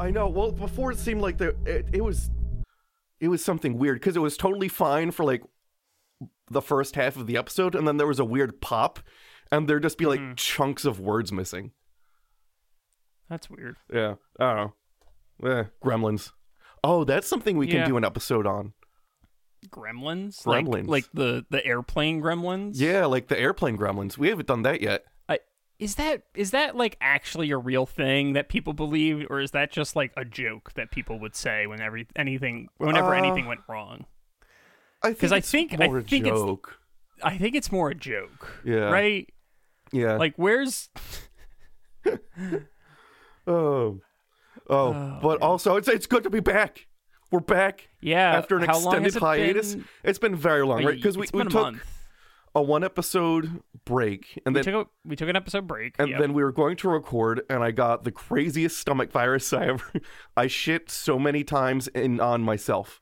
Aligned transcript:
I 0.00 0.10
know. 0.10 0.28
Well, 0.28 0.50
before 0.50 0.90
it 0.92 0.98
seemed 0.98 1.20
like 1.20 1.38
there, 1.38 1.52
it, 1.66 1.86
it 1.92 2.00
was, 2.02 2.30
it 3.20 3.28
was 3.28 3.44
something 3.44 3.78
weird 3.78 4.00
because 4.00 4.16
it 4.16 4.20
was 4.20 4.36
totally 4.36 4.68
fine 4.68 5.10
for 5.10 5.24
like 5.24 5.42
the 6.50 6.62
first 6.62 6.96
half 6.96 7.16
of 7.16 7.26
the 7.26 7.36
episode, 7.36 7.74
and 7.74 7.86
then 7.86 7.96
there 7.98 8.06
was 8.06 8.18
a 8.18 8.24
weird 8.24 8.60
pop, 8.60 8.98
and 9.52 9.68
there'd 9.68 9.82
just 9.82 9.98
be 9.98 10.06
like 10.06 10.18
Mm-hmm. 10.20 10.34
chunks 10.34 10.84
of 10.84 10.98
words 10.98 11.30
missing. 11.30 11.72
That's 13.28 13.48
weird. 13.48 13.76
Yeah, 13.92 14.14
I 14.40 14.54
don't 14.54 14.72
know. 15.42 15.50
Eh, 15.50 15.64
gremlins. 15.84 16.32
Oh, 16.82 17.04
that's 17.04 17.28
something 17.28 17.56
we 17.56 17.66
Yeah. 17.68 17.80
can 17.82 17.88
do 17.90 17.96
an 17.96 18.04
episode 18.04 18.46
on. 18.46 18.72
Gremlins? 19.68 20.46
Like- 20.46 20.64
Gremlins. 20.64 20.88
Like, 20.88 21.04
the 21.12 21.44
the 21.50 21.64
airplane 21.64 22.22
gremlins? 22.22 22.72
Yeah, 22.76 23.04
like 23.06 23.28
the 23.28 23.38
airplane 23.38 23.76
gremlins. 23.76 24.16
We 24.18 24.28
haven't 24.30 24.48
done 24.48 24.62
that 24.62 24.80
yet. 24.80 25.04
Is 25.80 25.94
that 25.96 26.22
is 26.34 26.50
that 26.52 26.76
like 26.76 26.96
actually 27.00 27.50
a 27.50 27.56
real 27.56 27.86
thing 27.86 28.34
that 28.34 28.48
people 28.50 28.74
believe, 28.74 29.26
or 29.30 29.40
is 29.40 29.50
that 29.52 29.72
just 29.72 29.96
like 29.96 30.12
a 30.16 30.24
joke 30.26 30.74
that 30.74 30.90
people 30.90 31.18
would 31.20 31.34
say 31.34 31.66
whenever 31.66 31.98
anything 32.14 32.68
whenever 32.76 33.14
Uh, 33.14 33.18
anything 33.18 33.46
went 33.46 33.60
wrong? 33.68 34.04
because 35.02 35.02
I 35.02 35.10
Because 35.14 35.32
I 35.32 35.36
it's 35.38 35.50
think 35.50 35.78
more 35.78 35.96
I 35.96 36.00
a 36.00 36.02
think 36.04 36.26
joke. 36.26 36.78
it's 37.16 37.24
I 37.24 37.38
think 37.38 37.54
it's 37.56 37.72
more 37.72 37.88
a 37.90 37.94
joke. 37.94 38.60
Yeah. 38.64 38.90
Right. 38.90 39.28
Yeah. 39.90 40.16
Like 40.18 40.34
where's 40.36 40.90
oh, 43.46 44.00
oh, 44.68 45.18
but 45.22 45.40
also 45.40 45.76
it's 45.76 45.88
it's 45.88 46.06
good 46.06 46.22
to 46.24 46.30
be 46.30 46.40
back. 46.40 46.86
We're 47.30 47.40
back. 47.40 47.88
Yeah, 48.00 48.32
After 48.36 48.56
an 48.56 48.64
extended 48.64 49.14
hiatus, 49.14 49.76
been? 49.76 49.84
it's 50.02 50.18
been 50.18 50.34
very 50.34 50.64
long, 50.64 50.84
right? 50.84 50.96
Because 50.96 51.16
we, 51.16 51.26
we 51.32 51.44
took 51.44 51.52
month. 51.52 51.82
A 52.54 52.62
one 52.62 52.82
episode 52.82 53.62
break, 53.84 54.40
and 54.44 54.54
we 54.54 54.62
then 54.62 54.72
took 54.72 54.86
a, 54.86 54.90
we 55.08 55.16
took 55.16 55.28
an 55.28 55.36
episode 55.36 55.66
break. 55.66 55.94
and 55.98 56.10
yep. 56.10 56.18
then 56.20 56.32
we 56.32 56.42
were 56.42 56.52
going 56.52 56.76
to 56.78 56.88
record, 56.88 57.42
and 57.48 57.62
I 57.62 57.70
got 57.70 58.04
the 58.04 58.10
craziest 58.12 58.76
stomach 58.78 59.12
virus 59.12 59.52
I 59.52 59.66
ever. 59.66 59.92
I 60.36 60.46
shit 60.48 60.90
so 60.90 61.18
many 61.18 61.44
times 61.44 61.88
in 61.88 62.20
on 62.20 62.42
myself. 62.42 63.00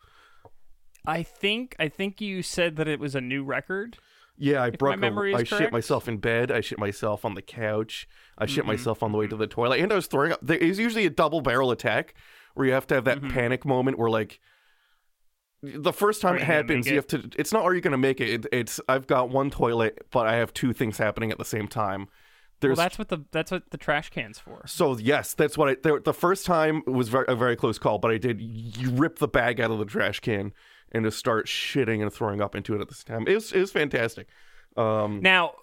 I 1.06 1.22
think 1.22 1.74
I 1.78 1.88
think 1.88 2.20
you 2.20 2.42
said 2.42 2.76
that 2.76 2.88
it 2.88 3.00
was 3.00 3.14
a 3.14 3.20
new 3.20 3.42
record. 3.44 3.96
Yeah, 4.36 4.62
I 4.62 4.66
If 4.68 4.72
my 4.74 4.76
broke. 4.76 4.98
memory 5.00 5.32
a, 5.32 5.38
I 5.38 5.44
shit 5.44 5.72
myself 5.72 6.06
in 6.06 6.18
bed. 6.18 6.52
I 6.52 6.60
shit 6.60 6.78
myself 6.78 7.24
on 7.24 7.34
the 7.34 7.42
couch. 7.42 8.06
I 8.36 8.46
shit 8.46 8.58
Mm-hmm. 8.58 8.68
myself 8.68 9.02
on 9.02 9.10
the 9.12 9.18
way 9.18 9.26
to 9.26 9.36
the 9.36 9.46
toilet, 9.48 9.80
and 9.80 9.90
I 9.92 9.96
was 9.96 10.06
throwing 10.06 10.32
up. 10.32 10.40
There 10.42 10.58
is 10.58 10.78
usually 10.78 11.06
a 11.06 11.10
double 11.10 11.40
barrel 11.40 11.70
attack 11.70 12.14
where 12.54 12.66
you 12.66 12.72
have 12.72 12.86
to 12.88 12.94
have 12.94 13.04
that 13.04 13.18
Mm-hmm. 13.18 13.30
panic 13.30 13.64
moment 13.64 13.98
where 13.98 14.10
like. 14.10 14.40
The 15.62 15.92
first 15.92 16.22
time 16.22 16.36
it 16.36 16.42
happens, 16.42 16.86
you 16.86 16.96
have 16.96 17.06
to. 17.08 17.28
It's 17.36 17.52
not 17.52 17.64
are 17.64 17.74
you 17.74 17.80
going 17.80 17.92
to 17.92 17.98
make 17.98 18.20
it? 18.20 18.28
it? 18.28 18.46
It's 18.52 18.80
I've 18.88 19.06
got 19.06 19.30
one 19.30 19.50
toilet, 19.50 20.06
but 20.10 20.26
I 20.26 20.36
have 20.36 20.54
two 20.54 20.72
things 20.72 20.98
happening 20.98 21.32
at 21.32 21.38
the 21.38 21.44
same 21.44 21.66
time. 21.66 22.02
Well, 22.02 22.08
There's 22.60 22.78
that's 22.78 22.98
what 22.98 23.08
the 23.08 23.18
that's 23.32 23.50
what 23.50 23.70
the 23.70 23.76
trash 23.78 24.10
cans 24.10 24.38
for. 24.38 24.62
so 24.66 24.96
yes, 24.98 25.34
that's 25.34 25.58
what 25.58 25.68
I. 25.68 25.76
The, 25.82 26.00
the 26.04 26.14
first 26.14 26.46
time 26.46 26.82
was 26.86 27.08
very, 27.08 27.24
a 27.28 27.34
very 27.34 27.56
close 27.56 27.78
call, 27.78 27.98
but 27.98 28.10
I 28.12 28.18
did 28.18 28.40
you 28.40 28.90
rip 28.90 29.18
the 29.18 29.28
bag 29.28 29.60
out 29.60 29.70
of 29.72 29.78
the 29.78 29.84
trash 29.84 30.20
can 30.20 30.52
and 30.92 31.04
just 31.04 31.18
start 31.18 31.46
shitting 31.46 32.02
and 32.02 32.12
throwing 32.12 32.40
up 32.40 32.54
into 32.54 32.74
it 32.76 32.80
at 32.80 32.88
the 32.88 32.94
same 32.94 33.16
time. 33.18 33.28
It 33.28 33.34
was 33.34 33.52
it 33.52 33.60
was 33.60 33.72
fantastic. 33.72 34.28
Um, 34.76 35.20
Now, 35.22 35.54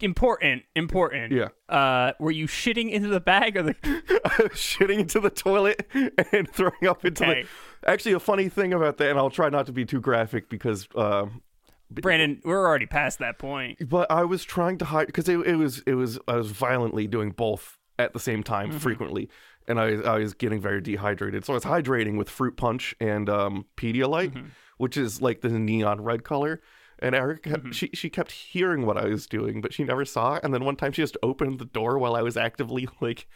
important, 0.00 0.62
important. 0.74 1.32
Yeah. 1.32 1.48
Uh, 1.68 2.12
were 2.18 2.30
you 2.30 2.46
shitting 2.46 2.90
into 2.90 3.08
the 3.08 3.20
bag 3.20 3.56
or 3.56 3.62
the? 3.64 3.74
shitting 4.54 4.98
into 5.00 5.20
the 5.20 5.28
toilet 5.30 5.86
and 6.32 6.48
throwing 6.50 6.86
up 6.88 7.04
into 7.04 7.22
Okay. 7.24 7.42
the. 7.42 7.48
Actually, 7.86 8.12
a 8.12 8.20
funny 8.20 8.48
thing 8.48 8.72
about 8.72 8.96
that, 8.98 9.10
and 9.10 9.18
I'll 9.18 9.30
try 9.30 9.48
not 9.48 9.66
to 9.66 9.72
be 9.72 9.84
too 9.84 10.00
graphic 10.00 10.48
because. 10.48 10.88
Um, 10.94 11.42
Brandon, 11.90 12.40
we're 12.44 12.66
already 12.66 12.86
past 12.86 13.18
that 13.18 13.38
point. 13.38 13.76
but 13.90 14.10
I 14.10 14.24
was 14.24 14.44
trying 14.44 14.78
to 14.78 14.86
hide 14.86 15.08
because 15.08 15.28
it, 15.28 15.38
it 15.46 15.56
was 15.56 15.80
it 15.86 15.94
was 15.94 16.18
I 16.26 16.36
was 16.36 16.50
violently 16.50 17.06
doing 17.06 17.32
both 17.32 17.78
at 17.98 18.14
the 18.14 18.20
same 18.20 18.42
time 18.42 18.70
Mm-hmm. 18.70 18.78
frequently, 18.78 19.28
and 19.68 19.78
I 19.78 19.96
I 19.96 20.18
was 20.18 20.32
getting 20.32 20.60
very 20.60 20.80
dehydrated. 20.80 21.44
So 21.44 21.52
I 21.52 21.56
was 21.56 21.64
hydrating 21.64 22.16
with 22.16 22.30
fruit 22.30 22.56
punch 22.56 22.94
and 22.98 23.28
um, 23.28 23.66
Pedialyte, 23.76 24.32
Mm-hmm. 24.32 24.46
which 24.78 24.96
is 24.96 25.20
like 25.20 25.42
the 25.42 25.50
neon 25.50 26.00
red 26.02 26.24
color. 26.24 26.62
And 26.98 27.14
Eric, 27.14 27.42
Mm-hmm. 27.42 27.72
she 27.72 27.90
she 27.92 28.08
kept 28.08 28.30
hearing 28.32 28.86
what 28.86 28.96
I 28.96 29.04
was 29.06 29.26
doing, 29.26 29.60
but 29.60 29.74
she 29.74 29.84
never 29.84 30.06
saw. 30.06 30.38
And 30.42 30.54
then 30.54 30.64
one 30.64 30.76
time 30.76 30.92
she 30.92 31.02
just 31.02 31.18
opened 31.22 31.58
the 31.58 31.64
door 31.66 31.98
while 31.98 32.14
I 32.16 32.22
was 32.22 32.38
actively 32.38 32.88
like 33.02 33.26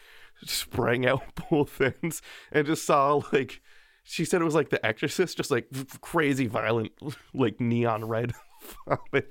spraying 0.47 1.05
out 1.07 1.23
both 1.51 1.79
ends, 1.81 2.23
and 2.53 2.67
just 2.67 2.87
saw 2.87 3.21
like 3.33 3.61
she 4.09 4.25
said 4.25 4.41
it 4.41 4.45
was 4.45 4.55
like 4.55 4.71
The 4.71 4.85
Exorcist, 4.87 5.37
just 5.37 5.51
like 5.51 5.67
crazy 6.01 6.47
violent, 6.47 6.93
like 7.35 7.61
neon 7.61 8.05
red. 8.07 8.33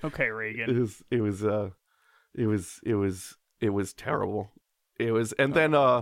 Okay, 0.04 0.26
It 0.26 0.30
Regan. 0.30 0.80
was 0.80 1.02
it 1.12 1.20
was 1.22 1.44
uh 1.44 1.70
it 2.36 2.46
was 2.46 2.80
it 2.86 2.96
was 2.96 3.36
it 3.60 3.70
was 3.70 3.94
terrible. 3.94 4.52
It 5.00 5.12
was 5.12 5.34
and 5.34 5.54
then 5.54 5.74
uh 5.74 6.02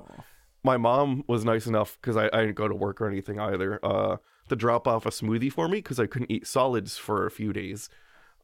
my 0.64 0.78
mom 0.78 1.24
was 1.28 1.44
nice 1.44 1.66
enough 1.66 1.98
because 2.02 2.16
I, 2.18 2.26
I 2.34 2.42
didn't 2.42 2.56
go 2.56 2.68
to 2.68 2.76
work 2.76 3.02
or 3.02 3.08
anything 3.08 3.40
either, 3.40 3.80
uh 3.84 4.18
to 4.50 4.56
drop 4.56 4.88
off 4.88 5.06
a 5.06 5.10
smoothie 5.10 5.52
for 5.52 5.68
me 5.68 5.78
because 5.78 6.00
I 6.00 6.06
couldn't 6.06 6.32
eat 6.32 6.46
solids 6.48 6.98
for 6.98 7.26
a 7.26 7.32
few 7.32 7.54
days. 7.54 7.90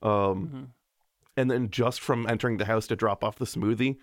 Um 0.02 0.74
and 1.38 1.50
then 1.52 1.70
just 1.70 2.02
from 2.02 2.28
entering 2.28 2.58
the 2.58 2.66
house 2.66 2.88
to 2.88 2.96
drop 2.96 3.24
off 3.24 3.38
the 3.38 3.46
smoothie, 3.46 3.98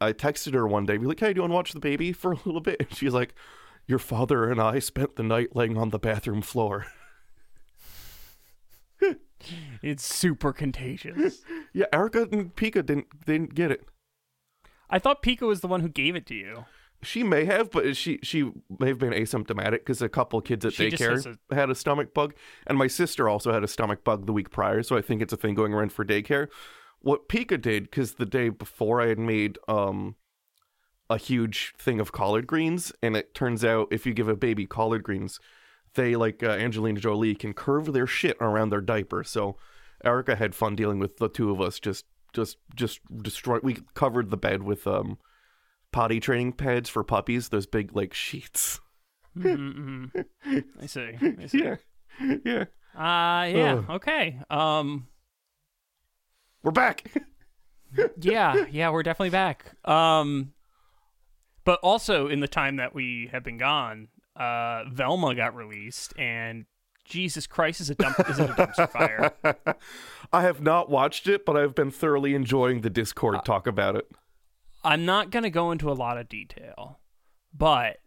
I 0.00 0.12
texted 0.12 0.54
her 0.54 0.66
one 0.66 0.86
day, 0.86 0.96
be 0.98 1.06
like, 1.06 1.20
Hey, 1.20 1.32
do 1.32 1.38
you 1.38 1.42
want 1.42 1.50
to 1.52 1.56
watch 1.56 1.72
the 1.72 1.80
baby 1.80 2.12
for 2.12 2.32
a 2.32 2.38
little 2.44 2.60
bit? 2.60 2.76
And 2.80 2.94
she's 2.96 3.14
like, 3.14 3.34
Your 3.88 3.98
father 3.98 4.48
and 4.48 4.60
I 4.60 4.78
spent 4.78 5.16
the 5.16 5.22
night 5.24 5.56
laying 5.56 5.76
on 5.76 5.90
the 5.90 5.98
bathroom 5.98 6.42
floor. 6.42 6.86
It's 9.82 10.04
super 10.04 10.52
contagious. 10.52 11.42
yeah, 11.72 11.86
Erica 11.92 12.26
and 12.32 12.54
Pika 12.56 12.84
didn't 12.84 13.24
didn't 13.24 13.54
get 13.54 13.70
it. 13.70 13.84
I 14.90 14.98
thought 14.98 15.22
Pika 15.22 15.42
was 15.42 15.60
the 15.60 15.68
one 15.68 15.80
who 15.80 15.88
gave 15.88 16.16
it 16.16 16.26
to 16.26 16.34
you. 16.34 16.64
She 17.02 17.22
may 17.22 17.44
have, 17.44 17.70
but 17.70 17.96
she 17.96 18.18
she 18.24 18.50
may 18.80 18.88
have 18.88 18.98
been 18.98 19.12
asymptomatic 19.12 19.70
because 19.70 20.02
a 20.02 20.08
couple 20.08 20.40
kids 20.40 20.64
at 20.64 20.72
She 20.72 20.90
daycare 20.90 21.24
has 21.24 21.38
had 21.52 21.70
a 21.70 21.74
stomach 21.76 22.12
bug, 22.12 22.34
and 22.66 22.76
my 22.76 22.88
sister 22.88 23.28
also 23.28 23.52
had 23.52 23.62
a 23.62 23.68
stomach 23.68 24.02
bug 24.02 24.26
the 24.26 24.32
week 24.32 24.50
prior. 24.50 24.82
So 24.82 24.96
I 24.96 25.02
think 25.02 25.22
it's 25.22 25.32
a 25.32 25.36
thing 25.36 25.54
going 25.54 25.72
around 25.72 25.92
for 25.92 26.04
daycare. 26.04 26.48
What 27.00 27.28
Pika 27.28 27.60
did, 27.60 27.84
because 27.84 28.14
the 28.14 28.26
day 28.26 28.48
before 28.48 29.00
I 29.00 29.06
had 29.06 29.20
made 29.20 29.58
um 29.68 30.16
a 31.10 31.16
huge 31.16 31.74
thing 31.78 32.00
of 32.00 32.12
collard 32.12 32.46
greens, 32.46 32.92
and 33.02 33.16
it 33.16 33.34
turns 33.34 33.64
out 33.64 33.88
if 33.90 34.06
you 34.06 34.12
give 34.12 34.28
a 34.28 34.36
baby 34.36 34.66
collard 34.66 35.02
greens, 35.02 35.40
they 35.94 36.16
like 36.16 36.42
uh, 36.42 36.50
Angelina 36.50 37.00
Jolie 37.00 37.34
can 37.34 37.54
curve 37.54 37.92
their 37.92 38.06
shit 38.06 38.36
around 38.40 38.70
their 38.70 38.80
diaper. 38.80 39.24
So 39.24 39.56
Erica 40.04 40.36
had 40.36 40.54
fun 40.54 40.76
dealing 40.76 40.98
with 40.98 41.16
the 41.16 41.28
two 41.28 41.50
of 41.50 41.60
us 41.60 41.80
just 41.80 42.04
just 42.32 42.58
just 42.74 43.00
destroy. 43.22 43.58
We 43.62 43.78
covered 43.94 44.30
the 44.30 44.36
bed 44.36 44.62
with 44.62 44.86
um 44.86 45.18
potty 45.92 46.20
training 46.20 46.52
pads 46.52 46.88
for 46.88 47.02
puppies. 47.02 47.48
Those 47.48 47.66
big 47.66 47.96
like 47.96 48.12
sheets. 48.12 48.80
Mm-hmm. 49.36 50.20
I 50.80 50.86
see. 50.86 51.16
I 51.20 51.46
see. 51.46 51.58
Yeah, 51.58 51.76
yeah. 52.44 52.64
Uh 52.94 53.46
yeah. 53.46 53.74
Ugh. 53.74 53.84
Okay. 53.90 54.38
Um. 54.50 55.08
We're 56.62 56.70
back. 56.72 57.04
Yeah. 58.20 58.66
Yeah. 58.70 58.90
We're 58.90 59.02
definitely 59.02 59.30
back. 59.30 59.72
Um. 59.86 60.52
But 61.68 61.80
also 61.82 62.28
in 62.28 62.40
the 62.40 62.48
time 62.48 62.76
that 62.76 62.94
we 62.94 63.28
have 63.30 63.44
been 63.44 63.58
gone, 63.58 64.08
uh, 64.34 64.84
Velma 64.90 65.34
got 65.34 65.54
released, 65.54 66.14
and 66.18 66.64
Jesus 67.04 67.46
Christ 67.46 67.82
is 67.82 67.90
a 67.90 67.94
dump 67.94 68.18
is 68.26 68.38
it 68.38 68.48
a 68.48 68.54
dumpster 68.54 68.88
fire? 69.44 69.66
I 70.32 70.40
have 70.40 70.62
not 70.62 70.88
watched 70.88 71.28
it, 71.28 71.44
but 71.44 71.58
I've 71.58 71.74
been 71.74 71.90
thoroughly 71.90 72.34
enjoying 72.34 72.80
the 72.80 72.88
Discord 72.88 73.44
talk 73.44 73.66
about 73.66 73.96
it. 73.96 74.10
I'm 74.82 75.04
not 75.04 75.28
going 75.28 75.42
to 75.42 75.50
go 75.50 75.70
into 75.70 75.90
a 75.90 75.92
lot 75.92 76.16
of 76.16 76.26
detail, 76.30 77.00
but 77.52 77.98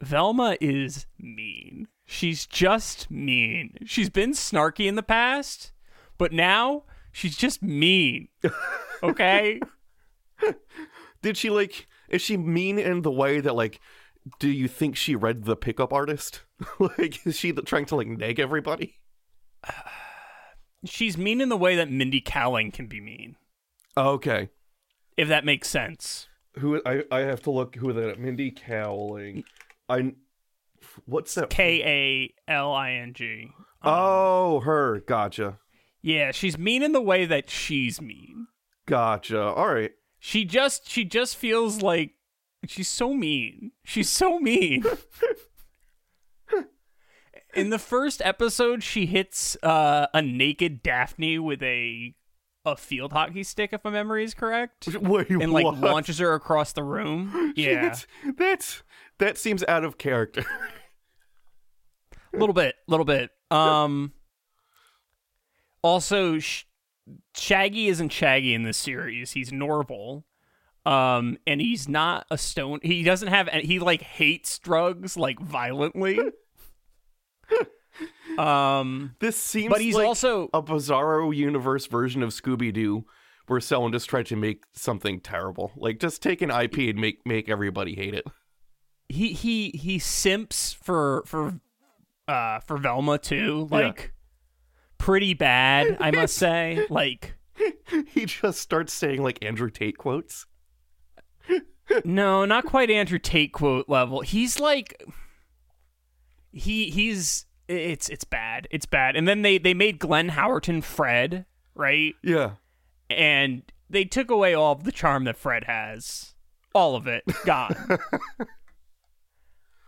Velma 0.00 0.56
is 0.58 1.04
mean. 1.18 1.88
She's 2.06 2.46
just 2.46 3.10
mean. 3.10 3.74
She's 3.84 4.08
been 4.08 4.30
snarky 4.30 4.86
in 4.86 4.94
the 4.94 5.02
past, 5.02 5.72
but 6.16 6.32
now 6.32 6.84
she's 7.12 7.36
just 7.36 7.62
mean. 7.62 8.28
Okay? 9.04 9.60
Did 11.22 11.36
she 11.36 11.50
like? 11.50 11.88
Is 12.12 12.22
she 12.22 12.36
mean 12.36 12.78
in 12.78 13.02
the 13.02 13.10
way 13.10 13.40
that 13.40 13.54
like? 13.54 13.80
Do 14.38 14.48
you 14.48 14.68
think 14.68 14.94
she 14.94 15.16
read 15.16 15.44
the 15.44 15.56
pickup 15.56 15.92
artist? 15.92 16.42
like, 16.78 17.26
is 17.26 17.36
she 17.36 17.50
trying 17.52 17.86
to 17.86 17.96
like 17.96 18.06
nag 18.06 18.38
everybody? 18.38 19.00
she's 20.84 21.16
mean 21.16 21.40
in 21.40 21.48
the 21.48 21.56
way 21.56 21.76
that 21.76 21.90
Mindy 21.90 22.20
Kaling 22.20 22.72
can 22.72 22.86
be 22.86 23.00
mean, 23.00 23.36
Okay. 23.96 24.48
if 25.16 25.28
that 25.28 25.44
makes 25.44 25.68
sense. 25.68 26.28
Who 26.58 26.80
I 26.84 27.02
I 27.10 27.20
have 27.20 27.42
to 27.42 27.50
look 27.50 27.76
who 27.76 27.92
that 27.92 28.20
Mindy 28.20 28.50
Cowling. 28.50 29.44
I 29.88 30.12
what's 31.06 31.34
that? 31.34 31.50
K 31.50 31.82
A 32.48 32.50
L 32.52 32.72
I 32.72 32.92
N 32.92 33.14
G. 33.14 33.50
Oh, 33.82 34.60
her. 34.60 35.00
Gotcha. 35.00 35.58
Yeah, 36.02 36.30
she's 36.30 36.58
mean 36.58 36.82
in 36.82 36.92
the 36.92 37.00
way 37.00 37.24
that 37.24 37.48
she's 37.48 38.00
mean. 38.00 38.48
Gotcha. 38.86 39.40
All 39.42 39.72
right. 39.72 39.92
She 40.24 40.44
just 40.44 40.88
she 40.88 41.04
just 41.04 41.34
feels 41.36 41.82
like 41.82 42.12
she's 42.68 42.86
so 42.86 43.12
mean. 43.12 43.72
She's 43.84 44.08
so 44.08 44.38
mean. 44.38 44.84
In 47.54 47.70
the 47.70 47.78
first 47.78 48.22
episode, 48.24 48.84
she 48.84 49.06
hits 49.06 49.56
uh, 49.64 50.06
a 50.14 50.22
naked 50.22 50.80
Daphne 50.80 51.40
with 51.40 51.60
a 51.60 52.14
a 52.64 52.76
field 52.76 53.12
hockey 53.12 53.42
stick, 53.42 53.72
if 53.72 53.82
my 53.82 53.90
memory 53.90 54.22
is 54.22 54.32
correct, 54.32 54.86
Wait, 55.02 55.28
and 55.28 55.52
like 55.52 55.64
what? 55.64 55.78
launches 55.78 56.20
her 56.20 56.34
across 56.34 56.72
the 56.72 56.84
room. 56.84 57.52
Yeah, 57.56 57.82
That's, 57.82 58.06
that's 58.38 58.82
that 59.18 59.36
seems 59.38 59.64
out 59.64 59.82
of 59.82 59.98
character. 59.98 60.44
a 62.32 62.38
little 62.38 62.54
bit, 62.54 62.76
a 62.86 62.90
little 62.92 63.04
bit. 63.04 63.30
Um. 63.50 64.12
Also, 65.82 66.38
Sh- 66.38 66.62
Shaggy 67.36 67.88
isn't 67.88 68.10
Shaggy 68.10 68.54
in 68.54 68.62
this 68.62 68.76
series. 68.76 69.32
He's 69.32 69.52
Norville. 69.52 70.24
Um, 70.84 71.38
and 71.46 71.60
he's 71.60 71.88
not 71.88 72.26
a 72.30 72.36
stone. 72.38 72.80
He 72.82 73.02
doesn't 73.04 73.28
have. 73.28 73.48
He 73.48 73.78
like 73.78 74.02
hates 74.02 74.58
drugs 74.58 75.16
like 75.16 75.38
violently. 75.40 76.18
um, 78.38 79.14
This 79.20 79.36
seems 79.36 79.70
But 79.70 79.80
he's 79.80 79.94
like 79.94 80.06
also- 80.06 80.48
a 80.52 80.62
bizarro 80.62 81.34
universe 81.34 81.86
version 81.86 82.22
of 82.22 82.30
Scooby 82.30 82.72
Doo 82.72 83.04
where 83.46 83.60
someone 83.60 83.92
just 83.92 84.08
tried 84.08 84.26
to 84.26 84.36
make 84.36 84.64
something 84.72 85.20
terrible. 85.20 85.72
Like 85.76 85.98
just 86.00 86.22
take 86.22 86.42
an 86.42 86.50
IP 86.50 86.78
and 86.78 86.98
make 86.98 87.24
make 87.26 87.48
everybody 87.48 87.94
hate 87.94 88.14
it. 88.14 88.24
he 89.08 89.32
he 89.32 89.70
he 89.70 89.98
simps 89.98 90.72
for 90.72 91.22
for 91.26 91.60
uh 92.28 92.60
for 92.60 92.76
Velma 92.78 93.18
too. 93.18 93.68
Yeah. 93.70 93.92
Pretty 95.02 95.34
bad, 95.34 95.96
I 95.98 96.12
must 96.12 96.36
say. 96.36 96.86
Like 96.88 97.34
He 98.06 98.24
just 98.24 98.60
starts 98.60 98.92
saying 98.92 99.20
like 99.20 99.44
Andrew 99.44 99.68
Tate 99.68 99.98
quotes. 99.98 100.46
no, 102.04 102.44
not 102.44 102.66
quite 102.66 102.88
Andrew 102.88 103.18
Tate 103.18 103.52
quote 103.52 103.88
level. 103.88 104.20
He's 104.20 104.60
like 104.60 105.02
he 106.52 106.88
he's 106.90 107.46
it's 107.66 108.08
it's 108.10 108.22
bad. 108.22 108.68
It's 108.70 108.86
bad. 108.86 109.16
And 109.16 109.26
then 109.26 109.42
they 109.42 109.58
they 109.58 109.74
made 109.74 109.98
Glenn 109.98 110.30
Howerton 110.30 110.84
Fred, 110.84 111.46
right? 111.74 112.14
Yeah. 112.22 112.52
And 113.10 113.62
they 113.90 114.04
took 114.04 114.30
away 114.30 114.54
all 114.54 114.70
of 114.70 114.84
the 114.84 114.92
charm 114.92 115.24
that 115.24 115.36
Fred 115.36 115.64
has. 115.64 116.34
All 116.76 116.94
of 116.94 117.08
it 117.08 117.24
gone. 117.44 117.74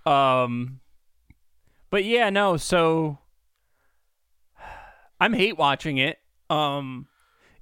um 0.07 0.81
but 1.91 2.05
yeah, 2.05 2.31
no, 2.31 2.57
so 2.57 3.19
I'm 5.25 5.33
hate 5.33 5.57
watching 5.57 5.99
it. 5.99 6.19
Um 6.51 7.07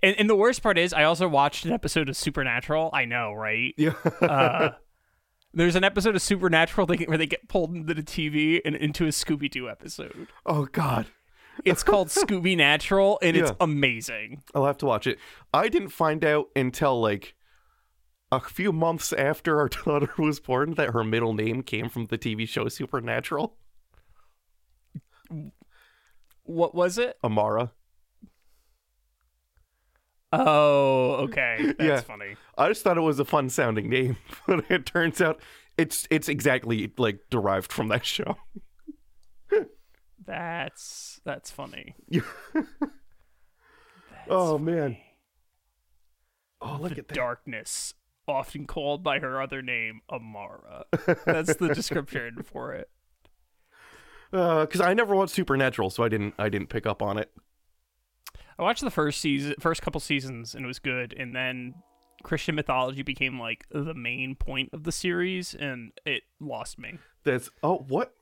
and, 0.02 0.16
and 0.18 0.28
the 0.28 0.34
worst 0.34 0.62
part 0.62 0.78
is 0.78 0.92
I 0.92 1.04
also 1.04 1.28
watched 1.28 1.64
an 1.64 1.72
episode 1.72 2.08
of 2.08 2.16
Supernatural. 2.16 2.90
I 2.92 3.04
know, 3.04 3.32
right? 3.32 3.72
Yeah. 3.76 3.94
Uh 4.20 4.70
there's 5.54 5.76
an 5.76 5.84
episode 5.84 6.16
of 6.16 6.22
Supernatural 6.22 6.86
they 6.86 6.96
where 7.04 7.18
they 7.18 7.26
get 7.26 7.48
pulled 7.48 7.74
into 7.74 7.94
the 7.94 8.02
TV 8.02 8.60
and 8.64 8.74
into 8.74 9.04
a 9.04 9.10
Scooby 9.10 9.50
Doo 9.50 9.68
episode. 9.68 10.28
oh 10.44 10.66
god. 10.66 11.06
It's 11.64 11.82
called 11.82 12.08
Scooby 12.08 12.56
Natural, 12.56 13.18
and 13.22 13.36
it's 13.36 13.52
amazing. 13.60 14.42
I'll 14.54 14.64
have 14.64 14.78
to 14.78 14.86
watch 14.86 15.06
it. 15.06 15.18
I 15.52 15.68
didn't 15.68 15.90
find 15.90 16.24
out 16.24 16.46
until 16.56 17.00
like 17.00 17.34
a 18.32 18.40
few 18.40 18.72
months 18.72 19.12
after 19.12 19.60
our 19.60 19.68
daughter 19.84 20.10
was 20.18 20.40
born 20.40 20.74
that 20.74 20.90
her 20.90 21.04
middle 21.04 21.34
name 21.34 21.62
came 21.62 21.88
from 21.88 22.06
the 22.06 22.18
TV 22.18 22.48
show 22.48 22.68
Supernatural. 22.68 23.54
What 26.52 26.74
was 26.74 26.98
it? 26.98 27.16
Amara. 27.24 27.72
Oh, 30.32 31.12
okay. 31.24 31.74
That's 31.78 31.80
Yeah. 31.80 32.00
funny. 32.00 32.36
I 32.56 32.68
just 32.68 32.82
thought 32.82 32.96
it 32.96 33.02
was 33.02 33.18
a 33.18 33.24
fun 33.24 33.48
sounding 33.50 33.88
name, 33.90 34.16
but 34.46 34.70
it 34.70 34.86
turns 34.86 35.20
out 35.20 35.40
it's 35.76 36.06
it's 36.10 36.28
exactly 36.28 36.92
like 36.96 37.20
derived 37.30 37.72
from 37.72 37.88
that 37.88 38.04
show. 38.06 38.36
That's 40.24 41.20
that's 41.24 41.50
funny. 41.50 41.96
oh 44.28 44.56
man. 44.58 44.96
Oh 46.60 46.78
look 46.80 46.94
the 46.94 47.00
at 47.00 47.08
that. 47.08 47.14
darkness, 47.14 47.92
often 48.28 48.66
called 48.66 49.02
by 49.02 49.18
her 49.18 49.42
other 49.42 49.62
name, 49.62 50.00
Amara. 50.08 50.84
That's 51.26 51.56
the 51.56 51.74
description 51.74 52.42
for 52.44 52.72
it. 52.72 52.88
Because 54.32 54.80
Uh, 54.80 54.84
I 54.84 54.94
never 54.94 55.14
watched 55.14 55.34
Supernatural, 55.34 55.90
so 55.90 56.02
I 56.02 56.08
didn't 56.08 56.34
I 56.38 56.48
didn't 56.48 56.68
pick 56.68 56.86
up 56.86 57.00
on 57.02 57.18
it. 57.18 57.30
I 58.58 58.62
watched 58.62 58.82
the 58.82 58.90
first 58.90 59.20
season, 59.20 59.54
first 59.60 59.82
couple 59.82 60.00
seasons, 60.00 60.54
and 60.54 60.64
it 60.64 60.68
was 60.68 60.78
good. 60.78 61.14
And 61.16 61.34
then 61.36 61.74
Christian 62.22 62.54
mythology 62.54 63.02
became 63.02 63.38
like 63.38 63.64
the 63.70 63.94
main 63.94 64.34
point 64.34 64.70
of 64.72 64.84
the 64.84 64.92
series, 64.92 65.54
and 65.54 65.92
it 66.04 66.22
lost 66.40 66.78
me. 66.78 66.98
That's 67.24 67.50
oh 67.62 67.84
what? 67.88 68.14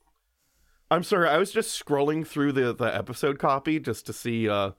I'm 0.91 1.05
sorry, 1.05 1.29
I 1.29 1.39
was 1.39 1.53
just 1.53 1.81
scrolling 1.83 2.27
through 2.27 2.53
the 2.53 2.75
the 2.75 2.95
episode 2.95 3.39
copy 3.39 3.79
just 3.79 4.07
to 4.07 4.13
see 4.13 4.49
uh 4.49 4.73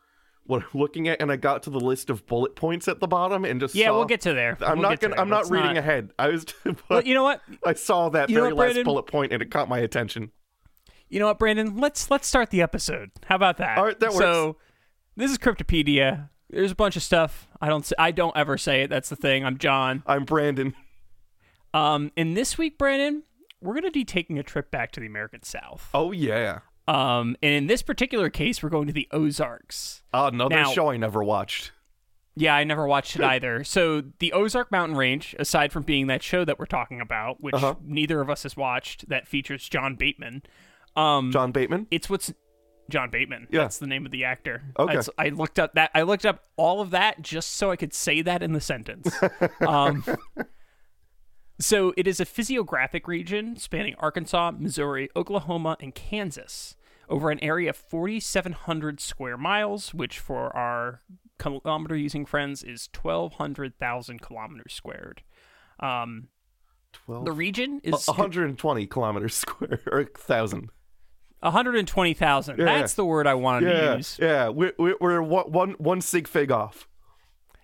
what 0.44 0.64
I'm 0.64 0.80
looking 0.80 1.08
at, 1.08 1.22
and 1.22 1.32
I 1.32 1.36
got 1.38 1.64
to 1.64 1.70
the 1.70 1.80
list 1.80 2.10
of 2.10 2.26
bullet 2.26 2.56
points 2.56 2.88
at 2.88 3.00
the 3.00 3.08
bottom 3.08 3.46
and 3.46 3.60
just 3.62 3.76
Yeah, 3.76 3.88
saw- 3.88 3.98
we'll 3.98 4.06
get 4.06 4.22
to 4.22 4.34
there. 4.34 4.58
I'm 4.62 4.80
We'll 4.80 4.90
not 4.90 5.00
gonna. 5.00 5.14
there. 5.14 5.22
I'm 5.22 5.30
not 5.30 5.50
reading 5.50 5.78
ahead. 5.78 6.12
I 6.20 6.30
was. 6.30 6.46
But 6.66 6.78
Well, 6.90 7.02
you 7.04 7.14
know 7.14 7.24
what? 7.24 7.42
I 7.66 7.74
saw 7.74 8.10
that 8.10 8.30
You 8.30 8.38
very 8.42 8.52
last 8.52 8.84
bullet 8.84 9.04
point, 9.04 9.32
and 9.32 9.42
it 9.42 9.52
caught 9.52 9.70
my 9.70 9.80
attention. 9.80 10.32
You 11.12 11.20
know 11.20 11.28
what, 11.28 11.40
Brandon? 11.40 11.76
Let's 11.78 12.10
let's 12.10 12.26
start 12.28 12.52
the 12.52 12.62
episode. 12.62 13.12
How 13.26 13.36
about 13.36 13.58
that? 13.58 13.78
All 13.78 13.84
right, 13.84 14.00
that 14.00 14.14
So, 14.14 14.56
this 15.18 15.30
is 15.30 15.38
Cryptopedia. 15.38 16.30
There's 16.50 16.72
a 16.72 16.76
bunch 16.76 16.96
of 16.96 17.04
stuff. 17.04 17.50
I 17.60 17.68
don't. 17.68 17.86
Say, 17.86 17.96
I 18.00 18.12
don't 18.12 18.36
ever 18.38 18.58
say 18.58 18.84
it. 18.84 18.90
That's 18.90 19.10
the 19.10 19.18
thing. 19.18 19.44
I'm 19.46 19.58
John. 19.58 20.04
I'm 20.08 20.24
Brandon. 20.24 20.74
Um, 21.74 22.12
and 22.16 22.36
this 22.38 22.58
week, 22.58 22.78
Brandon, 22.78 23.24
we're 23.62 23.74
gonna 23.76 23.92
be 23.92 24.06
taking 24.06 24.40
a 24.40 24.44
trip 24.44 24.72
back 24.72 24.94
to 24.94 25.02
the 25.02 25.06
American 25.06 25.44
South. 25.44 25.90
Oh 25.94 26.14
yeah, 26.14 26.60
Um, 26.88 27.36
and 27.44 27.54
in 27.56 27.68
this 27.68 27.82
particular 27.82 28.30
case, 28.30 28.64
we're 28.64 28.70
going 28.70 28.88
to 28.88 28.94
the 28.94 29.08
Ozarks. 29.12 30.04
another 30.14 30.56
Now- 30.56 30.72
show 30.72 30.90
I 30.92 30.98
never 30.98 31.22
watched. 31.24 31.74
Yeah, 32.38 32.56
I 32.56 32.64
never 32.64 32.88
watched 32.88 33.18
it 33.18 33.22
either. 33.26 33.66
So 33.66 34.02
the 34.20 34.32
Ozark 34.32 34.72
Mountain 34.72 34.98
Range, 34.98 35.36
aside 35.38 35.74
from 35.74 35.84
being 35.84 36.08
that 36.08 36.24
show 36.24 36.46
that 36.46 36.58
we're 36.58 36.66
talking 36.66 37.02
about, 37.02 37.42
which 37.42 37.56
Uh-huh. 37.56 37.76
neither 37.84 38.22
of 38.22 38.30
us 38.30 38.44
has 38.44 38.56
watched, 38.56 39.10
that 39.10 39.28
features 39.28 39.68
John 39.68 39.96
Bateman. 39.96 40.44
Um, 40.96 41.32
John 41.32 41.52
Bateman. 41.52 41.88
it's 41.92 42.10
what's 42.10 42.34
John 42.90 43.10
Bateman. 43.10 43.48
Yeah. 43.52 43.62
That's 43.62 43.78
the 43.80 43.88
name 43.88 44.06
of 44.06 44.12
the 44.12 44.26
actor. 44.26 44.64
Okay. 44.78 44.94
That's- 44.96 45.10
I 45.18 45.30
looked 45.30 45.60
up 45.60 45.74
that 45.76 45.92
I 45.96 46.02
looked 46.02 46.26
up 46.26 46.44
all 46.58 46.82
of 46.82 46.92
that 46.92 47.22
just 47.22 47.54
so 47.54 47.72
I 47.72 47.76
could 47.76 47.94
say 47.94 48.22
that 48.22 48.44
in 48.44 48.52
the 48.54 48.62
sentence. 48.62 49.10
um, 49.68 50.04
so 51.60 51.94
it 51.96 52.08
is 52.08 52.20
a 52.20 52.26
physiographic 52.26 53.08
region 53.08 53.56
spanning 53.56 53.96
Arkansas, 54.00 54.52
Missouri, 54.58 55.10
Oklahoma, 55.16 55.78
and 55.80 55.94
Kansas 55.96 56.76
over 57.08 57.30
an 57.30 57.40
area 57.44 57.70
of 57.70 57.76
4,700 57.76 59.00
square 59.00 59.38
miles, 59.38 59.94
which 59.94 60.18
for 60.20 60.56
our 60.56 61.02
kilometer 61.38 61.96
using 61.96 62.26
friends 62.26 62.64
is 62.64 62.88
1,200,000 62.94 64.22
kilometers 64.22 64.74
squared. 64.74 65.22
Um, 65.80 66.28
Twelve. 66.94 67.26
the 67.26 67.32
region 67.32 67.80
is 67.84 68.06
120 68.08 68.88
kilometers 68.88 69.34
square 69.36 69.80
or 69.92 70.06
thousand. 70.06 70.70
120,000. 71.42 72.58
Yeah. 72.58 72.66
That's 72.66 72.94
the 72.94 73.06
word 73.06 73.28
I 73.28 73.34
wanted 73.34 73.70
to 73.70 73.96
use. 73.96 74.18
yeah. 74.22 74.50
We're 74.50 74.74
we're, 74.78 74.96
we're 75.00 75.22
one, 75.22 75.52
one 75.52 75.72
one 75.74 76.02
sig 76.02 76.28
fig 76.28 76.52
off. 76.52 76.88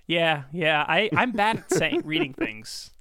Yeah, 0.08 0.44
yeah. 0.52 0.86
I 0.88 1.10
I'm 1.14 1.32
bad 1.32 1.58
at 1.58 1.72
saying 1.72 2.02
reading 2.06 2.34
things. 2.34 2.92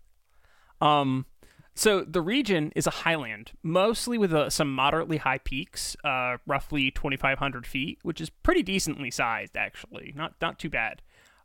Um, 0.80 1.26
so 1.74 2.02
the 2.02 2.22
region 2.22 2.72
is 2.74 2.86
a 2.86 2.90
highland, 2.90 3.52
mostly 3.62 4.16
with 4.16 4.32
uh, 4.32 4.48
some 4.48 4.74
moderately 4.74 5.18
high 5.18 5.38
peaks, 5.38 5.94
uh, 6.04 6.38
roughly 6.46 6.90
2,500 6.90 7.66
feet, 7.66 7.98
which 8.02 8.18
is 8.20 8.30
pretty 8.30 8.62
decently 8.62 9.10
sized, 9.10 9.56
actually. 9.56 10.12
Not 10.16 10.34
not 10.40 10.58
too 10.58 10.70
bad. 10.70 11.02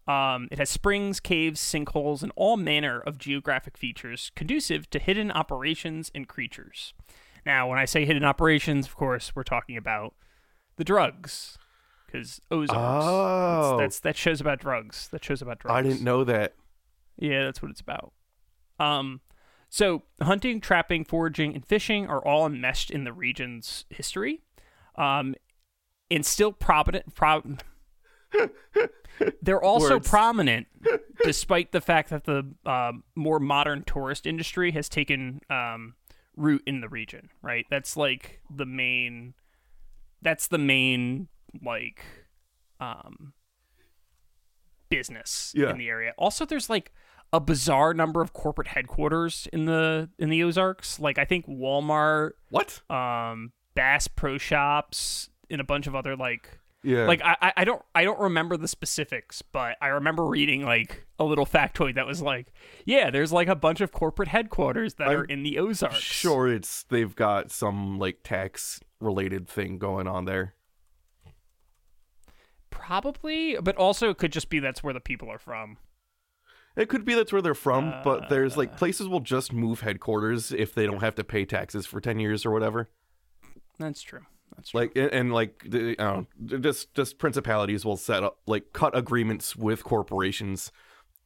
Um, 0.07 0.47
it 0.49 0.57
has 0.57 0.69
springs, 0.69 1.19
caves, 1.19 1.61
sinkholes, 1.61 2.23
and 2.23 2.31
all 2.35 2.57
manner 2.57 2.99
of 2.99 3.17
geographic 3.17 3.77
features 3.77 4.31
conducive 4.35 4.89
to 4.89 4.99
hidden 4.99 5.31
operations 5.31 6.11
and 6.15 6.27
creatures. 6.27 6.93
Now, 7.45 7.69
when 7.69 7.79
I 7.79 7.85
say 7.85 8.05
hidden 8.05 8.23
operations, 8.23 8.85
of 8.85 8.95
course, 8.95 9.33
we're 9.35 9.43
talking 9.43 9.77
about 9.77 10.13
the 10.77 10.83
drugs, 10.83 11.57
because 12.05 12.39
Ozarks. 12.51 12.77
Oh. 12.77 13.77
That's, 13.79 13.99
that's 13.99 13.99
that 14.01 14.17
shows 14.17 14.41
about 14.41 14.59
drugs. 14.59 15.07
That 15.11 15.23
shows 15.23 15.41
about 15.41 15.59
drugs. 15.59 15.75
I 15.75 15.81
didn't 15.81 16.01
know 16.03 16.23
that. 16.23 16.53
Yeah, 17.17 17.45
that's 17.45 17.61
what 17.61 17.71
it's 17.71 17.81
about. 17.81 18.13
Um, 18.79 19.21
so 19.69 20.03
hunting, 20.21 20.59
trapping, 20.61 21.05
foraging, 21.05 21.55
and 21.55 21.65
fishing 21.65 22.07
are 22.07 22.23
all 22.25 22.45
enmeshed 22.45 22.91
in 22.91 23.03
the 23.03 23.13
region's 23.13 23.85
history. 23.89 24.41
Um, 24.95 25.35
and 26.09 26.25
still 26.25 26.51
prominent, 26.51 27.15
prob- 27.15 27.61
They're 29.41 29.61
also 29.61 29.95
Words. 29.95 30.09
prominent, 30.09 30.67
despite 31.23 31.71
the 31.71 31.79
fact 31.79 32.09
that 32.09 32.25
the 32.25 32.53
um, 32.65 33.03
more 33.15 33.39
modern 33.39 33.83
tourist 33.83 34.25
industry 34.25 34.71
has 34.71 34.89
taken 34.89 35.41
um, 35.49 35.93
root 36.41 36.63
in 36.65 36.81
the 36.81 36.89
region. 36.89 37.29
Right, 37.41 37.65
that's 37.69 37.95
like 37.95 38.41
the 38.49 38.65
main. 38.65 39.33
That's 40.21 40.47
the 40.47 40.57
main 40.57 41.27
like 41.63 42.03
um, 42.79 43.33
business 44.89 45.53
Yeah. 45.55 45.69
in 45.71 45.77
the 45.77 45.89
area. 45.89 46.13
Also, 46.17 46.45
there's 46.45 46.69
like 46.69 46.91
a 47.33 47.39
bizarre 47.39 47.93
number 47.93 48.21
of 48.21 48.33
corporate 48.33 48.67
headquarters 48.69 49.47
in 49.53 49.65
the 49.65 50.09
in 50.19 50.29
the 50.29 50.43
Ozarks. 50.43 50.99
Like 50.99 51.17
I 51.17 51.25
think 51.25 51.47
Walmart, 51.47 52.31
What? 52.49 52.81
um, 52.89 53.53
Bass 53.73 54.07
Pro 54.07 54.37
Shops, 54.37 55.29
and 55.49 55.61
a 55.61 55.63
bunch 55.63 55.87
of 55.87 55.95
other 55.95 56.15
like 56.15 56.59
Yeah. 56.83 57.05
like 57.05 57.21
I, 57.23 57.53
I- 57.57 57.63
don't 57.63 57.81
I 57.93 58.03
don't 58.03 58.19
remember 58.19 58.57
the 58.57 58.67
specifics, 58.67 59.41
but 59.43 59.77
I 59.81 59.87
remember 59.89 60.25
reading 60.25 60.63
like 60.65 61.05
a 61.19 61.23
little 61.23 61.45
factoid 61.45 61.93
that 61.95 62.07
was 62.07 62.21
like, 62.21 62.51
yeah, 62.85 63.09
there's 63.11 63.31
like 63.31 63.47
a 63.47 63.55
bunch 63.55 63.81
of 63.81 63.91
corporate 63.91 64.29
headquarters 64.29 64.95
that 64.95 65.07
I'm 65.09 65.17
are 65.19 65.23
in 65.25 65.43
the 65.43 65.59
Ozarks. 65.59 65.97
sure 65.99 66.47
it's 66.51 66.83
they've 66.83 67.15
got 67.15 67.51
some 67.51 67.99
like 67.99 68.19
tax 68.23 68.79
related 68.99 69.47
thing 69.47 69.77
going 69.77 70.07
on 70.07 70.25
there. 70.25 70.55
Probably, 72.69 73.57
but 73.61 73.75
also 73.75 74.09
it 74.09 74.17
could 74.17 74.31
just 74.31 74.49
be 74.49 74.59
that's 74.59 74.81
where 74.83 74.93
the 74.93 74.99
people 74.99 75.29
are 75.29 75.37
from. 75.39 75.77
It 76.75 76.87
could 76.87 77.03
be 77.03 77.13
that's 77.15 77.33
where 77.33 77.41
they're 77.41 77.53
from, 77.53 77.93
but 78.03 78.29
there's 78.29 78.53
Uh. 78.53 78.59
like 78.59 78.77
places 78.77 79.07
will 79.07 79.19
just 79.19 79.51
move 79.51 79.81
headquarters 79.81 80.51
if 80.51 80.73
they 80.73 80.85
don't 80.85 81.01
have 81.01 81.15
to 81.15 81.23
pay 81.23 81.43
taxes 81.45 81.85
for 81.85 81.99
10 81.99 82.19
years 82.19 82.45
or 82.45 82.51
whatever. 82.51 82.89
That's 83.77 84.01
true. 84.01 84.21
That's 84.55 84.69
true. 84.69 84.81
Like 84.81 84.91
and, 84.95 85.11
and 85.11 85.33
like 85.33 85.63
the- 85.67 85.95
I 85.99 86.03
don't 86.03 86.27
know, 86.39 86.57
just 86.59 86.93
just 86.93 87.17
principalities 87.17 87.85
will 87.85 87.97
set 87.97 88.23
up 88.23 88.39
like 88.47 88.73
cut 88.73 88.95
agreements 88.97 89.55
with 89.55 89.83
corporations 89.83 90.71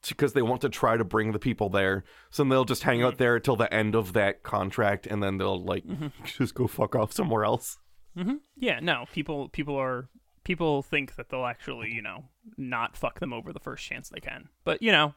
because 0.07 0.33
they 0.33 0.41
want 0.43 0.61
to 0.61 0.69
try 0.69 0.97
to 0.97 1.03
bring 1.03 1.31
the 1.31 1.39
people 1.39 1.67
there. 1.69 2.03
So 2.29 2.43
then 2.43 2.49
they'll 2.49 2.63
just 2.65 2.83
hang 2.83 2.99
Mm-hmm. 2.99 3.07
out 3.07 3.17
there 3.17 3.39
till 3.39 3.55
the 3.55 3.73
end 3.73 3.95
of 3.95 4.13
that 4.13 4.43
contract 4.43 5.07
and 5.07 5.23
then 5.23 5.37
they'll 5.37 5.61
like 5.63 5.83
just 6.37 6.53
go 6.53 6.67
fuck 6.67 6.95
off 6.95 7.11
somewhere 7.11 7.43
else. 7.43 7.77
hmm 8.15 8.35
Yeah, 8.55 8.79
no, 8.81 9.05
people 9.13 9.49
people 9.49 9.75
are 9.75 10.09
people 10.43 10.83
think 10.83 11.15
that 11.15 11.29
they'll 11.29 11.45
actually, 11.47 11.91
you 11.91 12.03
know, 12.03 12.25
not 12.55 12.95
fuck 12.95 13.19
them 13.19 13.33
over 13.33 13.51
the 13.51 13.59
first 13.59 13.83
chance 13.83 14.09
they 14.09 14.19
can. 14.19 14.49
But, 14.63 14.79
you 14.83 14.91
know, 14.91 15.15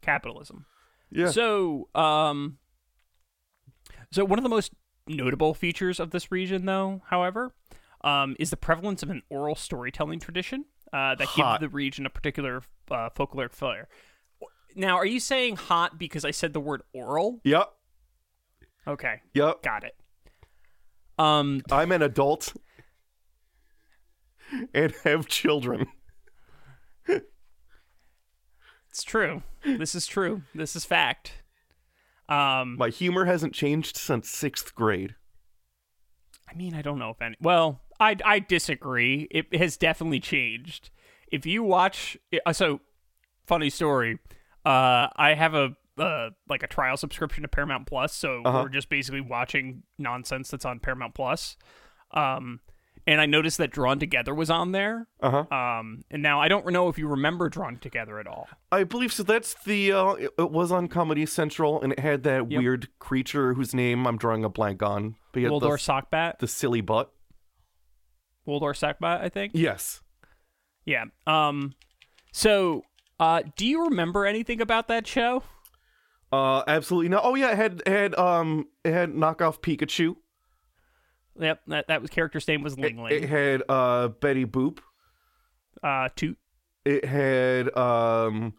capitalism. 0.00 0.66
Yeah. 1.10 1.30
So, 1.32 1.88
um 1.96 2.58
so 4.12 4.24
one 4.24 4.38
of 4.38 4.42
the 4.44 4.48
most 4.48 4.72
notable 5.06 5.54
features 5.54 6.00
of 6.00 6.10
this 6.10 6.30
region 6.32 6.66
though, 6.66 7.02
however, 7.08 7.52
um, 8.02 8.36
is 8.38 8.50
the 8.50 8.56
prevalence 8.56 9.02
of 9.02 9.10
an 9.10 9.22
oral 9.30 9.54
storytelling 9.54 10.20
tradition 10.20 10.64
uh, 10.92 11.14
that 11.14 11.28
Hot. 11.28 11.60
gives 11.60 11.70
the 11.70 11.74
region 11.74 12.06
a 12.06 12.10
particular 12.10 12.62
uh, 12.90 13.10
folkloric 13.10 13.52
flair. 13.52 13.88
Now, 14.76 14.96
are 14.96 15.06
you 15.06 15.20
saying 15.20 15.56
hot 15.56 15.98
because 15.98 16.24
I 16.24 16.30
said 16.32 16.52
the 16.52 16.60
word 16.60 16.82
oral? 16.92 17.40
Yep. 17.44 17.70
Okay, 18.86 19.20
Yep. 19.34 19.62
got 19.62 19.84
it. 19.84 19.94
Um, 21.16 21.62
I'm 21.70 21.92
an 21.92 22.02
adult 22.02 22.52
and 24.74 24.92
have 25.04 25.26
children. 25.26 25.86
It's 28.90 29.02
true. 29.02 29.42
This 29.64 29.94
is 29.94 30.06
true. 30.06 30.42
This 30.54 30.76
is 30.76 30.84
fact. 30.84 31.42
Um, 32.28 32.76
My 32.76 32.88
humor 32.88 33.24
hasn't 33.26 33.52
changed 33.54 33.96
since 33.96 34.30
sixth 34.30 34.74
grade. 34.74 35.14
I 36.50 36.54
mean, 36.54 36.74
I 36.74 36.82
don't 36.82 36.98
know 36.98 37.10
if 37.10 37.20
any. 37.20 37.36
Well, 37.40 37.80
I 38.00 38.16
I 38.24 38.38
disagree. 38.38 39.28
It 39.30 39.54
has 39.54 39.76
definitely 39.76 40.20
changed. 40.20 40.90
If 41.30 41.46
you 41.46 41.62
watch, 41.62 42.16
uh, 42.46 42.52
so 42.52 42.80
funny 43.46 43.70
story. 43.70 44.18
Uh, 44.64 45.08
I 45.16 45.34
have 45.34 45.54
a 45.54 45.76
uh 45.98 46.30
like 46.48 46.62
a 46.62 46.66
trial 46.66 46.96
subscription 46.96 47.42
to 47.42 47.48
Paramount 47.48 47.86
Plus, 47.86 48.12
so 48.14 48.42
Uh-huh. 48.44 48.62
we're 48.64 48.68
just 48.68 48.88
basically 48.88 49.20
watching 49.20 49.82
nonsense 49.98 50.50
that's 50.50 50.64
on 50.64 50.80
Paramount 50.80 51.14
Plus. 51.14 51.56
Um, 52.12 52.60
and 53.06 53.20
I 53.20 53.26
noticed 53.26 53.58
that 53.58 53.70
Drawn 53.70 53.98
Together 53.98 54.34
was 54.34 54.50
on 54.50 54.72
there. 54.72 55.06
Uh 55.20 55.44
huh. 55.48 55.54
Um, 55.56 56.02
and 56.10 56.22
now 56.22 56.40
I 56.40 56.48
don't 56.48 56.66
know 56.72 56.88
if 56.88 56.98
you 56.98 57.06
remember 57.08 57.48
Drawn 57.48 57.78
Together 57.78 58.18
at 58.18 58.26
all. 58.26 58.48
I 58.72 58.84
believe 58.84 59.12
so. 59.12 59.22
That's 59.22 59.54
the. 59.64 59.92
Uh, 59.92 60.10
it, 60.12 60.30
it 60.38 60.50
was 60.50 60.72
on 60.72 60.88
Comedy 60.88 61.26
Central, 61.26 61.80
and 61.82 61.92
it 61.92 61.98
had 62.00 62.22
that 62.24 62.50
Yep. 62.50 62.60
weird 62.60 62.88
creature 62.98 63.54
whose 63.54 63.74
name 63.74 64.06
I'm 64.06 64.16
drawing 64.16 64.44
a 64.44 64.48
blank 64.48 64.82
on. 64.82 65.16
But 65.32 65.40
he 65.40 65.46
Wooldoor 65.48 65.60
the, 65.84 65.92
Sockbat, 66.16 66.38
the 66.38 66.48
silly 66.48 66.80
butt. 66.80 67.10
Wooldoor 68.46 68.74
Sockbat, 68.74 69.20
I 69.22 69.28
think. 69.28 69.52
Yes. 69.54 70.00
Yeah. 70.84 71.04
Um. 71.26 71.74
So, 72.32 72.82
uh, 73.20 73.42
do 73.56 73.66
you 73.66 73.84
remember 73.84 74.26
anything 74.26 74.60
about 74.60 74.88
that 74.88 75.06
show? 75.06 75.42
Uh, 76.32 76.62
absolutely 76.66 77.08
no. 77.08 77.20
Oh 77.22 77.34
yeah, 77.36 77.52
it 77.52 77.56
had 77.56 77.82
it 77.86 77.88
had 77.92 78.14
um 78.16 78.66
it 78.84 78.92
had 78.92 79.10
knockoff 79.12 79.60
Pikachu. 79.60 80.16
Yep. 81.38 81.60
That 81.68 81.86
that 81.88 82.00
was 82.00 82.10
character's 82.10 82.46
name 82.46 82.62
was 82.62 82.78
Ling 82.78 82.98
It, 82.98 83.02
Ling. 83.02 83.12
it 83.24 83.28
had 83.28 83.62
uh 83.68 84.08
Betty 84.08 84.44
Boop. 84.46 84.78
uh, 85.82 86.08
Toot. 86.14 86.38
It 86.84 87.04
had 87.04 87.76
um 87.76 88.54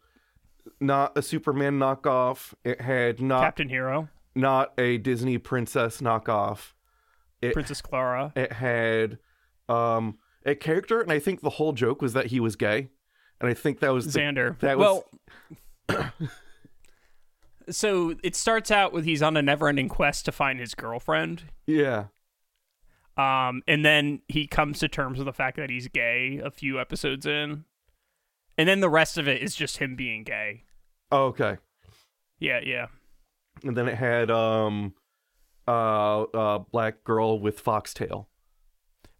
not 0.79 1.17
a 1.17 1.21
Superman 1.21 1.79
knockoff. 1.79 2.53
It 2.63 2.81
had 2.81 3.21
not 3.21 3.41
Captain 3.41 3.69
Hero, 3.69 4.09
not 4.35 4.73
a 4.77 4.97
Disney 4.97 5.37
princess 5.37 6.01
knockoff. 6.01 6.73
It 7.41 7.53
Princess 7.53 7.81
Clara. 7.81 8.33
it 8.35 8.51
had 8.53 9.19
um 9.69 10.17
a 10.45 10.55
character, 10.55 11.01
and 11.01 11.11
I 11.11 11.19
think 11.19 11.41
the 11.41 11.51
whole 11.51 11.71
joke 11.73 12.01
was 12.01 12.13
that 12.13 12.27
he 12.27 12.39
was 12.39 12.55
gay, 12.55 12.89
and 13.39 13.49
I 13.49 13.53
think 13.53 13.79
that 13.79 13.93
was 13.93 14.11
the- 14.13 14.19
Xander. 14.19 14.59
That 14.59 14.77
was 14.77 15.03
well, 15.89 16.09
so 17.69 18.15
it 18.23 18.35
starts 18.35 18.71
out 18.71 18.93
with 18.93 19.05
he's 19.05 19.21
on 19.21 19.37
a 19.37 19.41
never-ending 19.41 19.89
quest 19.89 20.25
to 20.25 20.31
find 20.31 20.59
his 20.59 20.75
girlfriend. 20.75 21.43
yeah. 21.67 22.05
Um, 23.17 23.61
and 23.67 23.85
then 23.85 24.21
he 24.27 24.45
comes 24.47 24.79
to 24.79 24.87
terms 24.89 25.17
with 25.17 25.25
the 25.25 25.33
fact 25.33 25.57
that 25.57 25.69
he's 25.69 25.87
gay 25.87 26.41
a 26.43 26.51
few 26.51 26.79
episodes 26.79 27.25
in, 27.25 27.63
and 28.57 28.67
then 28.69 28.79
the 28.81 28.89
rest 28.89 29.17
of 29.17 29.27
it 29.27 29.41
is 29.41 29.55
just 29.55 29.77
him 29.77 29.95
being 29.95 30.23
gay. 30.23 30.63
Oh, 31.11 31.25
okay. 31.27 31.57
Yeah, 32.39 32.59
yeah. 32.63 32.87
And 33.63 33.77
then 33.77 33.87
it 33.87 33.95
had 33.95 34.29
um 34.29 34.93
uh 35.67 36.23
uh 36.23 36.57
black 36.59 37.03
girl 37.05 37.39
with 37.39 37.59
foxtail. 37.59 38.27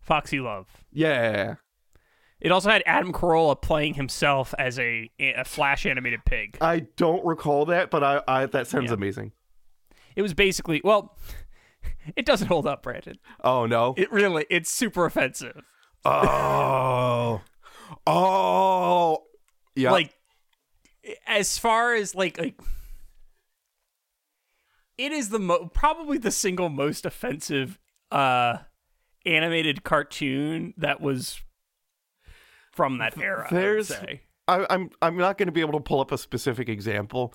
Foxxy 0.07 0.43
Love. 0.43 0.67
Yeah. 0.91 1.55
It 2.41 2.51
also 2.51 2.69
had 2.69 2.83
Adam 2.85 3.13
Carolla 3.13 3.59
playing 3.59 3.93
himself 3.93 4.53
as 4.59 4.77
a 4.77 5.09
a 5.19 5.45
flash 5.45 5.85
animated 5.85 6.25
pig. 6.25 6.57
I 6.59 6.81
don't 6.97 7.25
recall 7.25 7.65
that, 7.67 7.89
but 7.89 8.03
I, 8.03 8.21
I 8.27 8.45
that 8.47 8.67
sounds 8.67 8.89
Yeah. 8.89 8.95
amazing. 8.95 9.31
It 10.17 10.21
was 10.21 10.33
basically 10.33 10.81
well, 10.83 11.17
it 12.15 12.25
doesn't 12.25 12.47
hold 12.47 12.67
up, 12.67 12.83
Brandon. 12.83 13.17
Oh 13.43 13.65
no. 13.65 13.93
It 13.97 14.11
really 14.11 14.45
it's 14.49 14.71
super 14.71 15.05
offensive. 15.05 15.61
oh. 16.05 17.41
Oh. 18.07 19.23
Yeah. 19.75 19.91
Like 19.91 20.13
as 21.27 21.57
far 21.57 21.93
as 21.95 22.15
like 22.15 22.37
like 22.39 22.59
it 24.97 25.11
is 25.11 25.29
the 25.29 25.39
mo- 25.39 25.69
probably 25.73 26.17
the 26.17 26.31
single 26.31 26.69
most 26.69 27.05
offensive 27.05 27.79
uh 28.11 28.57
animated 29.25 29.83
cartoon 29.83 30.73
that 30.77 31.01
was 31.01 31.41
from 32.71 32.97
that 32.99 33.17
era. 33.17 33.47
There's- 33.51 33.91
I. 33.91 34.21
I, 34.47 34.63
I'm 34.69 34.91
I'm 35.01 35.17
not 35.17 35.39
going 35.39 35.47
to 35.47 35.51
be 35.51 35.61
able 35.61 35.71
to 35.73 35.79
pull 35.79 35.99
up 35.99 36.11
a 36.11 36.19
specific 36.19 36.69
example, 36.69 37.33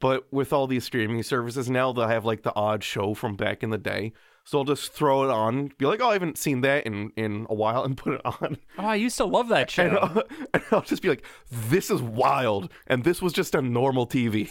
but 0.00 0.26
with 0.32 0.52
all 0.52 0.66
these 0.66 0.84
streaming 0.84 1.22
services 1.22 1.70
now, 1.70 1.92
they'll 1.92 2.08
have 2.08 2.24
like 2.24 2.42
the 2.42 2.54
odd 2.54 2.82
show 2.82 3.14
from 3.14 3.36
back 3.36 3.62
in 3.62 3.70
the 3.70 3.78
day. 3.78 4.12
So 4.44 4.58
I'll 4.58 4.64
just 4.64 4.92
throw 4.92 5.22
it 5.24 5.30
on, 5.30 5.70
be 5.78 5.84
like, 5.86 6.00
"Oh, 6.00 6.08
I 6.08 6.14
haven't 6.14 6.38
seen 6.38 6.62
that 6.62 6.86
in 6.86 7.12
in 7.16 7.46
a 7.48 7.54
while," 7.54 7.84
and 7.84 7.96
put 7.96 8.14
it 8.14 8.20
on, 8.24 8.56
Oh, 8.78 8.86
I 8.86 8.94
used 8.96 9.18
to 9.18 9.24
love 9.24 9.48
that 9.48 9.70
show. 9.76 9.84
and, 9.84 9.98
I'll, 9.98 10.22
and 10.54 10.62
I'll 10.72 10.82
just 10.82 11.02
be 11.02 11.08
like, 11.10 11.24
"This 11.50 11.90
is 11.90 12.02
wild," 12.02 12.72
and 12.86 13.04
this 13.04 13.20
was 13.22 13.32
just 13.32 13.54
a 13.54 13.62
normal 13.62 14.06
TV. 14.06 14.50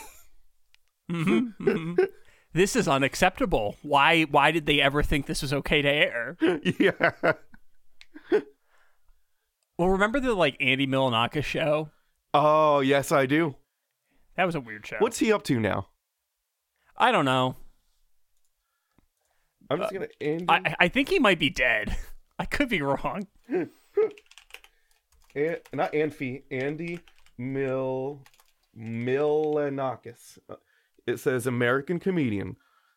Mm-hmm, 1.12 1.68
mm-hmm. 1.68 2.04
this 2.54 2.76
is 2.76 2.88
unacceptable. 2.88 3.76
Why 3.82 4.24
why 4.24 4.52
did 4.52 4.68
they 4.68 4.80
ever 4.80 5.02
think 5.04 5.26
this 5.26 5.42
was 5.42 5.52
okay 5.54 5.82
to 5.82 5.90
air? 5.90 6.38
yeah. 6.80 7.34
Well, 9.78 9.90
remember 9.90 10.20
the 10.20 10.34
like 10.34 10.58
Andy 10.60 10.86
Milanaka 10.86 11.44
show? 11.44 11.90
Oh 12.34 12.82
yes, 12.82 13.12
I 13.12 13.26
do. 13.26 13.56
That 14.40 14.46
was 14.46 14.56
a 14.56 14.62
weird 14.62 14.88
show. 14.88 14.96
What's 15.00 15.20
he 15.20 15.34
up 15.34 15.44
to 15.44 15.60
now? 15.60 15.88
I 16.96 17.12
don't 17.12 17.26
know. 17.26 17.58
I'm 19.70 19.80
just 19.80 19.92
gonna 19.92 20.08
Andy, 20.22 20.46
I 20.48 20.76
I 20.80 20.88
think 20.88 21.10
he 21.10 21.20
might 21.20 21.40
be 21.40 21.50
dead. 21.50 21.98
I 22.40 22.46
could 22.46 22.70
be 22.70 22.82
wrong. 22.82 23.28
An, 23.50 23.70
not 25.74 25.92
Anfi, 25.92 26.44
Andy 26.50 27.02
Mil 27.38 28.22
Milonakis. 28.80 30.38
Uh, 30.50 30.56
It 31.06 31.18
says 31.18 31.46
American 31.46 32.00
comedian. 32.00 32.56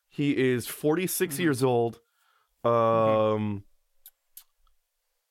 He 0.08 0.36
is 0.36 0.68
46 0.68 1.34
Mm-hmm. 1.34 1.42
years 1.42 1.64
old. 1.64 1.98
Um 2.62 3.64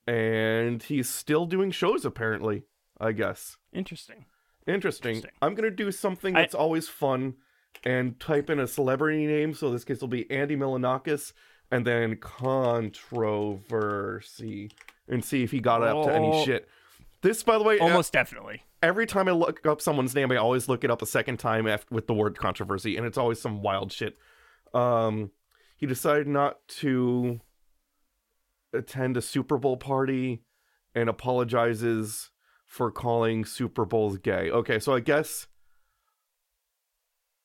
and 0.05 0.83
he's 0.83 1.07
still 1.07 1.45
doing 1.45 1.71
shows 1.71 2.03
apparently. 2.03 2.63
I 2.99 3.13
guess. 3.13 3.55
Interesting. 3.71 4.25
Interesting. 4.67 5.15
Interesting. 5.17 5.37
I'm 5.41 5.55
gonna 5.55 5.71
do 5.71 5.91
something 5.91 6.35
I- 6.35 6.41
that's 6.41 6.55
always 6.55 6.87
fun, 6.89 7.35
and 7.83 8.19
type 8.19 8.49
in 8.49 8.59
a 8.59 8.67
celebrity 8.67 9.25
name. 9.25 9.53
So 9.53 9.71
this 9.71 9.83
case 9.83 10.01
will 10.01 10.07
be 10.07 10.29
Andy 10.31 10.55
Milonakis, 10.55 11.33
and 11.71 11.85
then 11.87 12.17
controversy, 12.17 14.71
and 15.07 15.23
see 15.23 15.43
if 15.43 15.51
he 15.51 15.59
got 15.59 15.81
up 15.83 16.05
to 16.05 16.13
any 16.13 16.29
Oh. 16.31 16.45
shit. 16.45 16.67
This, 17.21 17.43
by 17.43 17.57
the 17.57 17.63
way, 17.63 17.79
uh, 17.79 17.83
Almost 17.83 18.13
definitely. 18.13 18.63
every 18.81 19.05
time 19.05 19.27
I 19.27 19.31
look 19.31 19.65
up 19.65 19.81
someone's 19.81 20.15
name, 20.15 20.31
I 20.31 20.37
always 20.37 20.67
look 20.67 20.83
it 20.83 20.91
up 20.91 21.01
a 21.01 21.05
second 21.05 21.37
time 21.37 21.67
after, 21.67 21.93
with 21.93 22.07
the 22.07 22.13
word 22.13 22.37
controversy, 22.37 22.97
and 22.97 23.05
it's 23.05 23.17
always 23.17 23.39
some 23.41 23.61
wild 23.61 23.91
shit. 23.91 24.17
Um, 24.73 25.31
he 25.77 25.85
decided 25.85 26.27
not 26.27 26.67
to 26.79 27.41
attend 28.73 29.17
a 29.17 29.21
Super 29.21 29.57
Bowl 29.57 29.77
party 29.77 30.43
and 30.95 31.09
apologizes 31.09 32.31
for 32.71 32.89
calling 32.89 33.43
Super 33.43 33.83
Bowls 33.83 34.17
gay. 34.17 34.49
Okay, 34.49 34.79
so 34.79 34.93
I 34.93 35.01
guess. 35.01 35.47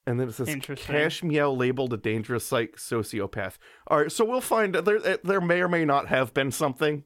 And 0.07 0.21
then 0.21 0.29
it 0.29 0.33
says 0.35 0.55
Cash 0.77 1.25
Meow 1.25 1.51
labeled 1.51 1.93
a 1.93 1.97
dangerous 1.97 2.47
psych 2.47 2.77
sociopath. 2.77 3.55
All 3.89 3.99
right, 3.99 4.13
so 4.13 4.25
we'll 4.25 4.41
find 4.41 4.73
there. 4.73 5.19
There 5.25 5.41
may 5.41 5.61
or 5.61 5.67
may 5.69 5.85
not 5.85 6.07
have 6.07 6.33
been 6.33 6.53
something. 6.53 7.03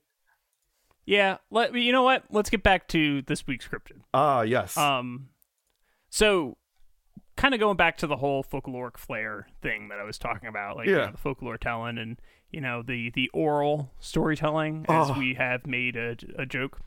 Yeah. 1.06 1.38
Let 1.50 1.74
you 1.74 1.92
know 1.92 2.02
what? 2.02 2.24
Let's 2.30 2.50
get 2.50 2.62
back 2.62 2.88
to 2.88 3.22
this 3.22 3.46
week's 3.46 3.66
scripted. 3.66 4.02
Ah, 4.12 4.42
yes. 4.42 4.76
Um, 4.76 5.30
so 6.10 6.58
kind 7.38 7.54
of 7.54 7.60
going 7.60 7.78
back 7.78 7.96
to 7.98 8.06
the 8.06 8.16
whole 8.16 8.44
folkloric 8.44 8.98
flair 8.98 9.48
thing 9.62 9.88
that 9.88 9.98
I 9.98 10.04
was 10.04 10.18
talking 10.18 10.50
about, 10.50 10.76
like 10.76 10.86
you 10.88 10.94
know, 10.96 11.10
the 11.12 11.16
folklore 11.16 11.56
telling 11.56 11.96
and 11.96 12.18
you 12.50 12.60
know 12.60 12.82
the 12.82 13.10
the 13.14 13.30
oral 13.32 13.92
storytelling, 13.98 14.84
as 14.90 15.08
Oh. 15.08 15.18
we 15.18 15.34
have 15.34 15.66
made 15.66 15.96
a, 15.96 16.16
a 16.36 16.44
joke. 16.44 16.78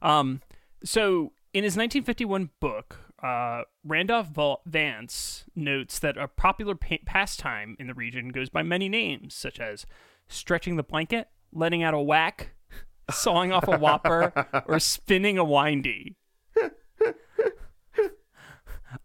Um, 0.00 0.40
so 0.84 1.32
in 1.52 1.64
his 1.64 1.76
1951 1.76 2.50
book, 2.60 2.98
uh, 3.22 3.62
Randolph 3.84 4.28
Vance 4.66 5.44
notes 5.56 5.98
that 5.98 6.16
a 6.16 6.28
popular 6.28 6.74
pa- 6.74 6.96
pastime 7.04 7.76
in 7.78 7.86
the 7.88 7.94
region 7.94 8.28
goes 8.28 8.48
by 8.48 8.62
many 8.62 8.88
names, 8.88 9.34
such 9.34 9.58
as 9.58 9.86
stretching 10.28 10.76
the 10.76 10.82
blanket, 10.82 11.28
letting 11.52 11.82
out 11.82 11.94
a 11.94 12.00
whack, 12.00 12.52
sawing 13.10 13.50
off 13.52 13.66
a 13.66 13.78
whopper, 13.78 14.32
or 14.66 14.78
spinning 14.78 15.38
a 15.38 15.44
windy. 15.44 16.16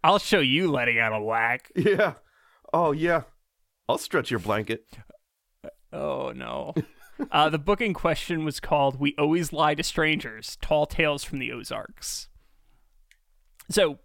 I'll 0.02 0.18
show 0.18 0.40
you 0.40 0.70
letting 0.70 0.98
out 0.98 1.12
a 1.12 1.20
whack. 1.20 1.70
Yeah. 1.74 2.14
Oh 2.72 2.92
yeah. 2.92 3.22
I'll 3.88 3.98
stretch 3.98 4.30
your 4.30 4.40
blanket. 4.40 4.86
Oh 5.92 6.32
no. 6.34 6.74
Uh, 7.30 7.48
the 7.48 7.58
book 7.58 7.80
in 7.80 7.94
question 7.94 8.44
was 8.44 8.60
called 8.60 8.98
"We 8.98 9.14
Always 9.18 9.52
Lie 9.52 9.74
to 9.76 9.82
Strangers: 9.82 10.56
Tall 10.60 10.86
Tales 10.86 11.24
from 11.24 11.38
the 11.38 11.52
Ozarks." 11.52 12.28
So, 13.70 13.98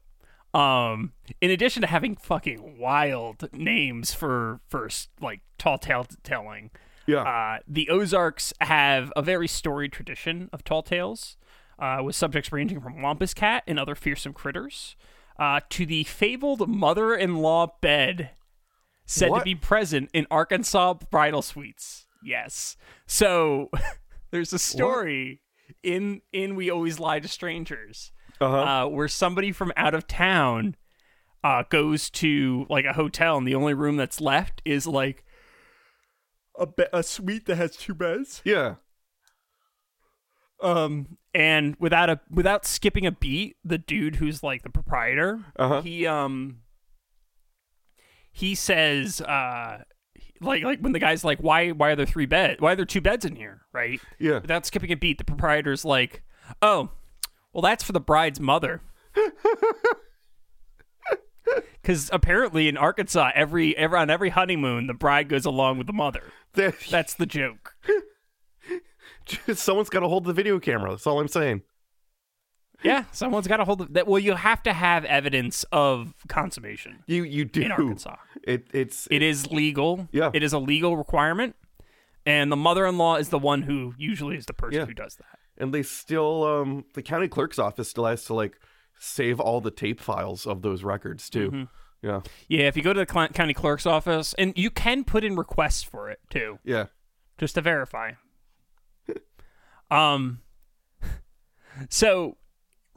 um, 0.54 1.14
in 1.42 1.52
addition 1.52 1.82
to 1.82 1.88
having 1.88 2.16
fucking 2.16 2.78
wild 2.78 3.52
names 3.54 4.14
for 4.14 4.62
first, 4.70 5.10
like 5.20 5.42
tall 5.58 5.78
tale 5.78 6.06
telling, 6.24 6.72
Yeah. 7.08 7.24
uh, 7.24 7.60
the 7.68 7.90
Ozarks 7.90 8.54
have 8.62 9.12
a 9.16 9.22
very 9.22 9.48
storied 9.48 9.92
tradition 9.92 10.50
of 10.54 10.64
tall 10.64 10.82
tales, 10.84 11.36
uh, 11.78 12.02
with 12.04 12.16
subjects 12.16 12.52
ranging 12.52 12.80
from 12.80 13.02
Wampus 13.02 13.34
Cat 13.34 13.64
and 13.68 13.78
other 13.80 13.96
fearsome 13.96 14.34
critters, 14.34 14.96
uh, 15.38 15.60
to 15.70 15.86
the 15.86 16.04
fabled 16.06 16.70
mother-in-law 16.70 17.76
bed 17.82 18.32
said 19.06 19.30
to 19.34 19.42
be 19.42 19.56
present 19.56 20.10
in 20.14 20.28
Arkansas 20.30 20.94
bridal 21.10 21.42
suites. 21.42 22.06
Yes. 22.24 22.76
So 23.06 23.70
there's 24.32 24.54
a 24.54 24.60
story 24.60 25.42
in 25.84 26.22
in 26.34 26.56
We 26.56 26.70
Always 26.70 27.00
Lie 27.00 27.20
to 27.22 27.28
Strangers 27.28 28.12
Uh-huh. 28.42 28.58
uh, 28.58 28.88
where 28.88 29.08
somebody 29.08 29.52
from 29.52 29.72
out 29.78 29.94
of 29.94 30.08
town 30.08 30.76
uh, 31.44 31.64
goes 31.70 32.10
to 32.10 32.66
like 32.70 32.86
a 32.86 32.94
hotel 32.94 33.38
and 33.38 33.48
the 33.48 33.56
only 33.56 33.74
room 33.74 33.96
that's 33.98 34.20
left 34.20 34.62
is 34.66 34.86
like 34.86 35.24
a 36.58 36.66
be- 36.68 36.86
a 36.92 37.02
suite 37.04 37.46
that 37.46 37.56
has 37.56 37.78
two 37.78 37.94
beds. 37.96 38.42
yeah. 38.44 38.76
Um, 40.62 41.18
and 41.34 41.78
without 41.80 42.10
a 42.10 42.20
without 42.30 42.66
skipping 42.66 43.06
a 43.06 43.12
beat, 43.14 43.56
the 43.64 43.78
dude 43.78 44.18
who's 44.18 44.44
like 44.44 44.64
the 44.64 44.70
proprietor, 44.70 45.46
Uh-huh. 45.56 45.82
he 45.82 46.06
um 46.06 46.58
he 48.34 48.56
says 48.56 49.22
uh 49.22 49.84
like 50.42 50.64
like 50.64 50.80
when 50.80 50.92
the 50.94 51.00
guy's 51.00 51.24
like 51.24 51.40
why 51.40 51.70
why 51.70 51.92
are 51.92 51.96
there 51.96 52.06
three 52.06 52.26
bed 52.26 52.60
why 52.62 52.72
are 52.74 52.76
there 52.76 52.86
two 52.86 53.02
beds 53.02 53.26
in 53.26 53.36
here 53.36 53.62
right 53.74 54.00
Yeah. 54.20 54.40
without 54.40 54.66
skipping 54.66 54.92
a 54.92 54.96
beat 54.96 55.18
the 55.18 55.24
proprietor's 55.24 55.84
like 55.86 56.24
oh 56.62 56.90
well 57.54 57.62
that's 57.62 57.84
for 57.84 57.92
the 57.92 58.00
bride's 58.00 58.40
mother 58.40 58.82
because 61.82 62.10
apparently 62.14 62.68
in 62.68 62.78
arkansas 62.78 63.32
every, 63.36 63.76
every 63.78 63.98
on 63.98 64.10
every 64.10 64.30
honeymoon 64.30 64.88
the 64.88 64.94
bride 64.94 65.28
goes 65.30 65.46
along 65.46 65.78
with 65.78 65.88
the 65.88 65.94
mother 65.94 66.32
that's 66.54 67.14
the 67.16 67.26
joke 67.26 67.74
Someone's 69.54 69.90
got 69.90 70.00
to 70.00 70.08
hold 70.08 70.24
the 70.24 70.34
video 70.34 70.60
camera. 70.60 70.90
That's 70.90 71.06
all 71.06 71.20
I'm 71.20 71.28
saying. 71.28 71.62
Yeah 72.84 73.04
someone's 73.12 73.48
got 73.48 73.58
to 73.58 73.66
hold 73.66 73.94
that 73.94 74.08
well 74.08 74.20
you 74.20 74.36
have 74.36 74.62
to 74.64 74.74
have 74.74 75.06
evidence 75.06 75.66
of 75.72 76.14
consummation 76.28 77.04
You 77.08 77.24
you 77.24 77.46
do. 77.46 77.62
in 77.62 77.72
arkansas 77.72 78.16
It 78.44 78.68
it's 78.74 79.08
it 79.12 79.22
is 79.22 79.52
legal 79.52 80.08
Yeah. 80.12 80.32
it 80.34 80.44
is 80.44 80.54
a 80.54 80.60
legal 80.60 80.96
requirement 80.98 81.56
and 82.26 82.52
the 82.52 82.56
mother-in-law 82.58 83.16
is 83.18 83.30
the 83.30 83.40
one 83.40 83.64
who 83.64 83.94
usually 83.98 84.38
is 84.38 84.46
the 84.46 84.54
person 84.54 84.80
Yeah. 84.80 84.86
who 84.86 84.94
does 84.94 85.16
that 85.16 85.40
and 85.58 85.74
they 85.74 85.84
still 85.84 86.44
um 86.44 86.86
the 86.94 87.02
county 87.02 87.28
clerk's 87.28 87.60
office 87.60 87.90
still 87.90 88.06
has 88.06 88.24
to 88.26 88.34
like 88.34 88.60
save 88.98 89.40
all 89.40 89.62
the 89.62 89.72
tape 89.72 90.00
files 90.02 90.46
of 90.46 90.62
those 90.62 90.84
records 90.84 91.30
too. 91.30 91.52
Mm-hmm. 91.52 91.64
Yeah. 92.02 92.22
Yeah, 92.50 92.68
if 92.68 92.76
you 92.78 92.84
go 92.84 92.92
to 92.94 93.06
the 93.06 93.12
cl- 93.12 93.30
county 93.30 93.54
clerk's 93.54 93.86
office, 93.86 94.34
and 94.38 94.54
you 94.58 94.70
can 94.70 95.04
put 95.06 95.24
in 95.24 95.36
requests 95.38 95.84
for 95.84 96.10
it 96.10 96.20
too, 96.30 96.60
Yeah. 96.66 96.86
just 97.38 97.56
to 97.56 97.62
verify. 97.62 98.12
um, 99.92 100.42
so 101.90 102.38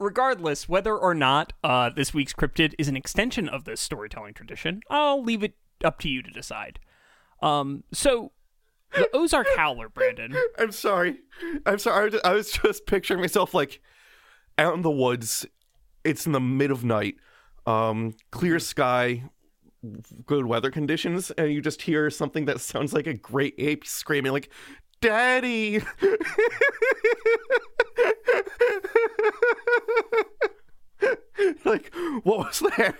regardless, 0.03 0.67
whether 0.69 0.95
or 0.97 1.13
not 1.15 1.53
uh, 1.63 1.89
this 1.89 2.13
week's 2.13 2.33
cryptid 2.33 2.73
is 2.77 2.87
an 2.87 2.95
extension 2.95 3.47
of 3.49 3.63
this 3.65 3.79
storytelling 3.81 4.33
tradition, 4.33 4.81
I'll 4.89 5.23
leave 5.23 5.43
it 5.43 5.55
up 5.83 5.99
to 5.99 6.09
you 6.09 6.21
to 6.21 6.29
decide. 6.31 6.79
Um, 7.41 7.83
so 7.91 8.31
the 8.95 9.09
Ozark 9.13 9.47
Howler, 9.55 9.89
Brandon. 9.89 10.35
I'm 10.57 10.71
sorry. 10.71 11.17
I'm 11.65 11.79
sorry. 11.79 12.01
I 12.01 12.05
was- 12.05 12.21
I 12.23 12.33
was 12.33 12.51
just 12.51 12.85
picturing 12.85 13.19
myself 13.21 13.53
like 13.53 13.81
out 14.57 14.75
in 14.75 14.81
the 14.81 14.91
woods. 14.91 15.45
It's 16.03 16.25
in 16.25 16.31
the 16.33 16.39
mid 16.39 16.69
of 16.71 16.83
night. 16.83 17.15
Um, 17.65 18.13
clear 18.31 18.59
sky, 18.59 19.23
good 20.25 20.45
weather 20.45 20.69
conditions, 20.69 21.31
and 21.31 21.51
you 21.51 21.61
just 21.61 21.81
hear 21.83 22.09
something 22.09 22.45
that 22.45 22.59
sounds 22.59 22.93
like 22.93 23.07
a 23.07 23.13
great 23.13 23.55
ape 23.57 23.85
screaming 23.87 24.31
like, 24.33 24.49
"Daddy!" 25.01 25.81
like, 31.65 31.93
what 32.23 32.37
was 32.39 32.59
that? 32.77 32.95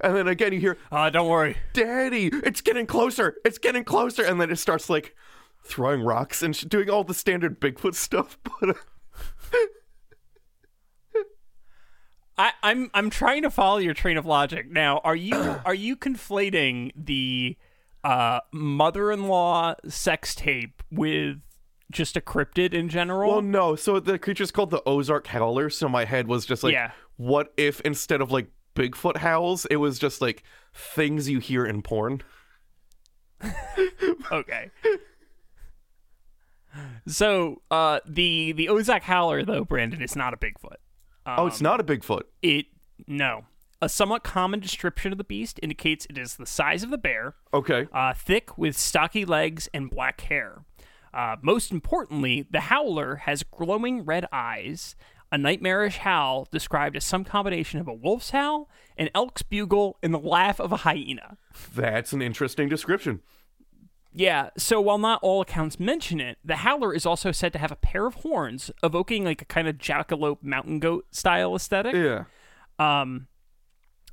And 0.00 0.16
then 0.16 0.28
again, 0.28 0.52
you 0.52 0.60
hear, 0.60 0.78
Uh, 0.90 1.10
don't 1.10 1.28
worry. 1.28 1.56
Daddy, 1.72 2.30
it's 2.32 2.60
getting 2.60 2.86
closer. 2.86 3.36
It's 3.44 3.58
getting 3.58 3.84
closer. 3.84 4.24
And 4.24 4.40
then 4.40 4.50
it 4.50 4.56
starts 4.56 4.88
like 4.88 5.14
throwing 5.62 6.02
rocks 6.02 6.42
and 6.42 6.56
sh- 6.56 6.64
doing 6.64 6.88
all 6.88 7.04
the 7.04 7.14
standard 7.14 7.60
Bigfoot 7.60 7.94
stuff. 7.94 8.38
But 8.60 8.70
uh, 8.70 8.74
I, 12.38 12.52
I'm 12.62 12.90
I'm 12.92 13.08
trying 13.10 13.42
to 13.42 13.50
follow 13.50 13.78
your 13.78 13.94
train 13.94 14.16
of 14.18 14.26
logic. 14.26 14.70
Now, 14.70 14.98
are 15.04 15.16
you 15.16 15.34
are 15.64 15.74
you 15.74 15.96
conflating 15.96 16.92
the 16.94 17.56
uh, 18.04 18.40
mother-in-law 18.52 19.74
sex 19.88 20.34
tape 20.34 20.82
with 20.90 21.40
just 21.90 22.16
a 22.16 22.20
cryptid 22.20 22.72
in 22.74 22.88
general? 22.88 23.30
well, 23.30 23.42
no. 23.42 23.76
So 23.76 24.00
the 24.00 24.18
creature's 24.18 24.50
called 24.50 24.70
the 24.70 24.82
Ozark 24.86 25.26
Howler. 25.28 25.70
So 25.70 25.88
my 25.88 26.04
head 26.04 26.26
was 26.28 26.44
just 26.46 26.62
like, 26.64 26.72
Yeah. 26.72 26.90
what 27.16 27.52
if 27.56 27.80
instead 27.82 28.20
of 28.20 28.30
like 28.32 28.48
Bigfoot 28.74 29.16
howls, 29.18 29.64
it 29.66 29.76
was 29.76 29.98
just 29.98 30.20
like 30.20 30.42
things 30.74 31.28
you 31.28 31.38
hear 31.38 31.64
in 31.64 31.82
porn? 31.82 32.22
okay. 34.32 34.70
So, 37.06 37.62
uh, 37.70 38.00
the 38.06 38.52
the 38.52 38.68
Ozark 38.68 39.04
Howler 39.04 39.44
though, 39.44 39.64
Brandon, 39.64 40.02
is 40.02 40.14
not 40.14 40.34
a 40.34 40.36
Bigfoot. 40.36 40.76
oh, 41.26 41.46
it's 41.46 41.60
not 41.62 41.80
a 41.80 41.84
Bigfoot. 41.84 42.22
It 42.42 42.66
no. 43.06 43.44
A 43.82 43.88
somewhat 43.90 44.24
common 44.24 44.60
description 44.60 45.12
of 45.12 45.18
the 45.18 45.24
beast 45.24 45.60
indicates 45.62 46.06
it 46.08 46.16
is 46.16 46.36
the 46.36 46.46
size 46.46 46.82
of 46.82 46.88
the 46.90 46.96
bear, 46.98 47.34
Okay. 47.52 47.86
uh, 47.92 48.14
thick 48.14 48.56
with 48.56 48.76
stocky 48.76 49.26
legs 49.26 49.68
and 49.74 49.90
black 49.90 50.22
hair. 50.22 50.64
Uh, 51.14 51.36
most 51.42 51.70
importantly, 51.72 52.46
the 52.50 52.60
howler 52.60 53.16
has 53.16 53.42
glowing 53.42 54.04
red 54.04 54.26
eyes, 54.32 54.96
a 55.32 55.38
nightmarish 55.38 55.98
howl 55.98 56.46
described 56.52 56.96
as 56.96 57.04
some 57.04 57.24
combination 57.24 57.80
of 57.80 57.88
a 57.88 57.94
wolf's 57.94 58.30
howl, 58.30 58.68
an 58.96 59.08
elk's 59.14 59.42
bugle, 59.42 59.98
and 60.02 60.14
the 60.14 60.18
laugh 60.18 60.60
of 60.60 60.72
a 60.72 60.78
hyena. 60.78 61.36
That's 61.74 62.12
an 62.12 62.22
interesting 62.22 62.68
description. 62.68 63.20
Yeah, 64.12 64.48
so 64.56 64.80
while 64.80 64.96
not 64.96 65.20
all 65.22 65.42
accounts 65.42 65.78
mention 65.78 66.20
it, 66.20 66.38
the 66.42 66.56
howler 66.56 66.94
is 66.94 67.04
also 67.04 67.32
said 67.32 67.52
to 67.52 67.58
have 67.58 67.70
a 67.70 67.76
pair 67.76 68.06
of 68.06 68.14
horns, 68.14 68.70
evoking 68.82 69.24
like 69.24 69.42
a 69.42 69.44
kind 69.44 69.68
of 69.68 69.76
jackalope 69.76 70.42
mountain 70.42 70.78
goat 70.78 71.06
style 71.10 71.54
aesthetic. 71.54 71.94
Yeah. 71.94 72.24
Um, 72.78 73.26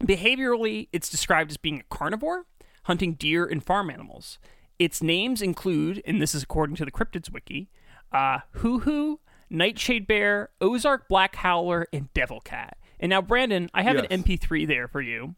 behaviorally, 0.03 0.89
it's 0.91 1.10
described 1.10 1.51
as 1.51 1.58
being 1.58 1.79
a 1.79 1.95
carnivore, 1.95 2.45
hunting 2.84 3.13
deer 3.13 3.45
and 3.45 3.63
farm 3.63 3.89
animals. 3.89 4.39
Its 4.84 5.02
names 5.02 5.41
include, 5.41 6.02
and 6.06 6.22
this 6.22 6.36
is 6.36 6.43
according 6.43 6.76
to 6.76 6.84
the 6.84 6.91
Cryptids 6.91 7.32
Wiki, 7.32 7.69
uh, 8.12 8.39
Hoo 8.56 8.80
Hoo, 8.80 9.22
Nightshade 9.50 10.06
Bear, 10.08 10.50
Ozark 10.60 11.08
Black 11.08 11.38
Howler, 11.38 11.88
and 11.93 12.13
Devil 12.13 12.41
Cat. 12.41 12.78
And 13.00 13.10
now, 13.10 13.22
Brandon, 13.22 13.69
I 13.74 13.84
have 13.84 13.96
Yes. 13.96 14.08
an 14.10 14.24
MP3 14.24 14.65
there 14.65 14.89
for 14.89 15.02
you. 15.02 15.36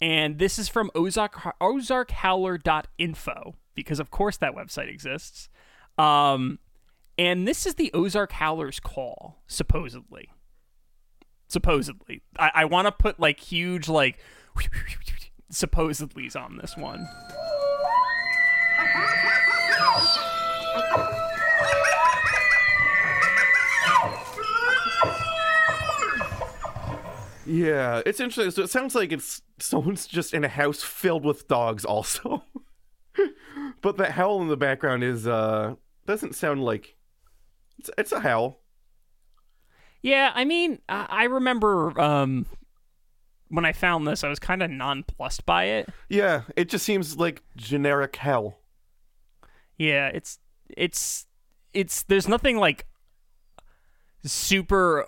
And 0.00 0.38
this 0.40 0.58
is 0.58 0.68
from 0.68 0.90
Ozark, 0.94 1.34
ozarkhowler.info, 1.60 3.54
because 3.74 4.00
of 4.00 4.10
course 4.10 4.36
that 4.38 4.54
website 4.56 4.88
exists. 4.88 5.48
Um, 5.96 6.58
and 7.16 7.46
this 7.46 7.66
is 7.66 7.74
the 7.76 7.92
Ozark 7.92 8.32
Howler's 8.32 8.80
call, 8.80 9.42
supposedly 9.46 10.30
supposedly. 11.46 12.22
I, 12.38 12.50
I 12.54 12.64
want 12.64 12.86
to 12.86 12.92
put 12.92 13.18
like 13.18 13.40
huge 13.40 13.88
like 13.88 14.20
supposedly's 15.50 16.36
on 16.36 16.58
this 16.58 16.76
one. 16.76 17.08
Yeah, 27.50 28.00
it's 28.06 28.20
interesting. 28.20 28.52
So 28.52 28.62
it 28.62 28.70
sounds 28.70 28.94
like 28.94 29.10
it's 29.10 29.42
someone's 29.58 30.06
just 30.06 30.32
in 30.32 30.44
a 30.44 30.48
house 30.48 30.82
filled 30.82 31.24
with 31.24 31.48
dogs, 31.48 31.84
also. 31.84 32.44
but 33.82 33.96
the 33.96 34.12
howl 34.12 34.40
in 34.40 34.48
the 34.48 34.56
background 34.56 35.02
is 35.02 35.26
uh 35.26 35.74
doesn't 36.06 36.36
sound 36.36 36.64
like 36.64 36.96
it's 37.78 37.90
it's 37.98 38.12
a 38.12 38.20
howl. 38.20 38.60
Yeah, 40.00 40.30
I 40.34 40.44
mean, 40.44 40.78
I, 40.88 41.06
I 41.10 41.24
remember 41.24 42.00
um 42.00 42.46
when 43.48 43.64
I 43.64 43.72
found 43.72 44.06
this, 44.06 44.22
I 44.22 44.28
was 44.28 44.38
kind 44.38 44.62
of 44.62 44.70
nonplussed 44.70 45.44
by 45.44 45.64
it. 45.64 45.88
Yeah, 46.08 46.42
it 46.56 46.68
just 46.68 46.84
seems 46.84 47.16
like 47.16 47.42
generic 47.56 48.14
howl. 48.14 48.59
Yeah, 49.80 50.08
it's 50.08 50.38
it's 50.68 51.26
it's 51.72 52.02
there's 52.02 52.28
nothing 52.28 52.58
like 52.58 52.84
super 54.22 55.06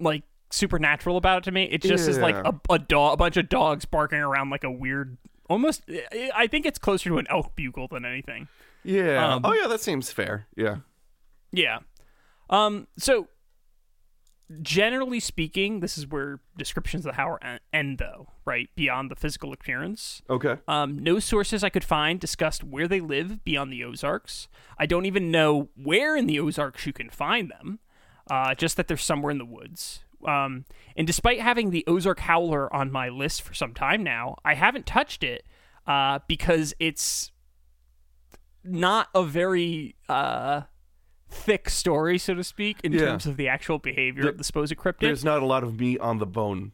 like 0.00 0.22
supernatural 0.50 1.18
about 1.18 1.38
it 1.38 1.44
to 1.44 1.50
me. 1.50 1.64
It 1.64 1.82
just 1.82 2.08
is 2.08 2.16
like 2.16 2.34
a 2.34 2.58
a 2.70 2.78
dog, 2.78 3.12
a 3.12 3.16
bunch 3.18 3.36
of 3.36 3.50
dogs 3.50 3.84
barking 3.84 4.20
around 4.20 4.48
like 4.48 4.64
a 4.64 4.70
weird, 4.70 5.18
almost. 5.50 5.82
I 5.86 6.30
I 6.34 6.46
think 6.46 6.64
it's 6.64 6.78
closer 6.78 7.10
to 7.10 7.18
an 7.18 7.26
elk 7.28 7.54
bugle 7.54 7.88
than 7.88 8.06
anything. 8.06 8.48
Yeah. 8.84 9.34
Um, 9.34 9.42
oh 9.44 9.52
yeah, 9.52 9.66
that 9.66 9.82
seems 9.82 10.10
fair. 10.10 10.46
Yeah. 10.56 10.76
Yeah. 11.52 11.80
Um. 12.48 12.86
So, 12.96 13.28
generally 14.62 15.20
speaking, 15.20 15.80
this 15.80 15.98
is 15.98 16.06
where 16.06 16.40
descriptions 16.56 17.04
of 17.04 17.12
the 17.12 17.16
Howler 17.16 17.60
end, 17.72 17.98
though. 17.98 18.28
Right 18.44 18.68
beyond 18.76 19.10
the 19.10 19.16
physical 19.16 19.52
appearance. 19.52 20.22
Okay. 20.30 20.56
Um, 20.68 20.98
no 20.98 21.18
sources 21.18 21.64
I 21.64 21.68
could 21.68 21.84
find 21.84 22.20
discussed 22.20 22.62
where 22.62 22.86
they 22.86 23.00
live 23.00 23.44
beyond 23.44 23.72
the 23.72 23.82
Ozarks. 23.82 24.48
I 24.78 24.86
don't 24.86 25.06
even 25.06 25.30
know 25.30 25.68
where 25.74 26.16
in 26.16 26.26
the 26.26 26.38
Ozarks 26.38 26.86
you 26.86 26.92
can 26.92 27.10
find 27.10 27.50
them. 27.50 27.80
Uh, 28.28 28.54
just 28.54 28.76
that 28.76 28.88
they're 28.88 28.96
somewhere 28.96 29.30
in 29.30 29.38
the 29.38 29.44
woods. 29.44 30.00
Um, 30.26 30.64
and 30.96 31.06
despite 31.06 31.40
having 31.40 31.70
the 31.70 31.84
Ozark 31.86 32.20
Howler 32.20 32.72
on 32.74 32.90
my 32.90 33.08
list 33.08 33.42
for 33.42 33.54
some 33.54 33.74
time 33.74 34.02
now, 34.02 34.36
I 34.44 34.54
haven't 34.54 34.86
touched 34.86 35.22
it 35.22 35.44
uh, 35.86 36.20
because 36.26 36.74
it's 36.80 37.30
not 38.64 39.08
a 39.14 39.22
very 39.22 39.94
uh, 40.08 40.62
thick 41.36 41.68
story, 41.70 42.18
so 42.18 42.34
to 42.34 42.42
speak, 42.44 42.78
in 42.82 42.92
Yeah. 42.92 43.00
terms 43.00 43.26
of 43.26 43.36
the 43.36 43.48
actual 43.48 43.78
behavior 43.78 44.22
There- 44.22 44.32
of 44.32 44.38
the 44.38 44.44
supposed 44.44 44.74
cryptid. 44.76 45.00
There's 45.00 45.24
not 45.24 45.42
a 45.42 45.46
lot 45.46 45.62
of 45.62 45.78
meat 45.78 46.00
on 46.00 46.18
the 46.18 46.26
bone. 46.26 46.72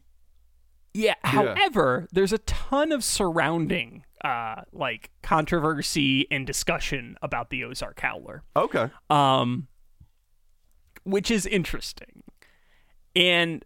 Yeah. 0.93 1.15
However, 1.23 2.07
there's 2.11 2.33
a 2.33 2.37
ton 2.39 2.91
of 2.91 3.03
surrounding, 3.03 4.05
uh, 4.23 4.61
like 4.71 5.09
controversy 5.23 6.27
and 6.31 6.45
discussion 6.45 7.17
about 7.21 7.49
the 7.49 7.63
Ozark 7.63 7.99
Howler, 7.99 8.43
Okay. 8.55 8.89
um, 9.09 9.67
which 11.03 11.29
is 11.31 11.45
interesting. 11.45 12.23
And 13.15 13.65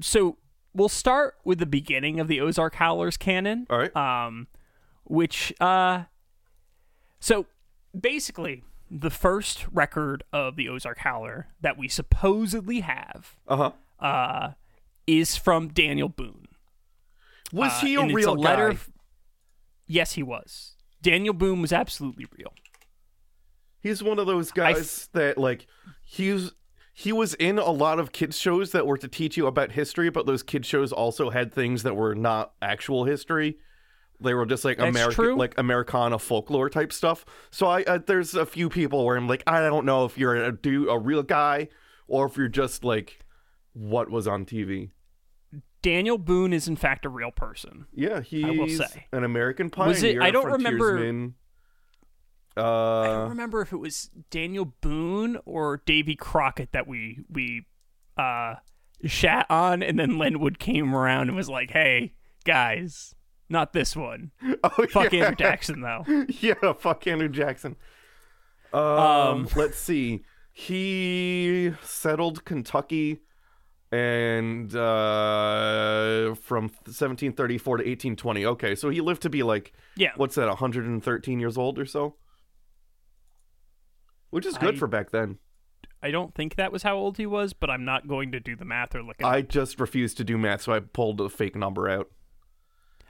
so 0.00 0.38
we'll 0.74 0.88
start 0.90 1.36
with 1.44 1.58
the 1.58 1.66
beginning 1.66 2.20
of 2.20 2.28
the 2.28 2.40
Ozark 2.40 2.74
Howler's 2.76 3.16
canon. 3.16 3.66
All 3.70 3.78
right. 3.78 3.96
Um, 3.96 4.48
which, 5.04 5.52
uh, 5.60 6.04
so 7.20 7.46
basically, 7.98 8.62
the 8.90 9.10
first 9.10 9.66
record 9.72 10.22
of 10.32 10.56
the 10.56 10.68
Ozark 10.68 10.98
Howler 10.98 11.48
that 11.60 11.76
we 11.76 11.88
supposedly 11.88 12.80
have 12.80 13.36
Uh-huh. 13.46 13.72
uh, 14.00 14.52
is 15.06 15.36
from 15.36 15.68
Daniel 15.68 16.08
Boone. 16.08 16.46
Was 17.52 17.72
Uh, 17.72 17.86
he 17.86 17.94
a 17.96 18.06
real 18.06 18.34
letter 18.34 18.72
guy? 18.74 18.78
yes, 19.86 20.12
he 20.12 20.22
was. 20.22 20.76
Daniel 21.02 21.34
Boone 21.34 21.62
was 21.62 21.72
absolutely 21.72 22.26
real. 22.36 22.52
He's 23.80 24.02
one 24.02 24.18
of 24.18 24.26
those 24.26 24.50
I 24.52 24.54
guys 24.56 25.08
that 25.12 25.38
like 25.38 25.66
he's 26.04 26.52
he 26.92 27.12
was 27.12 27.34
in 27.34 27.58
a 27.58 27.70
lot 27.70 28.00
of 28.00 28.10
kids 28.10 28.36
shows 28.36 28.72
that 28.72 28.84
were 28.86 28.98
to 28.98 29.06
teach 29.06 29.36
you 29.36 29.46
about 29.46 29.70
history, 29.72 30.10
but 30.10 30.26
those 30.26 30.42
kids 30.42 30.66
shows 30.66 30.92
also 30.92 31.30
had 31.30 31.54
things 31.54 31.84
that 31.84 31.94
were 31.94 32.14
not 32.16 32.54
actual 32.60 33.04
history. 33.04 33.58
They 34.20 34.34
were 34.34 34.46
just 34.46 34.64
like 34.64 34.80
American, 34.80 35.36
like 35.36 35.54
Americana 35.58 36.18
folklore 36.18 36.68
type 36.68 36.92
stuff. 36.92 37.24
So 37.50 37.66
I, 37.68 37.82
uh, 37.84 37.98
there's 38.04 38.34
a 38.34 38.44
few 38.44 38.68
people 38.68 39.04
where 39.04 39.16
I'm 39.16 39.28
like, 39.28 39.44
I 39.46 39.60
don't 39.60 39.86
know 39.86 40.04
if 40.04 40.18
you're 40.18 40.34
a 40.34 40.50
do 40.52 40.88
a 40.90 40.98
real 40.98 41.22
guy 41.22 41.68
or 42.08 42.26
if 42.26 42.36
you're 42.36 42.48
just 42.48 42.82
like 42.82 43.20
what 43.74 44.10
was 44.10 44.26
on 44.26 44.44
TV. 44.44 44.90
Daniel 45.82 46.18
Boone 46.18 46.52
is 46.52 46.66
in 46.66 46.74
fact 46.74 47.04
a 47.04 47.08
real 47.08 47.30
person. 47.30 47.86
Yeah, 47.94 48.20
he's 48.20 48.44
will 48.44 48.68
say. 48.68 49.06
an 49.12 49.22
American 49.22 49.70
pioneer. 49.70 49.88
Was 49.94 50.02
it- 50.02 50.20
I 50.20 50.30
don't 50.32 50.50
remember- 50.50 50.88
frontiersman. 50.96 51.34
I 52.56 52.60
Uh, 52.60 53.04
don't 53.06 53.28
remember 53.30 53.60
if 53.60 53.72
it 53.72 53.76
was 53.76 54.10
Daniel 54.30 54.64
Boone 54.80 55.38
or 55.44 55.80
Davy 55.86 56.16
Crockett 56.16 56.72
that 56.72 56.88
we 56.88 57.20
we 57.30 57.66
uh 58.16 58.56
shat 59.04 59.46
on, 59.48 59.80
and 59.84 59.96
then 59.96 60.18
Lenwood 60.18 60.58
came 60.58 60.92
around 60.92 61.28
and 61.28 61.36
was 61.36 61.48
like, 61.48 61.70
"Hey 61.70 62.14
guys, 62.44 63.14
not 63.48 63.72
this 63.72 63.94
one. 63.96 64.30
oh, 64.64 64.86
Fuck 64.90 65.12
yeah. 65.12 65.24
Andrew 65.26 65.36
Jackson 65.36 65.80
though." 65.80 66.04
yeah, 66.40 66.72
fuck 66.74 67.06
Andrew 67.06 67.28
Jackson. 67.28 67.76
Um, 68.72 68.82
Um, 68.82 69.48
let's 69.56 69.78
see. 69.78 70.24
He 70.52 71.72
settled 71.82 72.44
Kentucky 72.44 73.20
and 73.90 74.74
uh 74.76 76.34
from 76.34 76.64
1734 76.64 77.76
to 77.78 77.82
1820. 77.82 78.44
Okay, 78.46 78.74
so 78.74 78.90
he 78.90 79.00
lived 79.00 79.22
to 79.22 79.30
be 79.30 79.42
like 79.42 79.72
Yeah, 79.96 80.10
what's 80.16 80.34
that 80.34 80.48
113 80.48 81.40
years 81.40 81.56
old 81.56 81.78
or 81.78 81.86
so? 81.86 82.16
Which 84.30 84.44
is 84.46 84.58
good 84.58 84.74
I- 84.74 84.78
for 84.78 84.86
back 84.86 85.10
then. 85.10 85.38
I 86.00 86.12
don't 86.12 86.32
think 86.32 86.54
that 86.56 86.70
was 86.70 86.84
how 86.84 86.96
old 86.96 87.16
he 87.16 87.26
was, 87.26 87.52
but 87.54 87.70
I'm 87.70 87.84
not 87.84 88.06
going 88.06 88.30
to 88.30 88.38
do 88.38 88.54
the 88.54 88.64
math 88.64 88.94
or 88.94 89.02
look 89.02 89.16
it 89.18 89.24
I 89.24 89.40
up. 89.40 89.48
just 89.48 89.80
refused 89.80 90.16
to 90.18 90.24
do 90.24 90.38
math, 90.38 90.62
so 90.62 90.72
I 90.72 90.78
pulled 90.78 91.20
a 91.20 91.28
fake 91.28 91.56
number 91.56 91.88
out. 91.88 92.08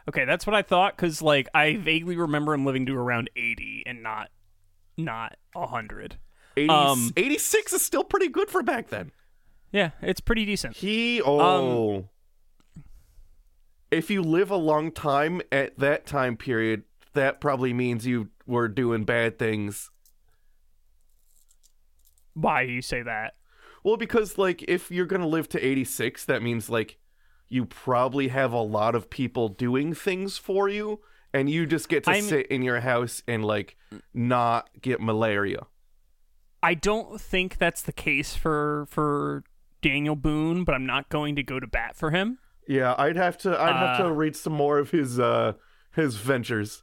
Okay, 0.08 0.24
that's 0.24 0.46
what 0.46 0.56
I 0.56 0.62
thought 0.62 0.96
because 0.96 1.20
like 1.20 1.48
I 1.54 1.76
vaguely 1.76 2.16
remember 2.16 2.54
him 2.54 2.64
living 2.64 2.86
to 2.86 2.96
around 2.96 3.28
80 3.36 3.82
and 3.86 4.02
not 4.02 4.30
not 4.96 5.36
100. 5.52 6.16
80, 6.56 6.68
Um, 6.70 7.12
86 7.16 7.72
is 7.74 7.84
still 7.84 8.02
pretty 8.04 8.28
good 8.28 8.48
for 8.48 8.62
back 8.62 8.88
then. 8.88 9.12
Yeah, 9.70 9.90
it's 10.00 10.20
pretty 10.20 10.46
decent. 10.46 10.76
He 10.76 11.20
Um, 11.20 11.28
oh. 11.28 12.08
if 13.90 14.10
you 14.10 14.22
live 14.22 14.50
a 14.50 14.56
long 14.56 14.90
time 14.90 15.42
at 15.52 15.78
that 15.78 16.06
time 16.06 16.36
period, 16.38 16.84
that 17.12 17.38
probably 17.40 17.74
means 17.74 18.06
you 18.06 18.30
were 18.46 18.66
doing 18.68 19.04
bad 19.04 19.38
things. 19.38 19.90
Why 22.32 22.62
you 22.62 22.80
say 22.80 23.02
that? 23.02 23.34
Well, 23.84 23.98
because 23.98 24.38
like 24.38 24.62
if 24.66 24.90
you're 24.90 25.06
gonna 25.06 25.26
live 25.26 25.50
to 25.50 25.64
86, 25.64 26.24
that 26.24 26.42
means 26.42 26.70
like 26.70 26.98
you 27.48 27.64
probably 27.64 28.28
have 28.28 28.52
a 28.52 28.60
lot 28.62 28.94
of 28.94 29.08
people 29.10 29.48
doing 29.48 29.94
things 29.94 30.36
for 30.38 30.68
you, 30.68 31.00
and 31.32 31.48
you 31.50 31.66
just 31.66 31.88
get 31.88 32.04
to 32.04 32.10
I'm- 32.10 32.22
sit 32.22 32.46
in 32.48 32.62
your 32.62 32.80
house 32.80 33.22
and 33.26 33.44
like 33.44 33.76
not 34.14 34.68
get 34.80 35.00
malaria. 35.00 35.66
I 36.62 36.74
don't 36.74 37.20
think 37.20 37.58
that's 37.58 37.82
the 37.82 37.92
case 37.92 38.34
for 38.34 38.86
for 38.90 39.44
Daniel 39.80 40.16
Boone, 40.16 40.64
but 40.64 40.74
I'm 40.74 40.86
not 40.86 41.08
going 41.08 41.36
to 41.36 41.42
go 41.42 41.60
to 41.60 41.66
bat 41.66 41.96
for 41.96 42.10
him. 42.10 42.38
Yeah, 42.66 42.94
I'd 42.98 43.16
have 43.16 43.38
to. 43.38 43.50
I'd 43.58 43.76
have 43.76 44.00
Uh, 44.00 44.02
to 44.08 44.12
read 44.12 44.34
some 44.36 44.52
more 44.52 44.78
of 44.78 44.90
his 44.90 45.18
uh 45.20 45.52
his 45.94 46.16
ventures. 46.16 46.82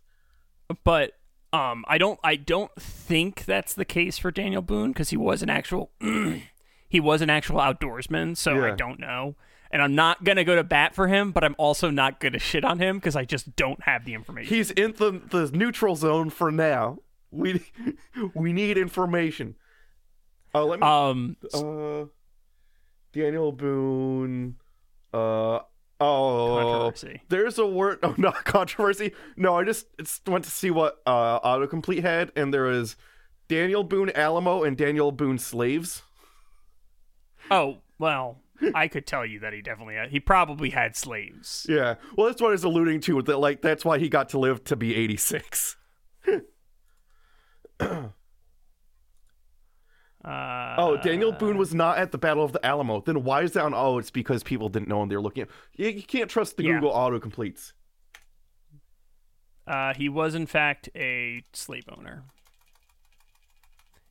But 0.84 1.12
um, 1.54 1.84
I 1.88 1.97
don't 1.97 2.19
I 2.23 2.38
don't 2.38 2.71
think 2.82 3.45
that's 3.45 3.73
the 3.73 3.86
case 3.86 4.17
for 4.17 4.32
Daniel 4.32 4.62
Boone 4.62 4.91
because 4.93 5.10
he 5.10 5.17
was 5.17 5.43
an 5.43 5.49
actual 5.49 5.91
he 6.89 6.99
was 6.99 7.21
an 7.21 7.30
actual 7.30 7.58
outdoorsman, 7.60 8.36
so 8.38 8.65
I 8.65 8.71
don't 8.71 8.99
know. 8.99 9.36
And 9.75 9.81
I'm 9.83 9.93
not 9.93 10.23
going 10.23 10.38
to 10.38 10.45
go 10.45 10.55
to 10.55 10.63
bat 10.63 10.95
for 10.95 11.09
him, 11.09 11.33
but 11.33 11.43
I'm 11.43 11.53
also 11.57 11.89
not 11.89 12.21
going 12.21 12.31
to 12.31 12.39
shit 12.39 12.63
on 12.63 12.79
him 12.79 12.95
because 12.97 13.17
I 13.17 13.25
just 13.25 13.57
don't 13.57 13.83
have 13.83 14.05
the 14.05 14.13
information. 14.13 14.55
He's 14.55 14.71
in 14.71 14.93
the 14.93 15.21
the 15.29 15.51
neutral 15.53 15.97
zone 15.97 16.29
for 16.29 16.49
now. 16.49 16.99
We 17.29 17.61
we 18.33 18.53
need 18.53 18.77
information. 18.77 19.55
Uh, 20.53 20.63
let 20.63 20.79
me. 20.79 20.88
um, 20.88 21.35
Uh, 21.53 22.05
Daniel 23.11 23.51
Boone. 23.51 24.55
Uh 25.13 25.59
oh. 25.99 26.57
Controversy. 26.61 27.21
There's 27.27 27.59
a 27.59 27.65
word. 27.65 27.99
Oh, 28.03 28.15
not 28.17 28.45
controversy. 28.45 29.11
No, 29.35 29.57
I 29.57 29.65
just 29.65 29.88
it's 29.99 30.21
went 30.25 30.45
to 30.45 30.51
see 30.51 30.71
what 30.71 31.01
uh 31.05 31.41
autocomplete 31.41 32.01
had, 32.01 32.31
and 32.38 32.53
there 32.53 32.71
is 32.71 32.95
Daniel 33.49 33.83
Boone 33.83 34.09
Alamo 34.15 34.63
and 34.63 34.77
Daniel 34.77 35.11
Boone 35.11 35.38
slaves. 35.38 36.01
oh, 37.51 37.79
well, 37.99 38.39
I 38.75 38.87
could 38.87 39.05
tell 39.05 39.25
you 39.25 39.39
that 39.39 39.53
he 39.53 39.61
definitely 39.61 39.95
had, 39.95 40.09
he 40.11 40.19
probably 40.19 40.69
had 40.69 40.95
slaves. 40.95 41.65
Yeah. 41.69 41.95
Well, 42.15 42.27
that's 42.27 42.41
what 42.41 42.49
I 42.49 42.51
was 42.51 42.63
alluding 42.63 43.01
to. 43.01 43.21
That 43.21 43.37
like 43.37 43.61
that's 43.61 43.83
why 43.85 43.99
he 43.99 44.09
got 44.09 44.29
to 44.29 44.39
live 44.39 44.63
to 44.65 44.75
be 44.75 44.95
86. 44.95 45.75
Uh, 50.23 50.75
Oh, 50.79 50.97
Daniel 51.03 51.31
Boone 51.31 51.57
was 51.57 51.73
not 51.75 51.97
at 51.99 52.11
the 52.11 52.17
Battle 52.17 52.43
of 52.43 52.51
the 52.51 52.65
Alamo. 52.65 53.01
Then 53.01 53.23
why 53.23 53.43
is 53.43 53.51
that 53.51 53.63
on? 53.63 53.73
Oh, 53.75 53.99
it's 53.99 54.09
because 54.09 54.41
people 54.43 54.69
didn't 54.69 54.87
know 54.87 55.01
and 55.03 55.11
they 55.11 55.15
were 55.15 55.21
looking. 55.21 55.43
At, 55.43 55.49
you, 55.75 55.89
you 55.89 56.01
can't 56.03 56.29
trust 56.29 56.57
the 56.57 56.63
Yeah. 56.63 56.73
Google 56.79 56.91
autocompletes. 56.93 57.73
Uh, 59.67 59.93
he 59.93 60.09
was, 60.09 60.33
in 60.35 60.47
fact, 60.47 60.89
a 60.95 61.43
slave 61.53 61.85
owner. 61.95 62.23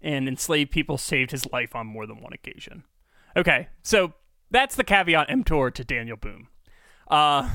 And 0.01 0.29
enslaved 0.29 0.71
people 0.71 0.99
saved 0.99 1.31
his 1.33 1.51
life 1.53 1.75
on 1.75 1.87
more 1.87 2.07
than 2.07 2.21
one 2.21 2.33
occasion. 2.33 2.85
Okay, 3.37 3.69
so 3.83 4.13
that's 4.55 4.77
the 4.77 4.85
caveat 4.85 5.31
emptor 5.31 5.71
to 5.71 5.85
Daniel 5.85 6.17
Boone. 6.17 6.49
Uh, 7.09 7.51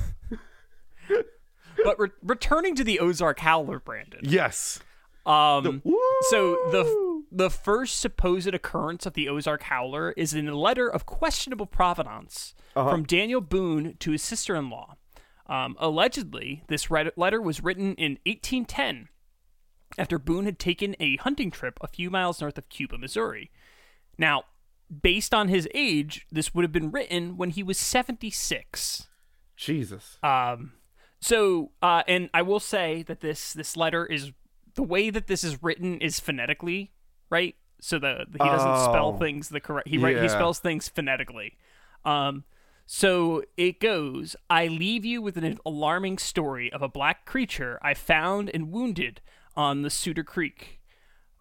but 1.84 2.00
re- 2.00 2.10
returning 2.22 2.76
to 2.76 2.84
the 2.84 3.00
Ozark 3.00 3.40
Howler, 3.40 3.80
Brandon. 3.80 4.22
Yes. 4.24 4.80
Um, 5.26 5.82
Woo! 5.84 5.98
so 6.30 6.56
the 6.72 7.24
the 7.32 7.50
first 7.50 8.00
supposed 8.00 8.54
occurrence 8.54 9.06
of 9.06 9.14
the 9.14 9.30
Ozark 9.30 9.64
Howler 9.64 10.12
is 10.18 10.34
in 10.34 10.48
a 10.48 10.58
letter 10.58 10.88
of 10.88 11.06
questionable 11.06 11.68
provenance 11.68 12.56
from 12.74 13.04
Daniel 13.04 13.42
Boone 13.42 13.96
to 14.00 14.12
his 14.12 14.24
sister-in-law. 14.24 14.96
Um, 15.46 15.76
allegedly, 15.80 16.64
this 16.68 16.90
letter 16.90 17.42
was 17.42 17.64
written 17.64 17.94
in 17.96 18.18
1810 18.26 19.10
after 19.98 20.18
Boone 20.18 20.46
had 20.46 20.60
taken 20.60 20.96
a 21.00 21.18
hunting 21.18 21.52
trip 21.52 21.78
a 21.82 21.88
few 21.88 22.10
miles 22.10 22.42
north 22.42 22.58
of 22.58 22.70
Cuba, 22.70 22.98
Missouri. 22.98 23.52
Now, 24.18 24.44
based 25.02 25.34
on 25.34 25.47
his 25.47 25.67
age, 25.73 26.25
this 26.32 26.54
would 26.54 26.63
have 26.63 26.71
been 26.71 26.91
written 26.91 27.38
when 27.38 27.49
he 27.52 27.63
was 27.63 27.78
76. 27.78 29.08
Jesus. 29.56 30.17
Um, 30.23 30.73
so, 31.19 31.71
uh, 31.82 32.04
and 32.08 32.30
I 32.34 32.41
will 32.41 32.60
say 32.62 33.04
that 33.04 33.19
this 33.19 33.52
this 33.54 33.75
letter 33.75 34.06
is 34.06 34.32
the 34.75 34.84
way 34.84 35.10
that 35.10 35.28
this 35.28 35.43
is 35.43 35.62
written 35.62 35.99
is 35.99 36.19
phonetically 36.19 36.91
right. 37.30 37.56
So 37.82 37.99
the, 37.99 38.25
he 38.32 38.38
doesn't 38.38 38.84
spell 38.91 39.13
Oh. 39.15 39.17
things 39.17 39.49
the 39.49 39.60
correct. 39.60 39.88
He 39.88 39.97
write, 39.97 40.21
he 40.21 40.28
spells 40.30 40.60
things 40.60 40.89
phonetically. 40.89 41.54
Um, 42.04 42.43
so 42.86 43.43
it 43.56 43.80
goes. 43.80 44.36
I 44.49 44.67
leave 44.67 45.06
you 45.06 45.21
with 45.21 45.38
an 45.38 45.60
alarming 45.65 46.17
story 46.17 46.71
of 46.73 46.82
a 46.82 46.89
black 46.89 47.25
creature 47.25 47.80
I 47.82 47.93
found 47.93 48.49
and 48.54 48.71
wounded 48.71 49.21
on 49.56 49.82
the 49.82 49.89
Suter 49.89 50.23
Creek. 50.23 50.80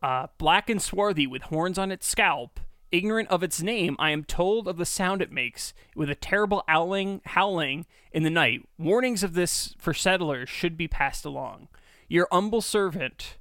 Uh, 0.02 0.26
black 0.38 0.68
and 0.70 0.80
swarthy 0.82 1.26
with 1.26 1.42
horns 1.42 1.78
on 1.78 1.90
its 1.90 2.06
scalp. 2.06 2.60
Ignorant 2.90 3.28
of 3.28 3.42
its 3.42 3.60
name, 3.60 3.96
I 3.98 4.10
am 4.10 4.24
told 4.24 4.66
of 4.66 4.78
the 4.78 4.86
sound 4.86 5.20
it 5.20 5.30
makes 5.30 5.74
with 5.94 6.08
a 6.08 6.14
terrible 6.14 6.64
owling, 6.68 7.20
howling 7.24 7.84
in 8.12 8.22
the 8.22 8.30
night. 8.30 8.66
Warnings 8.78 9.22
of 9.22 9.34
this 9.34 9.74
for 9.78 9.92
settlers 9.92 10.48
should 10.48 10.76
be 10.76 10.88
passed 10.88 11.24
along. 11.26 11.68
Your 12.08 12.26
humble 12.32 12.62
servant, 12.62 13.36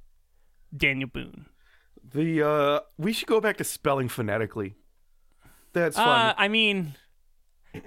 Daniel 0.76 1.08
Boone. 1.08 1.46
The 2.12 2.42
uh, 2.46 2.80
we 2.98 3.12
should 3.12 3.28
go 3.28 3.40
back 3.40 3.56
to 3.58 3.64
spelling 3.64 4.08
phonetically. 4.08 4.74
That's 5.72 5.96
Uh, 5.96 6.04
fun. 6.04 6.34
I 6.36 6.48
mean, 6.48 6.94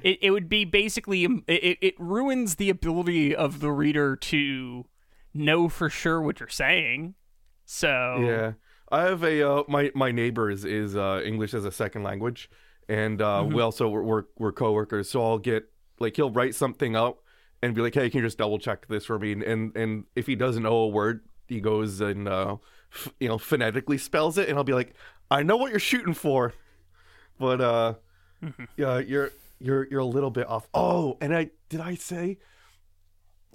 it, 0.02 0.20
it 0.22 0.32
would 0.32 0.50
be 0.50 0.66
basically 0.66 1.26
it, 1.48 1.78
it 1.82 1.96
ruins 2.00 2.56
the 2.56 2.70
ability 2.70 3.36
of 3.36 3.60
the 3.60 3.72
reader 3.72 4.16
to 4.16 4.86
know 5.34 5.70
for 5.70 5.90
sure 5.90 6.22
what 6.22 6.40
you're 6.40 6.50
saying. 6.50 7.16
So 7.66 8.18
yeah, 8.22 8.52
I 8.92 9.02
have 9.04 9.24
a 9.24 9.50
uh, 9.50 9.64
my 9.68 9.92
my 9.96 10.12
neighbor 10.12 10.50
is 10.50 10.66
is 10.66 10.96
uh, 10.96 11.22
English 11.24 11.54
as 11.54 11.66
a 11.66 11.72
second 11.72 12.04
language, 12.04 12.50
and 12.90 13.22
uh, 13.22 13.44
Mm-hmm. 13.44 13.56
we 13.56 13.62
also 13.62 13.90
we're, 13.90 14.04
we're 14.04 14.24
we're 14.38 14.52
coworkers. 14.52 15.10
So 15.10 15.24
I'll 15.24 15.38
get 15.40 15.70
like 16.00 16.16
he'll 16.16 16.32
write 16.32 16.56
something 16.56 16.96
out 16.96 17.20
and 17.62 17.74
be 17.74 17.82
like, 17.82 17.94
"Hey, 17.94 18.10
can 18.10 18.20
you 18.20 18.26
just 18.28 18.38
double 18.38 18.60
check 18.60 18.88
this 18.88 19.06
for 19.06 19.18
me?" 19.20 19.32
And 19.34 19.76
and 19.76 20.06
if 20.16 20.28
he 20.28 20.36
doesn't 20.36 20.64
know 20.64 20.76
a 20.76 20.88
word, 20.88 21.22
he 21.48 21.62
goes 21.62 22.02
and 22.02 22.28
uh, 22.28 22.58
f- 22.94 23.14
you 23.20 23.28
know 23.30 23.38
phonetically 23.38 23.98
spells 23.98 24.38
it, 24.38 24.50
and 24.50 24.58
I'll 24.58 24.64
be 24.64 24.74
like, 24.74 24.94
"I 25.30 25.44
know 25.44 25.58
what 25.58 25.72
you're 25.72 25.80
shooting 25.80 26.14
for," 26.14 26.54
but 27.40 27.62
uh, 27.62 27.94
yeah, 28.78 29.00
you're 29.00 29.32
you're 29.60 29.88
you're 29.90 30.00
a 30.02 30.06
little 30.06 30.32
bit 30.32 30.48
off. 30.48 30.68
Oh, 30.74 31.18
and 31.22 31.36
I 31.36 31.52
did 31.70 31.80
I 31.80 31.96
say. 31.96 32.40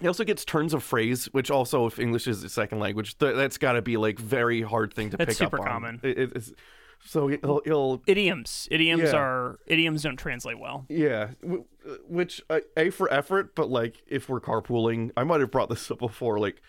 He 0.00 0.06
also 0.06 0.24
gets 0.24 0.44
turns 0.44 0.74
of 0.74 0.82
phrase, 0.82 1.26
which 1.32 1.50
also, 1.50 1.86
if 1.86 1.98
English 1.98 2.26
is 2.26 2.44
a 2.44 2.48
second 2.48 2.80
language, 2.80 3.16
th- 3.18 3.34
that's 3.34 3.56
got 3.58 3.72
to 3.72 3.82
be 3.82 3.96
like 3.96 4.18
very 4.18 4.60
hard 4.62 4.92
thing 4.92 5.10
to 5.10 5.16
That's 5.16 5.38
pick 5.38 5.46
up 5.46 5.52
super 5.52 5.62
on. 5.62 5.66
common. 5.72 6.00
It- 6.02 6.32
it's, 6.36 6.52
so 7.04 7.28
he'll, 7.28 7.60
he'll 7.64 8.02
idioms, 8.06 8.66
idioms 8.70 9.04
Yeah. 9.12 9.16
are 9.16 9.58
idioms 9.66 10.02
don't 10.02 10.16
translate 10.16 10.58
well. 10.58 10.86
yeah, 10.88 11.28
w- 11.42 11.64
which 12.08 12.42
uh, 12.50 12.60
a 12.76 12.90
for 12.90 13.12
effort, 13.12 13.54
but 13.54 13.70
like 13.70 14.02
if 14.06 14.28
we're 14.28 14.40
carpooling, 14.40 15.10
I 15.16 15.22
might 15.24 15.40
have 15.40 15.50
brought 15.50 15.68
this 15.68 15.90
up 15.90 15.98
before, 15.98 16.38
like 16.38 16.62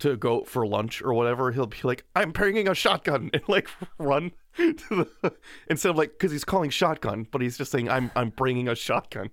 to 0.00 0.16
go 0.16 0.44
for 0.44 0.66
lunch 0.66 1.02
or 1.02 1.12
whatever. 1.14 1.50
He'll 1.52 1.66
be 1.66 1.78
like, 1.82 2.04
"I'm 2.14 2.30
bringing 2.30 2.68
a 2.68 2.74
shotgun," 2.74 3.30
and 3.34 3.42
like 3.48 3.68
run 3.98 4.32
to 4.56 4.74
the 5.20 5.32
instead 5.68 5.90
of 5.90 5.96
like 5.96 6.10
because 6.12 6.30
he's 6.30 6.44
calling 6.44 6.70
shotgun, 6.70 7.26
but 7.30 7.40
he's 7.40 7.56
just 7.58 7.72
saying, 7.72 7.88
"I'm 7.88 8.10
I'm 8.14 8.30
bringing 8.30 8.68
a 8.68 8.74
shotgun." 8.74 9.30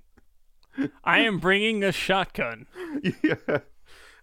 I 1.04 1.20
am 1.20 1.40
bringing 1.40 1.84
a 1.84 1.92
shotgun, 1.92 2.68
yeah, 3.24 3.60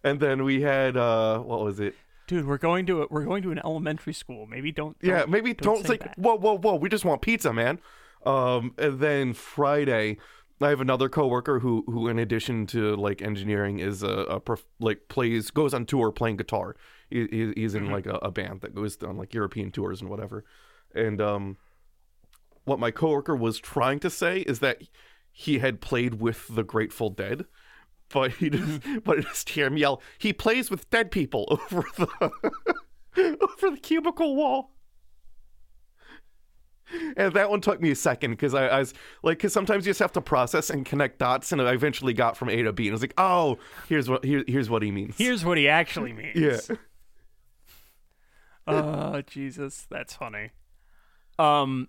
and 0.03 0.21
then 0.21 0.45
we 0.45 0.63
had 0.63 0.97
uh 0.97 1.39
what 1.41 1.61
was 1.63 1.81
it? 1.81 1.95
dude. 2.27 2.47
We're 2.47 2.57
going 2.59 2.87
to 2.87 3.03
a, 3.03 3.07
we're 3.11 3.25
going 3.25 3.43
to 3.43 3.51
an 3.51 3.61
elementary 3.65 4.15
school. 4.15 4.47
Maybe 4.47 4.73
don't. 4.73 4.97
Yeah, 5.03 5.21
don't- 5.21 5.31
maybe 5.31 5.53
don't, 5.55 5.83
say 5.83 5.95
say, 5.95 5.97
that. 5.99 6.19
whoa, 6.19 6.37
whoa, 6.37 6.57
whoa. 6.57 6.77
We 6.77 6.89
just 6.89 7.05
want 7.05 7.21
pizza, 7.23 7.53
man. 7.53 7.81
Um, 8.25 8.73
and 8.79 8.99
then 9.01 9.35
Friday, 9.35 10.17
I 10.61 10.69
have 10.71 10.81
another 10.81 11.11
coworker 11.11 11.59
who, 11.59 11.85
who 11.87 12.09
in 12.09 12.19
addition 12.19 12.67
to 12.69 12.97
like 12.97 13.21
engineering, 13.21 13.79
is 13.81 14.03
a, 14.03 14.09
a 14.09 14.41
prof- 14.41 14.65
like 14.81 15.09
plays 15.09 15.51
goes 15.51 15.75
on 15.75 15.85
tour 15.85 16.11
playing 16.13 16.39
guitar. 16.39 16.77
He, 17.11 17.27
he- 17.31 17.53
he's 17.57 17.75
in 17.75 17.91
like 17.91 18.07
a, 18.07 18.15
a 18.23 18.31
band 18.31 18.63
that 18.63 18.75
goes 18.75 18.97
on 19.03 19.19
like 19.19 19.35
European 19.35 19.71
tours 19.71 20.01
and 20.01 20.09
whatever. 20.09 20.45
And 20.95 21.21
um, 21.21 21.59
what 22.65 22.79
my 22.79 22.91
coworker 22.91 23.37
was 23.37 23.59
trying 23.59 24.01
to 24.01 24.09
say 24.09 24.41
is 24.41 24.61
that 24.61 24.81
he 25.37 25.59
had 25.59 25.81
played 25.81 26.15
with 26.15 26.47
the 26.55 26.63
Grateful 26.63 27.11
Dead. 27.11 27.45
But 28.09 28.33
he 28.33 28.51
just, 28.51 28.81
but 29.03 29.19
I 29.19 29.23
just 29.23 29.49
hear 29.49 29.67
him 29.67 29.77
yell. 29.77 30.01
He 30.19 30.33
plays 30.33 30.71
with 30.71 30.89
dead 30.91 31.11
people 31.11 31.47
over 31.51 31.85
the 31.97 32.31
over 33.43 33.71
the 33.75 33.81
cubicle 33.83 34.37
wall. 34.37 34.71
And 37.17 37.33
that 37.35 37.51
one 37.51 37.61
took 37.61 37.81
me 37.81 37.91
a 37.91 37.97
second 37.97 38.31
because 38.33 38.55
I, 38.55 38.69
I 38.69 38.79
was 38.79 38.95
like, 39.25 39.39
because 39.39 39.53
sometimes 39.53 39.85
you 39.85 39.91
just 39.91 40.01
have 40.01 40.13
to 40.13 40.21
process 40.21 40.71
and 40.71 40.87
connect 40.87 41.19
dots, 41.19 41.51
and 41.51 41.61
I 41.61 41.73
eventually 41.73 42.13
got 42.13 42.37
from 42.37 42.51
A 42.51 42.63
to 42.63 42.73
B, 42.73 42.85
and 42.87 42.93
I 42.93 42.95
was 42.95 43.01
like, 43.01 43.15
oh, 43.19 43.59
here's 43.89 44.09
what 44.09 44.25
here, 44.25 44.45
here's 44.47 44.71
what 44.71 44.83
he 44.83 44.93
means. 44.93 45.17
Here's 45.19 45.45
what 45.45 45.59
he 45.59 45.67
actually 45.67 46.13
means. 46.23 46.37
yeah, 46.37 46.77
Oh 48.69 49.23
Jesus, 49.23 49.87
that's 49.91 50.15
funny. 50.15 50.51
Um. 51.39 51.89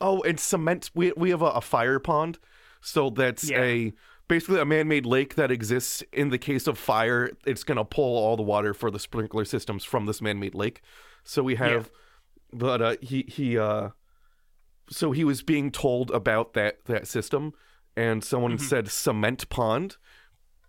oh, 0.00 0.20
and 0.22 0.38
cement. 0.38 0.90
We 0.94 1.12
we 1.16 1.30
have 1.30 1.40
a, 1.40 1.46
a 1.46 1.60
fire 1.62 1.98
pond, 1.98 2.38
so 2.84 3.10
that's 3.10 3.50
Yeah. 3.50 3.62
a 3.62 3.92
basically 4.28 4.60
a 4.60 4.64
man-made 4.64 5.06
lake 5.06 5.34
that 5.34 5.50
exists. 5.50 6.02
In 6.12 6.28
the 6.30 6.38
case 6.38 6.66
of 6.66 6.78
fire, 6.78 7.30
it's 7.46 7.64
gonna 7.64 7.84
pull 7.84 8.16
all 8.16 8.36
the 8.36 8.42
water 8.42 8.72
for 8.74 8.90
the 8.90 8.98
sprinkler 8.98 9.44
systems 9.44 9.84
from 9.84 10.06
this 10.06 10.20
man-made 10.22 10.54
lake. 10.54 10.80
So 11.24 11.42
we 11.42 11.56
have, 11.56 11.90
but 12.52 12.80
uh, 12.82 12.96
he 13.00 13.24
he 13.28 13.58
uh, 13.58 13.90
so 14.90 15.12
he 15.12 15.24
was 15.24 15.42
being 15.42 15.70
told 15.70 16.10
about 16.10 16.52
that 16.54 16.84
that 16.84 17.06
system, 17.08 17.52
and 17.96 18.22
someone 18.22 18.52
Mm-hmm. 18.52 18.64
said 18.66 18.88
cement 18.90 19.48
pond, 19.48 19.96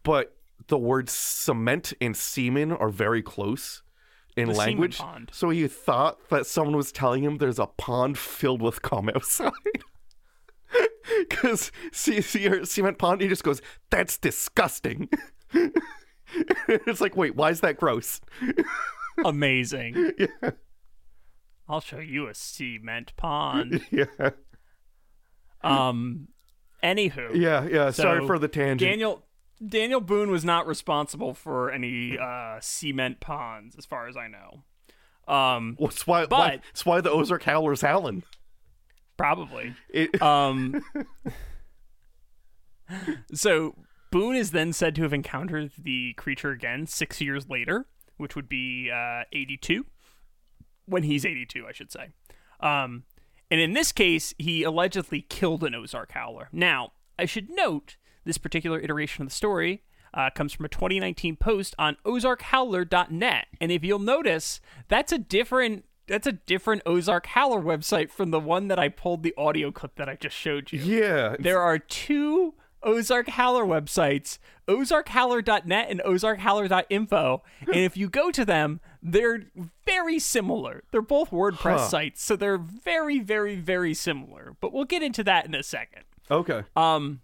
but 0.04 0.36
the 0.68 0.78
words 0.78 1.12
cement 1.12 1.94
and 2.02 2.16
semen 2.16 2.72
are 2.72 2.90
very 2.90 3.22
close 3.22 3.84
in 4.38 4.50
The 4.50 4.54
language. 4.56 5.00
So 5.32 5.50
he 5.50 5.68
thought 5.68 6.30
that 6.30 6.46
someone 6.46 6.76
was 6.76 6.92
telling 6.92 7.24
him 7.24 7.38
there's 7.38 7.60
a 7.60 7.68
pond 7.68 8.18
filled 8.18 8.62
with 8.62 8.82
cum 8.82 9.10
outside. 9.16 9.52
Because 11.30 11.72
see, 11.92 12.20
see 12.22 12.42
your 12.44 12.66
cement 12.66 12.98
pond, 12.98 13.22
he 13.22 13.28
just 13.28 13.44
goes, 13.44 13.62
"That's 13.92 14.18
disgusting." 14.18 15.08
it's 16.68 17.00
like, 17.00 17.16
wait, 17.16 17.36
why 17.36 17.52
is 17.52 17.62
that 17.62 17.78
gross? 17.78 18.20
Amazing. 19.24 20.14
yeah, 20.18 20.50
I'll 21.70 21.80
show 21.80 22.00
you 22.00 22.28
a 22.28 22.34
cement 22.34 23.14
pond. 23.18 23.86
yeah. 23.92 24.32
Um, 25.62 26.28
Anywho, 26.84 27.36
Yeah, 27.36 27.66
yeah. 27.68 27.92
sorry 27.92 28.26
for 28.28 28.38
the 28.38 28.48
tangent. 28.48 28.80
Daniel 28.80 29.26
Daniel 29.66 30.02
Boone 30.02 30.30
was 30.30 30.44
not 30.46 30.68
responsible 30.68 31.34
for 31.34 31.72
any 31.72 32.18
uh, 32.18 32.58
cement 32.62 33.20
ponds, 33.20 33.76
as 33.78 33.86
far 33.86 34.08
as 34.08 34.16
I 34.18 34.28
know. 34.28 34.64
Um, 35.34 35.78
it's 35.80 36.06
why, 36.06 36.22
why, 36.22 36.28
But- 36.28 36.62
it's 36.72 36.86
why 36.86 37.02
the 37.02 37.10
Ozark 37.12 37.44
Howler's 37.44 37.82
howling. 37.82 38.24
Probably. 39.18 39.76
It, 39.90 40.10
Um, 40.22 40.84
so 43.34 43.76
Boone 44.12 44.36
is 44.36 44.52
then 44.52 44.74
said 44.74 44.96
to 44.96 45.04
have 45.04 45.14
encountered 45.14 45.72
the 45.78 46.14
creature 46.14 46.52
again 46.52 46.88
six 46.88 47.20
years 47.20 47.50
later, 47.50 47.88
which 48.18 48.36
would 48.36 48.48
be 48.48 48.90
uh, 48.92 49.24
82. 49.34 49.86
When 50.86 51.04
he's 51.04 51.26
82, 51.26 51.66
I 51.68 51.72
should 51.72 51.92
say. 51.92 52.10
Um, 52.60 53.04
and 53.50 53.60
in 53.60 53.74
this 53.74 53.92
case, 53.92 54.34
he 54.38 54.64
allegedly 54.64 55.22
killed 55.22 55.64
an 55.64 55.76
Ozark 55.76 56.12
Howler. 56.12 56.50
Now, 56.52 56.94
I 57.18 57.26
should 57.26 57.50
note 57.50 57.98
this 58.24 58.38
particular 58.38 58.80
iteration 58.80 59.24
of 59.24 59.30
the 59.30 59.36
story 59.36 59.84
uh, 60.14 60.30
comes 60.34 60.54
from 60.54 60.66
a 60.66 60.70
2019 60.70 61.36
post 61.36 61.76
on 61.78 61.98
ozarkhowler.net. 62.06 63.48
And 63.60 63.72
if 63.72 63.84
you'll 63.84 64.00
notice, 64.00 64.62
that's 64.88 65.12
a 65.12 65.18
different. 65.18 65.86
That's 66.08 66.28
a 66.28 66.34
different 66.34 66.84
Ozark 66.86 67.26
Howler 67.28 67.62
website 67.62 68.10
from 68.12 68.32
the 68.32 68.40
one 68.40 68.68
that 68.68 68.78
I 68.78 68.90
pulled 68.90 69.24
the 69.24 69.34
audio 69.38 69.72
clip 69.72 69.96
that 69.96 70.08
I 70.08 70.16
just 70.16 70.36
showed 70.36 70.72
you. 70.72 70.80
yeah. 70.80 71.36
There 71.40 71.60
are 71.62 71.80
two 71.80 72.54
Ozark 72.84 73.30
Howler 73.30 73.66
websites, 73.66 74.38
ozarkhowler.net 74.68 75.90
and 75.90 76.00
ozarkhowler.info. 76.02 77.44
And 77.68 77.76
if 77.78 77.98
you 77.98 78.10
go 78.10 78.32
to 78.32 78.46
them, 78.46 78.80
they're 79.02 79.46
very 79.86 80.20
similar. 80.20 80.84
They're 80.92 81.02
both 81.02 81.32
WordPress 81.32 81.78
Huh. 81.80 81.88
sites, 81.88 82.24
so 82.24 82.36
they're 82.36 82.58
very, 82.60 83.20
very, 83.20 83.56
very 83.56 83.94
similar. 83.94 84.56
But 84.60 84.74
we'll 84.74 84.86
get 84.86 85.04
into 85.04 85.24
that 85.24 85.46
in 85.46 85.56
a 85.56 85.64
second. 85.64 86.04
okay. 86.30 86.64
Um, 86.76 87.22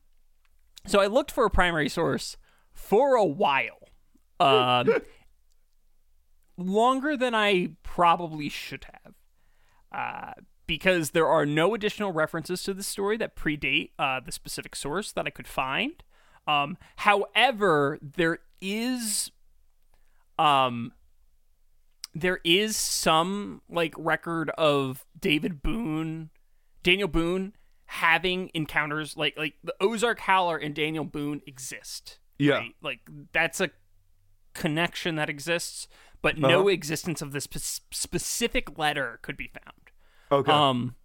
so 0.87 0.99
I 0.99 1.05
looked 1.07 1.31
for 1.31 1.45
a 1.45 1.49
primary 1.51 1.89
source 1.89 2.37
for 2.73 3.13
a 3.15 3.25
while, 3.25 3.77
um, 4.39 4.89
longer 6.61 7.17
than 7.17 7.35
I 7.35 7.71
probably 7.83 8.49
should 8.49 8.85
have, 8.85 9.13
uh, 9.91 10.41
because 10.67 11.11
there 11.11 11.27
are 11.27 11.45
no 11.45 11.73
additional 11.73 12.11
references 12.13 12.63
to 12.63 12.73
this 12.73 12.87
story 12.87 13.17
that 13.17 13.35
predate 13.35 13.91
uh, 13.99 14.19
the 14.19 14.31
specific 14.31 14.75
source 14.75 15.11
that 15.11 15.27
I 15.27 15.29
could 15.29 15.47
find. 15.47 16.03
Um, 16.47 16.77
however, 16.97 17.99
there 18.01 18.39
is, 18.61 19.31
um, 20.39 20.93
there 22.13 22.39
is 22.43 22.75
some 22.77 23.61
like 23.69 23.93
record 23.97 24.49
of 24.51 25.05
David 25.19 25.61
Boone, 25.61 26.29
Daniel 26.83 27.07
Boone 27.07 27.53
having 27.85 28.49
encounters 28.53 29.17
like 29.17 29.37
like 29.37 29.55
the 29.65 29.75
Ozark 29.81 30.21
Howler 30.21 30.55
and 30.55 30.73
Daniel 30.73 31.03
Boone 31.03 31.41
exist. 31.45 32.19
Yeah. 32.39 32.55
right? 32.55 32.75
Like 32.81 33.01
that's 33.33 33.59
a 33.59 33.69
connection 34.53 35.15
that 35.15 35.29
exists, 35.29 35.87
but 36.21 36.37
no 36.37 36.59
Uh-huh. 36.61 36.67
existence 36.69 37.21
of 37.21 37.31
this 37.31 37.45
spe- 37.45 37.81
specific 37.91 38.77
letter 38.77 39.19
could 39.21 39.37
be 39.37 39.47
found. 39.47 39.91
Okay. 40.31 40.51
Um, 40.51 40.95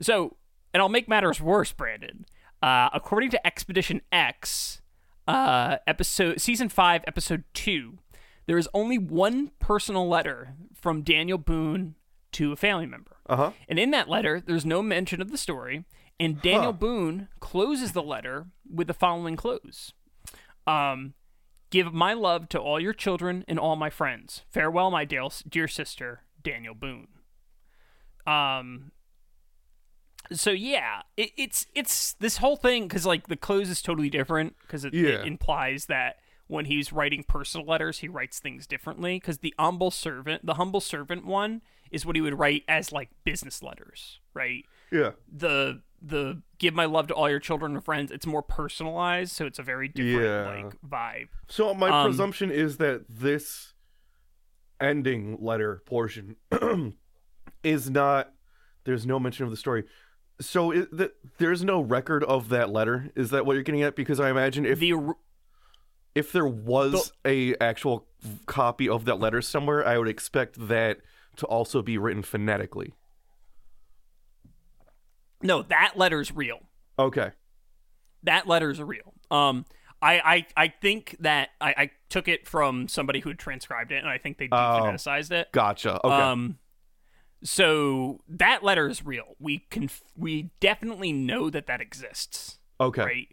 so, 0.00 0.36
and 0.72 0.80
I'll 0.80 0.88
make 0.88 1.08
matters 1.08 1.40
worse, 1.40 1.72
Brandon. 1.72 2.24
Uh, 2.62 2.88
according 2.92 3.30
to 3.30 3.46
Expedition 3.46 4.00
X, 4.12 4.80
uh, 5.26 5.76
episode 5.86 6.40
season 6.40 6.68
five, 6.68 7.02
episode 7.06 7.44
two, 7.54 7.98
there 8.46 8.58
is 8.58 8.68
only 8.72 8.98
one 8.98 9.50
personal 9.58 10.08
letter 10.08 10.54
from 10.74 11.02
Daniel 11.02 11.38
Boone 11.38 11.94
to 12.32 12.52
a 12.52 12.56
family 12.56 12.86
member, 12.86 13.16
uh 13.26 13.36
huh. 13.36 13.50
and 13.68 13.78
in 13.78 13.90
that 13.92 14.08
letter, 14.08 14.40
there's 14.40 14.64
no 14.66 14.82
mention 14.82 15.20
of 15.22 15.30
the 15.30 15.38
story. 15.38 15.84
And 16.20 16.42
Daniel 16.42 16.72
Huh. 16.72 16.78
Boone 16.78 17.28
closes 17.40 17.92
the 17.92 18.02
letter 18.02 18.46
with 18.68 18.86
the 18.88 18.94
following 18.94 19.36
close. 19.36 19.92
Um, 20.66 21.14
give 21.70 21.92
my 21.92 22.12
love 22.14 22.48
to 22.50 22.58
all 22.58 22.80
your 22.80 22.92
children 22.92 23.44
and 23.48 23.58
all 23.58 23.76
my 23.76 23.90
friends. 23.90 24.42
Farewell, 24.50 24.90
my 24.90 25.04
dear, 25.04 25.28
dear 25.48 25.68
sister, 25.68 26.22
Daniel 26.42 26.74
Boone. 26.74 27.08
Um. 28.26 28.92
So 30.32 30.50
yeah, 30.50 31.02
it, 31.16 31.30
it's 31.38 31.66
it's 31.74 32.12
this 32.14 32.36
whole 32.38 32.56
thing 32.56 32.86
because 32.86 33.06
like 33.06 33.28
the 33.28 33.36
close 33.36 33.70
is 33.70 33.80
totally 33.80 34.10
different 34.10 34.56
because 34.60 34.84
it, 34.84 34.92
Yeah. 34.92 35.20
it 35.20 35.26
implies 35.26 35.86
that 35.86 36.16
when 36.48 36.66
he's 36.66 36.92
writing 36.92 37.22
personal 37.26 37.66
letters, 37.66 37.98
he 38.00 38.08
writes 38.08 38.38
things 38.38 38.66
differently. 38.66 39.16
Because 39.16 39.38
the 39.38 39.54
humble 39.58 39.90
servant, 39.90 40.44
the 40.44 40.54
humble 40.54 40.80
servant 40.80 41.24
one, 41.24 41.62
is 41.90 42.04
what 42.04 42.16
he 42.16 42.20
would 42.22 42.38
write 42.38 42.64
as 42.68 42.92
like 42.92 43.08
business 43.24 43.62
letters, 43.62 44.18
right? 44.34 44.64
Yeah. 44.92 45.12
the 45.30 45.82
the 46.00 46.42
give 46.58 46.74
my 46.74 46.84
love 46.84 47.06
to 47.08 47.14
all 47.14 47.28
your 47.28 47.40
children 47.40 47.74
and 47.74 47.84
friends 47.84 48.12
it's 48.12 48.26
more 48.26 48.42
personalized 48.42 49.32
so 49.32 49.46
it's 49.46 49.58
a 49.58 49.62
very 49.62 49.88
different 49.88 50.22
Yeah. 50.22 50.64
like 50.64 50.80
vibe 50.88 51.28
So 51.48 51.74
my 51.74 51.88
Um, 51.90 52.06
presumption 52.06 52.50
is 52.50 52.76
that 52.76 53.04
this 53.08 53.74
ending 54.80 55.38
letter 55.40 55.82
portion 55.86 56.36
is 57.62 57.90
not. 57.90 58.32
There's 58.84 59.04
no 59.06 59.18
mention 59.18 59.44
of 59.44 59.50
the 59.50 59.56
story. 59.56 59.84
So 60.40 60.70
it, 60.70 60.96
th- 60.96 61.10
there's 61.38 61.64
no 61.64 61.80
record 61.80 62.22
of 62.24 62.48
that 62.50 62.70
letter. 62.70 63.10
Is 63.16 63.30
that 63.30 63.44
what 63.44 63.54
you're 63.54 63.62
getting 63.64 63.82
at? 63.82 63.96
Because 63.96 64.20
I 64.20 64.30
imagine 64.30 64.64
if 64.64 64.78
the 64.78 64.94
if 66.14 66.32
there 66.32 66.46
was 66.46 67.12
a 67.24 67.54
actual 67.56 68.06
copy 68.46 68.88
of 68.88 69.04
that 69.06 69.18
letter 69.18 69.42
somewhere, 69.42 69.86
I 69.86 69.98
would 69.98 70.08
expect 70.08 70.68
that 70.68 70.98
to 71.36 71.46
also 71.46 71.82
be 71.82 71.98
written 71.98 72.22
phonetically. 72.22 72.94
No 75.42 75.62
that 75.62 75.92
letter's 75.96 76.34
real 76.34 76.60
Okay. 76.98 77.30
that 78.24 78.46
letter's 78.46 78.80
real 78.80 79.14
um 79.30 79.64
I, 80.00 80.46
I, 80.56 80.64
I 80.64 80.68
think 80.68 81.16
that 81.18 81.48
I, 81.60 81.74
I 81.76 81.90
took 82.08 82.28
it 82.28 82.46
from 82.46 82.86
somebody 82.86 83.18
who 83.18 83.30
had 83.30 83.38
transcribed 83.40 83.90
it, 83.90 83.96
and 83.96 84.06
I 84.08 84.16
think 84.16 84.38
they 84.38 84.48
Oh. 84.52 84.94
it. 84.96 85.48
Gotcha. 85.50 85.98
Okay. 86.06 86.14
Um, 86.14 86.58
so 87.42 88.20
that 88.28 88.62
letter 88.62 88.88
is 88.88 89.04
real. 89.04 89.34
We 89.40 89.58
can 89.70 89.90
we 90.16 90.50
definitely 90.60 91.12
know 91.12 91.50
that 91.50 91.66
that 91.66 91.80
exists. 91.80 92.58
okay. 92.80 93.02
right? 93.02 93.28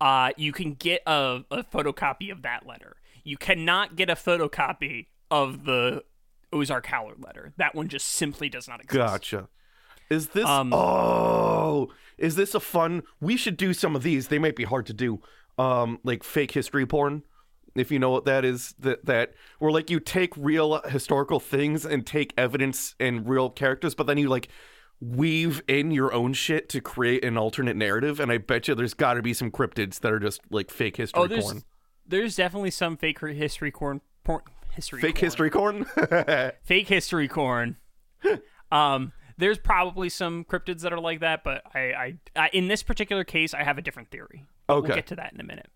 Uh, 0.00 0.30
you 0.38 0.52
can 0.52 0.72
get 0.72 1.02
a, 1.06 1.40
a 1.50 1.62
photocopy 1.64 2.32
of 2.32 2.40
that 2.42 2.66
letter. 2.66 2.96
You 3.24 3.36
cannot 3.36 3.96
get 3.96 4.08
a 4.08 4.14
photocopy 4.14 5.08
of 5.30 5.64
the 5.66 6.04
Ozark 6.54 6.86
Howler 6.86 7.16
letter. 7.18 7.52
That 7.58 7.74
one 7.74 7.88
just 7.88 8.06
simply 8.08 8.48
does 8.48 8.66
not 8.66 8.80
exist. 8.82 8.96
Gotcha. 8.98 9.48
Is 10.10 10.28
this 10.28 10.46
Um, 10.46 10.72
oh 10.72 11.88
is 12.18 12.36
this 12.36 12.54
a 12.54 12.60
fun 12.60 13.02
we 13.20 13.36
should 13.36 13.56
do 13.56 13.72
some 13.74 13.94
of 13.96 14.02
these. 14.02 14.28
They 14.28 14.38
might 14.38 14.56
be 14.56 14.64
hard 14.64 14.86
to 14.86 14.92
do. 14.94 15.20
Um 15.58 15.98
like 16.04 16.22
fake 16.24 16.52
history 16.52 16.86
porn. 16.86 17.22
If 17.74 17.90
you 17.90 17.98
know 17.98 18.10
what 18.10 18.24
that 18.24 18.44
is, 18.44 18.74
that 18.78 19.04
that 19.04 19.34
where 19.58 19.70
like 19.70 19.90
you 19.90 20.00
take 20.00 20.32
real 20.36 20.80
historical 20.88 21.40
things 21.40 21.84
and 21.84 22.06
take 22.06 22.32
evidence 22.38 22.94
and 22.98 23.28
real 23.28 23.50
characters, 23.50 23.94
but 23.94 24.06
then 24.06 24.16
you 24.18 24.28
like 24.28 24.48
weave 25.00 25.62
in 25.68 25.90
your 25.90 26.10
own 26.14 26.32
shit 26.32 26.70
to 26.70 26.80
create 26.80 27.22
an 27.22 27.36
alternate 27.36 27.76
narrative. 27.76 28.18
And 28.18 28.32
I 28.32 28.38
bet 28.38 28.66
you 28.66 28.74
there's 28.74 28.94
got 28.94 29.14
to 29.14 29.22
be 29.22 29.34
some 29.34 29.50
cryptids 29.50 30.00
that 30.00 30.10
are 30.10 30.18
just 30.18 30.40
like 30.50 30.70
fake 30.70 30.96
history 30.96 31.22
Oh, 31.22 31.26
there's 31.26 31.44
porn. 31.44 31.62
there's 32.06 32.36
definitely 32.36 32.70
some 32.70 32.96
fake 32.96 33.18
history 33.20 33.70
corn 33.70 34.00
porn 34.24 34.40
history 34.72 35.02
Fake 35.02 35.16
corn. 35.16 35.24
history 35.26 35.50
corn. 35.50 35.84
fake 36.64 36.88
history 36.88 37.28
corn. 37.28 37.76
um, 38.72 39.12
there's 39.38 39.58
probably 39.58 40.08
some 40.08 40.44
cryptids 40.44 40.80
that 40.80 40.92
are 40.92 41.00
like 41.00 41.20
that, 41.20 41.44
but 41.44 41.62
I, 41.74 41.78
I, 41.78 42.14
I 42.36 42.48
in 42.52 42.68
this 42.68 42.82
particular 42.82 43.24
case, 43.24 43.52
I 43.54 43.62
have 43.62 43.78
a 43.78 43.82
different 43.82 44.10
theory. 44.10 44.46
Okay. 44.68 44.86
we'll 44.88 44.96
get 44.96 45.06
to 45.08 45.16
that 45.16 45.32
in 45.32 45.40
a 45.40 45.44
minute. 45.44 45.68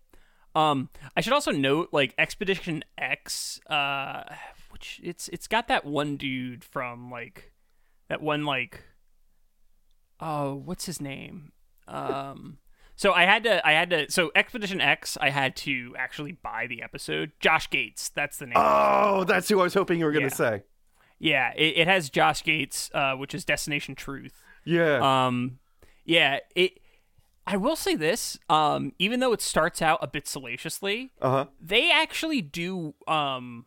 Um, 0.53 0.89
I 1.15 1.21
should 1.21 1.31
also 1.33 1.51
note, 1.51 1.89
like 1.91 2.13
Expedition 2.17 2.83
X, 2.97 3.61
uh, 3.67 4.23
which 4.71 4.99
it's 5.03 5.27
it's 5.29 5.47
got 5.47 5.67
that 5.69 5.85
one 5.85 6.17
dude 6.17 6.63
from 6.63 7.09
like 7.09 7.53
that 8.09 8.21
one 8.21 8.43
like, 8.45 8.81
oh, 10.19 10.55
what's 10.55 10.85
his 10.85 11.01
name? 11.01 11.51
Um. 11.87 12.57
So 12.97 13.13
I 13.13 13.23
had 13.25 13.43
to, 13.45 13.65
I 13.67 13.71
had 13.71 13.89
to, 13.89 14.11
so 14.11 14.31
Expedition 14.35 14.79
X, 14.79 15.17
I 15.19 15.31
had 15.31 15.55
to 15.57 15.95
actually 15.97 16.33
buy 16.33 16.67
the 16.67 16.83
episode. 16.83 17.31
Josh 17.39 17.67
Gates, 17.67 18.09
that's 18.09 18.37
the 18.37 18.45
name. 18.45 18.53
oh, 18.57 19.23
that's 19.23 19.49
who 19.49 19.59
I 19.59 19.63
was 19.63 19.73
hoping 19.73 19.97
you 19.99 20.05
were 20.05 20.11
gonna 20.11 20.25
Yeah. 20.25 20.29
say. 20.29 20.63
Yeah, 21.23 21.53
it, 21.55 21.77
it 21.77 21.87
has 21.87 22.09
Josh 22.09 22.43
Gates, 22.43 22.89
uh, 22.95 23.13
which 23.13 23.35
is 23.35 23.45
Destination 23.45 23.93
Truth. 23.93 24.41
Yeah. 24.65 25.25
Um, 25.27 25.59
yeah, 26.03 26.39
it. 26.55 26.79
I 27.45 27.57
will 27.57 27.75
say 27.75 27.95
this. 27.95 28.39
Um, 28.49 28.93
even 28.97 29.19
though 29.19 29.31
it 29.31 29.41
starts 29.41 29.81
out 29.83 29.99
a 30.01 30.07
bit 30.07 30.27
salaciously, 30.27 31.11
Uh 31.21 31.29
huh. 31.29 31.45
they 31.59 31.91
actually 31.91 32.41
do. 32.41 32.95
Um, 33.07 33.65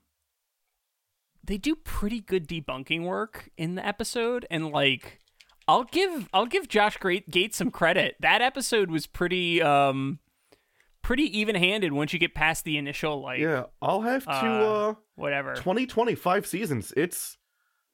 they 1.45 1.59
do 1.59 1.77
pretty 1.77 2.21
good 2.21 2.49
debunking 2.49 3.05
work 3.05 3.51
in 3.57 3.75
the 3.77 3.87
episode, 3.87 4.47
and 4.51 4.71
like, 4.71 5.21
I'll 5.69 5.85
give 5.85 6.29
I'll 6.33 6.47
give 6.47 6.67
Josh 6.69 6.97
Great 6.97 7.31
Gates 7.31 7.57
some 7.59 7.71
credit. 7.71 8.17
That 8.21 8.43
episode 8.43 8.91
was 8.91 9.07
pretty 9.07 9.63
um, 9.63 10.19
pretty 11.03 11.39
even 11.39 11.55
handed 11.55 11.93
once 11.93 12.13
you 12.13 12.19
get 12.19 12.35
past 12.35 12.65
the 12.65 12.79
initial 12.79 13.21
like 13.23 13.41
Yeah. 13.41 13.65
I'll 13.83 14.01
have 14.01 14.25
to. 14.25 14.31
uh, 14.31 14.91
uh 14.91 14.95
whatever. 15.17 15.55
2025 15.55 16.47
seasons 16.47 16.93
it's 16.97 17.37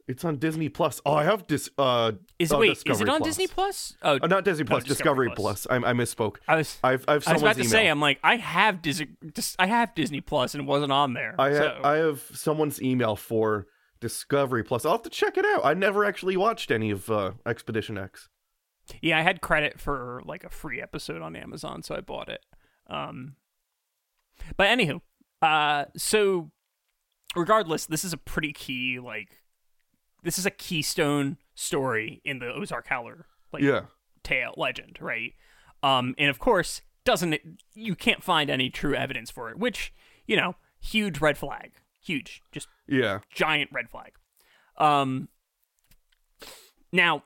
It's 0.09 0.25
on 0.25 0.37
Disney 0.39 0.69
Plus. 0.69 1.01
Oh, 1.07 1.13
I 1.15 1.25
have 1.25 1.47
dis. 1.47 1.71
Uh, 1.79 2.13
Is 2.39 2.53
uh, 2.53 2.59
wait, 2.59 2.83
is 2.85 3.01
it 3.01 3.09
on 3.09 3.19
Plus. 3.19 3.29
Disney 3.29 3.47
Plus? 3.47 3.97
Oh, 4.03 4.19
Uh, 4.21 4.27
not 4.27 4.45
Disney 4.45 4.65
Plus. 4.65 4.83
Discovery, 4.85 5.31
Plus. 5.37 5.67
I, 5.71 5.77
I 5.77 5.93
misspoke. 5.93 6.37
I 6.49 6.57
was 6.57 6.79
I've 6.83 7.05
I've 7.07 7.27
I 7.29 7.33
was 7.35 7.43
about 7.43 7.55
to 7.55 7.61
email. 7.61 7.71
say, 7.71 7.87
I'm 7.87 8.01
like, 8.01 8.19
I 8.25 8.37
have 8.37 8.83
Disney, 8.83 9.09
dis- 9.33 9.55
I 9.59 9.67
have 9.67 9.95
Disney 9.95 10.21
Plus, 10.21 10.55
and 10.55 10.65
it 10.65 10.67
wasn't 10.67 10.91
on 10.93 11.15
there. 11.15 11.35
I 11.39 11.53
so. 11.53 11.63
have 11.63 11.85
I 11.85 11.97
have 11.99 12.23
someone's 12.35 12.83
email 12.83 13.15
for 13.15 13.67
Discovery 14.01 14.65
Plus. 14.65 14.85
I'll 14.85 14.93
have 14.93 15.03
to 15.03 15.11
check 15.11 15.37
it 15.39 15.45
out. 15.45 15.65
I 15.65 15.75
never 15.75 16.05
actually 16.05 16.37
watched 16.37 16.71
any 16.73 16.91
of 16.91 17.09
uh, 17.11 17.33
Expedition 17.47 17.97
X. 17.97 18.29
yeah, 19.01 19.17
I 19.19 19.23
had 19.23 19.41
credit 19.41 19.79
for 19.79 20.23
like 20.25 20.43
a 20.43 20.51
free 20.51 20.83
episode 20.83 21.23
on 21.23 21.37
Amazon, 21.37 21.83
so 21.85 21.95
I 21.95 22.01
bought 22.01 22.29
it. 22.29 22.45
Um, 22.89 23.37
but 24.57 24.67
anywho, 24.67 25.03
uh, 25.43 25.85
so 25.97 26.51
regardless, 27.37 27.87
this 27.87 28.05
is 28.05 28.13
a 28.13 28.17
pretty 28.17 28.53
key 28.53 28.99
like, 28.99 29.29
this 30.23 30.39
is 30.39 30.47
a 30.47 30.51
keystone 30.51 31.37
story 31.55 32.21
in 32.25 32.39
the 32.39 32.53
Ozark 32.53 32.89
Howler 32.89 33.27
like 33.53 33.63
Yeah. 33.63 33.87
tale 34.23 34.55
legend, 34.57 34.99
right? 35.01 35.35
Um, 35.83 36.15
and 36.19 36.29
of 36.31 36.39
course, 36.39 36.83
doesn't 37.05 37.33
it? 37.33 37.43
You 37.75 37.95
can't 37.95 38.23
find 38.23 38.51
any 38.51 38.71
true 38.71 38.95
evidence 38.95 39.31
for 39.31 39.51
it, 39.51 39.59
which 39.59 39.93
you 40.27 40.37
know, 40.37 40.55
huge 40.81 41.21
red 41.21 41.37
flag, 41.37 41.73
huge, 42.01 42.43
just 42.53 42.69
Yeah. 42.87 43.21
giant 43.31 43.71
red 43.73 43.91
flag. 43.91 44.13
Um, 44.77 45.29
now, 46.93 47.25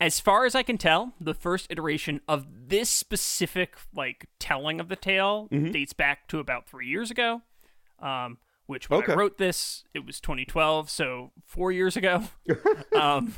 as 0.00 0.18
far 0.20 0.44
as 0.46 0.54
I 0.54 0.62
can 0.62 0.78
tell, 0.78 1.14
the 1.20 1.34
first 1.34 1.66
iteration 1.70 2.20
of 2.28 2.68
this 2.68 2.90
specific 2.90 3.76
like 3.94 4.28
telling 4.38 4.80
of 4.80 4.88
the 4.88 4.96
tale 4.96 5.48
dates 5.50 5.92
back 5.92 6.28
to 6.28 6.38
about 6.40 6.68
three 6.68 6.88
years 6.88 7.10
ago. 7.10 7.42
Um, 8.00 8.38
which 8.72 8.90
when 8.90 9.00
Okay. 9.02 9.12
I 9.12 9.16
wrote 9.16 9.38
this, 9.38 9.84
it 9.94 10.04
was 10.04 10.18
2012, 10.20 10.90
so 10.90 11.30
four 11.46 11.70
years 11.70 11.96
ago. 11.96 12.24
um, 13.00 13.34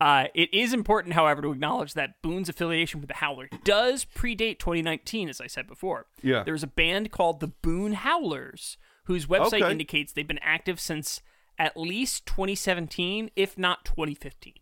uh, 0.00 0.26
it 0.34 0.52
is 0.54 0.72
important, 0.72 1.14
however, 1.14 1.42
to 1.42 1.52
acknowledge 1.52 1.94
that 1.94 2.22
Boone's 2.22 2.48
affiliation 2.48 3.00
with 3.00 3.08
the 3.08 3.16
Howler 3.16 3.48
does 3.64 4.04
predate 4.04 4.58
2019, 4.58 5.28
as 5.28 5.40
I 5.40 5.46
said 5.46 5.66
before. 5.66 6.06
Yeah. 6.22 6.42
There's 6.44 6.62
a 6.62 6.68
band 6.68 7.10
called 7.12 7.40
the 7.40 7.48
Boone 7.48 7.92
Howlers, 7.92 8.78
whose 9.04 9.26
website 9.26 9.62
Okay. 9.62 9.70
indicates 9.70 10.12
they've 10.12 10.26
been 10.26 10.38
active 10.42 10.80
since 10.80 11.20
at 11.58 11.76
least 11.76 12.24
2017, 12.26 13.30
if 13.36 13.58
not 13.58 13.84
2015. 13.84 14.54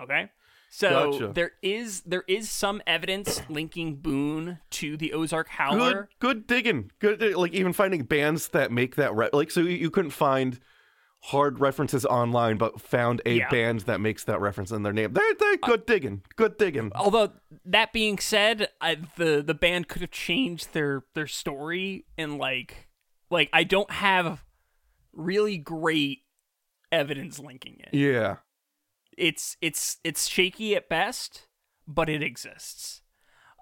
Okay? 0.00 0.30
So 0.76 1.10
Gotcha. 1.12 1.32
there 1.32 1.52
is 1.62 2.02
there 2.02 2.24
is 2.28 2.50
some 2.50 2.82
evidence 2.86 3.40
linking 3.48 3.96
Boone 3.96 4.58
to 4.72 4.98
the 4.98 5.14
Ozark 5.14 5.48
Howler. 5.48 6.10
Good 6.18 6.28
good 6.36 6.46
digging. 6.46 6.90
Good 6.98 7.22
uh, 7.22 7.38
like 7.38 7.54
even 7.54 7.72
finding 7.72 8.02
bands 8.02 8.48
that 8.48 8.70
make 8.70 8.96
that 8.96 9.14
re- 9.16 9.30
like 9.32 9.50
so 9.50 9.60
you, 9.60 9.70
you 9.70 9.90
couldn't 9.90 10.10
find 10.10 10.60
hard 11.22 11.60
references 11.60 12.04
online 12.04 12.58
but 12.58 12.78
found 12.78 13.22
a 13.24 13.36
Yeah. 13.38 13.48
band 13.48 13.80
that 13.80 14.02
makes 14.02 14.24
that 14.24 14.38
reference 14.38 14.70
in 14.70 14.82
their 14.82 14.92
name. 14.92 15.14
They're, 15.14 15.34
they're 15.40 15.56
good 15.56 15.86
digging. 15.86 16.20
Good 16.36 16.58
digging. 16.58 16.92
Although 16.94 17.32
that 17.64 17.94
being 17.94 18.18
said, 18.18 18.68
I, 18.78 18.98
the 19.16 19.42
the 19.42 19.54
band 19.54 19.88
could 19.88 20.02
have 20.02 20.10
changed 20.10 20.74
their 20.74 21.04
their 21.14 21.26
story 21.26 22.04
and 22.18 22.36
like 22.36 22.88
like 23.30 23.48
I 23.54 23.64
don't 23.64 23.90
have 23.90 24.44
really 25.14 25.56
great 25.56 26.18
evidence 26.92 27.38
linking 27.38 27.78
it. 27.80 27.94
Yeah. 27.96 28.36
It's 29.16 29.56
it's 29.60 29.98
it's 30.04 30.28
shaky 30.28 30.76
at 30.76 30.88
best, 30.88 31.46
but 31.86 32.08
it 32.08 32.22
exists. 32.22 33.02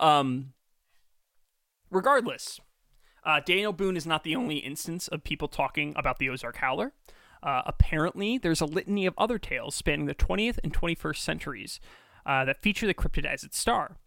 Um 0.00 0.52
regardless, 1.90 2.61
uh, 3.24 3.40
Daniel 3.44 3.72
Boone 3.72 3.96
is 3.96 4.07
not 4.07 4.24
the 4.24 4.36
only 4.36 4.57
instance 4.57 5.09
of 5.09 5.24
people 5.24 5.48
talking 5.48 5.94
about 5.96 6.18
the 6.18 6.28
Ozark 6.28 6.57
Howler. 6.57 6.92
Uh, 7.42 7.62
apparently, 7.66 8.38
there's 8.38 8.61
a 8.61 8.66
litany 8.66 9.07
of 9.07 9.14
other 9.18 9.38
tales 9.38 9.74
spanning 9.74 10.07
the 10.07 10.14
20th 10.14 10.59
and 10.64 10.72
21st 10.72 11.18
centuries 11.18 11.80
uh, 12.26 12.44
that 12.44 12.62
feature 12.62 12.86
the 12.86 12.94
cryptid 12.94 13.24
as 13.26 13.44
its 13.44 13.59
star. 13.59 13.98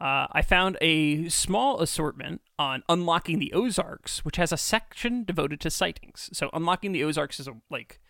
Uh, 0.00 0.26
I 0.32 0.42
found 0.42 0.76
a 0.80 1.28
small 1.28 1.80
assortment 1.80 2.42
on 2.58 2.82
Unlocking 2.88 3.38
the 3.38 3.52
Ozarks, 3.52 4.24
which 4.24 4.36
has 4.36 4.52
a 4.52 4.56
section 4.58 5.24
devoted 5.24 5.60
to 5.60 5.70
sightings. 5.70 6.28
So, 6.32 6.50
Unlocking 6.52 6.92
the 6.92 7.04
Ozarks 7.04 7.40
is 7.40 7.48
a 7.48 7.54
like 7.70 8.00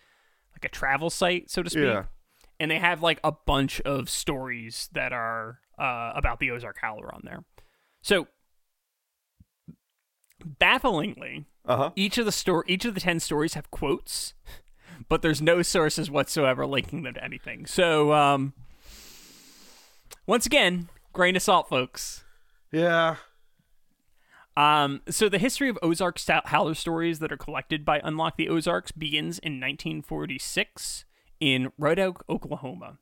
like 0.53 0.65
a 0.65 0.69
travel 0.69 1.11
site, 1.11 1.51
so 1.51 1.63
to 1.63 1.71
speak 1.71 1.85
Yeah. 1.85 2.05
And 2.61 2.71
they 2.71 2.79
have 2.79 3.03
like 3.03 3.21
a 3.25 3.33
bunch 3.33 3.81
of 3.83 4.09
stories 4.09 4.89
that 4.93 5.13
are 5.13 5.61
uh, 5.79 6.13
about 6.15 6.41
the 6.41 6.51
Ozark 6.51 6.79
Howler 6.81 7.15
on 7.15 7.21
there. 7.25 7.45
So, 8.03 8.27
bafflingly, 10.45 11.45
Uh-huh. 11.65 11.91
each 11.97 12.19
of 12.19 12.25
the 12.27 12.33
store, 12.33 12.65
each 12.67 12.85
of 12.85 12.95
the 12.95 13.01
ten 13.01 13.21
stories 13.21 13.55
have 13.55 13.71
quotes, 13.71 14.35
but 15.09 15.23
there's 15.23 15.43
no 15.43 15.63
sources 15.63 16.11
whatsoever 16.11 16.67
linking 16.67 17.03
them 17.03 17.15
to 17.15 17.25
anything. 17.25 17.67
So, 17.67 18.13
um, 18.13 18.53
once 20.27 20.47
again, 20.47 20.89
grain 21.13 21.37
of 21.37 21.43
salt, 21.43 21.69
folks. 21.69 22.25
Yeah. 22.73 23.17
Um, 24.57 25.03
so 25.11 25.29
the 25.29 25.39
history 25.39 25.69
of 25.69 25.79
Ozark 25.83 26.19
Howler 26.47 26.75
stories 26.75 27.19
that 27.19 27.31
are 27.31 27.37
collected 27.37 27.85
by 27.85 28.01
Unlock 28.03 28.37
the 28.39 28.49
Ozarks 28.49 28.91
begins 28.91 29.39
in 29.39 29.61
1946 29.61 31.05
in 31.41 31.73
Red 31.79 31.99
Oak, 31.99 32.25
Oklahoma. 32.29 32.99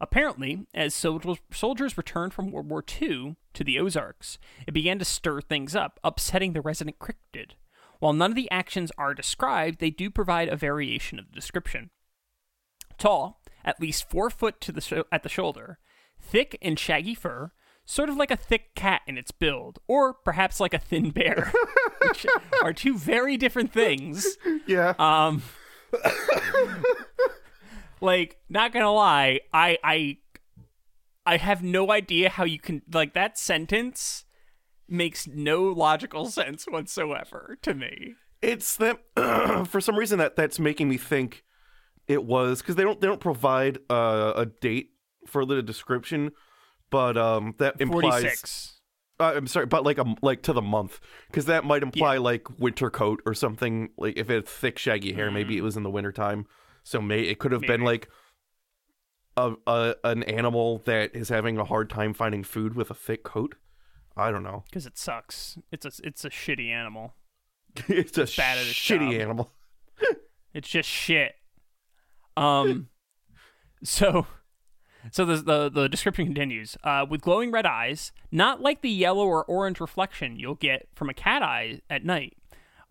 Apparently, 0.00 0.66
as 0.74 0.94
soldiers, 0.94 1.96
returned 1.96 2.34
from 2.34 2.50
World 2.50 2.68
War 2.68 2.84
II 3.00 3.36
to 3.54 3.64
the 3.64 3.78
Ozarks, 3.78 4.38
it 4.66 4.74
began 4.74 4.98
to 4.98 5.04
stir 5.04 5.40
things 5.40 5.74
up, 5.74 5.98
upsetting 6.04 6.52
the 6.52 6.60
resident 6.60 6.98
cryptid. 6.98 7.52
While 7.98 8.12
none 8.12 8.32
of 8.32 8.36
the 8.36 8.50
actions 8.50 8.92
are 8.98 9.14
described, 9.14 9.80
they 9.80 9.90
do 9.90 10.10
provide 10.10 10.48
a 10.48 10.56
variation 10.56 11.18
of 11.18 11.28
the 11.28 11.34
description. 11.34 11.90
Tall, 12.98 13.40
at 13.64 13.80
least 13.80 14.08
four 14.10 14.28
foot 14.28 14.60
to 14.62 14.72
the 14.72 14.82
sho- 14.82 15.04
at 15.10 15.22
the 15.22 15.28
shoulder, 15.30 15.78
thick 16.20 16.58
and 16.60 16.78
shaggy 16.78 17.14
fur, 17.14 17.52
sort 17.86 18.08
of 18.10 18.16
like 18.16 18.30
a 18.30 18.36
thick 18.36 18.74
cat 18.74 19.00
in 19.06 19.16
its 19.16 19.30
build, 19.30 19.78
or 19.86 20.12
perhaps 20.12 20.60
like 20.60 20.74
a 20.74 20.78
thin 20.78 21.10
bear, 21.10 21.52
which 22.02 22.26
are 22.62 22.72
two 22.72 22.98
very 22.98 23.36
different 23.36 23.72
things. 23.72 24.36
Yeah. 24.66 24.94
Um, 24.98 25.42
like, 28.00 28.38
not 28.48 28.72
gonna 28.72 28.92
lie, 28.92 29.40
I 29.52 29.78
I 29.82 30.18
I 31.24 31.36
have 31.38 31.62
no 31.62 31.90
idea 31.90 32.28
how 32.28 32.44
you 32.44 32.58
can 32.58 32.82
like 32.92 33.14
that 33.14 33.38
sentence 33.38 34.24
makes 34.88 35.26
no 35.26 35.64
logical 35.64 36.26
sense 36.30 36.64
whatsoever 36.64 37.58
to 37.62 37.74
me. 37.74 38.14
it's 38.42 38.76
that 38.76 38.98
for 39.68 39.80
some 39.80 39.96
reason 39.96 40.18
that 40.18 40.36
that's 40.36 40.58
making 40.58 40.88
me 40.88 40.96
think 40.96 41.42
it 42.06 42.24
was 42.24 42.60
because 42.62 42.76
they 42.76 42.84
don't 42.84 43.00
they 43.00 43.06
don't 43.08 43.20
provide 43.20 43.78
uh, 43.90 44.32
a 44.36 44.46
date 44.46 44.90
for 45.26 45.44
the 45.44 45.60
description, 45.62 46.30
but 46.90 47.16
um 47.16 47.54
that 47.58 47.80
implies 47.80 48.12
Forty 48.22 48.28
six. 48.28 48.72
Uh, 49.18 49.32
I'm 49.34 49.46
sorry, 49.46 49.64
but 49.66 49.82
like 49.82 49.96
a 49.98 50.14
like 50.22 50.42
to 50.42 50.52
the 50.52 50.60
month, 50.62 51.00
because 51.28 51.46
that 51.46 51.64
might 51.64 51.82
imply 51.82 52.14
Yeah. 52.14 52.20
like 52.20 52.60
winter 52.60 52.90
coat 52.90 53.22
or 53.26 53.32
something. 53.34 53.88
Like 53.96 54.16
if 54.18 54.28
it 54.30 54.34
had 54.34 54.46
thick, 54.46 54.78
shaggy 54.78 55.14
hair, 55.14 55.30
maybe 55.30 55.56
it 55.56 55.62
was 55.62 55.76
in 55.76 55.82
the 55.84 55.90
wintertime. 55.90 56.46
So 56.86 57.00
may 57.00 57.22
it 57.22 57.40
could 57.40 57.50
have 57.50 57.62
been 57.62 57.80
Mm. 57.80 57.84
Like 57.84 58.08
a, 59.36 59.54
a 59.66 59.96
an 60.04 60.22
animal 60.22 60.82
that 60.84 61.16
is 61.16 61.28
having 61.28 61.58
a 61.58 61.64
hard 61.64 61.90
time 61.90 62.14
finding 62.14 62.44
food 62.44 62.74
with 62.76 62.92
a 62.92 62.94
thick 62.94 63.24
coat. 63.24 63.56
I 64.16 64.30
don't 64.30 64.44
know. 64.44 64.62
Because 64.70 64.86
it 64.86 64.96
sucks. 64.96 65.58
It's 65.72 65.84
a 65.84 65.90
it's 66.04 66.24
a 66.24 66.30
shitty 66.30 66.70
animal. 66.70 67.14
it's 67.88 68.16
a 68.16 68.26
bad 68.36 68.58
its 68.58 68.72
shitty 68.72 69.10
job. 69.12 69.20
animal. 69.20 69.52
It's 70.54 70.68
just 70.70 70.88
shit. 70.88 71.34
Um, 72.34 72.88
so, 73.82 74.26
so 75.10 75.26
the 75.26 75.36
the, 75.36 75.68
the 75.68 75.88
description 75.88 76.24
continues. 76.24 76.78
Uh, 76.82 77.04
with 77.06 77.20
glowing 77.20 77.50
red 77.50 77.66
eyes, 77.66 78.10
not 78.30 78.62
like 78.62 78.80
the 78.80 78.88
yellow 78.88 79.26
or 79.26 79.44
orange 79.44 79.80
reflection 79.80 80.38
you'll 80.38 80.54
get 80.54 80.88
from 80.94 81.10
a 81.10 81.14
cat 81.14 81.42
eye 81.42 81.80
at 81.90 82.06
night. 82.06 82.38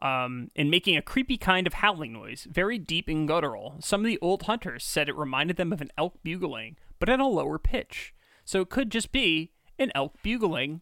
Um, 0.02 0.52
and 0.58 0.70
making 0.70 0.98
a 0.98 1.02
creepy 1.02 1.38
kind 1.38 1.66
of 1.66 1.76
howling 1.76 2.12
noise, 2.12 2.48
very 2.52 2.78
deep 2.78 3.08
and 3.08 3.26
guttural. 3.28 3.78
Some 3.80 4.02
of 4.02 4.08
the 4.08 4.20
old 4.22 4.44
hunters 4.44 4.84
said 4.84 5.08
it 5.08 5.16
reminded 5.16 5.56
them 5.56 5.72
of 5.72 5.80
an 5.80 5.90
elk 5.98 6.16
bugling, 6.22 6.76
but 7.00 7.08
at 7.08 7.22
a 7.22 7.26
lower 7.26 7.58
pitch. 7.58 8.14
So 8.44 8.62
it 8.62 8.70
could 8.70 8.92
just 8.92 9.14
be 9.14 9.52
an 9.80 9.92
elk 9.96 10.16
bugling 10.22 10.82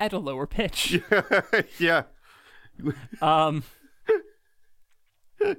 at 0.00 0.12
a 0.12 0.18
lower 0.18 0.46
pitch. 0.46 1.00
yeah. 1.78 2.04
Um, 3.20 3.64
yeah. 5.40 5.54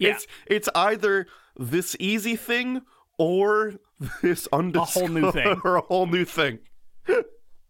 It's 0.00 0.26
it's 0.46 0.68
either 0.74 1.26
this 1.56 1.96
easy 1.98 2.36
thing 2.36 2.82
or 3.18 3.74
this 4.22 4.48
undiscovered 4.52 4.92
whole 4.92 5.08
new 5.08 5.32
thing. 5.32 5.60
or 5.64 5.76
a 5.76 5.82
whole 5.82 6.06
new 6.06 6.24
thing. 6.24 6.58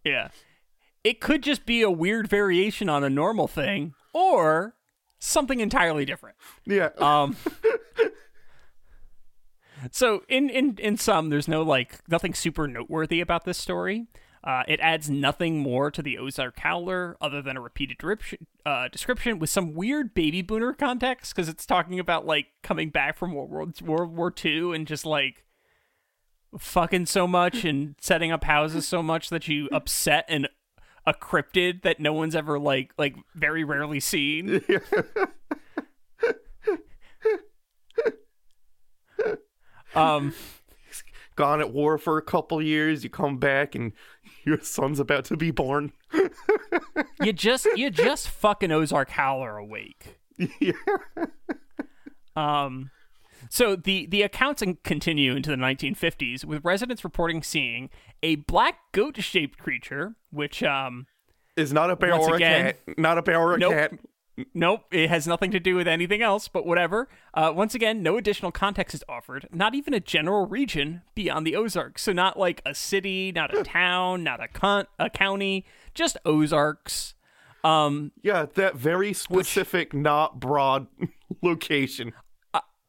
Yeah. 0.03 0.29
It 1.03 1.19
could 1.19 1.41
just 1.41 1.65
be 1.65 1.81
a 1.81 1.91
weird 1.91 2.27
variation 2.27 2.89
on 2.89 3.03
a 3.03 3.09
normal 3.09 3.47
thing 3.47 3.93
or 4.13 4.75
something 5.19 5.59
entirely 5.59 6.05
different. 6.05 6.35
Yeah. 6.65 6.89
Um 6.97 7.35
So 9.91 10.23
in 10.27 10.49
in 10.49 10.77
in 10.77 10.97
sum 10.97 11.29
there's 11.29 11.47
no 11.47 11.63
like 11.63 11.99
nothing 12.07 12.33
super 12.33 12.67
noteworthy 12.67 13.21
about 13.21 13.45
this 13.45 13.57
story. 13.57 14.07
Uh, 14.43 14.63
it 14.67 14.79
adds 14.79 15.07
nothing 15.07 15.59
more 15.59 15.91
to 15.91 16.01
the 16.01 16.17
Ozark 16.17 16.57
Howler 16.59 17.15
other 17.21 17.43
than 17.43 17.57
a 17.57 17.61
repeated 17.61 17.97
uh, 18.65 18.87
description 18.87 19.37
with 19.37 19.51
some 19.51 19.75
weird 19.75 20.15
baby 20.15 20.41
boomer 20.41 20.73
context 20.73 21.35
because 21.35 21.47
it's 21.47 21.63
talking 21.63 21.99
about 21.99 22.25
like 22.25 22.47
coming 22.63 22.89
back 22.89 23.17
from 23.17 23.35
World 23.35 23.79
War 23.81 24.07
World 24.07 24.15
War 24.17 24.33
II 24.43 24.73
and 24.75 24.87
just 24.87 25.05
like 25.05 25.45
fucking 26.57 27.05
so 27.05 27.27
much 27.27 27.63
and 27.63 27.93
setting 28.01 28.31
up 28.31 28.43
houses 28.43 28.87
so 28.87 29.03
much 29.03 29.29
that 29.29 29.47
you 29.47 29.69
upset 29.71 30.25
an 30.27 30.47
a 31.05 31.13
cryptid 31.13 31.81
that 31.83 31.99
no 31.99 32.13
one's 32.13 32.35
ever 32.35 32.59
like 32.59 32.93
like 32.97 33.15
very 33.35 33.63
rarely 33.63 33.99
seen. 33.99 34.61
um 39.95 40.33
Gone 41.35 41.61
at 41.61 41.71
war 41.71 41.97
for 41.97 42.17
a 42.17 42.21
couple 42.21 42.61
years, 42.61 43.03
you 43.03 43.09
come 43.09 43.37
back 43.37 43.73
and 43.73 43.93
your 44.43 44.59
son's 44.59 44.99
about 44.99 45.25
to 45.25 45.37
be 45.37 45.49
born. 45.49 45.93
you 47.21 47.31
just 47.33 47.65
you 47.75 47.89
just 47.89 48.27
fucking 48.41 48.71
Ozark 48.71 49.09
Howler 49.09 49.57
awake. 49.57 50.19
yeah. 50.59 50.73
Um, 52.35 52.91
so 53.49 53.75
the 53.75 54.05
the 54.07 54.21
accounts 54.21 54.63
continue 54.83 55.35
into 55.35 55.49
the 55.49 55.55
1950s, 55.55 56.45
with 56.45 56.63
residents 56.63 57.03
reporting 57.03 57.43
seeing 57.43 57.89
a 58.23 58.35
black 58.35 58.75
goat-shaped 58.91 59.57
creature, 59.57 60.15
which 60.31 60.61
um, 60.63 61.07
Is 61.55 61.73
not 61.73 61.89
a 61.91 61.95
bear 61.95 62.13
or 62.15 62.35
again- 62.35 62.67
a 62.67 62.73
cat. 62.73 62.97
Not 62.97 63.17
a 63.17 63.21
bear 63.21 63.39
or 63.39 63.55
a 63.55 63.57
Nope. 63.57 63.73
cat. 63.73 63.91
nope, 64.53 64.85
it 64.91 65.09
has 65.09 65.27
nothing 65.27 65.51
to 65.51 65.59
do 65.59 65.75
with 65.75 65.87
anything 65.87 66.21
else. 66.21 66.47
But 66.47 66.65
whatever. 66.65 67.07
Uh, 67.33 67.51
once 67.55 67.75
again, 67.75 68.01
no 68.01 68.17
additional 68.17 68.51
context 68.51 68.95
is 68.95 69.03
offered. 69.09 69.47
Not 69.51 69.75
even 69.75 69.93
a 69.93 69.99
general 69.99 70.47
region 70.47 71.01
beyond 71.15 71.45
the 71.45 71.55
Ozarks. 71.55 72.01
So 72.03 72.13
not 72.13 72.39
like 72.39 72.61
a 72.65 72.73
city, 72.73 73.31
not 73.31 73.55
a 73.55 73.63
town, 73.63 74.23
not 74.23 74.41
a 74.41 74.47
con- 74.47 74.87
a 74.99 75.09
county, 75.09 75.65
just 75.93 76.17
Ozarks. 76.25 77.13
Um, 77.63 78.11
Yeah, 78.23 78.45
that 78.55 78.75
very 78.75 79.13
specific, 79.13 79.93
not 79.93 80.39
broad 80.39 80.87
location. 81.43 82.13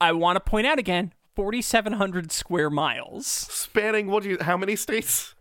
I 0.02 0.12
want 0.12 0.36
to 0.36 0.40
point 0.40 0.66
out 0.66 0.78
again, 0.78 1.12
4,700 1.36 2.32
square 2.32 2.70
miles. 2.70 3.26
Spanning 3.26 4.08
what 4.08 4.22
do 4.22 4.30
you 4.30 4.38
how 4.40 4.56
many 4.56 4.76
states? 4.76 5.34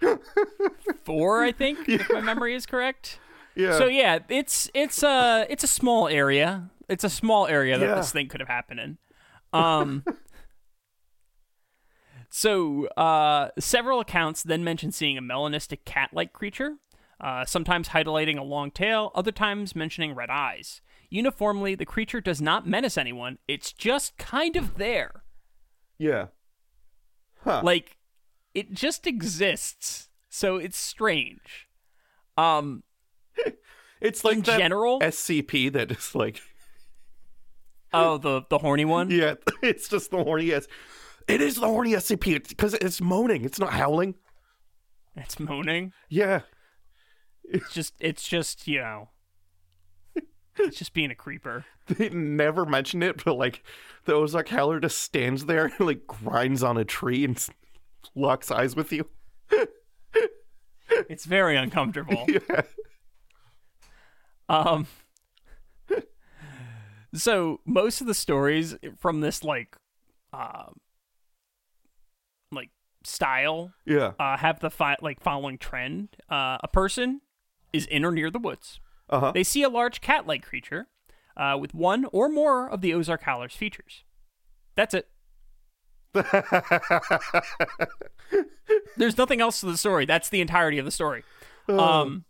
Four, 1.03 1.43
I 1.43 1.51
think, 1.51 1.87
if 1.89 2.09
my 2.09 2.21
memory 2.21 2.55
is 2.55 2.65
correct. 2.65 3.19
yeah. 3.55 3.77
So 3.77 3.87
yeah, 3.87 4.19
it's 4.29 4.69
it's 4.73 5.03
a 5.03 5.45
it's 5.49 5.63
a 5.63 5.67
small 5.67 6.07
area. 6.07 6.69
It's 6.87 7.03
a 7.03 7.09
small 7.09 7.47
area 7.47 7.77
that 7.77 7.85
Yeah. 7.85 7.95
this 7.95 8.11
thing 8.11 8.27
could 8.27 8.39
have 8.39 8.49
happened 8.49 8.79
in. 8.79 8.97
Um. 9.53 10.03
so 12.29 12.87
uh, 12.97 13.49
several 13.59 13.99
accounts 13.99 14.43
then 14.43 14.63
mention 14.63 14.91
seeing 14.91 15.17
a 15.17 15.21
melanistic 15.21 15.79
cat-like 15.85 16.33
creature, 16.33 16.75
uh, 17.19 17.45
sometimes 17.45 17.89
highlighting 17.89 18.37
a 18.37 18.43
long 18.43 18.71
tail, 18.71 19.11
other 19.15 19.31
times 19.31 19.75
mentioning 19.75 20.13
red 20.15 20.29
eyes. 20.29 20.81
Uniformly, 21.11 21.75
the 21.75 21.85
creature 21.85 22.21
does 22.21 22.41
not 22.41 22.65
menace 22.65 22.97
anyone. 22.97 23.37
It's 23.45 23.73
just 23.73 24.17
kind 24.17 24.55
of 24.55 24.77
there, 24.77 25.23
yeah. 25.99 26.27
Huh. 27.43 27.61
like 27.63 27.97
it 28.53 28.73
just 28.73 29.05
exists. 29.05 30.07
So 30.29 30.55
it's 30.55 30.77
strange. 30.77 31.67
Um, 32.37 32.83
it's 34.01 34.23
like 34.23 34.37
in 34.37 34.41
that 34.43 34.57
general- 34.57 35.01
SCP 35.01 35.73
that 35.73 35.91
is 35.91 36.15
like 36.15 36.41
oh 37.93 38.17
the 38.17 38.43
the 38.49 38.59
horny 38.59 38.85
one. 38.85 39.11
Yeah, 39.11 39.35
it's 39.61 39.89
just 39.89 40.11
the 40.11 40.23
horny 40.23 40.53
S. 40.53 40.65
It 41.27 41.41
is 41.41 41.55
the 41.55 41.67
horny 41.67 41.91
SCP 41.91 42.47
because 42.47 42.73
it's 42.75 43.01
moaning. 43.01 43.43
It's 43.43 43.59
not 43.59 43.73
howling. 43.73 44.15
It's 45.17 45.39
moaning. 45.41 45.91
Yeah. 46.07 46.41
It's 47.43 47.73
just 47.73 47.95
it's 47.99 48.25
just 48.25 48.65
you 48.65 48.79
know 48.79 49.09
it's 50.59 50.77
just 50.77 50.93
being 50.93 51.11
a 51.11 51.15
creeper. 51.15 51.65
They 51.87 52.09
never 52.09 52.65
mention 52.65 53.03
it, 53.03 53.23
but 53.25 53.33
like 53.33 53.63
the 54.05 54.13
Ozark 54.13 54.47
Howler 54.49 54.79
just 54.79 54.99
stands 54.99 55.45
there 55.45 55.65
and 55.65 55.79
like 55.87 56.07
grinds 56.07 56.63
on 56.63 56.77
a 56.77 56.85
tree 56.85 57.25
and 57.25 57.43
locks 58.15 58.49
eyes 58.51 58.75
with 58.75 58.93
you. 58.93 59.09
It's 61.09 61.25
very 61.25 61.57
uncomfortable. 61.57 62.25
Yeah. 62.49 62.61
Um 64.49 64.87
so 67.13 67.59
most 67.65 67.99
of 68.01 68.07
the 68.07 68.13
stories 68.13 68.75
from 68.97 69.19
this 69.21 69.43
like 69.43 69.75
uh, 70.33 70.67
like 72.51 72.69
style 73.03 73.73
Yeah. 73.85 74.13
uh 74.19 74.37
have 74.37 74.59
the 74.61 74.69
fi- 74.69 74.97
like 75.01 75.19
following 75.21 75.57
trend. 75.57 76.09
Uh 76.29 76.57
a 76.63 76.67
person 76.71 77.21
is 77.73 77.85
in 77.85 78.05
or 78.05 78.11
near 78.11 78.29
the 78.31 78.39
woods. 78.39 78.79
Uh 79.11 79.19
huh. 79.19 79.31
They 79.31 79.43
see 79.43 79.63
a 79.63 79.69
large 79.69 80.01
cat-like 80.01 80.43
creature 80.43 80.87
uh 81.37 81.57
with 81.59 81.73
one 81.73 82.05
or 82.11 82.29
more 82.29 82.69
of 82.69 82.81
the 82.81 82.93
Ozark 82.93 83.23
Howler's 83.23 83.55
features. 83.55 84.03
That's 84.75 84.93
it. 84.93 85.07
There's 88.97 89.17
nothing 89.17 89.41
else 89.41 89.59
to 89.61 89.65
the 89.65 89.77
story. 89.77 90.05
That's 90.05 90.29
the 90.29 90.41
entirety 90.41 90.77
of 90.77 90.85
the 90.85 90.91
story. 90.91 91.23
Um, 91.69 92.25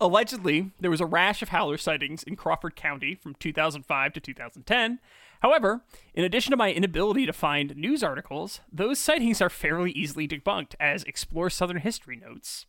allegedly, 0.00 0.72
there 0.80 0.90
was 0.90 1.00
a 1.00 1.06
rash 1.06 1.42
of 1.42 1.50
howler 1.50 1.78
sightings 1.78 2.22
in 2.24 2.34
Crawford 2.36 2.74
County 2.74 3.14
from 3.14 3.34
2005 3.38 4.12
to 4.14 4.20
2010. 4.20 4.98
However, 5.40 5.82
in 6.14 6.24
addition 6.24 6.50
to 6.50 6.56
my 6.56 6.72
inability 6.72 7.26
to 7.26 7.32
find 7.32 7.76
news 7.76 8.02
articles, 8.02 8.60
those 8.72 8.98
sightings 8.98 9.40
are 9.40 9.50
fairly 9.50 9.92
easily 9.92 10.26
debunked, 10.26 10.74
as 10.80 11.04
Explore 11.04 11.50
Southern 11.50 11.78
History 11.78 12.16
notes. 12.16 12.66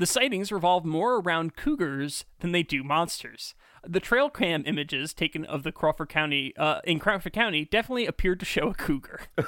The 0.00 0.06
sightings 0.06 0.50
revolve 0.50 0.86
more 0.86 1.20
around 1.20 1.56
cougars 1.56 2.24
than 2.38 2.52
they 2.52 2.62
do 2.62 2.82
monsters. 2.82 3.54
The 3.86 4.00
trail 4.00 4.30
cam 4.30 4.62
images 4.64 5.12
taken 5.12 5.44
of 5.44 5.62
the 5.62 5.72
Crawford 5.72 6.08
County 6.08 6.54
uh, 6.56 6.80
in 6.84 6.98
Crawford 6.98 7.34
County 7.34 7.66
definitely 7.66 8.06
appeared 8.06 8.40
to 8.40 8.46
show 8.46 8.70
a 8.70 8.74
cougar. 8.74 9.20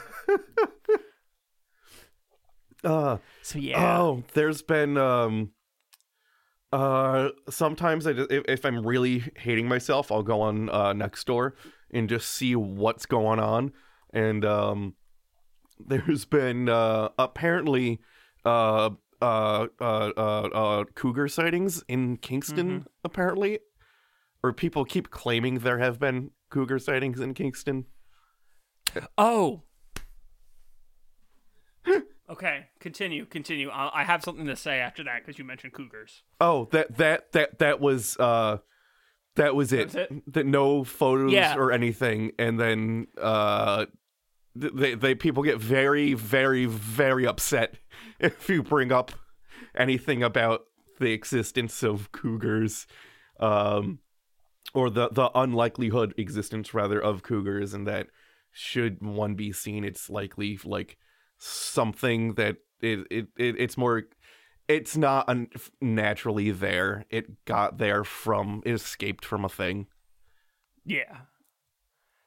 Uh, 2.85 3.19
So 3.43 3.59
yeah, 3.61 4.01
Oh, 4.01 4.25
there's 4.35 4.61
been 4.61 4.99
um 4.99 5.53
uh 6.73 7.29
sometimes 7.49 8.07
I 8.09 8.13
just, 8.13 8.31
if, 8.33 8.45
if 8.49 8.65
I'm 8.65 8.85
really 8.85 9.23
hating 9.37 9.69
myself, 9.69 10.11
I'll 10.11 10.25
go 10.25 10.41
on 10.41 10.69
uh 10.69 10.93
next 10.93 11.25
door 11.27 11.55
and 11.93 12.09
just 12.09 12.29
see 12.31 12.57
what's 12.57 13.07
going 13.07 13.39
on 13.39 13.73
and 14.13 14.45
um 14.45 14.97
there's 15.79 16.25
been 16.25 16.69
uh 16.69 17.11
apparently 17.19 18.01
uh 18.45 18.91
uh 19.23 19.67
uh 19.81 20.11
uh, 20.17 20.21
uh 20.21 20.85
cougar 20.95 21.29
sightings 21.29 21.83
in 21.89 22.17
Kingston 22.17 22.87
apparently 23.05 23.61
or 24.43 24.53
people 24.53 24.85
keep 24.85 25.11
claiming 25.11 25.61
there 25.61 25.79
have 25.79 25.99
been 26.01 26.31
cougar 26.51 26.79
sightings 26.79 27.21
in 27.21 27.33
Kingston. 27.35 27.87
Oh. 29.17 29.63
okay, 32.29 32.67
continue, 32.81 33.25
continue. 33.27 33.71
I, 33.71 34.01
I 34.01 34.05
have 34.05 34.23
something 34.23 34.47
to 34.47 34.57
say 34.57 34.79
after 34.81 35.05
that 35.05 35.21
because 35.25 35.39
you 35.39 35.45
mentioned 35.45 35.73
cougars. 35.73 36.23
Oh, 36.41 36.69
that 36.73 36.97
that 36.99 37.33
that 37.33 37.59
that 37.61 37.81
was 37.81 38.17
uh 38.19 38.59
that 39.37 39.55
was 39.55 39.73
it. 39.73 39.87
was 39.87 39.95
it? 39.95 40.33
That 40.33 40.47
no 40.47 40.85
photos 40.85 41.33
Yeah. 41.33 41.57
or 41.57 41.73
anything 41.73 42.33
and 42.39 42.59
then 42.59 43.07
uh 43.21 43.87
they 44.55 44.95
they 44.95 45.15
people 45.15 45.43
get 45.43 45.59
very 45.59 46.15
very 46.15 46.67
very 46.67 47.27
upset 47.27 47.75
if 48.19 48.49
you 48.49 48.63
bring 48.63 48.93
up 48.93 49.13
anything 49.75 50.23
about 50.23 50.63
the 51.01 51.13
existence 51.13 51.83
of 51.83 52.13
cougars 52.13 52.87
um 53.41 53.99
or 54.75 54.91
the 54.91 55.09
the 55.09 55.31
unlikelihood 55.35 56.15
existence 56.17 56.75
rather 56.75 57.01
of 57.01 57.23
cougars 57.23 57.73
and 57.75 57.87
that 57.87 58.09
should 58.51 59.03
one 59.03 59.35
be 59.35 59.53
seen 59.53 59.85
it's 59.85 60.11
likely 60.11 60.59
like 60.65 60.99
something 61.39 62.35
that 62.35 62.57
it, 62.81 63.01
it, 63.11 63.27
it 63.39 63.57
it's 63.59 63.77
more 63.77 64.05
it's 64.69 64.97
not 64.97 65.29
un- 65.29 65.49
naturally 65.81 66.51
there 66.51 67.05
it 67.11 67.45
got 67.47 67.79
there 67.79 68.05
from 68.05 68.63
it 68.65 68.73
escaped 68.73 69.25
from 69.25 69.45
a 69.45 69.49
thing 69.49 69.87
Yeah. 70.85 71.23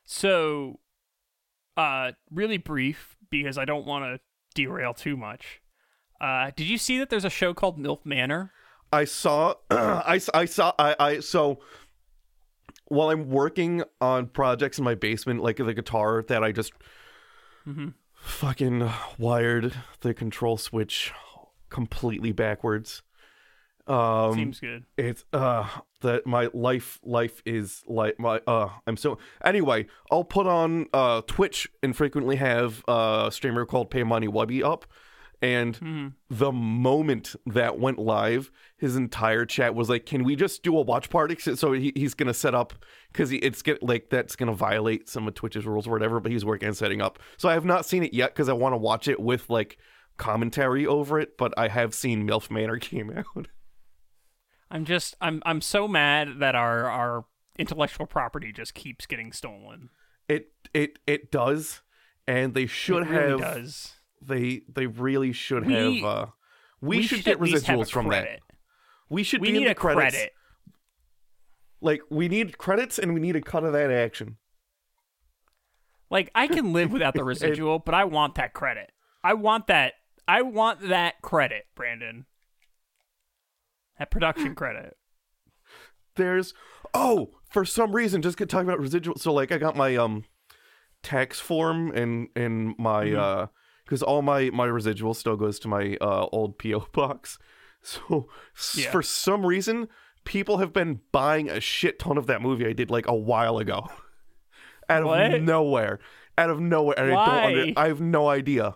So, 0.06 0.80
uh, 1.78 2.12
really 2.32 2.58
brief 2.58 3.18
because 3.30 3.58
I 3.58 3.66
don't 3.66 3.86
want 3.86 4.06
to 4.06 4.20
derail 4.54 4.94
too 4.94 5.18
much. 5.18 5.62
Uh, 6.22 6.52
did 6.56 6.68
you 6.68 6.78
see 6.78 6.98
that 7.00 7.10
there's 7.10 7.26
a 7.26 7.30
show 7.30 7.54
called 7.54 7.78
MILF 7.78 8.06
Manor? 8.06 8.52
i 8.92 9.04
saw 9.04 9.54
I 9.70 10.18
saw 10.18 10.74
I, 10.80 10.96
I 11.00 11.20
so 11.20 11.60
while 12.86 13.10
i'm 13.10 13.30
working 13.30 13.84
on 14.00 14.28
projects 14.28 14.78
in 14.78 14.84
my 14.84 14.96
basement 14.96 15.42
like 15.42 15.58
the 15.58 15.74
guitar 15.74 16.24
that 16.28 16.44
i 16.44 16.52
just 16.52 16.72
fucking 18.14 18.90
wired 19.18 19.74
the 20.02 20.14
control 20.14 20.58
switch 20.58 21.12
completely 21.70 22.32
backwards 22.32 23.02
um 23.88 24.34
Seems 24.34 24.60
good. 24.60 24.86
it's 24.98 25.26
uh 25.34 25.68
that 26.02 26.26
my 26.26 26.50
life 26.54 27.00
life 27.04 27.42
is 27.46 27.84
like 27.88 28.20
my 28.20 28.42
uh 28.48 28.70
i'm 28.88 28.98
so 28.98 29.18
anyway 29.44 29.86
i'll 30.12 30.24
put 30.24 30.48
on 30.48 30.88
uh 30.94 31.22
twitch 31.28 31.68
and 31.84 31.96
frequently 31.96 32.36
have 32.38 32.84
uh, 32.88 33.26
a 33.28 33.32
streamer 33.32 33.66
called 33.66 33.92
PayMoneyWubby 33.92 34.64
up 34.64 34.86
And 35.42 35.76
Hmm. 35.76 36.08
the 36.30 36.52
moment 36.52 37.36
that 37.46 37.78
went 37.78 38.00
live, 38.00 38.50
his 38.78 38.96
entire 38.96 39.46
chat 39.46 39.76
was 39.76 39.90
like, 39.90 40.06
"Can 40.06 40.24
we 40.24 40.36
just 40.36 40.64
do 40.64 40.76
a 40.78 40.82
watch 40.82 41.10
party?" 41.10 41.36
So 41.58 41.74
he, 41.74 41.92
he's 41.96 42.14
gonna 42.16 42.34
set 42.34 42.56
up 42.56 42.74
because 43.12 43.32
it's 43.34 43.62
get 43.62 43.84
like 43.84 44.10
that's 44.10 44.36
gonna 44.38 44.56
violate 44.56 45.10
some 45.10 45.28
of 45.28 45.34
Twitch's 45.36 45.66
rules 45.66 45.88
or 45.88 45.92
whatever. 45.92 46.20
But 46.22 46.32
he's 46.32 46.46
working 46.46 46.70
on 46.70 46.74
setting 46.74 47.02
up. 47.02 47.20
So 47.38 47.50
I 47.50 47.54
have 47.54 47.66
not 47.66 47.86
seen 47.86 48.02
it 48.04 48.14
yet 48.14 48.34
because 48.34 48.48
I 48.50 48.54
want 48.54 48.74
to 48.74 48.78
watch 48.78 49.08
it 49.10 49.20
with 49.20 49.50
like 49.50 49.78
commentary 50.18 50.88
over 50.88 51.20
it. 51.20 51.38
But 51.38 51.54
I 51.58 51.68
have 51.68 51.94
seen 51.94 52.26
MILF 52.26 52.50
Manor 52.50 52.78
came 52.90 53.12
out. 53.12 53.48
I'm 54.72 54.86
just 54.86 55.16
I'm 55.22 55.42
I'm 55.46 55.62
so 55.62 55.88
mad 55.88 56.40
that 56.40 56.56
our 56.56 56.86
our 56.90 57.26
intellectual 57.58 58.06
property 58.06 58.52
just 58.52 58.74
keeps 58.74 59.06
getting 59.06 59.32
stolen. 59.32 59.90
It 60.28 60.52
it 60.74 61.00
it 61.06 61.32
does, 61.32 61.82
and 62.28 62.54
they 62.54 62.66
should 62.66 63.04
it 63.04 63.10
really 63.10 63.30
have. 63.44 63.56
does. 63.56 63.94
They 64.22 64.62
they 64.68 64.88
really 64.88 65.32
should 65.32 65.66
We- 65.68 66.02
have. 66.02 66.04
uh 66.04 66.26
We, 66.82 67.02
should, 67.04 67.18
should 67.18 67.26
get 67.26 67.32
at 67.34 67.42
least 67.42 67.66
have 67.68 67.78
a 67.80 67.82
residuals 67.84 67.92
from 67.92 68.10
that. 68.10 68.40
We 69.10 69.24
should 69.24 69.42
We 69.42 69.50
be 69.52 69.56
in 69.58 69.60
need 69.62 69.68
the 69.68 69.72
a 69.72 69.76
credits. 69.76 70.16
credit. 70.16 70.34
Like 71.82 72.02
we 72.10 72.28
need 72.28 72.58
credits 72.58 72.98
and 72.98 73.14
we 73.14 73.20
need 73.20 73.36
a 73.36 73.42
cut 73.42 73.64
of 73.64 73.74
that 73.74 73.92
action. 73.92 74.38
Like 76.10 76.32
I 76.36 76.48
can 76.48 76.74
live 76.74 76.92
without 76.92 77.14
the 77.14 77.24
residual, 77.34 77.80
but 77.80 77.94
I 77.94 78.06
want 78.06 78.36
that 78.36 78.54
credit. 78.54 78.92
I 79.24 79.34
want 79.34 79.68
that. 79.68 79.94
I 80.28 80.42
want 80.42 80.88
that 80.90 81.22
credit, 81.22 81.66
Brandon. 81.76 82.26
That 84.00 84.12
production 84.12 84.56
credit. 84.56 84.98
There's 86.16 86.54
oh, 86.94 87.32
for 87.50 87.66
some 87.66 87.94
reason, 87.96 88.22
just 88.22 88.38
get 88.38 88.50
talking 88.50 88.68
about 88.68 88.80
residual. 88.80 89.18
So 89.18 89.34
like 89.34 89.52
I 89.52 89.58
got 89.58 89.76
my 89.76 89.96
um 89.96 90.24
tax 91.04 91.40
form 91.40 91.92
and 91.92 92.28
and 92.36 92.74
my 92.78 93.06
Mm-hmm. 93.06 93.20
uh 93.20 93.46
because 93.86 94.02
all 94.02 94.22
my 94.22 94.50
my 94.52 94.66
residual 94.66 95.14
still 95.14 95.36
goes 95.36 95.60
to 95.60 95.68
my 95.68 95.98
uh 96.02 96.26
old 96.32 96.58
PO 96.58 96.88
box. 96.94 97.38
So 97.82 98.28
Yeah. 98.76 98.90
for 98.92 99.02
some 99.04 99.46
reason, 99.46 99.88
people 100.24 100.58
have 100.58 100.74
been 100.74 101.02
buying 101.12 101.50
a 101.50 101.60
shit 101.60 102.00
ton 102.00 102.18
of 102.18 102.26
that 102.28 102.42
movie 102.42 102.66
I 102.66 102.74
did 102.74 102.90
like 102.90 103.08
a 103.08 103.16
while 103.16 103.58
ago. 103.60 103.88
Out 104.90 105.04
of 105.04 105.42
nowhere. 105.42 106.00
Out 106.38 106.50
of 106.50 106.60
nowhere. 106.60 106.98
And 107.00 107.12
I 107.12 107.16
Why? 107.16 107.46
under, 107.46 107.74
I 107.78 107.88
have 107.88 108.02
no 108.02 108.28
idea. 108.30 108.76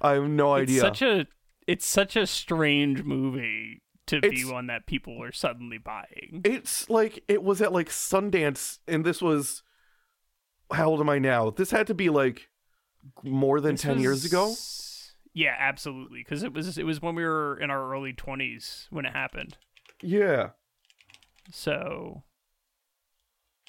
I 0.00 0.12
have 0.12 0.24
no 0.28 0.54
idea. 0.54 0.76
It's 0.86 0.98
such 0.98 1.02
a 1.02 1.26
it's 1.66 1.86
such 1.86 2.16
a 2.16 2.26
strange 2.26 3.02
movie 3.04 3.82
to 4.20 4.28
be 4.28 4.44
one 4.44 4.66
that 4.68 4.86
people 4.86 5.22
are 5.22 5.32
suddenly 5.32 5.78
buying. 5.78 6.42
It's 6.44 6.88
like 6.88 7.24
it 7.28 7.42
was 7.42 7.60
at 7.60 7.72
like 7.72 7.88
Sundance, 7.88 8.78
and 8.86 9.04
this 9.04 9.20
was 9.20 9.62
how 10.72 10.90
old 10.90 11.00
am 11.00 11.08
I 11.08 11.18
now? 11.18 11.50
This 11.50 11.70
had 11.70 11.86
to 11.88 11.94
be 11.94 12.08
like 12.08 12.48
more 13.22 13.60
than 13.60 13.74
This 13.74 13.82
ten 13.82 14.00
years 14.00 14.24
ago. 14.24 14.54
Yeah, 15.34 15.54
absolutely. 15.58 16.20
Because 16.20 16.42
it 16.42 16.52
was 16.52 16.78
it 16.78 16.84
was 16.84 17.00
when 17.00 17.14
we 17.14 17.24
were 17.24 17.58
in 17.58 17.70
our 17.70 17.92
early 17.92 18.12
twenties 18.12 18.86
when 18.90 19.06
it 19.06 19.12
happened. 19.12 19.56
Yeah, 20.02 20.50
So 21.50 22.24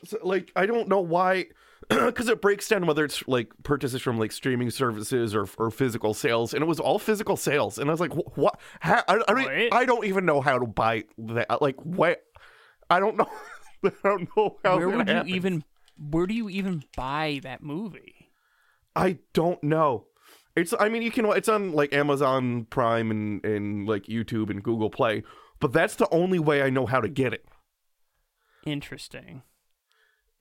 so, 0.04 0.18
like 0.24 0.52
I 0.56 0.66
don't 0.66 0.88
know 0.88 1.00
why, 1.00 1.46
because 1.90 2.30
it 2.30 2.42
breaks 2.42 2.68
down 2.68 2.86
whether 2.86 3.04
it's 3.04 3.28
like 3.28 3.52
purchases 3.64 4.02
from 4.02 4.18
like 4.18 4.32
streaming 4.32 4.70
services 4.70 5.36
or 5.36 5.48
or 5.58 5.72
physical 5.72 6.14
sales, 6.14 6.54
and 6.54 6.64
it 6.64 6.68
was 6.68 6.80
all 6.80 7.00
physical 7.00 7.38
sales, 7.38 7.78
and 7.78 7.90
I 7.90 7.94
was 7.94 8.00
like, 8.00 8.14
what? 8.38 8.60
How? 8.80 9.04
I, 9.08 9.22
I, 9.28 9.34
don't, 9.34 9.74
I 9.74 9.86
don't 9.86 10.06
even 10.06 10.26
know 10.26 10.42
how 10.42 10.60
to 10.60 10.68
buy 10.68 11.04
that. 11.18 11.62
Like, 11.62 11.78
what? 11.82 12.24
I 12.90 13.00
don't 13.00 13.18
know. 13.18 13.30
I 13.86 13.92
don't 14.04 14.30
know 14.36 14.58
how. 14.64 14.78
where 14.78 14.90
would 14.90 15.08
you 15.08 15.14
happens. 15.14 15.36
even 15.36 15.64
where 15.98 16.26
do 16.26 16.34
you 16.34 16.50
even 16.50 16.84
buy 16.96 17.40
that 17.44 17.62
movie? 17.62 18.30
I 18.96 19.20
don't 19.34 19.64
know. 19.64 20.06
It's 20.56 20.74
I 20.80 20.90
mean 20.90 21.02
you 21.02 21.12
can 21.12 21.26
it's 21.26 21.50
on 21.50 21.74
like 21.74 21.94
Amazon 21.94 22.66
Prime 22.70 23.10
and 23.12 23.44
and 23.44 23.88
like 23.88 24.04
YouTube 24.04 24.50
and 24.50 24.64
Google 24.64 24.90
Play, 24.90 25.24
but 25.60 25.74
that's 25.74 25.96
the 25.96 26.08
only 26.12 26.40
way 26.40 26.62
I 26.62 26.70
know 26.70 26.86
how 26.86 27.02
to 27.02 27.10
get 27.10 27.34
it. 27.34 27.46
Interesting. 28.66 29.42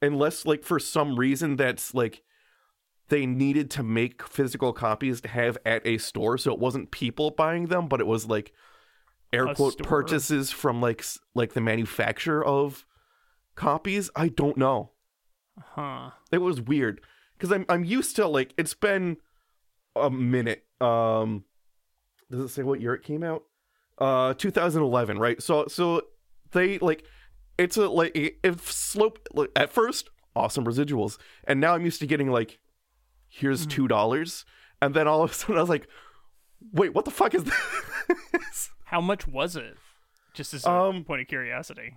Unless 0.03 0.45
like 0.45 0.65
for 0.65 0.79
some 0.79 1.17
reason 1.17 1.57
that's 1.57 1.95
like 1.95 2.23
they 3.09 3.25
needed 3.27 3.71
to 3.71 3.83
make 3.83 4.27
physical 4.27 4.73
copies 4.73 5.21
to 5.21 5.29
have 5.29 5.57
at 5.65 5.87
a 5.87 5.99
store 5.99 6.37
so 6.39 6.53
it 6.53 6.59
wasn't 6.59 6.91
people 6.91 7.31
buying 7.31 7.67
them 7.67 7.87
but 7.87 8.01
it 8.01 8.07
was 8.07 8.27
like 8.27 8.53
air 9.33 9.47
A 9.47 9.55
quote 9.55 9.75
store. 9.75 9.87
purchases 9.89 10.51
from 10.51 10.81
like 10.81 11.05
like 11.35 11.53
the 11.53 11.61
manufacturer 11.61 12.45
of 12.45 12.85
copies. 13.55 14.11
I 14.17 14.29
don't 14.29 14.57
know. 14.57 14.91
Huh. 15.75 16.11
it 16.31 16.39
was 16.39 16.61
weird 16.61 17.01
because 17.37 17.53
I'm 17.53 17.65
I'm 17.69 17.85
used 17.85 18.17
to 18.17 18.27
like 18.27 18.55
it's 18.57 18.75
been 18.75 19.19
a 19.95 20.11
minute. 20.11 20.65
Um, 20.81 21.45
does 22.31 22.41
it 22.41 22.49
say 22.49 22.63
what 22.63 22.81
year 22.81 22.95
it 22.95 23.03
came 23.03 23.23
out? 23.23 23.45
Uh, 23.99 24.33
2011, 24.35 25.19
right? 25.19 25.43
So 25.43 25.67
so 25.69 26.03
they 26.53 26.79
like 26.79 27.05
it's 27.63 27.77
a 27.77 27.89
like 27.89 28.13
it 28.17 28.61
slope 28.61 29.19
like, 29.33 29.51
at 29.57 29.73
first 29.73 30.11
awesome 30.35 30.65
residuals, 30.65 31.19
and 31.45 31.61
now 31.61 31.75
I'm 31.75 31.85
used 31.85 32.01
to 32.01 32.07
getting 32.07 32.31
like 32.31 32.59
here's 33.29 33.67
two 33.67 33.89
dollars, 33.89 34.45
and 34.81 34.95
then 34.95 35.07
all 35.09 35.23
of 35.23 35.31
a 35.31 35.35
sudden 35.41 35.57
I 35.57 35.61
was 35.61 35.71
like, 35.71 35.89
wait, 36.73 36.95
what 36.95 37.05
the 37.05 37.11
fuck 37.11 37.35
is 37.35 37.45
this? 37.45 38.71
How 38.85 39.01
much 39.01 39.27
was 39.27 39.57
it? 39.57 39.77
Just 40.35 40.55
as 40.55 40.65
a 40.67 40.71
Um, 40.71 41.05
point 41.05 41.21
of 41.23 41.29
curiosity. 41.29 41.95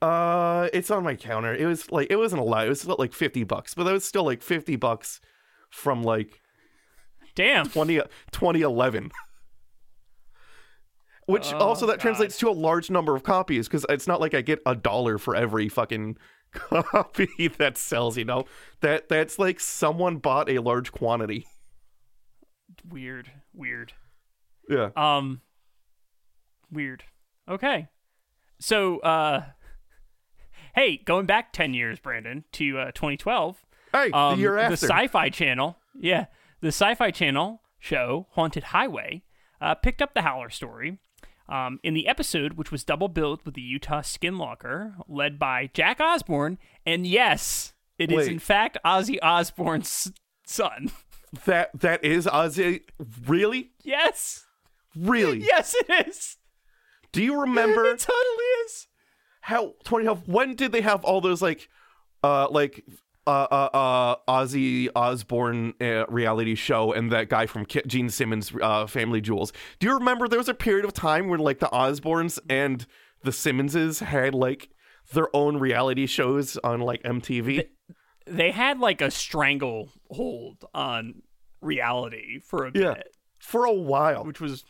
Uh, 0.00 0.68
it's 0.72 0.90
on 0.90 1.02
my 1.02 1.16
counter. 1.16 1.54
It 1.54 1.66
was 1.66 1.90
like 1.90 2.08
it 2.10 2.16
wasn't 2.16 2.40
a 2.40 2.44
lot. 2.44 2.66
It 2.66 2.68
was 2.68 2.86
like 2.86 3.12
fifty 3.12 3.44
bucks, 3.44 3.74
but 3.74 3.84
that 3.84 3.92
was 3.92 4.04
still 4.04 4.24
like 4.24 4.42
fifty 4.42 4.76
bucks 4.76 5.20
from 5.70 6.02
like 6.02 6.40
Damn. 7.34 7.68
20, 7.68 8.00
2011. 8.32 9.10
Which 11.28 11.52
Oh, 11.52 11.58
also 11.58 11.86
that 11.86 11.98
God. 11.98 12.00
translates 12.00 12.38
to 12.38 12.48
a 12.48 12.52
large 12.52 12.90
number 12.90 13.14
of 13.14 13.22
copies 13.22 13.68
because 13.68 13.84
it's 13.88 14.06
not 14.06 14.20
like 14.20 14.32
I 14.34 14.40
get 14.40 14.60
a 14.64 14.74
dollar 14.74 15.18
for 15.18 15.36
every 15.36 15.68
fucking 15.68 16.16
copy 16.52 17.48
that 17.58 17.76
sells. 17.76 18.16
You 18.16 18.24
know 18.24 18.44
that 18.80 19.08
that's 19.08 19.38
like 19.38 19.60
someone 19.60 20.16
bought 20.16 20.48
a 20.48 20.58
large 20.60 20.90
quantity. 20.90 21.46
Weird. 22.88 23.30
Weird. 23.52 23.92
Yeah. 24.68 24.90
Um 24.96 25.42
weird. 26.70 27.04
Okay. 27.48 27.88
So 28.60 28.98
uh 29.00 29.42
hey, 30.74 30.96
going 31.04 31.26
back 31.26 31.52
10 31.52 31.74
years, 31.74 31.98
Brandon, 31.98 32.44
to 32.52 32.78
uh 32.78 32.90
2012. 32.92 33.64
Hey, 33.92 34.10
Um, 34.12 34.36
the 34.36 34.40
year 34.42 34.58
after. 34.58 34.76
the 34.76 34.86
Sci-Fi 34.86 35.30
Channel, 35.30 35.76
yeah, 35.98 36.26
the 36.60 36.68
Sci-Fi 36.68 37.10
Channel 37.10 37.62
show 37.78 38.26
Haunted 38.32 38.64
Highway 38.64 39.22
uh, 39.60 39.74
picked 39.74 40.02
up 40.02 40.12
the 40.14 40.22
Howler 40.22 40.50
story. 40.50 40.98
Um, 41.48 41.80
in 41.82 41.94
the 41.94 42.06
episode, 42.08 42.54
which 42.54 42.70
was 42.70 42.84
double 42.84 43.08
billed 43.08 43.40
with 43.46 43.54
the 43.54 43.62
Utah 43.62 44.00
Skinwalker, 44.02 44.94
led 45.08 45.38
by 45.38 45.70
Jack 45.72 45.98
Osbourne, 46.00 46.58
and 46.84 47.06
yes, 47.06 47.72
it 47.98 48.10
is 48.12 48.18
Wait. 48.18 48.28
in 48.32 48.38
fact 48.38 48.76
Ozzy 48.84 49.16
Osbourne's 49.22 50.12
son. 50.44 50.90
that 51.46 51.70
that 51.80 52.04
is 52.04 52.26
Ozzy. 52.26 52.82
Really, 53.26 53.70
yes, 53.82 54.46
really. 54.94 55.38
yes, 55.38 55.74
it 55.74 56.08
is. 56.08 56.36
Do 57.12 57.22
you 57.22 57.40
remember 57.40 57.84
It 57.86 58.00
totally 58.00 58.44
is. 58.66 58.86
how 59.40 59.68
2012 59.84 60.28
when 60.28 60.54
did 60.54 60.72
they 60.72 60.82
have 60.82 61.02
all 61.04 61.20
those 61.22 61.40
like 61.40 61.68
uh 62.22 62.46
like 62.50 62.84
uh 63.28 63.46
uh, 63.50 63.76
uh 63.76 64.16
Ozzy 64.42 64.88
Osbourne 64.96 65.74
uh, 65.80 66.06
reality 66.08 66.54
show 66.54 66.92
and 66.92 67.12
that 67.12 67.28
guy 67.28 67.46
from 67.46 67.64
Ki- 67.66 67.82
Gene 67.86 68.08
Simmons 68.10 68.52
uh 68.62 68.86
Family 68.86 69.20
Jewels. 69.20 69.52
Do 69.78 69.86
you 69.86 69.94
remember 69.94 70.26
there 70.28 70.38
was 70.38 70.48
a 70.48 70.54
period 70.54 70.84
of 70.84 70.92
time 70.94 71.28
when 71.28 71.40
like 71.40 71.58
the 71.58 71.68
Osbournes 71.68 72.38
and 72.48 72.86
the 73.22 73.30
Simmonses 73.32 74.00
had 74.00 74.34
like 74.34 74.70
their 75.12 75.34
own 75.36 75.58
reality 75.58 76.06
shows 76.06 76.56
on 76.64 76.80
like 76.80 77.02
MTV? 77.02 77.68
They 78.26 78.50
had 78.50 78.78
like 78.80 79.00
a 79.00 79.10
stranglehold 79.10 80.64
on 80.74 81.22
reality 81.60 82.40
for 82.40 82.66
a 82.66 82.70
yeah. 82.74 82.94
bit, 82.94 83.08
For 83.38 83.64
a 83.64 83.72
while. 83.72 84.24
which 84.24 84.40
was 84.40 84.64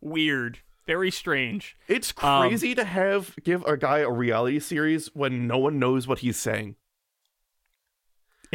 weird, 0.00 0.60
very 0.86 1.10
strange. 1.10 1.76
It's 1.88 2.12
Um, 2.22 2.48
crazy 2.48 2.74
to 2.74 2.84
have 2.84 3.34
give 3.44 3.62
a 3.64 3.76
guy 3.76 3.98
a 3.98 4.10
reality 4.10 4.58
series 4.60 5.08
when 5.14 5.46
no 5.46 5.58
one 5.58 5.78
knows 5.78 6.06
what 6.08 6.20
he's 6.20 6.36
saying. 6.38 6.76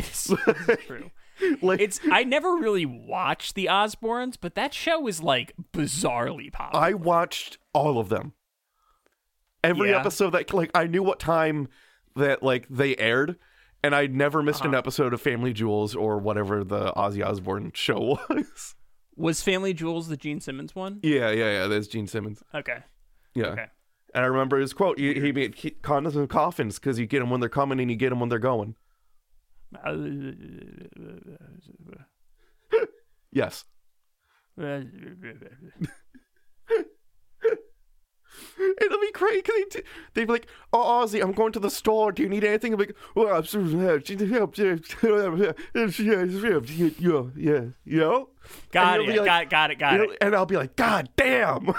It's, 0.08 0.30
it's 0.68 0.86
true. 0.86 1.12
Like 1.64 1.80
It's 1.80 2.00
I 2.12 2.24
never 2.24 2.56
really 2.56 2.86
watched 2.86 3.56
the 3.56 3.66
Osbournes, 3.66 4.36
but 4.40 4.54
that 4.56 4.74
show 4.76 5.08
is 5.08 5.24
like 5.24 5.54
bizarrely 5.74 6.52
popular. 6.52 6.86
I 6.86 6.94
watched 6.94 7.58
all 7.74 7.98
of 7.98 8.10
them. 8.10 8.34
Every 9.64 9.90
Yeah. 9.92 10.00
episode 10.00 10.32
that 10.32 10.54
like 10.54 10.70
I 10.76 10.86
knew 10.88 11.04
what 11.04 11.20
time 11.20 11.68
that 12.16 12.44
like 12.44 12.68
they 12.70 12.96
aired, 12.98 13.38
and 13.84 13.96
I 13.96 14.06
never 14.08 14.44
missed 14.44 14.62
Uh-huh. 14.62 14.70
an 14.70 14.76
episode 14.76 15.14
of 15.14 15.22
Family 15.22 15.54
Jewels 15.54 15.96
or 15.96 16.18
whatever 16.20 16.64
the 16.64 16.92
Ozzy 16.94 17.26
Osbourne 17.26 17.72
show 17.76 18.20
was. 18.30 18.76
Was 19.16 19.42
Family 19.42 19.74
Jewels 19.74 20.08
the 20.10 20.18
Gene 20.18 20.40
Simmons 20.42 20.76
one? 20.76 21.00
yeah, 21.04 21.32
yeah, 21.32 21.52
yeah. 21.52 21.68
There's 21.68 21.88
Gene 21.88 22.08
Simmons. 22.08 22.44
Okay. 22.54 22.80
Yeah, 23.34 23.48
Okay. 23.48 23.66
and 24.14 24.24
I 24.24 24.28
remember 24.28 24.60
his 24.60 24.74
quote. 24.74 25.00
He, 25.00 25.14
he 25.14 25.32
made 25.32 25.56
condoms 25.84 26.16
and 26.16 26.30
coffins 26.30 26.78
because 26.80 27.00
you 27.00 27.06
get 27.08 27.20
them 27.20 27.30
when 27.30 27.40
they're 27.40 27.50
coming 27.50 27.80
and 27.80 27.90
you 27.90 27.98
get 27.98 28.10
them 28.10 28.20
when 28.20 28.30
they're 28.30 28.40
going. 28.40 28.76
Yes, 33.34 33.64
It'll 38.82 39.00
be 39.00 39.12
great 39.14 39.44
because 39.44 39.56
they, 39.74 39.82
they'd 40.14 40.26
be 40.26 40.34
like, 40.34 40.48
"Oh, 40.74 41.04
Ozzy, 41.04 41.22
I'm 41.22 41.32
going 41.32 41.54
to 41.54 41.60
the 41.60 41.70
store. 41.70 42.12
Do 42.12 42.24
you 42.24 42.30
need 42.30 42.44
anything?" 42.44 42.74
I'm 42.74 42.80
like, 42.80 42.96
"Well, 43.16 43.28
yeah, 43.28 43.34
yeah, 47.36 47.62
you 47.86 48.00
know." 48.00 48.30
Got 48.72 49.00
it. 49.00 49.08
be 49.08 49.16
got, 49.16 49.50
got 49.50 49.72
it. 49.72 49.80
Got 49.80 50.02
it. 50.02 50.18
and 50.22 50.36
I'll 50.36 50.46
be 50.46 50.58
like, 50.58 50.76
"God 50.76 51.10
damn!" 51.16 51.74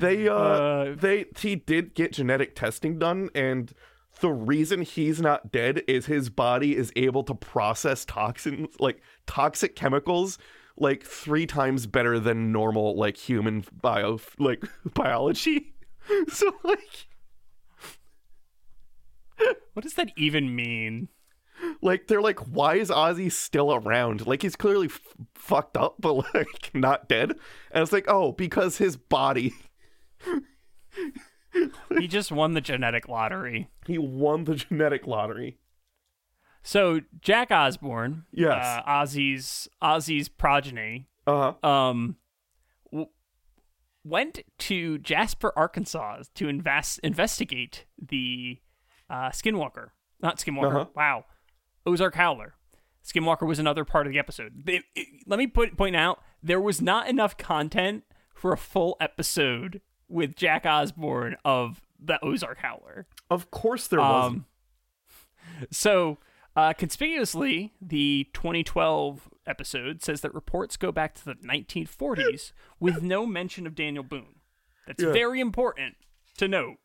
they, 0.00 0.28
uh, 0.28 0.34
Uh, 0.34 0.94
they, 0.94 1.26
he 1.38 1.56
did 1.56 1.94
get 1.94 2.12
genetic 2.12 2.54
testing 2.54 2.98
done, 2.98 3.28
and 3.34 3.72
the 4.20 4.30
reason 4.30 4.82
he's 4.82 5.20
not 5.20 5.50
dead 5.52 5.82
is 5.88 6.06
his 6.06 6.30
body 6.30 6.76
is 6.76 6.92
able 6.96 7.22
to 7.24 7.34
process 7.34 8.04
toxins, 8.04 8.68
like 8.78 9.02
toxic 9.26 9.76
chemicals, 9.76 10.38
like 10.76 11.02
three 11.04 11.46
times 11.46 11.86
better 11.86 12.18
than 12.18 12.52
normal, 12.52 12.96
like 12.96 13.16
human 13.16 13.64
bio, 13.82 14.18
like 14.38 14.62
biology. 14.94 15.74
so, 16.28 16.52
like, 16.64 17.08
What 19.74 19.82
does 19.82 19.94
that 19.94 20.10
even 20.16 20.54
mean? 20.54 21.08
like 21.82 22.06
they're 22.06 22.22
like, 22.22 22.38
why 22.40 22.76
is 22.76 22.90
Ozzy 22.90 23.30
still 23.30 23.74
around? 23.74 24.26
Like 24.26 24.42
he's 24.42 24.56
clearly 24.56 24.86
f- 24.86 25.00
fucked 25.34 25.76
up, 25.76 25.96
but 26.00 26.14
like 26.34 26.70
not 26.74 27.08
dead. 27.08 27.32
And 27.70 27.82
it's 27.82 27.92
like, 27.92 28.06
oh, 28.08 28.32
because 28.32 28.78
his 28.78 28.96
body, 28.96 29.52
He 31.98 32.06
just 32.08 32.30
won 32.32 32.54
the 32.54 32.60
genetic 32.60 33.08
lottery. 33.08 33.68
he 33.86 33.98
won 33.98 34.44
the 34.44 34.54
genetic 34.68 35.06
lottery. 35.06 35.58
So 36.62 37.00
Jack 37.20 37.50
Osbourne, 37.50 38.24
Yes. 38.32 38.64
uh, 38.64 38.82
Ozzy's 38.88 39.68
Ozzy's 39.82 40.28
progeny, 40.28 41.08
Uh 41.26 41.52
huh. 41.62 41.68
um, 41.68 42.16
w- 42.92 43.08
went 44.04 44.40
to 44.58 44.98
Jasper, 44.98 45.52
Arkansas, 45.56 46.24
to 46.34 46.48
invest 46.48 47.00
investigate 47.02 47.86
the 48.00 48.58
uh, 49.08 49.30
Skinwalker. 49.30 49.88
Not 50.22 50.36
Skinwalker. 50.38 50.82
Uh-huh. 50.82 50.86
Wow, 50.94 51.24
Ozark 51.86 52.14
Howler. 52.14 52.54
Skinwalker 53.04 53.46
was 53.46 53.58
another 53.58 53.84
part 53.86 54.06
of 54.06 54.12
the 54.12 54.18
episode. 54.18 54.52
They- 54.66 54.82
it- 54.94 55.08
let 55.26 55.38
me 55.38 55.46
put, 55.46 55.76
point 55.78 55.96
out 55.96 56.22
there 56.42 56.60
was 56.60 56.82
not 56.82 57.08
enough 57.08 57.36
content 57.38 58.04
for 58.34 58.52
a 58.52 58.58
full 58.58 58.96
episode 59.00 59.80
with 60.10 60.36
Jack 60.36 60.66
Osbourne 60.66 61.36
of 61.44 61.80
the 61.98 62.22
Ozark 62.24 62.58
Howler. 62.58 63.06
Of 63.30 63.50
course 63.50 63.86
there 63.86 64.00
wasn't. 64.00 64.36
Um, 64.38 64.46
so, 65.70 66.18
uh, 66.56 66.72
conspicuously, 66.72 67.72
the 67.80 68.28
2012 68.32 69.28
episode 69.46 70.02
says 70.02 70.20
that 70.20 70.34
reports 70.34 70.76
go 70.76 70.92
back 70.92 71.14
to 71.14 71.24
the 71.24 71.34
1940s 71.34 72.52
with 72.78 73.02
no 73.02 73.26
mention 73.26 73.66
of 73.66 73.74
Daniel 73.74 74.04
Boone. 74.04 74.36
That's 74.86 75.02
Yeah. 75.02 75.12
very 75.12 75.40
important 75.40 75.96
to 76.38 76.48
note 76.48 76.78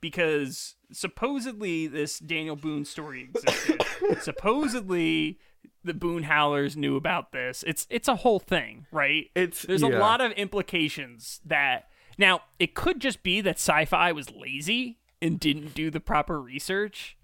because 0.00 0.76
supposedly 0.90 1.86
this 1.86 2.18
Daniel 2.18 2.56
Boone 2.56 2.84
story 2.84 3.22
existed. 3.22 3.82
supposedly 4.20 5.38
the 5.84 5.94
Boone 5.94 6.24
Howlers 6.24 6.76
knew 6.76 6.96
about 6.96 7.32
this. 7.32 7.62
It's 7.66 7.86
it's 7.90 8.08
a 8.08 8.16
whole 8.16 8.38
thing, 8.40 8.86
right? 8.90 9.30
It's- 9.34 9.62
there's 9.62 9.82
a 9.82 9.88
lot 9.88 10.20
of 10.20 10.32
implications 10.32 11.40
that 11.44 11.88
now 12.18 12.40
it 12.58 12.74
could 12.74 13.00
just 13.00 13.22
be 13.22 13.40
that 13.40 13.56
sci-fi 13.56 14.12
was 14.12 14.30
lazy 14.32 14.98
and 15.20 15.38
didn't 15.40 15.74
do 15.74 15.90
the 15.90 16.00
proper 16.00 16.40
research 16.40 17.16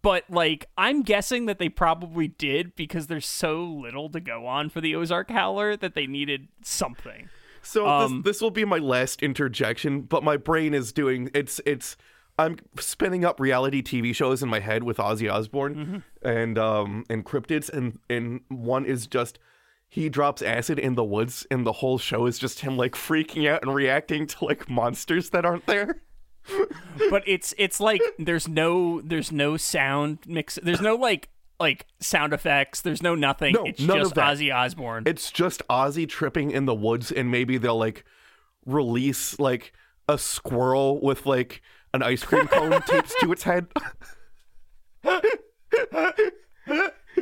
but 0.00 0.24
like 0.30 0.66
i'm 0.78 1.02
guessing 1.02 1.46
that 1.46 1.58
they 1.58 1.68
probably 1.68 2.28
did 2.28 2.74
because 2.76 3.08
there's 3.08 3.26
so 3.26 3.64
little 3.64 4.08
to 4.08 4.20
go 4.20 4.46
on 4.46 4.68
for 4.68 4.80
the 4.80 4.94
ozark 4.94 5.30
howler 5.30 5.76
that 5.76 5.94
they 5.94 6.06
needed 6.06 6.48
something 6.62 7.28
So 7.62 7.86
Um, 7.86 8.22
this 8.22 8.36
this 8.36 8.40
will 8.42 8.50
be 8.50 8.64
my 8.64 8.78
last 8.78 9.22
interjection, 9.22 10.00
but 10.02 10.24
my 10.24 10.36
brain 10.36 10.74
is 10.74 10.92
doing 10.92 11.30
it's 11.34 11.60
it's 11.64 11.96
I'm 12.38 12.56
spinning 12.80 13.24
up 13.24 13.38
reality 13.38 13.82
TV 13.82 14.12
shows 14.14 14.42
in 14.42 14.48
my 14.48 14.58
head 14.58 14.82
with 14.82 14.96
Ozzy 14.96 15.30
Osbourne 15.32 15.74
Mm-hmm. 15.76 16.28
and 16.28 16.58
um 16.58 17.04
and 17.08 17.24
cryptids 17.24 17.68
and 17.68 17.98
and 18.10 18.40
one 18.48 18.84
is 18.84 19.06
just 19.06 19.38
he 19.94 20.08
drops 20.08 20.40
acid 20.40 20.78
in 20.78 20.94
the 20.94 21.04
woods 21.04 21.46
and 21.50 21.66
the 21.66 21.72
whole 21.72 21.98
show 21.98 22.24
is 22.24 22.38
just 22.38 22.60
him 22.60 22.78
like 22.78 22.92
freaking 22.92 23.46
out 23.46 23.60
and 23.62 23.74
reacting 23.74 24.26
to 24.26 24.46
like 24.46 24.66
monsters 24.70 25.28
that 25.30 25.44
aren't 25.44 25.66
there. 25.66 26.00
but 27.10 27.22
it's 27.26 27.52
it's 27.58 27.78
like 27.78 28.00
there's 28.18 28.48
no 28.48 29.02
there's 29.02 29.30
no 29.30 29.58
sound 29.58 30.20
mix 30.26 30.58
there's 30.62 30.80
no 30.80 30.94
like 30.94 31.28
like 31.60 31.84
sound 32.00 32.32
effects 32.32 32.80
there's 32.80 33.02
no 33.02 33.14
nothing 33.14 33.52
No, 33.52 33.64
it's 33.66 33.80
none 33.80 33.98
just 33.98 34.12
of 34.12 34.14
that. 34.14 34.38
ozzy 34.38 34.52
osbourne 34.52 35.02
It's 35.04 35.30
just 35.30 35.62
Ozzy 35.68 36.08
tripping 36.08 36.50
in 36.52 36.64
the 36.64 36.74
woods 36.74 37.12
and 37.12 37.30
maybe 37.30 37.58
they'll 37.58 37.76
like 37.78 38.06
release 38.64 39.38
like 39.38 39.74
a 40.08 40.16
squirrel 40.16 41.02
with 41.02 41.26
like 41.26 41.60
an 41.92 42.02
ice 42.02 42.22
cream 42.24 42.46
cone 42.46 42.80
taped 42.88 43.14
to 43.20 43.30
its 43.30 43.42
head. 43.42 43.66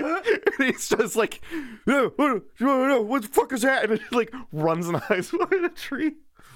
And 0.58 0.66
he's 0.72 0.88
just 0.88 1.16
like, 1.16 1.40
"No, 1.86 2.12
no, 2.18 2.42
no, 2.60 2.86
no, 2.88 3.00
what 3.02 3.22
the 3.22 3.28
fuck 3.28 3.52
is 3.52 3.62
that? 3.62 3.84
And 3.84 3.94
it 3.94 4.12
like 4.12 4.32
runs 4.52 4.88
and 4.88 4.96
hides 4.98 5.30
behind 5.36 5.64
a 5.64 5.68
tree. 5.70 6.12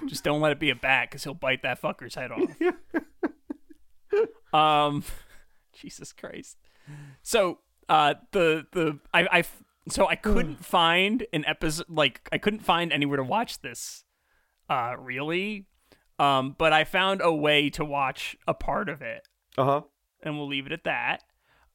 just 0.06 0.24
don't 0.24 0.40
let 0.40 0.52
it 0.52 0.58
be 0.60 0.70
a 0.70 0.74
bat 0.74 1.08
because 1.10 1.24
he'll 1.24 1.34
bite 1.34 1.62
that 1.62 1.80
fucker's 1.80 2.14
head 2.16 2.30
off 2.32 2.50
um 4.52 5.02
jesus 5.72 6.12
christ 6.12 6.56
so 7.22 7.58
uh 7.88 8.14
the 8.32 8.66
the 8.72 8.98
i 9.12 9.26
i 9.38 9.44
so 9.88 10.06
i 10.08 10.14
couldn't 10.14 10.64
find 10.64 11.26
an 11.32 11.44
episode 11.46 11.86
like 11.88 12.28
i 12.32 12.38
couldn't 12.38 12.60
find 12.60 12.92
anywhere 12.92 13.16
to 13.16 13.24
watch 13.24 13.60
this 13.62 14.04
uh 14.68 14.94
really 14.98 15.66
um 16.18 16.54
but 16.58 16.72
i 16.72 16.84
found 16.84 17.20
a 17.22 17.32
way 17.34 17.68
to 17.70 17.84
watch 17.84 18.36
a 18.46 18.54
part 18.54 18.88
of 18.88 19.02
it 19.02 19.26
Uh 19.58 19.64
huh. 19.64 19.80
and 20.22 20.36
we'll 20.38 20.48
leave 20.48 20.66
it 20.66 20.72
at 20.72 20.84
that. 20.84 21.22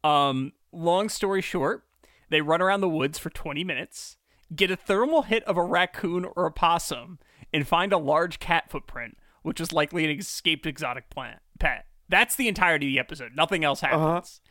Um, 0.02 0.54
long 0.72 1.10
story 1.10 1.42
short, 1.42 1.84
they 2.30 2.42
run 2.42 2.62
around 2.62 2.82
the 2.82 2.90
woods 2.90 3.18
for 3.18 3.30
20 3.30 3.64
minutes, 3.64 4.18
get 4.56 4.72
a 4.72 4.76
thermal 4.76 5.24
hit 5.24 5.44
of 5.44 5.58
a 5.58 5.64
raccoon 5.64 6.26
or 6.36 6.46
a 6.46 6.52
possum, 6.52 7.20
and 7.54 7.68
find 7.68 7.92
a 7.92 7.98
large 7.98 8.40
cat 8.40 8.70
footprint, 8.70 9.18
which 9.42 9.60
is 9.60 9.74
likely 9.74 10.06
an 10.06 10.12
escaped 10.12 10.66
exotic 10.66 11.10
plant 11.10 11.40
pet. 11.60 11.86
That's 12.08 12.36
the 12.36 12.48
entirety 12.48 12.88
of 12.88 12.92
the 12.94 13.00
episode. 13.00 13.36
Nothing 13.36 13.64
else 13.64 13.82
happens. 13.82 14.42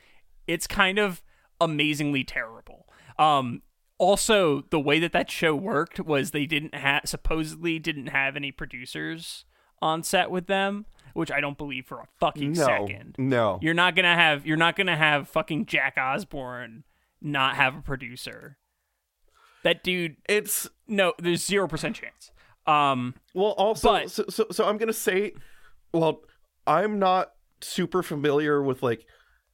It's 0.46 0.66
kind 0.66 0.98
of 0.98 1.22
amazingly 1.60 2.24
terrible. 2.24 2.86
Um, 3.18 3.62
also, 3.98 4.62
the 4.70 4.78
way 4.78 5.00
that 5.00 5.12
that 5.12 5.30
show 5.30 5.54
worked 5.56 5.98
was 5.98 6.30
they 6.30 6.46
didn't 6.46 6.74
have 6.74 7.02
supposedly 7.04 7.78
didn't 7.80 8.08
have 8.08 8.36
any 8.36 8.52
producers 8.52 9.44
on 9.82 10.02
set 10.04 10.30
with 10.30 10.46
them, 10.46 10.86
which 11.14 11.30
I 11.30 11.40
don't 11.40 11.58
believe 11.58 11.86
for 11.86 12.00
a 12.00 12.06
fucking 12.20 12.52
No, 12.52 12.64
second. 12.64 13.14
no. 13.18 13.58
You're 13.62 13.74
not 13.74 13.94
gonna 13.96 14.14
have 14.14 14.46
you're 14.46 14.56
not 14.56 14.76
gonna 14.76 14.96
have 14.96 15.28
fucking 15.28 15.66
Jack 15.66 15.96
Osbourne 15.98 16.84
not 17.20 17.56
have 17.56 17.76
a 17.76 17.80
producer. 17.82 18.58
That 19.64 19.82
dude 19.82 20.16
It's 20.28 20.68
no, 20.86 21.14
there's 21.18 21.44
zero 21.44 21.68
percent 21.68 21.96
chance. 21.96 22.30
Um 22.66 23.14
well, 23.34 23.52
also, 23.52 23.88
But- 23.92 24.10
so, 24.10 24.24
so 24.28 24.46
so 24.50 24.66
I'm 24.66 24.78
gonna 24.78 24.92
say, 24.92 25.32
well, 25.92 26.20
I'm 26.66 26.98
not 26.98 27.32
super 27.60 28.02
familiar 28.02 28.62
with 28.62 28.82
like 28.82 29.04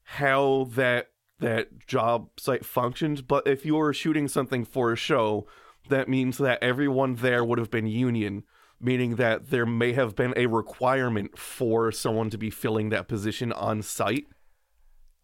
how 0.02 0.68
that 0.72 1.07
that 1.40 1.86
job 1.86 2.28
site 2.38 2.64
functions, 2.64 3.22
but 3.22 3.46
if 3.46 3.64
you 3.66 3.74
were 3.76 3.92
shooting 3.92 4.28
something 4.28 4.64
for 4.64 4.92
a 4.92 4.96
show, 4.96 5.46
that 5.88 6.09
means 6.09 6.38
that 6.38 6.62
everyone 6.62 7.16
there 7.16 7.44
would 7.44 7.59
have 7.59 7.70
been 7.70 7.86
union, 7.86 8.44
meaning 8.81 9.16
that 9.16 9.51
there 9.51 9.66
may 9.66 9.93
have 9.93 10.14
been 10.14 10.35
a 10.37 10.47
requirement 10.47 11.39
for 11.39 11.91
someone 11.93 12.31
to 12.31 12.39
be 12.39 12.51
filling 12.51 12.91
that 12.91 13.09
position 13.09 13.53
on 13.53 13.83
site. 13.83 14.27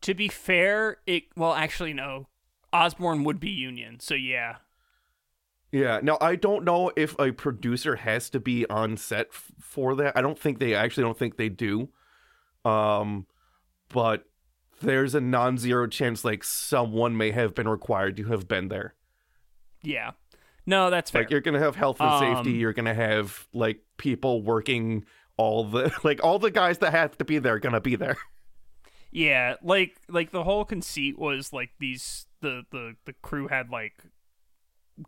to 0.03 0.14
be 0.14 0.28
fair, 0.28 0.96
it 1.07 1.24
well 1.36 1.53
actually 1.55 1.92
no. 1.92 2.26
Osbourne 2.72 3.24
would 3.24 3.40
be 3.40 3.51
union, 3.51 3.98
so 4.01 4.14
yeah. 4.14 4.57
Yeah. 5.72 6.01
Now 6.03 6.18
I 6.20 6.36
don't 6.36 6.64
know 6.64 6.90
if 6.96 7.18
a 7.18 7.32
producer 7.32 7.96
has 7.96 8.30
to 8.30 8.40
be 8.40 8.66
on 8.68 8.96
set 8.96 9.28
f- 9.32 9.53
for 9.61 9.94
that. 9.96 10.16
I 10.16 10.22
don't 10.22 10.38
think 10.38 10.59
they 10.59 10.74
I 10.74 10.84
actually 10.84 11.05
don't 11.05 11.18
think 11.18 11.36
they 11.36 11.48
do. 11.48 11.90
Um, 12.64 13.26
but 13.88 14.24
there's 14.80 15.14
a 15.14 15.20
non-zero 15.20 15.86
chance 15.86 16.24
like 16.24 16.42
someone 16.44 17.16
may 17.16 17.30
have 17.32 17.55
been 17.55 17.68
required 17.68 18.16
to 18.16 18.24
have 18.24 18.48
been 18.48 18.68
there. 18.68 18.94
Yeah. 19.82 20.12
No, 20.70 20.88
that's 20.88 21.10
fair. 21.10 21.22
Like 21.22 21.30
you're 21.30 21.40
gonna 21.40 21.58
have 21.58 21.74
health 21.76 22.00
and 22.00 22.18
safety. 22.20 22.50
Um, 22.52 22.56
You're 22.60 22.72
gonna 22.72 22.94
have 22.94 23.46
like 23.52 23.80
people 23.98 24.42
working 24.42 25.04
all 25.36 25.64
the 25.64 25.92
like 26.04 26.22
all 26.24 26.38
the 26.38 26.50
guys 26.50 26.78
that 26.78 26.92
have 26.92 27.18
to 27.18 27.24
be 27.24 27.38
there 27.38 27.54
are 27.54 27.58
gonna 27.58 27.80
be 27.80 27.96
there. 27.96 28.16
Yeah, 29.12 29.56
like 29.60 29.96
like 30.08 30.30
the 30.30 30.44
whole 30.44 30.64
conceit 30.64 31.18
was 31.18 31.52
like 31.52 31.70
these 31.80 32.26
the 32.42 32.62
the 32.70 32.94
the 33.06 33.12
crew 33.22 33.48
had 33.48 33.68
like 33.68 34.04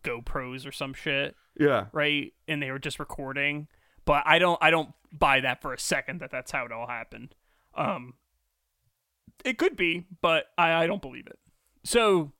GoPros 0.02 0.66
or 0.66 0.72
some 0.72 0.92
shit, 0.92 1.36
Yeah. 1.56 1.86
right? 1.92 2.32
And 2.48 2.60
they 2.60 2.72
were 2.72 2.80
just 2.80 2.98
recording. 2.98 3.68
But 4.04 4.24
I 4.26 4.40
don't 4.40 4.58
I 4.60 4.70
don't 4.72 4.90
buy 5.12 5.38
that 5.40 5.62
for 5.62 5.72
a 5.72 5.78
second 5.78 6.20
that 6.20 6.32
that's 6.32 6.50
how 6.50 6.64
it 6.64 6.72
all 6.72 6.88
happened. 6.88 7.36
Um 7.76 8.14
it 9.44 9.56
could 9.56 9.76
be, 9.76 10.06
but 10.20 10.46
I 10.58 10.72
I 10.82 10.86
don't 10.88 11.00
believe 11.02 11.28
it. 11.28 11.38
So 11.84 12.32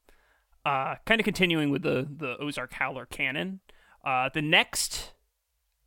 uh, 0.64 0.96
kind 1.06 1.20
of 1.20 1.24
continuing 1.24 1.70
with 1.70 1.82
the 1.82 2.06
the 2.08 2.36
Ozark 2.38 2.74
Howler 2.74 3.06
canon, 3.06 3.60
uh, 4.04 4.28
the 4.32 4.42
next 4.42 5.12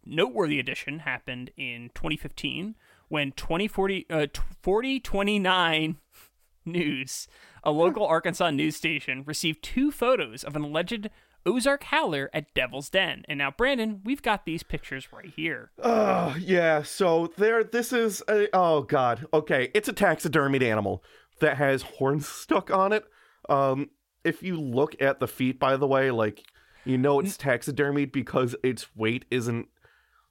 noteworthy 0.05 0.59
addition 0.59 0.99
happened 0.99 1.51
in 1.57 1.89
2015 1.95 2.76
when 3.07 3.32
2040 3.32 4.05
uh, 4.09 4.28
4029 4.61 5.97
News, 6.67 7.28
a 7.63 7.69
local 7.71 8.07
Arkansas 8.07 8.49
news 8.49 8.76
station, 8.76 9.23
received 9.28 9.63
two 9.63 9.91
photos 9.91 10.43
of 10.43 10.55
an 10.55 10.63
alleged 10.63 11.11
Ozark 11.45 11.84
Howler 11.84 12.30
at 12.34 12.53
Devil's 12.55 12.89
Den. 12.89 13.23
And 13.30 13.38
now, 13.38 13.51
Brandon, 13.51 14.01
we've 14.03 14.21
got 14.21 14.45
these 14.45 14.63
pictures 14.63 15.13
right 15.13 15.32
here. 15.36 15.71
Oh, 15.84 16.36
yeah. 16.39 16.82
So 16.82 17.32
there, 17.38 17.63
this 17.63 17.93
is. 17.93 18.23
A, 18.28 18.47
oh 18.51 18.82
God. 18.82 19.28
Okay, 19.34 19.69
it's 19.73 19.88
a 19.88 19.93
taxidermied 19.93 20.63
animal 20.63 21.03
that 21.39 21.57
has 21.57 21.84
horns 21.84 22.28
stuck 22.28 22.71
on 22.71 22.91
it. 22.91 23.05
Um, 23.47 23.91
if 24.26 24.43
you 24.43 24.59
look 24.59 25.01
at 25.01 25.19
the 25.19 25.28
feet, 25.28 25.59
by 25.59 25.78
the 25.78 25.88
way, 25.88 26.11
like 26.11 26.43
you 26.84 26.97
know 26.97 27.19
it's 27.19 27.38
taxidermied 27.38 28.11
because 28.11 28.55
its 28.63 28.95
weight 28.95 29.26
isn't. 29.32 29.67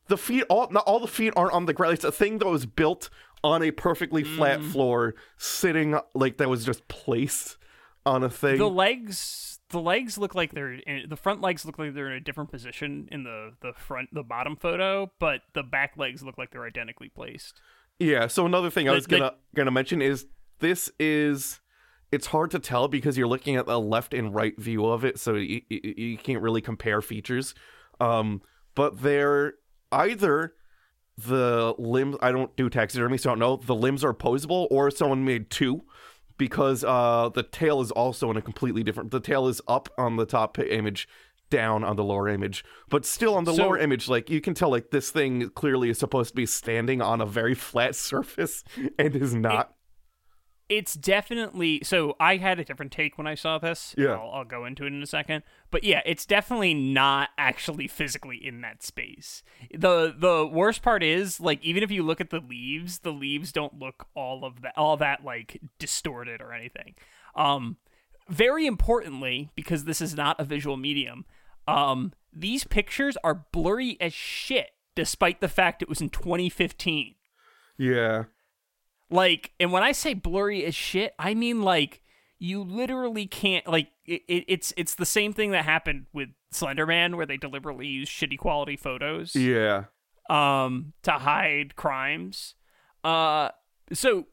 The 0.08 0.18
feet, 0.18 0.44
all 0.50 0.68
not 0.70 0.84
all 0.84 1.00
the 1.00 1.06
feet 1.06 1.32
aren't 1.36 1.52
on 1.52 1.66
the 1.66 1.72
ground. 1.72 1.94
It's 1.94 2.04
a 2.04 2.12
thing 2.12 2.38
that 2.38 2.46
was 2.46 2.66
built 2.66 3.08
on 3.42 3.62
a 3.62 3.70
perfectly 3.70 4.24
flat 4.24 4.60
mm. 4.60 4.70
floor, 4.70 5.14
sitting 5.36 5.98
like 6.14 6.38
that 6.38 6.48
was 6.48 6.64
just 6.64 6.86
placed 6.88 7.56
on 8.06 8.22
a 8.22 8.30
thing. 8.30 8.58
The 8.58 8.68
legs, 8.68 9.60
the 9.70 9.80
legs 9.80 10.18
look 10.18 10.34
like 10.34 10.52
they're 10.52 10.74
in, 10.74 11.08
the 11.08 11.16
front 11.16 11.40
legs 11.40 11.64
look 11.64 11.78
like 11.78 11.94
they're 11.94 12.10
in 12.10 12.16
a 12.16 12.20
different 12.20 12.50
position 12.50 13.08
in 13.10 13.24
the 13.24 13.52
the 13.60 13.72
front 13.72 14.10
the 14.12 14.22
bottom 14.22 14.56
photo, 14.56 15.10
but 15.18 15.42
the 15.54 15.62
back 15.62 15.94
legs 15.96 16.22
look 16.22 16.38
like 16.38 16.50
they're 16.50 16.66
identically 16.66 17.08
placed. 17.08 17.60
Yeah. 17.98 18.26
So 18.26 18.46
another 18.46 18.70
thing 18.70 18.88
I 18.88 18.92
was 18.92 19.06
the- 19.06 19.18
gonna 19.18 19.34
gonna 19.54 19.70
mention 19.70 20.02
is 20.02 20.26
this 20.60 20.90
is 20.98 21.60
it's 22.14 22.26
hard 22.28 22.50
to 22.52 22.58
tell 22.58 22.88
because 22.88 23.18
you're 23.18 23.28
looking 23.28 23.56
at 23.56 23.66
the 23.66 23.78
left 23.80 24.14
and 24.14 24.34
right 24.34 24.58
view 24.58 24.86
of 24.86 25.04
it, 25.04 25.18
so 25.18 25.34
you, 25.34 25.60
you, 25.68 25.94
you 25.96 26.18
can't 26.18 26.40
really 26.42 26.60
compare 26.60 27.02
features. 27.02 27.54
Um, 28.00 28.42
but 28.74 29.02
they're 29.02 29.54
either 29.92 30.54
the 31.16 31.74
limbs. 31.78 32.16
I 32.20 32.32
don't 32.32 32.54
do 32.56 32.68
taxidermy, 32.70 33.18
so 33.18 33.30
I 33.30 33.32
don't 33.32 33.38
know. 33.40 33.56
The 33.56 33.74
limbs 33.74 34.02
are 34.04 34.14
posable, 34.14 34.66
or 34.70 34.90
someone 34.90 35.24
made 35.24 35.50
two. 35.50 35.84
Because 36.36 36.82
uh, 36.82 37.30
the 37.32 37.44
tail 37.44 37.80
is 37.80 37.92
also 37.92 38.28
in 38.28 38.36
a 38.36 38.42
completely 38.42 38.82
different. 38.82 39.12
The 39.12 39.20
tail 39.20 39.46
is 39.46 39.62
up 39.68 39.88
on 39.96 40.16
the 40.16 40.26
top 40.26 40.58
image, 40.58 41.06
down 41.48 41.84
on 41.84 41.94
the 41.94 42.02
lower 42.02 42.28
image, 42.28 42.64
but 42.88 43.06
still 43.06 43.36
on 43.36 43.44
the 43.44 43.54
So- 43.54 43.62
lower 43.62 43.78
image, 43.78 44.08
like 44.08 44.28
you 44.28 44.40
can 44.40 44.52
tell, 44.52 44.70
like 44.70 44.90
this 44.90 45.12
thing 45.12 45.50
clearly 45.50 45.90
is 45.90 45.98
supposed 45.98 46.30
to 46.30 46.34
be 46.34 46.46
standing 46.46 47.00
on 47.00 47.20
a 47.20 47.26
very 47.26 47.54
flat 47.54 47.94
surface 48.10 48.64
and 48.98 49.14
is 49.14 49.32
not. 49.32 49.73
It's 50.68 50.94
definitely 50.94 51.80
so. 51.82 52.16
I 52.18 52.36
had 52.36 52.58
a 52.58 52.64
different 52.64 52.90
take 52.90 53.18
when 53.18 53.26
I 53.26 53.34
saw 53.34 53.58
this. 53.58 53.94
Yeah. 53.98 54.12
I'll, 54.12 54.30
I'll 54.32 54.44
go 54.44 54.64
into 54.64 54.84
it 54.84 54.92
in 54.92 55.02
a 55.02 55.06
second. 55.06 55.42
But 55.70 55.84
yeah, 55.84 56.00
it's 56.06 56.24
definitely 56.24 56.72
not 56.72 57.30
actually 57.36 57.86
physically 57.86 58.36
in 58.36 58.62
that 58.62 58.82
space. 58.82 59.42
the 59.72 60.14
The 60.16 60.46
worst 60.46 60.82
part 60.82 61.02
is 61.02 61.38
like 61.38 61.62
even 61.62 61.82
if 61.82 61.90
you 61.90 62.02
look 62.02 62.20
at 62.20 62.30
the 62.30 62.40
leaves, 62.40 63.00
the 63.00 63.12
leaves 63.12 63.52
don't 63.52 63.78
look 63.78 64.06
all 64.14 64.44
of 64.44 64.62
that 64.62 64.72
all 64.76 64.96
that 64.96 65.24
like 65.24 65.60
distorted 65.78 66.40
or 66.40 66.52
anything. 66.52 66.94
Um, 67.34 67.76
very 68.28 68.66
importantly, 68.66 69.50
because 69.54 69.84
this 69.84 70.00
is 70.00 70.14
not 70.14 70.40
a 70.40 70.44
visual 70.44 70.76
medium, 70.76 71.26
um, 71.68 72.12
these 72.32 72.64
pictures 72.64 73.16
are 73.22 73.44
blurry 73.52 73.96
as 74.00 74.14
shit, 74.14 74.70
despite 74.94 75.40
the 75.40 75.48
fact 75.48 75.82
it 75.82 75.88
was 75.88 76.00
in 76.00 76.10
2015. 76.10 77.14
Yeah. 77.76 78.24
Like, 79.10 79.52
and 79.60 79.70
when 79.72 79.82
I 79.82 79.92
say 79.92 80.14
blurry 80.14 80.64
as 80.64 80.74
shit, 80.74 81.14
I 81.18 81.34
mean 81.34 81.62
like 81.62 82.00
you 82.38 82.62
literally 82.62 83.26
can't 83.26 83.66
like 83.66 83.88
it, 84.04 84.22
it, 84.28 84.44
it's 84.48 84.72
it's 84.76 84.94
the 84.96 85.06
same 85.06 85.32
thing 85.32 85.50
that 85.52 85.64
happened 85.64 86.06
with 86.12 86.30
Slenderman 86.52 87.16
where 87.16 87.26
they 87.26 87.36
deliberately 87.36 87.86
use 87.86 88.08
shitty 88.08 88.38
quality 88.38 88.76
photos 88.76 89.34
Yeah. 89.36 89.84
um 90.28 90.92
to 91.02 91.12
hide 91.12 91.76
crimes. 91.76 92.54
Uh 93.02 93.50
so 93.92 94.26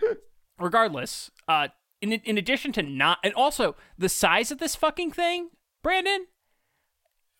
regardless, 0.58 1.30
uh 1.48 1.68
in 2.02 2.12
in 2.12 2.38
addition 2.38 2.72
to 2.72 2.82
not 2.82 3.18
and 3.24 3.32
also 3.34 3.74
the 3.98 4.08
size 4.08 4.50
of 4.50 4.58
this 4.58 4.74
fucking 4.76 5.12
thing, 5.12 5.50
Brandon 5.82 6.26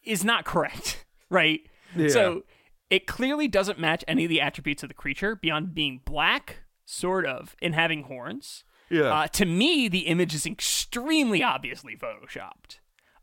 is 0.02 0.24
not 0.24 0.44
correct, 0.44 1.04
right? 1.30 1.60
Yeah. 1.94 2.08
So 2.08 2.44
it 2.90 3.06
clearly 3.06 3.48
doesn't 3.48 3.78
match 3.78 4.04
any 4.06 4.24
of 4.24 4.28
the 4.30 4.40
attributes 4.40 4.82
of 4.82 4.88
the 4.88 4.94
creature 4.94 5.34
beyond 5.34 5.74
being 5.74 6.00
black, 6.04 6.60
sort 6.86 7.26
of, 7.26 7.54
in 7.60 7.74
having 7.74 8.04
horns. 8.04 8.64
Yeah. 8.88 9.12
Uh, 9.12 9.26
to 9.28 9.44
me, 9.44 9.88
the 9.88 10.06
image 10.06 10.34
is 10.34 10.46
extremely 10.46 11.42
obviously 11.42 11.96
photoshopped. 11.96 12.78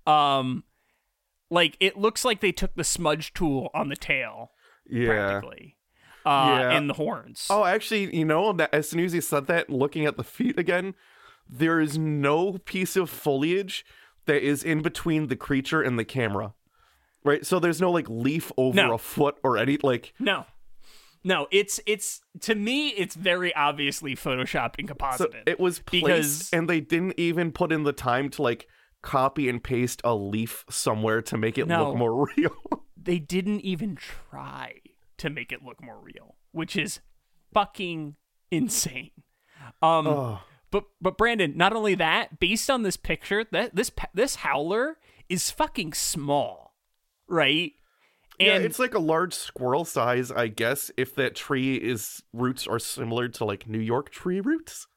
Um, 0.05 0.65
like 1.49 1.77
it 1.79 1.97
looks 1.97 2.23
like 2.25 2.41
they 2.41 2.51
took 2.51 2.75
the 2.75 2.83
smudge 2.83 3.33
tool 3.33 3.69
on 3.73 3.89
the 3.89 3.95
tail, 3.95 4.51
yeah. 4.85 5.07
practically, 5.07 5.77
uh, 6.25 6.57
Yeah. 6.59 6.71
and 6.77 6.89
the 6.89 6.93
horns. 6.95 7.47
Oh, 7.49 7.63
actually, 7.63 8.15
you 8.15 8.25
know, 8.25 8.51
that 8.53 8.73
as 8.73 8.89
soon 8.89 8.99
as 8.99 9.13
you 9.13 9.21
said 9.21 9.47
that, 9.47 9.69
looking 9.69 10.05
at 10.05 10.17
the 10.17 10.23
feet 10.23 10.59
again, 10.59 10.93
there 11.49 11.79
is 11.79 11.97
no 11.97 12.57
piece 12.65 12.95
of 12.95 13.09
foliage 13.09 13.85
that 14.25 14.41
is 14.45 14.63
in 14.63 14.81
between 14.81 15.27
the 15.27 15.35
creature 15.35 15.81
and 15.81 15.97
the 15.97 16.05
camera. 16.05 16.53
Right? 17.25 17.45
So 17.45 17.57
there's 17.59 17.79
no 17.79 17.89
like 17.91 18.09
leaf 18.09 18.51
over 18.57 18.75
No. 18.75 18.93
a 18.95 18.97
foot 18.97 19.37
or 19.43 19.57
any 19.57 19.77
like 19.81 20.13
No, 20.19 20.45
no, 21.23 21.47
it's 21.51 21.79
it's 21.85 22.21
to 22.41 22.55
me, 22.55 22.89
it's 22.89 23.15
very 23.15 23.53
obviously 23.55 24.15
photoshopped 24.15 24.75
and 24.79 24.89
so 25.17 25.27
it 25.45 25.59
was 25.59 25.79
placed 25.79 26.05
because 26.05 26.49
and 26.53 26.69
they 26.69 26.79
didn't 26.81 27.13
even 27.17 27.51
put 27.51 27.71
in 27.71 27.83
the 27.83 27.93
time 27.93 28.29
to 28.31 28.41
like 28.41 28.67
copy 29.01 29.49
and 29.49 29.63
paste 29.63 30.01
a 30.03 30.15
leaf 30.15 30.65
somewhere 30.69 31.21
to 31.21 31.37
make 31.37 31.57
it 31.57 31.67
No. 31.67 31.89
look 31.89 31.97
more 31.97 32.27
real. 32.37 32.55
they 32.97 33.19
didn't 33.19 33.61
even 33.61 33.95
try 33.95 34.75
to 35.17 35.29
make 35.29 35.51
it 35.51 35.63
look 35.63 35.81
more 35.81 35.99
real, 36.01 36.35
which 36.51 36.75
is 36.75 36.99
fucking 37.53 38.15
insane. 38.51 39.11
Um, 39.81 40.07
oh. 40.07 40.39
but 40.71 40.85
but 41.01 41.17
Brandon, 41.17 41.55
not 41.55 41.73
only 41.73 41.95
that, 41.95 42.39
based 42.39 42.69
on 42.69 42.83
this 42.83 42.97
picture, 42.97 43.45
that 43.51 43.75
this 43.75 43.91
this 44.13 44.35
howler 44.37 44.97
is 45.29 45.51
fucking 45.51 45.93
small, 45.93 46.75
right? 47.27 47.71
Yeah, 48.39 48.53
And 48.55 48.65
it's 48.65 48.79
like 48.79 48.93
a 48.93 48.99
large 48.99 49.33
squirrel 49.33 49.85
size, 49.85 50.31
I 50.31 50.47
guess, 50.47 50.91
if 50.97 51.13
that 51.15 51.35
tree 51.35 51.75
is 51.75 52.23
roots 52.33 52.65
are 52.67 52.79
similar 52.79 53.27
to 53.29 53.45
like 53.45 53.67
New 53.67 53.79
York 53.79 54.09
tree 54.11 54.39
roots. 54.41 54.87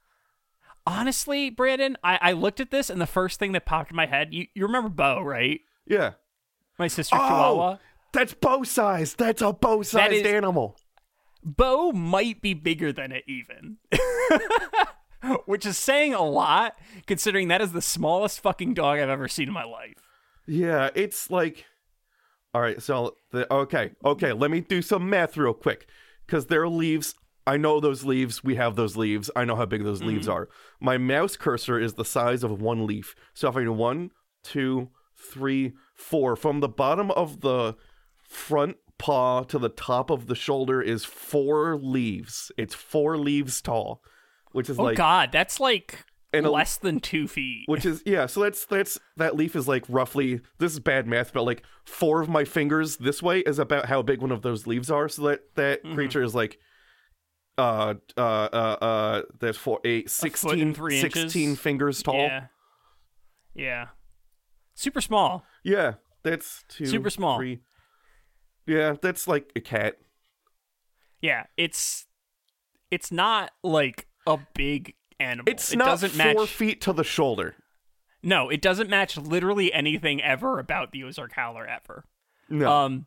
honestly, 0.87 1.51
Brandon, 1.51 1.97
I, 2.03 2.19
I 2.23 2.33
looked 2.33 2.61
at 2.61 2.71
this 2.71 2.91
and 2.91 3.01
the 3.01 3.07
first 3.07 3.39
thing 3.39 3.53
that 3.53 3.67
popped 3.67 3.91
in 3.91 3.97
my 3.97 4.07
head, 4.07 4.33
you, 4.33 4.47
you 4.55 4.65
remember 4.67 4.89
Bo, 4.89 5.21
right? 5.21 5.61
Yeah. 5.87 6.13
My 6.79 6.89
sister 6.89 7.17
Oh, 7.17 7.19
Chihuahua. 7.19 7.77
that's 8.13 8.35
Bo 8.35 8.63
size. 8.63 9.15
That's 9.15 9.43
a 9.43 9.53
Bo 9.53 9.83
sized 9.83 10.13
is- 10.13 10.27
animal. 10.27 10.77
Bo 11.43 11.93
might 11.93 12.43
be 12.43 12.55
bigger 12.55 12.93
than 12.93 13.13
it 13.13 13.23
even. 13.29 13.77
Which 15.47 15.65
is 15.67 15.77
saying 15.79 16.13
a 16.15 16.23
lot, 16.23 16.77
considering 17.07 17.49
that 17.49 17.61
is 17.61 17.73
the 17.73 17.83
smallest 17.83 18.41
fucking 18.41 18.75
dog 18.75 18.99
I've 18.99 19.09
ever 19.09 19.29
seen 19.29 19.49
in 19.49 19.55
my 19.55 19.65
life. 19.65 19.95
Yeah, 20.47 20.91
it's 20.95 21.31
like. 21.31 21.65
All 22.57 22.63
right, 22.63 22.81
so 22.81 23.19
the 23.33 23.53
okay, 23.53 23.91
okay. 24.03 24.33
Let 24.33 24.51
me 24.51 24.63
do 24.63 24.81
some 24.81 25.11
math 25.11 25.37
real 25.37 25.53
quick, 25.53 25.87
because 26.25 26.47
there 26.47 26.63
are 26.63 26.69
leaves. 26.71 27.15
I 27.47 27.59
know 27.59 27.81
those 27.81 28.03
leaves. 28.03 28.43
We 28.43 28.55
have 28.55 28.77
those 28.77 28.97
leaves. 28.97 29.31
I 29.37 29.45
know 29.45 29.57
how 29.57 29.67
big 29.67 29.85
those 29.85 30.03
leaves 30.03 30.27
mm-hmm. 30.27 30.37
are. 30.39 30.49
My 30.81 30.97
mouse 30.97 31.37
cursor 31.37 31.79
is 31.79 31.93
the 31.93 32.05
size 32.07 32.43
of 32.43 32.63
one 32.63 32.87
leaf. 32.87 33.15
So 33.35 33.51
if 33.51 33.57
I 33.57 33.63
do 33.63 33.75
one, 33.75 34.11
two, 34.43 34.89
three, 35.15 35.75
four, 35.95 36.35
from 36.35 36.61
the 36.61 36.69
bottom 36.71 37.11
of 37.11 37.43
the 37.43 37.77
front 38.27 38.79
paw 38.97 39.43
to 39.43 39.59
the 39.59 39.69
top 39.69 40.09
of 40.09 40.27
the 40.27 40.35
shoulder 40.35 40.81
is 40.81 41.05
four 41.05 41.77
leaves. 41.77 42.51
It's 42.57 42.75
four 42.75 43.19
leaves 43.19 43.61
tall, 43.61 44.01
which 44.53 44.71
is 44.71 44.79
Oh 44.79 44.85
like 44.85 44.97
god, 44.97 45.31
that's 45.31 45.61
like 45.61 46.07
And 46.37 46.47
a- 46.47 46.51
less 46.51 46.77
than 46.79 47.01
two 47.01 47.27
feet. 47.29 47.65
which 47.67 47.85
is 47.87 48.03
yeah 48.07 48.27
so 48.27 48.41
that's 48.43 48.65
that's 48.67 48.99
that 49.17 49.37
leaf 49.37 49.55
is 49.57 49.67
like 49.69 49.85
roughly 49.89 50.41
this 50.59 50.73
is 50.73 50.81
bad 50.81 51.07
math 51.07 51.33
but 51.33 51.43
like 51.43 51.63
four 51.85 52.21
of 52.21 52.29
my 52.29 52.45
fingers 52.45 52.97
this 52.99 53.23
way 53.23 53.41
is 53.41 53.59
about 53.59 53.87
how 53.87 54.03
big 54.03 54.21
one 54.21 54.33
of 54.33 54.43
those 54.43 54.67
leaves 54.67 54.91
are 54.91 55.09
so 55.09 55.23
that 55.29 55.41
that 55.57 55.83
Mm-hmm. 55.85 55.95
creature 55.95 56.23
is 56.23 56.35
like 56.35 56.59
uh 57.59 57.95
uh 58.17 58.21
uh 58.21 58.77
uh 58.83 59.23
that's 59.41 59.57
four 59.59 59.81
eight 59.85 60.11
foot 60.11 60.37
16 60.37 60.75
three 60.75 61.01
16 61.01 61.57
fingers 61.57 62.03
tall 62.03 62.17
Yeah. 62.17 62.47
Yeah. 63.55 63.87
Super 64.75 65.01
small. 65.01 65.45
Yeah, 65.65 65.95
that's 66.23 66.63
two 66.69 66.85
Super 66.85 67.09
small. 67.09 67.39
three. 67.39 67.61
yeah 68.67 68.95
that's 69.01 69.27
like 69.27 69.51
a 69.57 69.61
cat 69.61 69.97
Yeah, 71.23 71.45
it's 71.57 72.05
it's 72.91 73.11
not 73.11 73.51
like 73.65 74.07
a 74.27 74.39
big 74.55 74.95
animal. 75.21 75.45
it's 75.51 75.73
it 75.73 75.77
not 75.77 75.87
doesn't 75.87 76.11
four 76.11 76.35
match 76.35 76.49
feet 76.49 76.81
to 76.83 76.93
the 76.93 77.05
shoulder 77.05 77.55
No, 78.23 78.49
it 78.49 78.61
doesn't 78.63 78.91
match 78.91 79.17
literally 79.17 79.73
anything 79.73 80.23
ever 80.23 80.59
about 80.59 80.93
the 80.93 81.05
Ozark 81.05 81.33
Howler 81.33 81.67
ever. 81.67 82.05
no 82.49 82.71
Um, 82.71 83.07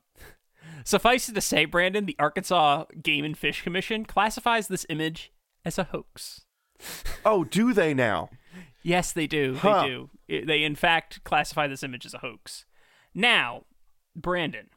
suffice 0.85 1.27
it 1.29 1.33
to 1.35 1.41
say, 1.41 1.65
Brandon, 1.65 2.05
the 2.05 2.15
Arkansas 2.19 2.85
Game 3.01 3.25
and 3.25 3.37
Fish 3.37 3.61
Commission 3.61 4.05
classifies 4.05 4.67
this 4.67 4.85
image 4.89 5.31
as 5.65 5.77
a 5.77 5.85
hoax. 5.85 6.45
oh 7.25 7.43
do 7.43 7.73
they 7.73 7.93
now 7.93 8.29
Yes, 8.81 9.11
they 9.11 9.27
do. 9.27 9.55
Huh. 9.55 9.81
They 9.81 9.87
do. 9.89 10.09
I- 10.29 10.45
They, 10.45 10.63
in 10.63 10.73
fact, 10.75 11.21
classify 11.25 11.67
this 11.67 11.83
image 11.83 12.05
as 12.05 12.13
a 12.13 12.19
hoax. 12.19 12.65
Now, 13.13 13.65
Brandon, 14.15 14.69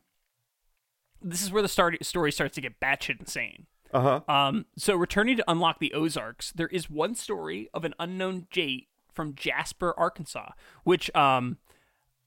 this 1.20 1.41
is 1.41 1.53
where 1.53 1.62
the 1.62 1.68
start- 1.68 2.05
story 2.05 2.33
starts 2.33 2.57
to 2.57 2.61
get 2.61 2.80
batshit 2.80 3.20
insane. 3.20 3.66
Uh 3.93 4.20
huh. 4.26 4.32
Um, 4.32 4.66
so, 4.76 4.97
returning 4.97 5.36
to 5.36 5.45
unlock 5.47 5.78
the 5.78 5.93
Ozarks, 5.93 6.53
there 6.53 6.68
is 6.68 6.88
one 6.88 7.14
story 7.14 7.68
of 7.74 7.84
an 7.84 7.95
unknown 7.99 8.47
date 8.51 8.88
from 9.12 9.34
Jasper, 9.34 9.95
Arkansas, 9.99 10.53
which 10.84 11.14
um, 11.14 11.59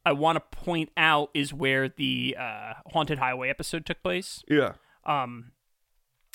I 0.06 0.12
want 0.12 0.36
to 0.36 0.58
point 0.58 0.92
out 0.96 1.30
is 1.34 1.54
where 1.54 1.90
the 1.90 2.38
uh, 2.40 2.74
Haunted 2.94 3.18
Highway 3.18 3.50
episode 3.50 3.86
took 3.86 4.04
place. 4.04 4.44
Yeah. 4.48 4.74
Um, 5.06 5.52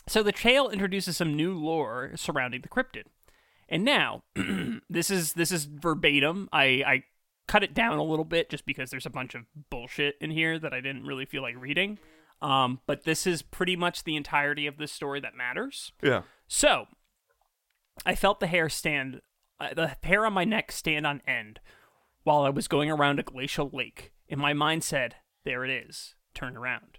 so 0.08 0.22
the 0.22 0.32
tale 0.32 0.68
introduces 0.68 1.16
some 1.16 1.36
new 1.36 1.54
lore 1.54 2.12
surrounding 2.16 2.62
the 2.62 2.68
cryptid, 2.68 3.04
and 3.68 3.84
now 3.84 4.24
this 4.90 5.10
is 5.10 5.34
this 5.34 5.52
is 5.52 5.66
verbatim. 5.66 6.48
I 6.52 6.64
I 6.64 7.02
cut 7.46 7.62
it 7.62 7.74
down 7.74 7.98
a 7.98 8.02
little 8.04 8.24
bit 8.24 8.48
just 8.48 8.64
because 8.66 8.90
there's 8.90 9.06
a 9.06 9.10
bunch 9.10 9.34
of 9.34 9.42
bullshit 9.70 10.16
in 10.20 10.30
here 10.30 10.58
that 10.58 10.72
I 10.72 10.80
didn't 10.80 11.04
really 11.04 11.24
feel 11.24 11.42
like 11.42 11.56
reading. 11.60 11.98
Um, 12.42 12.80
but 12.86 13.04
this 13.04 13.26
is 13.26 13.42
pretty 13.42 13.76
much 13.76 14.04
the 14.04 14.16
entirety 14.16 14.66
of 14.66 14.78
the 14.78 14.86
story 14.86 15.20
that 15.20 15.36
matters. 15.36 15.92
Yeah. 16.02 16.22
So, 16.48 16.86
I 18.06 18.14
felt 18.14 18.40
the 18.40 18.46
hair 18.46 18.68
stand, 18.68 19.20
uh, 19.58 19.74
the 19.74 19.96
hair 20.02 20.24
on 20.24 20.32
my 20.32 20.44
neck 20.44 20.72
stand 20.72 21.06
on 21.06 21.22
end 21.26 21.60
while 22.24 22.42
I 22.42 22.50
was 22.50 22.68
going 22.68 22.90
around 22.90 23.18
a 23.18 23.24
glacial 23.24 23.70
lake, 23.72 24.12
and 24.28 24.40
my 24.40 24.52
mind 24.52 24.84
said, 24.84 25.16
"There 25.44 25.64
it 25.64 25.70
is. 25.70 26.14
Turn 26.34 26.56
around." 26.56 26.98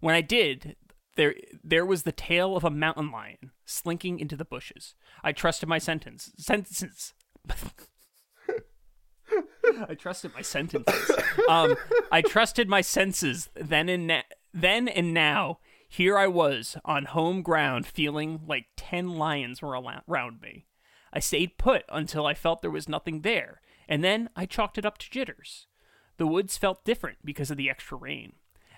When 0.00 0.14
I 0.14 0.20
did, 0.20 0.76
there 1.16 1.34
there 1.62 1.86
was 1.86 2.02
the 2.02 2.12
tail 2.12 2.56
of 2.56 2.64
a 2.64 2.70
mountain 2.70 3.10
lion 3.10 3.52
slinking 3.64 4.18
into 4.18 4.36
the 4.36 4.44
bushes. 4.44 4.94
I 5.22 5.32
trusted 5.32 5.68
my 5.68 5.78
sentence 5.78 6.32
sentences. 6.36 7.14
I 9.88 9.94
trusted 9.94 10.34
my 10.34 10.42
sentences. 10.42 11.10
Um, 11.48 11.76
I 12.10 12.20
trusted 12.20 12.68
my 12.68 12.82
senses 12.82 13.48
then 13.54 13.88
and 13.88 14.06
na- 14.06 14.22
then 14.52 14.88
and 14.88 15.12
now. 15.14 15.58
Here 15.88 16.16
I 16.16 16.26
was 16.26 16.78
on 16.84 17.04
home 17.04 17.42
ground, 17.42 17.86
feeling 17.86 18.40
like 18.46 18.66
ten 18.76 19.16
lions 19.16 19.60
were 19.60 19.78
around 20.08 20.40
me. 20.40 20.64
I 21.12 21.18
stayed 21.18 21.58
put 21.58 21.84
until 21.90 22.26
I 22.26 22.32
felt 22.32 22.62
there 22.62 22.70
was 22.70 22.88
nothing 22.88 23.20
there, 23.20 23.60
and 23.88 24.02
then 24.02 24.30
I 24.34 24.46
chalked 24.46 24.78
it 24.78 24.86
up 24.86 24.96
to 24.98 25.10
jitters. 25.10 25.66
The 26.16 26.26
woods 26.26 26.56
felt 26.56 26.84
different 26.84 27.18
because 27.24 27.50
of 27.50 27.58
the 27.58 27.68
extra 27.68 27.98
rain. 27.98 28.34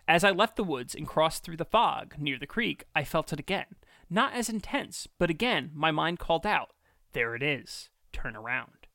As 0.09 0.25
I 0.25 0.31
left 0.31 0.57
the 0.57 0.65
woods 0.65 0.95
and 0.95 1.07
crossed 1.07 1.45
through 1.45 1.57
the 1.57 1.65
fog 1.65 2.17
near 2.19 2.39
the 2.39 2.47
creek, 2.47 2.85
I 2.95 3.05
felt 3.05 3.33
it 3.33 3.41
again. 3.41 3.77
Not 4.11 4.35
as 4.35 4.49
intense, 4.49 5.07
but 5.19 5.31
again 5.31 5.71
my 5.73 5.91
mind 5.91 6.19
called 6.19 6.45
out, 6.45 6.71
There 7.13 7.35
it 7.35 7.43
is. 7.43 7.91
Turn 8.13 8.37
around. 8.37 8.87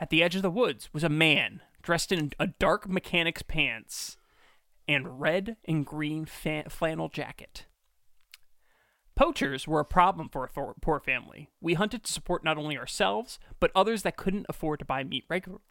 At 0.00 0.10
the 0.10 0.22
edge 0.22 0.36
of 0.36 0.42
the 0.42 0.50
woods 0.50 0.88
was 0.92 1.04
a 1.04 1.08
man 1.08 1.62
dressed 1.82 2.12
in 2.12 2.32
a 2.38 2.46
dark 2.46 2.88
mechanic's 2.88 3.42
pants 3.42 4.16
and 4.88 5.20
red 5.20 5.56
and 5.64 5.84
green 5.84 6.26
flannel 6.26 7.08
jacket. 7.08 7.66
Poachers 9.14 9.66
were 9.66 9.80
a 9.80 9.84
problem 9.84 10.28
for 10.28 10.44
a 10.44 10.74
poor 10.80 11.00
family. 11.00 11.48
We 11.60 11.74
hunted 11.74 12.04
to 12.04 12.12
support 12.12 12.44
not 12.44 12.58
only 12.58 12.76
ourselves, 12.76 13.38
but 13.58 13.72
others 13.74 14.02
that 14.02 14.16
couldn't 14.16 14.46
afford 14.48 14.78
to 14.80 14.84
buy 14.84 15.04
meat 15.04 15.24
regularly. 15.30 15.62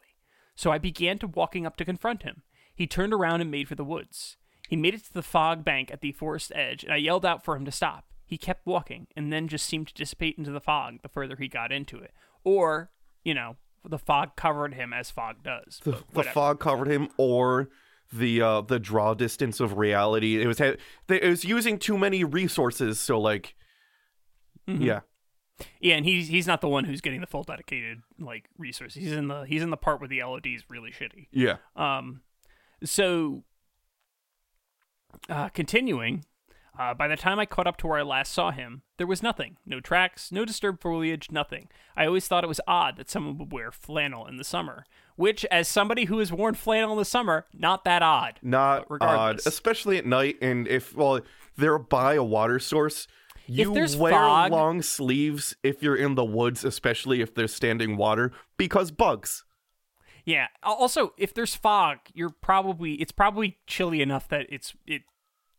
So 0.56 0.72
I 0.72 0.78
began 0.78 1.18
to 1.18 1.28
walking 1.28 1.64
up 1.64 1.76
to 1.76 1.84
confront 1.84 2.24
him. 2.24 2.42
He 2.74 2.86
turned 2.86 3.14
around 3.14 3.40
and 3.40 3.50
made 3.50 3.68
for 3.68 3.76
the 3.76 3.84
woods. 3.84 4.36
He 4.68 4.74
made 4.74 4.94
it 4.94 5.04
to 5.04 5.12
the 5.12 5.22
fog 5.22 5.64
bank 5.64 5.92
at 5.92 6.00
the 6.00 6.10
forest 6.12 6.50
edge, 6.54 6.82
and 6.82 6.92
I 6.92 6.96
yelled 6.96 7.24
out 7.24 7.44
for 7.44 7.54
him 7.54 7.64
to 7.66 7.70
stop. 7.70 8.06
He 8.24 8.36
kept 8.36 8.66
walking, 8.66 9.06
and 9.14 9.32
then 9.32 9.46
just 9.46 9.64
seemed 9.64 9.86
to 9.88 9.94
dissipate 9.94 10.36
into 10.36 10.50
the 10.50 10.60
fog 10.60 11.02
the 11.02 11.08
further 11.08 11.36
he 11.36 11.46
got 11.46 11.70
into 11.70 11.98
it. 11.98 12.12
Or, 12.42 12.90
you 13.22 13.32
know, 13.32 13.56
the 13.84 13.98
fog 13.98 14.34
covered 14.34 14.74
him 14.74 14.92
as 14.92 15.12
fog 15.12 15.44
does. 15.44 15.80
The, 15.84 16.02
the 16.12 16.24
fog 16.24 16.58
covered 16.58 16.88
him, 16.88 17.10
or 17.16 17.68
the 18.12 18.40
uh 18.42 18.60
the 18.62 18.78
draw 18.78 19.14
distance 19.14 19.60
of 19.60 19.76
reality. 19.78 20.40
It 20.42 20.46
was 20.46 20.58
ha- 20.58 20.74
it 21.08 21.24
was 21.28 21.44
using 21.44 21.78
too 21.78 21.98
many 21.98 22.24
resources. 22.24 22.98
So 23.00 23.18
like, 23.20 23.54
Mm-hmm. 24.68 24.82
yeah. 24.82 25.00
Yeah, 25.80 25.94
and 25.96 26.04
he's 26.04 26.28
he's 26.28 26.46
not 26.46 26.60
the 26.60 26.68
one 26.68 26.84
who's 26.84 27.00
getting 27.00 27.20
the 27.22 27.26
full 27.26 27.42
dedicated 27.44 28.02
like 28.18 28.44
resources. 28.58 29.02
He's 29.02 29.12
in 29.12 29.28
the 29.28 29.42
he's 29.44 29.62
in 29.62 29.70
the 29.70 29.76
part 29.76 30.00
where 30.00 30.08
the 30.08 30.22
LOD 30.22 30.46
is 30.48 30.64
really 30.68 30.90
shitty. 30.90 31.28
Yeah. 31.32 31.56
Um, 31.76 32.20
so 32.84 33.42
uh, 35.30 35.48
continuing, 35.50 36.24
uh, 36.78 36.94
by 36.94 37.08
the 37.08 37.16
time 37.16 37.38
I 37.38 37.46
caught 37.46 37.66
up 37.66 37.76
to 37.78 37.86
where 37.86 37.98
I 37.98 38.02
last 38.02 38.32
saw 38.32 38.50
him, 38.50 38.82
there 38.98 39.06
was 39.06 39.22
nothing. 39.22 39.56
No 39.64 39.80
tracks, 39.80 40.30
no 40.30 40.44
disturbed 40.44 40.82
foliage, 40.82 41.30
nothing. 41.30 41.68
I 41.96 42.06
always 42.06 42.28
thought 42.28 42.44
it 42.44 42.48
was 42.48 42.60
odd 42.66 42.96
that 42.96 43.10
someone 43.10 43.38
would 43.38 43.52
wear 43.52 43.72
flannel 43.72 44.26
in 44.26 44.36
the 44.36 44.44
summer, 44.44 44.84
which, 45.16 45.44
as 45.46 45.68
somebody 45.68 46.04
who 46.04 46.18
has 46.18 46.32
worn 46.32 46.54
flannel 46.54 46.92
in 46.92 46.98
the 46.98 47.04
summer, 47.04 47.46
not 47.54 47.84
that 47.84 48.02
odd. 48.02 48.38
Not 48.42 48.86
odd, 49.00 49.40
especially 49.46 49.96
at 49.98 50.06
night. 50.06 50.36
And 50.42 50.68
if 50.68 50.94
well, 50.94 51.20
they're 51.56 51.78
by 51.78 52.14
a 52.14 52.24
water 52.24 52.58
source. 52.58 53.08
You 53.46 53.72
there's 53.72 53.96
wear 53.96 54.12
fog- 54.12 54.50
long 54.50 54.82
sleeves 54.82 55.54
if 55.62 55.82
you're 55.82 55.96
in 55.96 56.16
the 56.16 56.24
woods, 56.24 56.64
especially 56.64 57.20
if 57.20 57.34
there's 57.34 57.54
standing 57.54 57.96
water, 57.96 58.32
because 58.56 58.90
bugs. 58.90 59.44
Yeah. 60.24 60.48
Also, 60.64 61.14
if 61.16 61.32
there's 61.32 61.54
fog, 61.54 61.98
you're 62.12 62.30
probably 62.30 62.94
it's 62.94 63.12
probably 63.12 63.58
chilly 63.66 64.02
enough 64.02 64.28
that 64.28 64.46
it's 64.48 64.74
it 64.86 65.02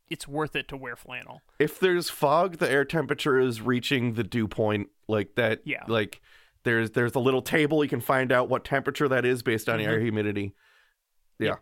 it's 0.09 0.27
worth 0.27 0.55
it 0.55 0.67
to 0.69 0.77
wear 0.77 0.95
flannel. 0.95 1.41
If 1.59 1.79
there's 1.79 2.09
fog, 2.09 2.57
the 2.57 2.69
air 2.69 2.85
temperature 2.85 3.39
is 3.39 3.61
reaching 3.61 4.13
the 4.13 4.23
dew 4.23 4.47
point, 4.47 4.89
like 5.07 5.35
that. 5.35 5.61
Yeah. 5.65 5.83
Like 5.87 6.21
there's 6.63 6.91
there's 6.91 7.15
a 7.15 7.19
little 7.19 7.41
table 7.41 7.83
you 7.83 7.89
can 7.89 8.01
find 8.01 8.31
out 8.31 8.49
what 8.49 8.63
temperature 8.65 9.07
that 9.07 9.25
is 9.25 9.43
based 9.43 9.67
on 9.69 9.79
Mm-hmm. 9.79 9.89
air 9.89 9.99
humidity. 9.99 10.53
Yeah. 11.39 11.55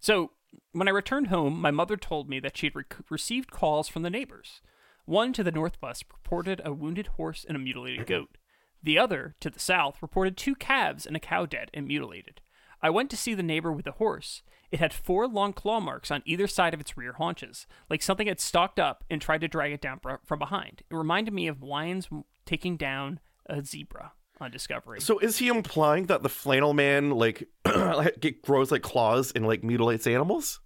So, 0.00 0.30
when 0.72 0.88
I 0.88 0.92
returned 0.92 1.26
home, 1.28 1.60
my 1.60 1.70
mother 1.70 1.96
told 1.96 2.28
me 2.28 2.38
that 2.40 2.56
she 2.56 2.66
had 2.66 2.76
rec- 2.76 2.96
received 3.10 3.50
calls 3.50 3.88
from 3.88 4.02
the 4.02 4.10
neighbors. 4.10 4.60
One 5.04 5.32
to 5.32 5.42
the 5.42 5.50
northwest 5.50 6.04
reported 6.12 6.60
a 6.64 6.72
wounded 6.72 7.08
horse 7.16 7.44
and 7.46 7.56
a 7.56 7.60
mutilated 7.60 8.06
goat. 8.06 8.38
The 8.82 8.98
other, 8.98 9.34
to 9.40 9.50
the 9.50 9.58
south, 9.58 9.98
reported 10.00 10.36
two 10.36 10.54
calves 10.54 11.04
and 11.06 11.16
a 11.16 11.20
cow 11.20 11.46
dead 11.46 11.70
and 11.74 11.86
mutilated. 11.88 12.40
I 12.82 12.90
went 12.90 13.10
to 13.10 13.16
see 13.16 13.34
the 13.34 13.42
neighbor 13.42 13.72
with 13.72 13.84
the 13.84 13.92
horse. 13.92 14.42
It 14.70 14.80
had 14.80 14.92
four 14.92 15.26
long 15.26 15.52
claw 15.52 15.80
marks 15.80 16.10
on 16.10 16.22
either 16.26 16.46
side 16.46 16.74
of 16.74 16.80
its 16.80 16.96
rear 16.96 17.14
haunches, 17.14 17.66
like 17.88 18.02
something 18.02 18.26
had 18.26 18.40
stalked 18.40 18.78
up 18.78 19.02
and 19.10 19.20
tried 19.20 19.40
to 19.40 19.48
drag 19.48 19.72
it 19.72 19.80
down 19.80 19.98
fr- 20.00 20.20
from 20.24 20.38
behind. 20.38 20.82
It 20.90 20.94
reminded 20.94 21.32
me 21.34 21.46
of 21.48 21.62
lions 21.62 22.08
taking 22.44 22.76
down 22.76 23.20
a 23.46 23.62
zebra 23.64 24.12
on 24.40 24.50
Discovery. 24.50 25.00
So 25.00 25.18
is 25.18 25.38
he 25.38 25.48
implying 25.48 26.06
that 26.06 26.22
the 26.22 26.28
flannel 26.28 26.74
man 26.74 27.10
like 27.10 27.48
grows 28.42 28.70
like 28.70 28.82
claws 28.82 29.32
and 29.32 29.46
like 29.46 29.64
mutilates 29.64 30.06
animals? 30.06 30.60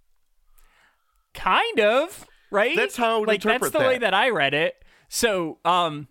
kind 1.33 1.79
of 1.79 2.27
right 2.51 2.75
That's 2.75 2.95
how 2.95 3.23
like 3.25 3.41
that's 3.41 3.71
the 3.71 3.79
way 3.79 3.93
that. 3.97 4.11
that 4.11 4.13
i 4.13 4.29
read 4.29 4.53
it 4.53 4.75
so 5.09 5.57
um 5.65 6.07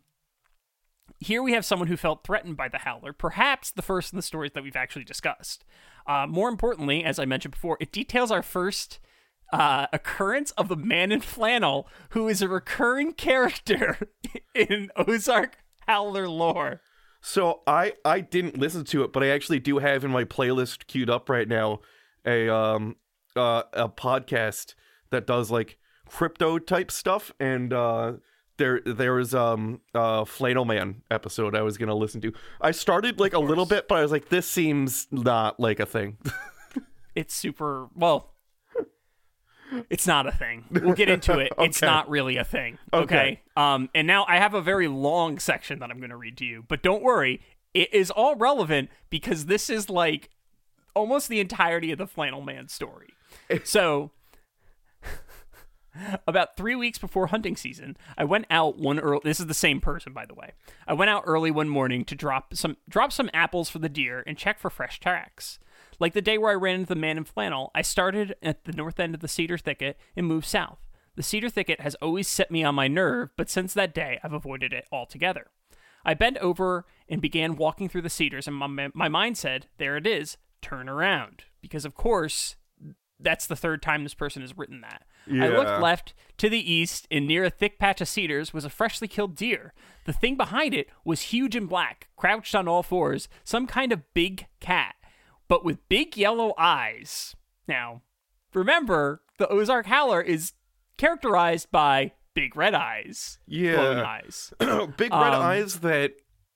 here 1.25 1.43
we 1.43 1.53
have 1.53 1.64
someone 1.64 1.89
who 1.89 1.97
felt 1.97 2.25
threatened 2.25 2.57
by 2.57 2.68
the 2.68 2.79
howler 2.79 3.12
perhaps 3.12 3.70
the 3.70 3.83
first 3.83 4.12
in 4.12 4.16
the 4.16 4.23
stories 4.23 4.53
that 4.53 4.62
we've 4.62 4.77
actually 4.77 5.05
discussed. 5.05 5.64
Uh, 6.07 6.27
more 6.29 6.49
importantly 6.49 7.05
as 7.05 7.18
i 7.18 7.25
mentioned 7.25 7.53
before 7.53 7.77
it 7.81 7.93
details 7.93 8.31
our 8.31 8.43
first 8.43 8.99
uh, 9.53 9.87
occurrence 9.93 10.51
of 10.53 10.68
the 10.68 10.77
man 10.77 11.12
in 11.12 11.20
flannel 11.20 11.87
who 12.11 12.27
is 12.27 12.41
a 12.41 12.49
recurring 12.49 13.12
character 13.12 13.99
in 14.55 14.91
ozark 14.97 15.59
howler 15.87 16.29
lore. 16.29 16.81
So 17.20 17.61
I 17.66 17.93
I 18.05 18.20
didn't 18.20 18.59
listen 18.59 18.85
to 18.87 19.05
it, 19.05 19.12
but 19.12 19.23
I 19.23 19.29
actually 19.29 19.61
do 19.61 19.79
have 19.79 20.05
in 20.05 20.11
my 20.11 20.25
playlist 20.25 20.87
queued 20.87 21.11
up 21.11 21.29
right 21.29 21.47
now 21.47 21.81
a 22.25 22.49
um 22.49 22.97
uh, 23.37 23.62
a 23.73 23.89
podcast 23.89 24.75
that 25.11 25.27
does 25.27 25.51
like 25.51 25.79
crypto 26.09 26.59
type 26.59 26.91
stuff 26.91 27.33
and 27.39 27.73
uh 27.73 28.14
there 28.59 28.81
there 28.85 29.15
was 29.15 29.35
um 29.35 29.81
uh 29.95 30.25
flannel 30.25 30.65
man 30.65 31.03
episode 31.11 31.55
I 31.55 31.63
was 31.63 31.79
gonna 31.79 31.95
listen 31.95 32.21
to. 32.23 32.33
I 32.61 32.71
started 32.71 33.19
like 33.21 33.33
a 33.33 33.39
little 33.39 33.67
bit, 33.67 33.89
but 33.89 33.99
I 33.99 34.03
was 34.03 34.13
like, 34.13 34.29
this 34.29 34.49
seems 34.49 35.07
not 35.11 35.59
like 35.59 35.81
a 35.81 35.87
thing. 35.87 36.19
it's 37.15 37.35
super 37.35 37.89
well 37.95 38.33
it's 39.91 40.07
not 40.07 40.27
a 40.27 40.33
thing 40.33 40.65
we'll 40.71 40.95
get 40.95 41.09
into 41.09 41.39
it 41.39 41.53
it's 41.59 41.81
not 41.81 42.09
really 42.09 42.37
a 42.37 42.45
thing 42.45 42.79
okay. 42.93 43.05
Okay. 43.05 43.41
um 43.57 43.89
and 43.95 44.07
now 44.07 44.25
i 44.29 44.37
have 44.37 44.55
a 44.55 44.61
very 44.61 44.89
long 44.89 45.39
section 45.39 45.79
that 45.79 45.91
i'm 45.91 45.99
going 45.99 46.11
to 46.11 46.17
read 46.17 46.37
to 46.37 46.45
you 46.45 46.65
but 46.69 46.83
don't 46.83 47.03
worry 47.03 47.41
it 47.75 47.93
is 47.93 48.11
all 48.11 48.37
relevant 48.37 48.91
because 49.09 49.47
this 49.47 49.71
is 49.71 49.89
like 49.89 50.31
almost 50.95 51.29
the 51.29 51.41
entirety 51.41 51.91
of 51.91 51.99
the 51.99 52.07
flannel 52.07 52.43
man 52.43 52.69
story 52.69 53.09
so 53.65 54.11
about 56.26 56.57
three 56.57 56.74
weeks 56.74 56.99
before 56.99 57.28
hunting 57.28 57.57
season, 57.57 57.97
I 58.16 58.24
went 58.24 58.47
out 58.51 58.78
one 58.78 58.99
early. 58.99 59.20
This 59.24 59.40
is 59.40 59.47
the 59.47 59.55
same 59.55 59.80
person, 59.80 60.12
by 60.12 60.26
the 60.26 60.34
way. 60.34 60.53
I 60.86 60.93
went 60.95 61.11
out 61.11 61.24
early 61.26 61.51
one 61.51 61.68
morning 61.68 62.05
to 62.07 62.14
drop 62.14 62.55
some 62.55 62.76
drop 62.88 63.12
some 63.12 63.30
apples 63.34 63.68
for 63.68 63.78
the 63.78 63.88
deer 63.88 64.22
and 64.26 64.38
check 64.38 64.59
for 64.59 64.70
fresh 64.70 64.99
tracks. 65.01 65.59
Like 65.99 66.14
the 66.14 66.22
day 66.22 66.38
where 66.38 66.53
I 66.53 66.55
ran 66.55 66.76
into 66.76 66.88
the 66.88 66.97
man 66.97 67.18
in 67.18 67.24
flannel, 67.24 67.70
I 67.74 67.82
started 67.82 68.34
at 68.43 68.64
the 68.64 68.72
north 68.72 68.99
end 68.99 69.14
of 69.14 69.20
the 69.20 69.28
cedar 69.28 69.59
thicket 69.59 69.99
and 70.16 70.26
moved 70.26 70.47
south. 70.47 70.78
The 71.14 71.22
cedar 71.22 71.51
thicket 71.51 71.80
has 71.80 71.95
always 71.97 72.26
set 72.26 72.51
me 72.51 72.64
on 72.64 72.74
my 72.74 72.88
nerve, 72.88 73.30
but 73.36 73.51
since 73.51 73.74
that 73.74 73.95
day, 73.95 74.18
I've 74.22 74.32
avoided 74.32 74.72
it 74.72 74.86
altogether. 74.90 75.49
I 76.05 76.14
bent 76.14 76.38
over 76.38 76.86
and 77.09 77.20
began 77.20 77.57
walking 77.57 77.88
through 77.88 78.03
the 78.03 78.11
cedars. 78.11 78.49
And 78.49 78.57
my, 78.57 78.88
my 78.95 79.09
mind 79.09 79.36
said, 79.36 79.66
There 79.78 79.97
it 79.97 80.07
is, 80.07 80.36
turn 80.61 80.88
around. 80.88 81.45
Because, 81.61 81.84
of 81.84 81.95
course, 81.95 82.57
that's 83.23 83.47
the 83.47 83.57
third 83.57 83.83
time 83.83 84.03
this 84.03 84.14
person 84.14 84.43
has 84.43 84.57
written 84.57 84.81
that. 84.83 85.05
I 85.31 85.49
looked 85.49 85.81
left 85.81 86.14
to 86.39 86.49
the 86.49 86.73
east, 86.73 87.07
and 87.11 87.27
near 87.29 87.45
a 87.45 87.51
thick 87.51 87.79
patch 87.79 88.01
of 88.01 88.09
cedars 88.09 88.53
was 88.53 88.64
a 88.64 88.70
freshly 88.70 89.07
killed 89.07 89.37
deer. 89.37 89.73
The 90.05 90.12
thing 90.12 90.37
behind 90.37 90.75
it 90.75 90.89
was 91.05 91.20
huge 91.23 91.55
and 91.55 91.68
black, 91.68 92.09
crouched 92.16 92.55
on 92.57 92.66
all 92.66 92.83
fours, 92.83 93.29
some 93.45 93.66
kind 93.68 93.93
of 93.93 94.03
big 94.14 94.47
cat, 94.59 94.97
but 95.47 95.64
with 95.64 95.89
big 95.89 96.16
yellow 96.16 96.55
eyes. 96.59 97.37
Now, 97.68 98.03
remember, 98.53 99.23
the 99.39 99.47
Ozark 99.49 99.87
Howler 99.87 100.20
is 100.20 100.55
characterized 100.99 101.70
by 101.70 102.12
big 102.35 102.57
red 102.57 102.75
eyes, 102.75 103.39
Yeah. 103.47 104.03
eyes. 104.07 104.53
Big 104.61 105.12
red 105.12 105.35
Um, 105.35 105.43
eyes 105.43 105.81
that 105.81 106.12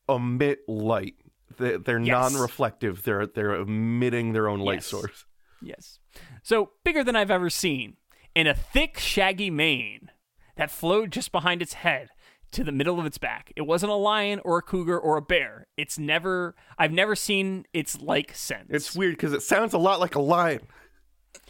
emit 0.08 0.60
light. 0.68 1.14
They're, 1.58 1.78
they're 1.78 2.00
Yes. 2.00 2.32
non-reflective. 2.32 3.02
They're 3.04 3.26
they're 3.26 3.54
emitting 3.54 4.32
their 4.32 4.48
own 4.48 4.60
light 4.60 4.76
Yes. 4.76 4.86
source. 4.86 5.24
Yes. 5.66 5.98
So 6.42 6.70
bigger 6.84 7.02
than 7.02 7.16
I've 7.16 7.30
ever 7.30 7.50
seen, 7.50 7.96
and 8.34 8.48
a 8.48 8.54
thick, 8.54 8.98
shaggy 8.98 9.50
mane 9.50 10.10
that 10.56 10.70
flowed 10.70 11.12
just 11.12 11.32
behind 11.32 11.62
its 11.62 11.74
head 11.74 12.08
to 12.52 12.64
the 12.64 12.72
middle 12.72 12.98
of 12.98 13.06
its 13.06 13.18
back. 13.18 13.52
It 13.56 13.62
wasn't 13.62 13.92
a 13.92 13.96
lion 13.96 14.40
or 14.44 14.58
a 14.58 14.62
cougar 14.62 14.98
or 14.98 15.16
a 15.16 15.22
bear. 15.22 15.66
It's 15.76 15.98
never. 15.98 16.54
I've 16.78 16.92
never 16.92 17.16
seen 17.16 17.66
its 17.72 18.00
like 18.00 18.32
since. 18.34 18.66
It's 18.70 18.94
weird 18.94 19.14
because 19.14 19.32
it 19.32 19.42
sounds 19.42 19.74
a 19.74 19.78
lot 19.78 20.00
like 20.00 20.14
a 20.14 20.20
lion. 20.20 20.60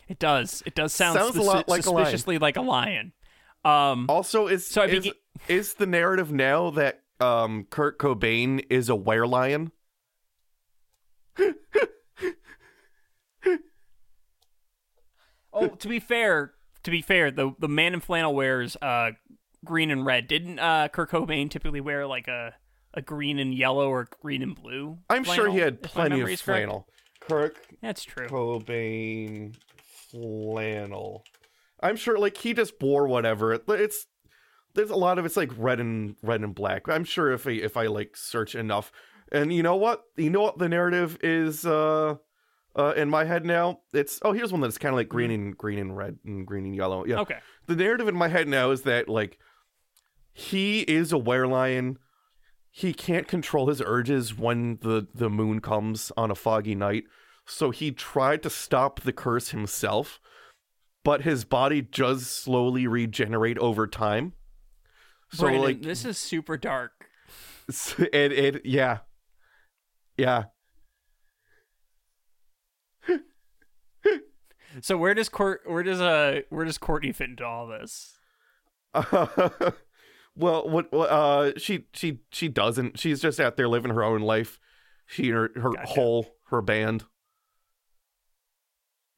It 0.09 0.19
does. 0.19 0.63
It 0.67 0.75
does 0.75 0.93
sound 0.93 1.19
Sounds 1.19 1.37
a 1.37 1.43
lot 1.43 1.69
like 1.69 1.87
a 1.87 1.91
lion. 1.91 2.41
like 2.41 2.57
a 2.57 2.63
lion. 2.63 3.13
Um. 3.65 4.07
Also, 4.09 4.47
is 4.47 4.67
So 4.67 4.83
is, 4.83 5.11
is 5.49 5.75
the 5.75 5.87
narrative 5.87 6.33
now 6.33 6.71
that 6.71 7.03
um, 7.21 7.67
Kurt 7.71 7.99
Cobain 7.99 8.65
is 8.71 8.89
a 8.89 8.97
were 8.97 9.27
Oh, 15.57 15.69
to 15.69 15.89
be 15.89 15.99
fair, 15.99 16.53
to 16.83 16.91
be 16.91 17.03
fair, 17.03 17.31
the 17.31 17.53
the 17.59 17.69
man 17.69 17.95
in 17.95 18.01
flannel 18.01 18.35
wears 18.35 18.77
uh 18.77 19.13
green 19.65 19.91
and 19.91 20.05
red. 20.05 20.29
Didn't 20.29 20.59
uh 20.59 20.89
Kurt 20.89 21.11
Cobain 21.11 21.51
typically 21.51 21.81
wear 21.81 22.07
like 22.07 22.29
a 22.29 22.55
a 22.95 23.03
green 23.03 23.39
and 23.39 23.55
yellow 23.55 23.89
or 23.89 24.07
green 24.23 24.43
and 24.43 24.55
blue? 24.55 24.99
I'm 25.09 25.25
sure 25.25 25.51
he 25.51 25.59
had 25.59 25.83
plenty 25.83 26.21
of 26.21 26.29
is 26.29 26.43
correct? 26.43 26.61
flannel. 26.61 26.89
Kurt 27.21 27.57
That's 27.83 28.05
true. 28.05 28.29
Cobain 28.29 29.57
flannel. 30.11 31.25
I'm 31.81 31.97
sure, 31.97 32.19
like 32.19 32.37
he 32.37 32.55
just 32.55 32.75
wore 32.81 33.07
whatever. 33.07 33.53
It's 33.55 34.07
there's 34.75 34.91
a 34.91 34.97
lot 34.97 35.19
of 35.19 35.27
it's 35.27 35.37
like 35.37 35.51
red 35.57 35.81
and 35.81 36.17
red 36.23 36.43
and 36.43 36.55
black. 36.55 36.89
I'm 36.89 37.05
sure 37.05 37.33
if 37.33 37.47
I 37.47 37.53
if 37.53 37.77
I 37.77 37.87
like 37.87 38.17
search 38.17 38.55
enough, 38.55 38.93
and 39.33 39.53
you 39.53 39.63
know 39.63 39.77
what, 39.77 40.05
you 40.17 40.31
know 40.31 40.43
what 40.43 40.59
the 40.59 40.69
narrative 40.69 41.19
is 41.23 41.67
uh 41.67 42.17
uh 42.77 42.93
in 42.97 43.11
my 43.11 43.25
head 43.25 43.45
now. 43.45 43.81
It's 43.93 44.21
oh 44.23 44.33
here's 44.33 44.53
one 44.53 44.61
that's 44.61 44.79
kind 44.79 44.93
of 44.93 44.97
like 44.97 45.09
green 45.09 45.31
and 45.31 45.57
green 45.57 45.79
and 45.79 45.97
red 45.97 46.19
and 46.25 46.47
green 46.47 46.65
and 46.67 46.77
yellow. 46.77 47.05
Yeah. 47.05 47.21
Okay. 47.21 47.39
The 47.67 47.77
narrative 47.77 48.09
in 48.09 48.17
my 48.17 48.29
head 48.29 48.49
now 48.49 48.71
is 48.71 48.83
that 48.83 49.09
like 49.09 49.39
he 50.33 50.81
is 50.83 51.13
a 51.13 51.19
were 51.19 51.47
lion. 51.47 51.99
He 52.71 52.93
can't 52.93 53.27
control 53.27 53.69
his 53.69 53.81
urges 53.81 54.37
when 54.37 54.79
the 54.83 55.07
the 55.15 55.31
moon 55.31 55.61
comes 55.61 56.13
on 56.17 56.31
a 56.31 56.35
foggy 56.35 56.75
night. 56.75 57.05
So 57.47 57.71
he 57.71 57.93
tried 57.93 58.43
to 58.43 58.51
stop 58.51 59.01
the 59.01 59.13
curse 59.13 59.51
himself, 59.51 60.21
but 61.05 61.23
his 61.23 61.45
body 61.45 61.81
does 61.81 62.27
slowly 62.27 62.87
regenerate 62.87 63.57
over 63.59 63.87
time. 63.87 64.35
So 65.33 65.45
Brandon, 65.45 65.63
like 65.63 65.83
this 65.83 66.05
is 66.05 66.19
super 66.19 66.57
dark. 66.57 67.07
it 67.99 68.33
it 68.33 68.67
yeah. 68.67 68.99
Yeah. 70.17 70.45
So 74.83 74.97
where 74.97 75.15
does 75.15 75.29
Court 75.29 75.63
where 75.67 75.83
does 75.83 76.01
uh 76.01 76.41
where 76.51 76.65
does 76.65 76.79
Courtney 76.79 77.13
fit 77.13 77.31
into 77.31 77.45
all 77.45 77.67
this? 77.67 78.19
well, 80.37 80.69
what 80.69 80.93
uh 80.93 81.53
she 81.59 81.87
she 81.93 82.21
she 82.31 82.49
doesn't. 82.49 82.99
She's 82.99 83.21
just 83.21 83.41
out 83.41 83.57
there 83.57 83.69
living 83.69 83.91
her 83.93 84.03
own 84.05 84.21
life. 84.21 84.59
She 85.07 85.31
her 85.31 85.51
her 85.55 85.71
Gotcha. 85.71 85.87
whole 85.93 86.37
her 86.51 86.61
band. 86.61 87.05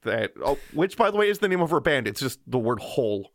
That 0.02 0.32
oh, 0.44 0.58
which 0.72 0.96
by 0.96 1.10
the 1.10 1.16
way 1.16 1.28
is 1.28 1.38
the 1.40 1.48
name 1.48 1.60
of 1.60 1.70
her 1.70 1.80
band. 1.80 2.06
It's 2.06 2.20
just 2.20 2.40
the 2.46 2.58
word 2.58 2.80
whole. 2.80 3.32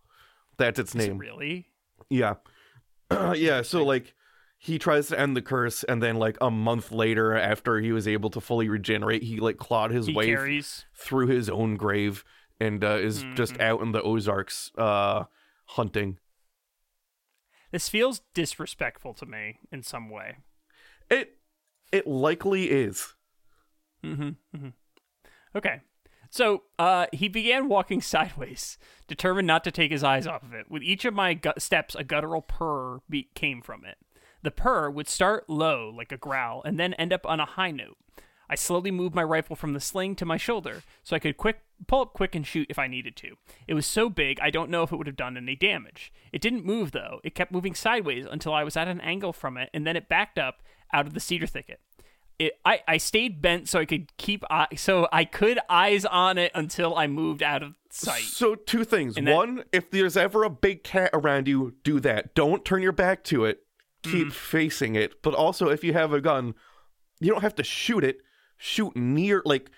That's 0.57 0.79
its 0.79 0.95
Is 0.95 1.03
it 1.03 1.07
name. 1.09 1.17
really? 1.17 1.67
Yeah. 2.09 2.35
yeah, 3.35 3.63
so 3.63 3.83
like 3.83 4.13
he 4.65 4.79
tries 4.79 5.09
to 5.09 5.19
end 5.19 5.35
the 5.35 5.41
curse 5.41 5.83
and 5.83 6.01
then 6.01 6.15
like 6.15 6.37
a 6.39 6.49
month 6.49 6.89
later 6.89 7.35
after 7.35 7.79
he 7.81 7.91
was 7.91 8.07
able 8.07 8.29
to 8.29 8.39
fully 8.39 8.69
regenerate, 8.69 9.21
he 9.23 9.37
like 9.41 9.57
clawed 9.57 9.91
his 9.91 10.07
He 10.07 10.13
way 10.13 10.27
carries. 10.27 10.85
through 10.95 11.27
his 11.27 11.49
own 11.49 11.75
grave 11.75 12.23
and 12.61 12.81
uh, 12.81 12.91
is 13.01 13.25
just 13.35 13.53
Mm-hmm. 13.55 13.61
out 13.61 13.81
in 13.81 13.91
the 13.91 14.01
Ozarks 14.01 14.71
uh 14.77 15.25
hunting. 15.65 16.17
This 17.71 17.89
feels 17.89 18.21
disrespectful 18.33 19.13
to 19.15 19.25
me 19.25 19.59
in 19.71 19.83
some 19.83 20.09
way. 20.09 20.37
It 21.09 21.37
it 21.91 22.07
likely 22.07 22.69
is. 22.71 23.15
mm-hmm, 24.03 24.29
mm-hmm. 24.55 24.69
Okay. 25.55 25.81
So 26.29 26.63
uh, 26.79 27.07
he 27.13 27.27
began 27.27 27.67
walking 27.69 28.01
sideways, 28.13 28.77
determined 29.07 29.45
not 29.47 29.63
to 29.65 29.71
take 29.71 29.91
his 29.91 30.03
eyes 30.03 30.25
off 30.25 30.41
of 30.43 30.53
it. 30.53 30.69
With 30.71 30.81
each 30.83 31.05
of 31.05 31.13
my 31.13 31.33
gut 31.33 31.61
steps, 31.61 31.95
a 31.95 32.03
guttural 32.03 32.41
purr 32.41 32.99
be- 33.09 33.29
came 33.35 33.61
from 33.61 33.83
it. 33.85 33.97
The 34.43 34.51
purr 34.51 34.89
would 34.89 35.07
start 35.07 35.49
low, 35.49 35.89
like 35.95 36.11
a 36.11 36.17
growl, 36.17 36.61
and 36.63 36.79
then 36.79 36.93
end 36.95 37.11
up 37.13 37.25
on 37.25 37.39
a 37.39 37.45
high 37.45 37.71
note. 37.71 37.97
I 38.49 38.55
slowly 38.55 38.91
moved 38.91 39.15
my 39.15 39.23
rifle 39.23 39.55
from 39.55 39.73
the 39.73 39.79
sling 39.79 40.15
to 40.17 40.25
my 40.25 40.37
shoulder, 40.37 40.83
so 41.01 41.15
I 41.15 41.19
could 41.19 41.37
quick 41.37 41.61
pull 41.87 42.01
up 42.01 42.13
quick 42.13 42.35
and 42.35 42.45
shoot 42.45 42.67
if 42.69 42.77
I 42.77 42.87
needed 42.87 43.15
to. 43.17 43.35
It 43.67 43.73
was 43.73 43.85
so 43.85 44.09
big, 44.09 44.39
I 44.41 44.49
don't 44.51 44.69
know 44.69 44.83
if 44.83 44.91
it 44.91 44.97
would 44.97 45.07
have 45.07 45.15
done 45.15 45.37
any 45.37 45.55
damage. 45.55 46.11
It 46.31 46.41
didn't 46.41 46.65
move 46.65 46.91
though. 46.91 47.19
It 47.23 47.35
kept 47.35 47.51
moving 47.51 47.73
sideways 47.73 48.25
until 48.29 48.53
I 48.53 48.63
was 48.63 48.77
at 48.77 48.87
an 48.87 49.01
angle 49.01 49.33
from 49.33 49.57
it, 49.57 49.69
and 49.73 49.87
then 49.87 49.95
it 49.95 50.07
backed 50.09 50.37
up 50.37 50.61
out 50.93 51.07
of 51.07 51.13
the 51.13 51.19
cedar 51.19 51.47
thicket. 51.47 51.79
It, 52.37 52.53
I, 52.65 52.81
I 52.87 52.97
stayed 52.97 53.41
bent 53.41 53.69
so 53.69 53.79
I 53.79 53.85
could 53.85 54.15
keep 54.17 54.43
eye, 54.49 54.67
so 54.75 55.07
I 55.11 55.23
could 55.23 55.59
eyes 55.69 56.03
on 56.03 56.37
it 56.37 56.51
until 56.53 56.95
I 56.95 57.07
moved 57.07 57.41
out 57.43 57.63
of 57.63 57.73
sight. 57.89 58.23
So 58.23 58.55
two 58.55 58.83
things. 58.83 59.17
And 59.17 59.27
that- 59.27 59.35
One, 59.35 59.63
if 59.71 59.89
there's 59.89 60.17
ever 60.17 60.43
a 60.43 60.49
big 60.49 60.83
cat 60.83 61.11
around 61.13 61.47
you, 61.47 61.75
do 61.83 61.99
that. 62.01 62.35
Don't 62.35 62.65
turn 62.65 62.81
your 62.81 62.91
back 62.91 63.23
to 63.25 63.45
it. 63.45 63.62
Keep 64.03 64.27
Mm. 64.27 64.33
facing 64.33 64.95
it. 64.95 65.21
But 65.21 65.33
also 65.33 65.69
if 65.69 65.83
you 65.83 65.93
have 65.93 66.13
a 66.13 66.21
gun, 66.21 66.55
you 67.19 67.31
don't 67.31 67.41
have 67.41 67.55
to 67.55 67.63
shoot 67.63 68.03
it. 68.03 68.19
Shoot 68.57 68.95
near 68.95 69.41
like 69.45 69.71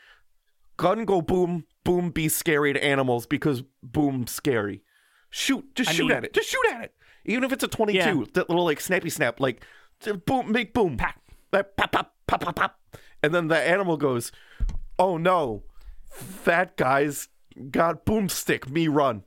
gun 0.77 1.05
go 1.05 1.21
boom, 1.21 1.65
boom 1.83 2.09
be 2.09 2.27
scary 2.29 2.73
to 2.73 2.83
animals 2.83 3.25
because 3.25 3.63
boom 3.83 4.27
scary. 4.27 4.81
Shoot, 5.29 5.75
just 5.75 5.89
I 5.89 5.93
shoot 5.93 6.07
mean- 6.07 6.11
at 6.17 6.23
it. 6.25 6.33
Just 6.33 6.49
shoot 6.49 6.65
at 6.71 6.83
it. 6.85 6.95
Even 7.25 7.43
if 7.43 7.51
it's 7.51 7.63
a 7.63 7.67
22, 7.67 7.97
Yeah. 7.99 8.25
that 8.33 8.49
little 8.49 8.65
like 8.65 8.79
snappy 8.79 9.09
snap 9.09 9.39
like 9.39 9.63
boom, 10.25 10.51
make 10.51 10.73
boom. 10.73 10.97
Pack. 10.97 11.19
That 11.51 11.75
pop 11.77 11.91
pop 11.91 12.13
pop 12.27 12.41
pop 12.41 12.55
pop. 12.55 12.79
And 13.23 13.33
then 13.33 13.47
the 13.47 13.57
animal 13.57 13.97
goes, 13.97 14.31
"Oh 14.99 15.17
no. 15.17 15.63
That 16.45 16.77
guy's 16.77 17.27
got 17.71 18.05
boomstick, 18.05 18.69
me 18.69 18.87
run." 18.87 19.23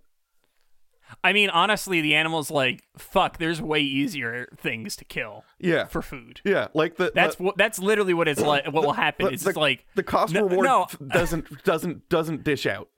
I 1.25 1.33
mean, 1.33 1.51
honestly, 1.51 2.01
the 2.01 2.15
animal's 2.15 2.51
like, 2.51 2.83
fuck, 2.97 3.39
there's 3.39 3.61
way 3.63 3.81
easier 3.81 4.49
things 4.57 4.95
to 4.97 5.05
kill 5.05 5.45
Yeah. 5.59 5.87
for 5.87 6.03
food. 6.03 6.41
Yeah, 6.45 6.69
like 6.75 6.97
the 6.97 7.11
That's 7.15 7.37
the, 7.37 7.43
what 7.45 7.57
that's 7.57 7.79
literally 7.79 8.15
what 8.15 8.29
it's 8.29 8.41
like. 8.41 8.67
What 8.67 8.85
will 8.85 8.93
happen? 8.93 9.27
the, 9.27 9.33
It's 9.33 9.45
the, 9.45 9.59
like 9.59 9.87
the 9.95 10.03
cost 10.03 10.35
no, 10.35 10.45
reward 10.47 10.65
no, 10.67 10.87
doesn't 11.09 11.65
doesn't 11.65 12.09
doesn't 12.09 12.45
dish 12.45 12.67
out. 12.67 12.89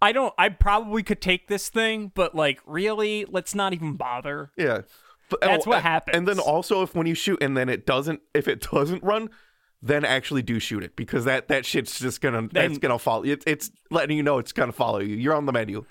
I 0.00 0.12
don't. 0.12 0.32
I 0.38 0.50
probably 0.50 1.02
could 1.02 1.20
take 1.20 1.48
this 1.48 1.68
thing, 1.68 2.12
but 2.14 2.34
like, 2.34 2.60
really, 2.66 3.24
let's 3.28 3.54
not 3.54 3.72
even 3.72 3.94
bother. 3.94 4.52
Yeah. 4.56 4.82
But, 5.30 5.40
oh, 5.42 5.46
That's 5.46 5.66
what 5.66 5.82
happens. 5.82 6.16
And 6.16 6.26
then 6.28 6.38
also 6.38 6.82
if 6.82 6.94
when 6.94 7.06
you 7.06 7.14
shoot 7.14 7.42
and 7.42 7.56
then 7.56 7.68
it 7.68 7.86
doesn't 7.86 8.20
if 8.34 8.48
it 8.48 8.68
doesn't 8.70 9.02
run, 9.02 9.30
then 9.82 10.04
actually 10.04 10.42
do 10.42 10.58
shoot 10.58 10.82
it 10.84 10.96
because 10.96 11.24
that 11.24 11.48
that 11.48 11.64
shit's 11.64 11.98
just 11.98 12.20
gonna 12.20 12.42
Then- 12.42 12.48
that's 12.52 12.78
gonna 12.78 12.98
follow. 12.98 13.24
It, 13.24 13.42
it's 13.46 13.70
letting 13.90 14.16
you 14.16 14.22
know 14.22 14.38
it's 14.38 14.52
gonna 14.52 14.72
follow 14.72 14.98
you. 15.00 15.16
You're 15.16 15.34
on 15.34 15.46
the 15.46 15.52
menu. 15.52 15.84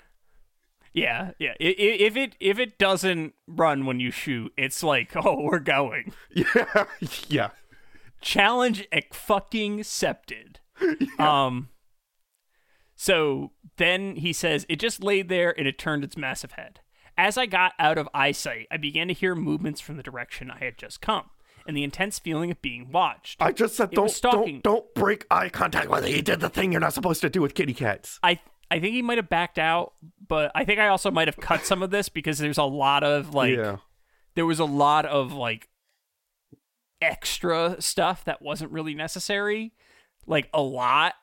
Yeah, 0.92 1.32
yeah. 1.38 1.54
If 1.60 2.16
it 2.16 2.34
if 2.40 2.58
it 2.58 2.78
doesn't 2.78 3.34
run 3.46 3.86
when 3.86 4.00
you 4.00 4.10
shoot, 4.10 4.52
it's 4.56 4.82
like, 4.82 5.14
oh, 5.16 5.40
we're 5.44 5.60
going. 5.60 6.12
Yeah. 6.34 6.84
yeah. 7.28 7.50
Challenge 8.20 8.86
ac- 8.92 9.08
fucking 9.12 9.80
accepted. 9.80 10.60
Um. 11.18 11.68
So 12.96 13.52
then 13.76 14.16
he 14.16 14.32
says 14.32 14.66
it 14.68 14.76
just 14.80 15.02
laid 15.02 15.28
there 15.28 15.54
and 15.58 15.66
it 15.66 15.78
turned 15.78 16.04
its 16.04 16.16
massive 16.16 16.52
head. 16.52 16.80
As 17.16 17.36
I 17.38 17.46
got 17.46 17.72
out 17.78 17.98
of 17.98 18.08
eyesight, 18.14 18.66
I 18.70 18.76
began 18.78 19.08
to 19.08 19.14
hear 19.14 19.34
movements 19.34 19.80
from 19.80 19.96
the 19.96 20.02
direction 20.02 20.50
I 20.50 20.58
had 20.58 20.78
just 20.78 21.00
come, 21.02 21.30
and 21.66 21.76
the 21.76 21.82
intense 21.84 22.18
feeling 22.18 22.50
of 22.50 22.60
being 22.62 22.90
watched. 22.90 23.40
I 23.42 23.52
just 23.52 23.76
said 23.76 23.90
It 23.92 23.96
don't 23.96 24.20
don't 24.22 24.62
don't 24.62 24.94
break 24.94 25.26
eye 25.30 25.48
contact 25.50 25.88
with 25.88 26.04
it. 26.04 26.14
He 26.14 26.22
did 26.22 26.40
the 26.40 26.48
thing 26.48 26.72
you're 26.72 26.80
not 26.80 26.94
supposed 26.94 27.20
to 27.22 27.28
do 27.30 27.42
with 27.42 27.54
kitty 27.54 27.74
cats. 27.74 28.18
I 28.22 28.40
I 28.70 28.78
think 28.78 28.94
he 28.94 29.02
might 29.02 29.18
have 29.18 29.28
backed 29.28 29.58
out, 29.58 29.94
but 30.26 30.52
I 30.54 30.64
think 30.64 30.78
I 30.78 30.88
also 30.88 31.10
might 31.10 31.28
have 31.28 31.36
cut 31.36 31.66
some 31.66 31.82
of 31.82 31.90
this 31.90 32.08
because 32.08 32.38
there's 32.38 32.58
a 32.58 32.64
lot 32.64 33.02
of 33.02 33.34
like 33.34 33.56
yeah. 33.56 33.76
there 34.34 34.46
was 34.46 34.60
a 34.60 34.64
lot 34.64 35.06
of 35.06 35.32
like 35.32 35.68
extra 37.00 37.76
stuff 37.80 38.24
that 38.24 38.40
wasn't 38.42 38.70
really 38.70 38.94
necessary, 38.94 39.72
like 40.26 40.48
a 40.54 40.62
lot, 40.62 41.14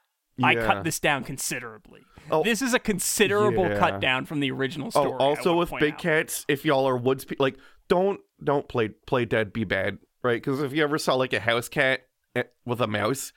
I 0.44 0.56
cut 0.56 0.84
this 0.84 1.00
down 1.00 1.24
considerably. 1.24 2.02
Oh, 2.30 2.44
this 2.44 2.62
is 2.62 2.74
a 2.74 2.80
considerable 2.80 3.68
yeah. 3.68 3.80
cut 3.80 4.02
down 4.02 4.26
from 4.26 4.40
the 4.40 4.52
original 4.52 4.92
story. 4.92 5.14
Oh, 5.14 5.18
also 5.18 5.58
with 5.58 5.72
big 5.80 5.94
out. 5.94 6.00
cats, 6.00 6.46
if 6.48 6.66
y'all 6.66 6.88
are 6.88 6.98
woods 6.98 7.26
pe- 7.26 7.36
like 7.40 7.58
don't 7.88 8.20
don't 8.44 8.68
play 8.68 8.90
play 8.90 9.26
dead 9.26 9.54
be 9.54 9.64
bad, 9.64 10.00
right? 10.24 10.42
Because 10.42 10.62
if 10.62 10.74
you 10.74 10.84
ever 10.84 10.98
saw 10.98 11.16
like 11.16 11.34
a 11.34 11.40
house 11.40 11.70
cat 11.70 12.02
eh, 12.36 12.44
with 12.66 12.82
a 12.82 12.88
mouse, 12.88 13.32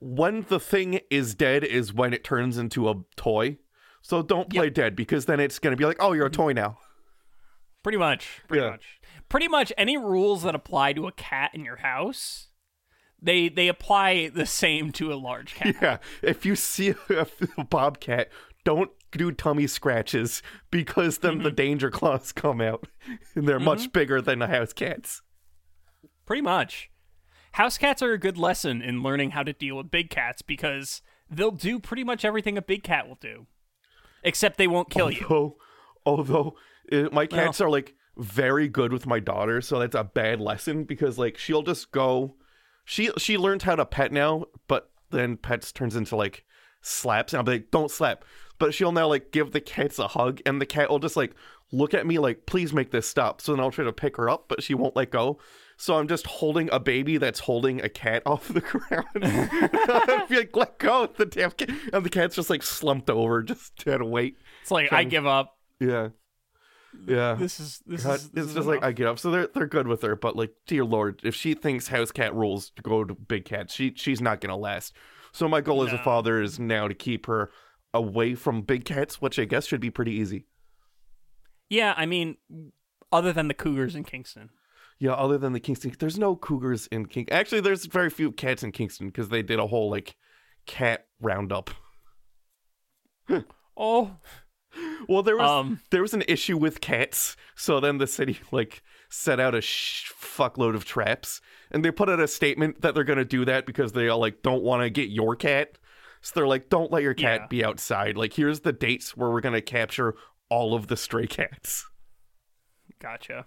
when 0.00 0.46
the 0.48 0.58
thing 0.60 1.00
is 1.10 1.34
dead 1.34 1.62
is 1.64 1.92
when 1.92 2.12
it 2.12 2.24
turns 2.24 2.58
into 2.58 2.88
a 2.88 2.94
toy. 3.16 3.58
So 4.02 4.22
don't 4.22 4.48
play 4.50 4.70
dead 4.70 4.96
because 4.96 5.26
then 5.26 5.40
it's 5.40 5.58
gonna 5.58 5.76
be 5.76 5.84
like, 5.84 5.98
oh, 6.00 6.12
you're 6.12 6.26
a 6.26 6.30
toy 6.30 6.52
now. 6.52 6.78
Pretty 7.82 7.98
much. 7.98 8.40
Pretty 8.48 8.62
Yeah. 8.64 8.70
much. 8.70 9.00
Pretty 9.28 9.46
much 9.48 9.72
any 9.78 9.96
rules 9.96 10.42
that 10.42 10.54
apply 10.54 10.94
to 10.94 11.06
a 11.06 11.12
cat 11.12 11.50
in 11.54 11.64
your 11.64 11.76
house, 11.76 12.48
they 13.22 13.48
they 13.48 13.68
apply 13.68 14.30
the 14.34 14.46
same 14.46 14.90
to 14.92 15.12
a 15.12 15.16
large 15.16 15.54
cat. 15.54 15.76
Yeah, 15.80 15.98
if 16.22 16.44
you 16.46 16.56
see 16.56 16.94
a, 17.10 17.26
a 17.58 17.64
bobcat, 17.64 18.30
don't 18.64 18.90
do 19.12 19.30
tummy 19.32 19.66
scratches 19.66 20.42
because 20.70 21.18
then 21.18 21.34
Mm-hmm. 21.34 21.42
the 21.42 21.50
danger 21.50 21.90
claws 21.90 22.32
come 22.32 22.60
out, 22.60 22.86
and 23.34 23.46
they're 23.46 23.60
much 23.60 23.92
bigger 23.92 24.20
than 24.22 24.38
the 24.38 24.46
house 24.46 24.72
cats. 24.72 25.20
Pretty 26.26 26.42
much. 26.42 26.90
House 27.52 27.78
cats 27.78 28.02
are 28.02 28.12
a 28.12 28.18
good 28.18 28.38
lesson 28.38 28.82
in 28.82 29.02
learning 29.02 29.30
how 29.32 29.42
to 29.42 29.52
deal 29.52 29.76
with 29.76 29.90
big 29.90 30.10
cats 30.10 30.42
because 30.42 31.02
they'll 31.30 31.50
do 31.50 31.78
pretty 31.78 32.04
much 32.04 32.24
everything 32.24 32.56
a 32.56 32.62
big 32.62 32.82
cat 32.82 33.08
will 33.08 33.18
do. 33.20 33.46
Except 34.22 34.58
they 34.58 34.66
won't 34.66 34.90
kill 34.90 35.10
you. 35.10 35.26
Although, 35.28 35.56
although 36.06 36.56
uh, 36.92 37.08
my 37.12 37.26
cats 37.26 37.60
are 37.60 37.70
like 37.70 37.94
very 38.16 38.68
good 38.68 38.92
with 38.92 39.06
my 39.06 39.18
daughter, 39.20 39.60
so 39.60 39.78
that's 39.78 39.94
a 39.94 40.04
bad 40.04 40.40
lesson 40.40 40.84
because 40.84 41.18
like 41.18 41.38
she'll 41.38 41.62
just 41.62 41.90
go. 41.90 42.36
She 42.84 43.10
she 43.18 43.38
learned 43.38 43.62
how 43.62 43.76
to 43.76 43.86
pet 43.86 44.12
now, 44.12 44.44
but 44.68 44.90
then 45.10 45.36
pets 45.36 45.72
turns 45.72 45.96
into 45.96 46.16
like 46.16 46.44
slaps, 46.82 47.32
and 47.32 47.38
I'll 47.38 47.44
be 47.44 47.52
like, 47.52 47.70
"Don't 47.70 47.90
slap." 47.90 48.24
But 48.58 48.74
she'll 48.74 48.92
now 48.92 49.08
like 49.08 49.32
give 49.32 49.52
the 49.52 49.60
cats 49.60 49.98
a 49.98 50.08
hug, 50.08 50.40
and 50.44 50.60
the 50.60 50.66
cat 50.66 50.90
will 50.90 50.98
just 50.98 51.16
like 51.16 51.34
look 51.72 51.94
at 51.94 52.06
me 52.06 52.18
like, 52.18 52.46
"Please 52.46 52.72
make 52.72 52.90
this 52.90 53.08
stop." 53.08 53.40
So 53.40 53.52
then 53.52 53.60
I'll 53.60 53.70
try 53.70 53.84
to 53.84 53.92
pick 53.92 54.16
her 54.16 54.28
up, 54.28 54.46
but 54.48 54.62
she 54.62 54.74
won't 54.74 54.96
let 54.96 55.10
go. 55.10 55.38
So 55.80 55.96
I'm 55.96 56.08
just 56.08 56.26
holding 56.26 56.68
a 56.72 56.78
baby 56.78 57.16
that's 57.16 57.40
holding 57.40 57.80
a 57.80 57.88
cat 57.88 58.22
off 58.26 58.48
the 58.48 58.60
ground. 58.60 59.06
I 59.22 60.26
feel 60.28 60.40
like, 60.40 60.54
let 60.54 60.78
go 60.78 61.04
of 61.04 61.16
the 61.16 61.24
damn 61.24 61.52
cat. 61.52 61.70
And 61.94 62.04
the 62.04 62.10
cat's 62.10 62.36
just 62.36 62.50
like 62.50 62.62
slumped 62.62 63.08
over, 63.08 63.42
just 63.42 63.76
trying 63.76 64.00
to 64.00 64.04
wait. 64.04 64.36
It's 64.60 64.70
like 64.70 64.92
I 64.92 65.04
give 65.04 65.26
up. 65.26 65.56
Yeah. 65.80 66.10
Yeah. 67.06 67.32
This 67.32 67.58
is 67.58 67.80
this 67.86 68.04
God, 68.04 68.16
is 68.16 68.28
this 68.28 68.42
it's 68.42 68.50
is 68.50 68.56
just 68.56 68.68
like. 68.68 68.84
I 68.84 68.92
get 68.92 69.06
up. 69.06 69.18
So 69.18 69.30
they're 69.30 69.46
they're 69.46 69.66
good 69.66 69.88
with 69.88 70.02
her, 70.02 70.16
but 70.16 70.36
like, 70.36 70.52
dear 70.66 70.84
lord, 70.84 71.22
if 71.24 71.34
she 71.34 71.54
thinks 71.54 71.88
house 71.88 72.12
cat 72.12 72.34
rules 72.34 72.72
to 72.76 72.82
go 72.82 73.02
to 73.02 73.14
big 73.14 73.46
cat, 73.46 73.70
she 73.70 73.94
she's 73.96 74.20
not 74.20 74.42
gonna 74.42 74.58
last. 74.58 74.94
So 75.32 75.48
my 75.48 75.62
goal 75.62 75.82
as 75.82 75.94
a 75.94 75.98
father 75.98 76.42
is 76.42 76.58
now 76.58 76.88
to 76.88 76.94
keep 76.94 77.24
her 77.24 77.50
away 77.94 78.34
from 78.34 78.60
big 78.60 78.84
cats, 78.84 79.22
which 79.22 79.38
I 79.38 79.46
guess 79.46 79.64
should 79.64 79.80
be 79.80 79.90
pretty 79.90 80.12
easy. 80.12 80.44
Yeah, 81.70 81.94
I 81.96 82.04
mean 82.04 82.36
other 83.10 83.32
than 83.32 83.48
the 83.48 83.54
cougars 83.54 83.96
in 83.96 84.04
Kingston. 84.04 84.50
Yeah, 85.00 85.12
other 85.14 85.38
than 85.38 85.54
the 85.54 85.60
Kingston, 85.60 85.92
there's 85.98 86.18
no 86.18 86.36
cougars 86.36 86.86
in 86.88 87.06
King. 87.06 87.26
Actually, 87.30 87.62
there's 87.62 87.86
very 87.86 88.10
few 88.10 88.30
cats 88.32 88.62
in 88.62 88.70
Kingston 88.70 89.06
because 89.08 89.30
they 89.30 89.42
did 89.42 89.58
a 89.58 89.66
whole 89.66 89.90
like 89.90 90.14
cat 90.66 91.06
roundup. 91.20 91.70
Oh, 93.76 94.16
Well, 95.08 95.22
there 95.22 95.36
was 95.38 95.48
Um. 95.50 95.80
there 95.90 96.02
was 96.02 96.12
an 96.14 96.22
issue 96.28 96.56
with 96.58 96.80
cats, 96.82 97.34
so 97.56 97.80
then 97.80 97.96
the 97.98 98.06
city 98.06 98.38
like 98.52 98.82
set 99.08 99.40
out 99.40 99.54
a 99.54 99.60
sh- 99.60 100.12
fuckload 100.20 100.74
of 100.74 100.84
traps, 100.84 101.40
and 101.70 101.82
they 101.84 101.90
put 101.90 102.08
out 102.10 102.20
a 102.20 102.28
statement 102.28 102.82
that 102.82 102.94
they're 102.94 103.04
gonna 103.04 103.24
do 103.24 103.44
that 103.46 103.64
because 103.66 103.92
they 103.92 104.08
all 104.08 104.18
like 104.20 104.42
don't 104.42 104.62
want 104.62 104.82
to 104.82 104.90
get 104.90 105.08
your 105.08 105.34
cat. 105.34 105.78
So 106.20 106.32
they're 106.34 106.46
like, 106.46 106.68
don't 106.68 106.92
let 106.92 107.02
your 107.02 107.14
cat 107.14 107.40
Yeah. 107.42 107.46
be 107.48 107.64
outside. 107.64 108.16
Like, 108.18 108.34
here's 108.34 108.60
the 108.60 108.72
dates 108.74 109.16
where 109.16 109.30
we're 109.30 109.40
gonna 109.40 109.62
capture 109.62 110.14
all 110.50 110.74
of 110.74 110.88
the 110.88 110.96
stray 110.96 111.26
cats. 111.26 111.88
gotcha. 113.00 113.46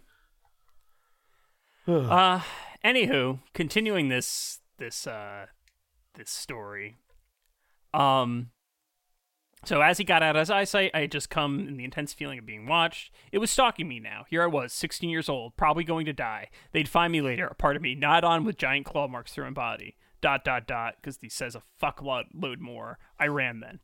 Uh 1.87 2.41
anywho, 2.83 3.39
continuing 3.53 4.09
this 4.09 4.59
this 4.77 5.07
uh 5.07 5.47
this 6.15 6.29
story. 6.29 6.97
Um 7.93 8.51
so 9.65 9.81
as 9.81 9.97
he 9.97 10.03
got 10.03 10.21
out 10.21 10.35
of 10.35 10.41
his 10.41 10.49
eyesight, 10.49 10.91
I 10.93 11.01
had 11.01 11.11
just 11.11 11.29
come 11.29 11.67
in 11.67 11.77
the 11.77 11.85
intense 11.85 12.13
feeling 12.13 12.37
of 12.37 12.45
being 12.45 12.67
watched. 12.67 13.13
It 13.31 13.37
was 13.37 13.49
stalking 13.49 13.87
me 13.87 13.99
now. 13.99 14.25
Here 14.29 14.43
I 14.43 14.47
was, 14.47 14.73
16 14.73 15.09
years 15.09 15.29
old, 15.29 15.55
probably 15.55 15.85
going 15.85 16.05
to 16.05 16.13
die. 16.13 16.49
They'd 16.73 16.89
find 16.89 17.13
me 17.13 17.21
later, 17.21 17.47
a 17.47 17.55
part 17.55 17.77
of 17.77 17.81
me 17.81 17.95
not 17.95 18.25
on 18.25 18.43
with 18.43 18.57
giant 18.57 18.85
claw 18.85 19.07
marks 19.07 19.33
through 19.33 19.45
my 19.45 19.51
body. 19.51 19.95
Dot 20.21 20.43
dot 20.43 20.67
dot, 20.67 20.95
because 20.97 21.17
he 21.21 21.29
says 21.29 21.55
a 21.55 21.63
fuckload 21.81 22.25
load 22.33 22.59
more. 22.59 22.97
I 23.19 23.27
ran 23.27 23.59
then. 23.61 23.79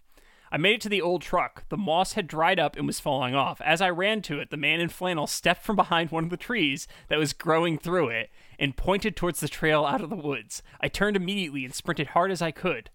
I 0.52 0.58
made 0.58 0.76
it 0.76 0.82
to 0.82 0.90
the 0.90 1.02
old 1.02 1.22
truck. 1.22 1.64
The 1.70 1.78
moss 1.78 2.14
had 2.14 2.28
dried 2.28 2.60
up 2.60 2.76
and 2.76 2.88
was 2.88 3.00
falling 3.00 3.36
off. 3.36 3.62
As 3.62 3.82
I 3.82 3.90
ran 3.90 4.22
to 4.24 4.40
it, 4.40 4.50
the 4.50 4.58
man 4.58 4.80
in 4.80 4.90
flannel 4.90 5.28
stepped 5.28 5.64
from 5.64 5.76
behind 5.76 6.12
one 6.12 6.24
of 6.24 6.30
the 6.30 6.38
trees 6.38 6.88
that 7.08 7.20
was 7.20 7.34
growing 7.34 7.78
through 7.78 8.10
it 8.10 8.30
and 8.58 8.76
pointed 8.76 9.16
towards 9.16 9.40
the 9.40 9.48
trail 9.48 9.86
out 9.86 10.02
of 10.02 10.10
the 10.10 10.16
woods. 10.16 10.62
I 10.82 10.88
turned 10.88 11.16
immediately 11.16 11.66
and 11.66 11.74
sprinted 11.74 12.08
hard 12.08 12.32
as 12.32 12.42
I 12.42 12.52
could. 12.52 12.90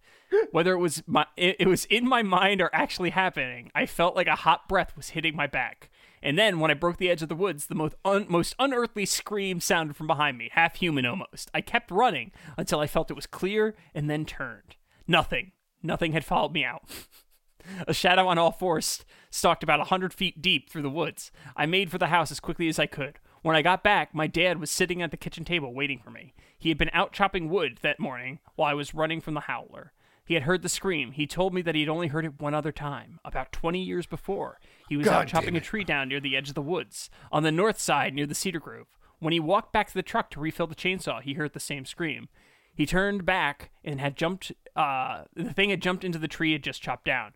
Whether 0.50 0.72
it 0.72 0.78
was 0.78 1.02
my 1.06 1.26
it, 1.36 1.56
it 1.60 1.68
was 1.68 1.84
in 1.84 2.08
my 2.08 2.22
mind 2.22 2.60
or 2.60 2.70
actually 2.72 3.10
happening, 3.10 3.70
I 3.74 3.86
felt 3.86 4.16
like 4.16 4.26
a 4.26 4.34
hot 4.34 4.68
breath 4.68 4.96
was 4.96 5.10
hitting 5.10 5.36
my 5.36 5.46
back. 5.46 5.90
And 6.24 6.38
then, 6.38 6.58
when 6.58 6.70
I 6.70 6.74
broke 6.74 6.96
the 6.96 7.10
edge 7.10 7.22
of 7.22 7.28
the 7.28 7.34
woods, 7.34 7.66
the 7.66 7.74
most, 7.74 7.94
un- 8.02 8.24
most 8.30 8.54
unearthly 8.58 9.04
scream 9.04 9.60
sounded 9.60 9.94
from 9.94 10.06
behind 10.06 10.38
me, 10.38 10.48
half 10.52 10.76
human 10.76 11.04
almost. 11.04 11.50
I 11.52 11.60
kept 11.60 11.90
running 11.90 12.32
until 12.56 12.80
I 12.80 12.86
felt 12.86 13.10
it 13.10 13.14
was 13.14 13.26
clear 13.26 13.74
and 13.94 14.08
then 14.08 14.24
turned. 14.24 14.76
Nothing. 15.06 15.52
Nothing 15.82 16.12
had 16.12 16.24
followed 16.24 16.52
me 16.52 16.64
out. 16.64 16.82
A 17.88 17.94
shadow 17.94 18.26
on 18.28 18.38
all 18.38 18.52
fours 18.52 19.04
stalked 19.30 19.62
about 19.62 19.80
a 19.80 19.84
hundred 19.84 20.12
feet 20.12 20.40
deep 20.42 20.70
through 20.70 20.82
the 20.82 20.90
woods. 20.90 21.32
I 21.56 21.66
made 21.66 21.90
for 21.90 21.98
the 21.98 22.08
house 22.08 22.30
as 22.30 22.40
quickly 22.40 22.68
as 22.68 22.78
I 22.78 22.86
could. 22.86 23.18
When 23.42 23.56
I 23.56 23.62
got 23.62 23.82
back, 23.82 24.14
my 24.14 24.26
dad 24.26 24.58
was 24.58 24.70
sitting 24.70 25.02
at 25.02 25.10
the 25.10 25.16
kitchen 25.16 25.44
table 25.44 25.74
waiting 25.74 25.98
for 25.98 26.10
me. 26.10 26.34
He 26.58 26.70
had 26.70 26.78
been 26.78 26.90
out 26.92 27.12
chopping 27.12 27.50
wood 27.50 27.78
that 27.82 28.00
morning 28.00 28.38
while 28.56 28.70
I 28.70 28.74
was 28.74 28.94
running 28.94 29.20
from 29.20 29.34
the 29.34 29.40
howler. 29.40 29.92
He 30.24 30.34
had 30.34 30.44
heard 30.44 30.62
the 30.62 30.70
scream. 30.70 31.12
He 31.12 31.26
told 31.26 31.52
me 31.52 31.60
that 31.62 31.74
he 31.74 31.82
had 31.82 31.90
only 31.90 32.08
heard 32.08 32.24
it 32.24 32.40
one 32.40 32.54
other 32.54 32.72
time, 32.72 33.20
about 33.24 33.52
20 33.52 33.82
years 33.82 34.06
before. 34.06 34.58
He 34.88 34.96
was 34.96 35.04
God 35.04 35.22
out 35.22 35.28
chopping 35.28 35.56
a 35.56 35.60
tree 35.60 35.84
down 35.84 36.08
near 36.08 36.20
the 36.20 36.36
edge 36.36 36.48
of 36.48 36.54
the 36.54 36.62
woods, 36.62 37.10
on 37.30 37.42
the 37.42 37.52
north 37.52 37.78
side 37.78 38.14
near 38.14 38.26
the 38.26 38.34
cedar 38.34 38.60
grove. 38.60 38.86
When 39.18 39.34
he 39.34 39.40
walked 39.40 39.72
back 39.72 39.88
to 39.88 39.94
the 39.94 40.02
truck 40.02 40.30
to 40.30 40.40
refill 40.40 40.66
the 40.66 40.74
chainsaw, 40.74 41.20
he 41.20 41.34
heard 41.34 41.52
the 41.52 41.60
same 41.60 41.84
scream. 41.84 42.28
He 42.74 42.86
turned 42.86 43.24
back 43.24 43.70
and 43.84 44.00
had 44.00 44.16
jumped. 44.16 44.52
Uh, 44.74 45.24
the 45.34 45.52
thing 45.52 45.70
had 45.70 45.82
jumped 45.82 46.04
into 46.04 46.18
the 46.18 46.28
tree 46.28 46.54
it 46.54 46.62
just 46.62 46.82
chopped 46.82 47.04
down. 47.04 47.32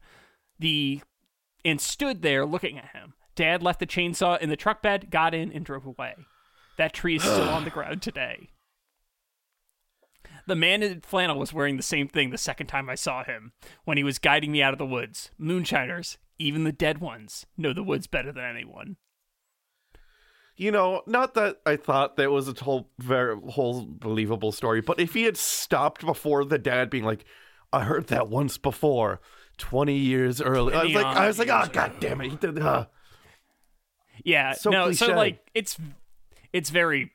The 0.58 1.02
and 1.64 1.80
stood 1.80 2.22
there 2.22 2.44
looking 2.44 2.78
at 2.78 2.90
him. 2.90 3.14
Dad 3.34 3.62
left 3.62 3.80
the 3.80 3.86
chainsaw 3.86 4.40
in 4.40 4.48
the 4.48 4.56
truck 4.56 4.82
bed, 4.82 5.10
got 5.10 5.34
in, 5.34 5.52
and 5.52 5.64
drove 5.64 5.86
away. 5.86 6.14
That 6.76 6.92
tree 6.92 7.16
is 7.16 7.22
still 7.22 7.48
on 7.48 7.64
the 7.64 7.70
ground 7.78 8.02
today. 8.02 8.50
The 10.46 10.56
man 10.56 10.82
in 10.82 11.02
flannel 11.02 11.38
was 11.38 11.52
wearing 11.52 11.76
the 11.76 11.82
same 11.82 12.08
thing 12.08 12.30
the 12.30 12.38
second 12.38 12.68
time 12.68 12.88
I 12.88 12.94
saw 12.94 13.22
him, 13.22 13.52
when 13.84 13.96
he 13.96 14.04
was 14.04 14.18
guiding 14.18 14.50
me 14.50 14.62
out 14.62 14.72
of 14.72 14.78
the 14.78 14.86
woods. 14.86 15.30
Moonshiners, 15.38 16.18
even 16.38 16.64
the 16.64 16.72
dead 16.72 16.98
ones, 16.98 17.46
know 17.56 17.72
the 17.72 17.82
woods 17.82 18.06
better 18.06 18.32
than 18.32 18.44
anyone. 18.44 18.96
You 20.58 20.72
know, 20.72 21.02
not 21.06 21.34
that 21.34 21.60
I 21.64 21.76
thought 21.76 22.16
that 22.16 22.32
was 22.32 22.48
a 22.48 22.64
whole 22.64 22.90
very 22.98 23.36
whole 23.48 23.86
believable 23.88 24.50
story, 24.50 24.80
but 24.80 24.98
if 24.98 25.14
he 25.14 25.22
had 25.22 25.36
stopped 25.36 26.04
before 26.04 26.44
the 26.44 26.58
dad 26.58 26.90
being 26.90 27.04
like, 27.04 27.24
"I 27.72 27.84
heard 27.84 28.08
that 28.08 28.28
once 28.28 28.58
before, 28.58 29.20
twenty 29.56 29.96
years 29.96 30.42
early," 30.42 30.74
I 30.74 30.82
was 30.82 30.94
like, 30.94 31.06
I 31.06 31.26
was 31.28 31.38
like, 31.38 31.48
"Oh 31.48 31.68
god 31.72 32.00
damn 32.00 32.20
it!" 32.20 32.30
He 32.30 32.36
did, 32.36 32.58
uh. 32.58 32.86
Yeah, 34.24 34.52
So 34.54 34.70
no, 34.70 34.90
so 34.90 35.14
like 35.14 35.38
it's 35.54 35.78
it's 36.52 36.70
very 36.70 37.12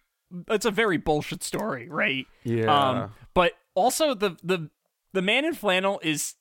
it's 0.47 0.65
a 0.65 0.71
very 0.71 0.95
bullshit 0.95 1.43
story, 1.43 1.89
right? 1.89 2.25
Yeah. 2.45 2.73
Um, 2.73 3.11
but 3.33 3.53
also 3.75 4.13
the 4.13 4.37
the 4.41 4.69
the 5.11 5.21
man 5.21 5.43
in 5.43 5.53
flannel 5.53 5.99
is 6.01 6.35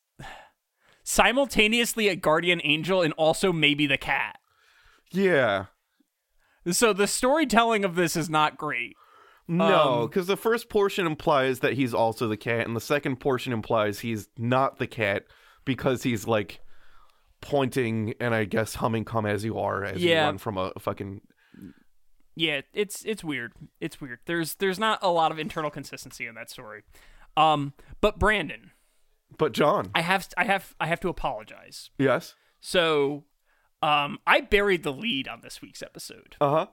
simultaneously 1.03 2.07
a 2.07 2.15
guardian 2.15 2.61
angel 2.63 3.03
and 3.03 3.13
also 3.15 3.53
maybe 3.53 3.89
the 3.89 3.99
cat. 3.99 4.39
Yeah. 5.11 5.67
So 6.71 6.93
the 6.93 7.07
storytelling 7.07 7.85
of 7.85 7.95
this 7.97 8.17
is 8.17 8.31
not 8.31 8.57
great. 8.57 8.97
No, 9.49 10.03
Um, 10.03 10.07
because 10.09 10.29
the 10.29 10.37
first 10.37 10.69
portion 10.69 11.07
implies 11.07 11.59
that 11.61 11.73
he's 11.75 11.93
also 11.93 12.29
the 12.29 12.37
cat, 12.37 12.67
and 12.67 12.77
the 12.77 12.81
second 12.81 13.17
portion 13.17 13.53
implies 13.53 14.01
he's 14.01 14.29
not 14.39 14.79
the 14.79 14.87
cat 14.87 15.25
because 15.65 16.05
he's 16.05 16.27
like 16.27 16.61
pointing 17.41 18.15
and 18.21 18.35
I 18.35 18.45
guess 18.45 18.77
humming 18.77 19.05
"Come 19.05 19.27
as 19.27 19.45
you 19.45 19.59
are" 19.59 19.85
as 19.85 20.01
you 20.03 20.15
run 20.15 20.39
from 20.39 20.57
a 20.59 20.73
fucking. 20.79 21.21
Yeah, 22.35 22.63
it's 22.73 23.05
it's 23.05 23.23
weird. 23.25 23.53
It's 23.81 24.01
weird. 24.01 24.21
There's 24.27 24.55
there's 24.55 24.79
not 24.79 25.01
a 25.03 25.11
lot 25.11 25.33
of 25.33 25.39
internal 25.39 25.71
consistency 25.71 26.27
in 26.27 26.35
that 26.37 26.49
story. 26.49 26.83
Um, 27.37 27.73
but 28.01 28.19
Brandon, 28.19 28.71
But 29.39 29.53
John, 29.53 29.91
I 29.95 30.03
have 30.03 30.29
I 30.37 30.45
have 30.45 30.75
I 30.81 30.87
have 30.87 31.01
to 31.01 31.09
apologize. 31.09 31.91
yes, 31.99 32.35
So, 32.61 33.25
um, 33.83 34.19
I 34.27 34.41
buried 34.41 34.83
the 34.83 34.93
lead 34.93 35.27
on 35.29 35.41
this 35.43 35.61
week's 35.61 35.83
episode. 35.83 36.37
uh 36.41 36.51
huh. 36.51 36.67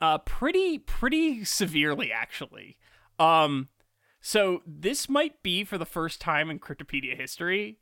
uh, 0.00 0.18
pretty 0.18 0.78
pretty 0.78 1.44
severely 1.44 2.12
actually. 2.12 2.76
Um, 3.18 3.68
so 4.20 4.62
this 4.66 5.08
might 5.08 5.42
be 5.42 5.64
for 5.64 5.78
the 5.78 5.86
first 5.86 6.20
time 6.20 6.50
in 6.50 6.58
Cryptopedia 6.58 7.16
history. 7.16 7.78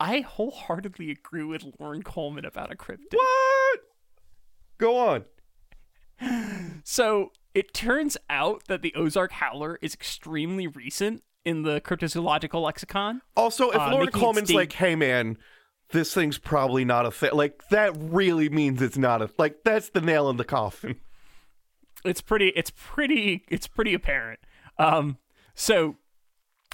I 0.00 0.20
wholeheartedly 0.20 1.10
agree 1.12 1.44
with 1.44 1.64
Loren 1.78 2.02
Coleman 2.02 2.44
about 2.44 2.72
a 2.72 2.76
cryptid. 2.76 3.12
What? 3.14 3.80
Go 4.78 4.96
on. 4.98 5.24
So 6.84 7.32
it 7.54 7.74
turns 7.74 8.16
out 8.30 8.64
that 8.68 8.82
the 8.82 8.94
Ozark 8.94 9.32
Howler 9.32 9.78
is 9.82 9.94
extremely 9.94 10.66
recent 10.66 11.22
in 11.44 11.62
the 11.62 11.80
cryptozoological 11.80 12.62
lexicon. 12.62 13.22
Also, 13.36 13.70
if 13.70 13.76
Uh, 13.80 13.90
Loren 13.92 14.08
Coleman's 14.10 14.48
state- 14.48 14.56
like, 14.56 14.72
"Hey, 14.72 14.94
man, 14.94 15.38
this 15.92 16.12
thing's 16.12 16.38
probably 16.38 16.84
not 16.84 17.06
a 17.06 17.10
thing," 17.10 17.30
like 17.32 17.68
that 17.68 17.92
really 17.96 18.48
means 18.48 18.82
it's 18.82 18.98
not 18.98 19.22
a 19.22 19.30
like 19.38 19.62
that's 19.64 19.90
the 19.90 20.00
nail 20.00 20.28
in 20.28 20.36
the 20.36 20.44
coffin. 20.44 20.96
it's 22.04 22.20
pretty 22.20 22.48
it's 22.48 22.70
pretty 22.70 23.44
it's 23.48 23.66
pretty 23.66 23.94
apparent. 23.94 24.40
Um 24.78 25.18
so 25.54 25.96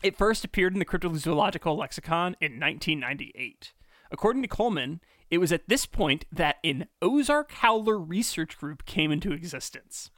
it 0.03 0.17
first 0.17 0.45
appeared 0.45 0.73
in 0.73 0.79
the 0.79 0.85
cryptozoological 0.85 1.77
lexicon 1.77 2.37
in 2.41 2.61
1998 2.61 3.73
according 4.11 4.43
to 4.43 4.49
coleman 4.49 5.01
it 5.31 5.39
was 5.39 5.53
at 5.53 5.69
this 5.69 5.85
point 5.85 6.25
that 6.33 6.57
an 6.65 6.87
ozark 7.03 7.53
howler 7.53 7.99
research 7.99 8.57
group 8.57 8.87
came 8.87 9.13
into 9.13 9.33
existence. 9.33 10.11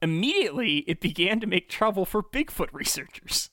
Immediately 0.00 0.78
it 0.86 1.00
began 1.00 1.40
to 1.40 1.46
make 1.46 1.68
trouble 1.68 2.04
for 2.04 2.22
bigfoot 2.22 2.68
researchers 2.72 3.50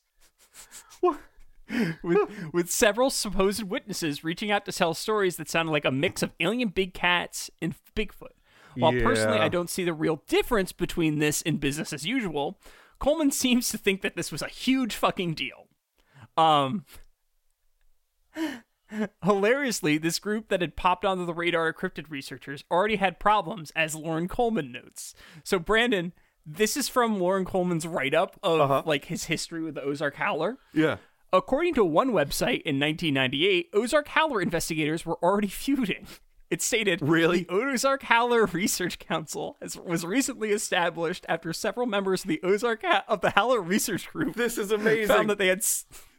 with, 2.03 2.17
with 2.53 2.71
several 2.71 3.09
supposed 3.09 3.63
witnesses 3.63 4.23
reaching 4.23 4.51
out 4.51 4.65
to 4.65 4.71
tell 4.71 4.93
stories 4.93 5.37
that 5.37 5.49
sounded 5.49 5.71
like 5.71 5.85
a 5.85 5.91
mix 5.91 6.21
of 6.23 6.31
alien 6.39 6.69
big 6.69 6.93
cats 6.93 7.49
and 7.61 7.75
Bigfoot. 7.95 8.33
While 8.75 8.93
personally 8.93 9.39
I 9.39 9.49
don't 9.49 9.69
see 9.69 9.83
the 9.83 9.93
real 9.93 10.21
difference 10.27 10.71
between 10.71 11.17
this 11.19 11.41
and 11.41 11.59
business 11.59 11.91
as 11.93 12.05
usual, 12.05 12.59
Coleman 12.99 13.31
seems 13.43 13.69
to 13.69 13.77
think 13.77 14.01
that 14.01 14.15
this 14.15 14.31
was 14.31 14.41
a 14.41 14.47
huge 14.47 14.95
fucking 14.95 15.33
deal. 15.33 15.67
Um 16.37 16.85
Hilariously, 19.23 19.97
this 19.97 20.17
group 20.19 20.47
that 20.47 20.61
had 20.61 20.75
popped 20.77 21.03
onto 21.03 21.25
the 21.25 21.33
radar 21.33 21.67
of 21.69 21.75
cryptid 21.75 22.09
researchers 22.09 22.63
already 22.71 22.95
had 22.95 23.19
problems, 23.19 23.71
as 23.75 23.95
Loren 23.95 24.29
Coleman 24.29 24.71
notes. 24.71 25.13
So, 25.43 25.59
Brandon, 25.59 26.13
this 26.45 26.77
is 26.77 26.87
from 26.87 27.19
Loren 27.19 27.43
Coleman's 27.43 27.85
write 27.85 28.13
up 28.13 28.39
of 28.41 28.61
Uh-huh. 28.61 28.83
like 28.85 29.05
his 29.05 29.25
history 29.25 29.61
with 29.61 29.75
the 29.75 29.81
Ozark 29.83 30.15
Howler. 30.15 30.57
Yeah. 30.73 30.97
According 31.33 31.73
to 31.75 31.83
one 31.83 32.11
website 32.11 32.61
in 32.63 32.79
1998, 32.79 33.69
Ozark 33.73 34.07
Howler 34.09 34.41
investigators 34.41 35.05
were 35.05 35.17
already 35.23 35.47
feuding. 35.49 36.07
It 36.49 36.61
stated, 36.61 37.01
Really? 37.01 37.43
The 37.43 37.49
Ozark 37.53 38.03
Howler 38.03 38.45
Research 38.45 38.99
Council 38.99 39.57
has, 39.61 39.75
was 39.77 40.05
recently 40.05 40.51
established 40.51 41.25
after 41.27 41.51
several 41.51 41.85
members 41.85 42.23
of 42.23 42.29
the 42.29 42.39
Ozark 42.41 42.83
ha- 42.83 43.03
of 43.09 43.19
the 43.19 43.31
Howler 43.31 43.59
Research 43.61 44.07
Group 44.07 44.35
This 44.35 44.57
is 44.57 44.71
amazing. 44.71 45.07
found 45.13 45.29
that 45.29 45.37
they 45.37 45.47
had 45.47 45.61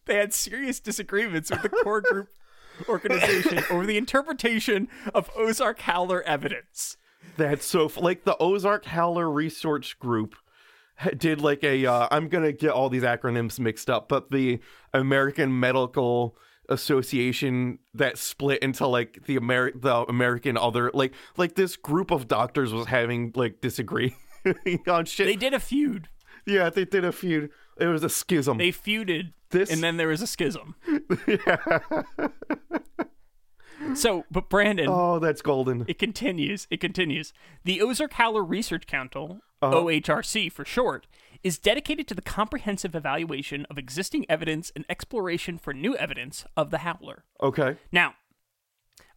they 0.05 0.17
had 0.17 0.35
serious 0.35 0.81
disagreements 0.81 1.51
with 1.51 1.63
the 1.63 1.69
core 1.71 2.03
group 2.03 2.29
organization 2.89 3.65
over 3.71 3.87
the 3.87 3.97
interpretation 3.97 4.89
of 5.15 5.31
Ozark 5.35 5.81
Howler 5.81 6.23
evidence. 6.25 6.99
That's 7.39 7.65
so 7.65 7.91
like 7.97 8.25
the 8.25 8.37
Ozark 8.39 8.85
Howler 8.87 9.31
Research 9.31 9.99
Group 9.99 10.35
did 11.17 11.41
like 11.41 11.63
a 11.65 11.87
uh, 11.87 12.09
I'm 12.11 12.29
gonna 12.29 12.53
get 12.53 12.71
all 12.71 12.89
these 12.89 13.03
acronyms 13.03 13.59
mixed 13.59 13.89
up, 13.91 14.09
but 14.09 14.31
the 14.31 14.61
American 14.93 15.59
Medical 15.59 16.37
Association 16.69 17.79
that 17.95 18.19
split 18.19 18.63
into 18.63 18.87
like 18.87 19.25
the 19.27 19.39
Ameri- 19.39 19.81
the 19.81 20.05
American 20.09 20.57
other 20.57 20.91
like 20.93 21.15
like 21.37 21.55
this 21.55 21.77
group 21.77 22.11
of 22.11 22.29
doctors 22.29 22.73
was 22.73 22.87
having 22.87 23.33
like 23.35 23.61
disagree 23.61 24.15
on 24.87 25.05
shit. 25.07 25.27
They 25.27 25.37
did 25.37 25.55
a 25.55 25.61
feud. 25.61 26.09
yeah, 26.47 26.69
they 26.71 26.85
did 26.85 27.05
a 27.05 27.13
feud. 27.13 27.51
It 27.79 27.87
was 27.87 28.03
a 28.05 28.09
schism. 28.09 28.59
They 28.59 28.73
feuded, 28.73 29.33
This- 29.51 29.71
and 29.71 29.83
then 29.83 29.97
there 29.99 30.09
was 30.09 30.21
a 30.21 30.27
schism. 30.27 30.75
yeah. 31.27 31.79
So, 33.95 34.25
but 34.31 34.51
Brandon, 34.51 34.89
oh, 34.91 35.21
that's 35.21 35.41
golden. 35.41 35.85
It 35.87 35.99
continues. 36.01 36.67
It 36.69 36.81
continues. 36.81 37.33
The 37.65 37.81
Ozark 37.81 38.15
Howler 38.15 38.43
Research 38.43 38.87
Council, 38.89 39.41
Uh-huh. 39.61 39.75
OHRC 39.75 40.51
for 40.53 40.65
short, 40.65 41.07
is 41.43 41.59
dedicated 41.59 42.07
to 42.09 42.15
the 42.15 42.23
comprehensive 42.23 42.95
evaluation 42.95 43.67
of 43.71 43.79
existing 43.79 44.25
evidence 44.29 44.73
and 44.75 44.85
exploration 44.89 45.59
for 45.59 45.73
new 45.73 45.97
evidence 45.97 46.45
of 46.57 46.71
the 46.71 46.79
howler. 46.79 47.25
Okay. 47.43 47.77
Now, 47.93 48.15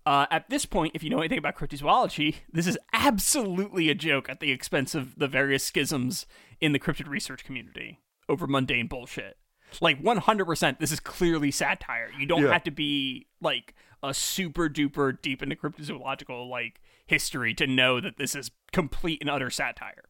uh, 0.06 0.26
at 0.32 0.50
this 0.50 0.66
point, 0.66 0.94
if 0.96 1.04
you 1.04 1.10
know 1.10 1.20
anything 1.20 1.38
about 1.38 1.56
cryptozoology, 1.56 2.38
this 2.52 2.66
is 2.68 2.78
absolutely 2.94 3.90
a 3.90 3.96
joke 3.96 4.30
at 4.30 4.40
the 4.40 4.52
expense 4.52 4.96
of 4.96 5.16
the 5.18 5.28
various 5.28 5.64
schisms 5.64 6.26
in 6.60 6.72
the 6.72 6.80
cryptid 6.80 7.08
research 7.08 7.44
community 7.44 8.00
over 8.28 8.48
mundane 8.48 8.88
bullshit. 8.88 9.38
Like 9.80 10.02
100%, 10.02 10.80
this 10.80 10.92
is 10.92 11.00
clearly 11.00 11.52
satire. 11.52 12.10
You 12.20 12.26
don't 12.26 12.44
Yeah. 12.44 12.52
have 12.52 12.64
to 12.66 12.72
be 12.72 13.28
like 13.42 13.74
a 14.04 14.14
super 14.14 14.68
duper 14.68 15.20
deep 15.22 15.44
into 15.44 15.56
cryptozoological 15.56 16.50
like 16.50 16.82
history 17.06 17.54
to 17.54 17.68
know 17.68 18.02
that 18.02 18.18
this 18.18 18.36
is 18.36 18.50
complete 18.72 19.22
and 19.22 19.30
utter 19.30 19.50
satire. 19.50 20.06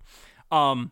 Um, 0.51 0.91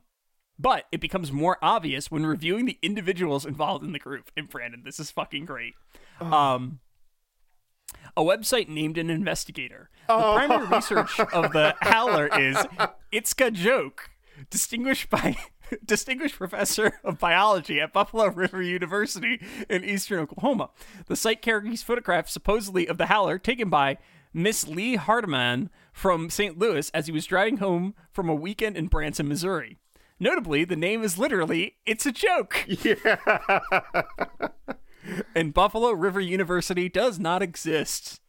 but 0.57 0.85
it 0.91 0.99
becomes 0.99 1.31
more 1.31 1.57
obvious 1.61 2.11
when 2.11 2.25
reviewing 2.25 2.65
the 2.65 2.77
individuals 2.81 3.45
involved 3.45 3.83
in 3.83 3.93
the 3.93 3.99
group. 3.99 4.31
And 4.35 4.49
Brandon, 4.49 4.83
this 4.83 4.99
is 4.99 5.09
fucking 5.09 5.45
great. 5.45 5.73
Um, 6.19 6.79
a 8.17 8.21
website 8.21 8.67
named 8.67 8.97
an 8.97 9.09
investigator. 9.09 9.89
The 10.07 10.17
primary 10.17 10.67
research 10.67 11.19
of 11.19 11.53
the 11.53 11.75
Howler 11.81 12.27
is 12.27 12.57
Itzka 13.13 13.53
Joke, 13.53 14.09
distinguished 14.49 15.09
by 15.09 15.37
distinguished 15.85 16.35
professor 16.37 16.99
of 17.03 17.19
biology 17.19 17.79
at 17.79 17.93
Buffalo 17.93 18.27
River 18.27 18.61
University 18.61 19.41
in 19.69 19.83
eastern 19.83 20.19
Oklahoma. 20.19 20.71
The 21.07 21.15
site 21.15 21.41
carries 21.41 21.83
photographs 21.83 22.33
supposedly 22.33 22.87
of 22.87 22.97
the 22.97 23.05
Howler 23.05 23.39
taken 23.39 23.69
by 23.69 23.97
Miss 24.33 24.67
Lee 24.67 24.97
Hardeman 24.97 25.69
from 25.99 26.29
St. 26.29 26.57
Louis 26.57 26.89
as 26.91 27.07
he 27.07 27.11
was 27.11 27.25
driving 27.25 27.57
home 27.57 27.93
from 28.09 28.29
a 28.29 28.35
weekend 28.35 28.77
in 28.77 28.87
Branson, 28.87 29.27
Missouri. 29.27 29.77
Notably, 30.17 30.63
the 30.63 30.77
name 30.77 31.03
is 31.03 31.17
literally 31.17 31.75
"It's 31.85 32.05
a 32.05 32.13
joke." 32.13 32.65
and 35.35 35.53
Buffalo 35.53 35.91
River 35.91 36.21
University 36.21 36.87
does 36.87 37.19
not 37.19 37.41
exist. 37.41 38.21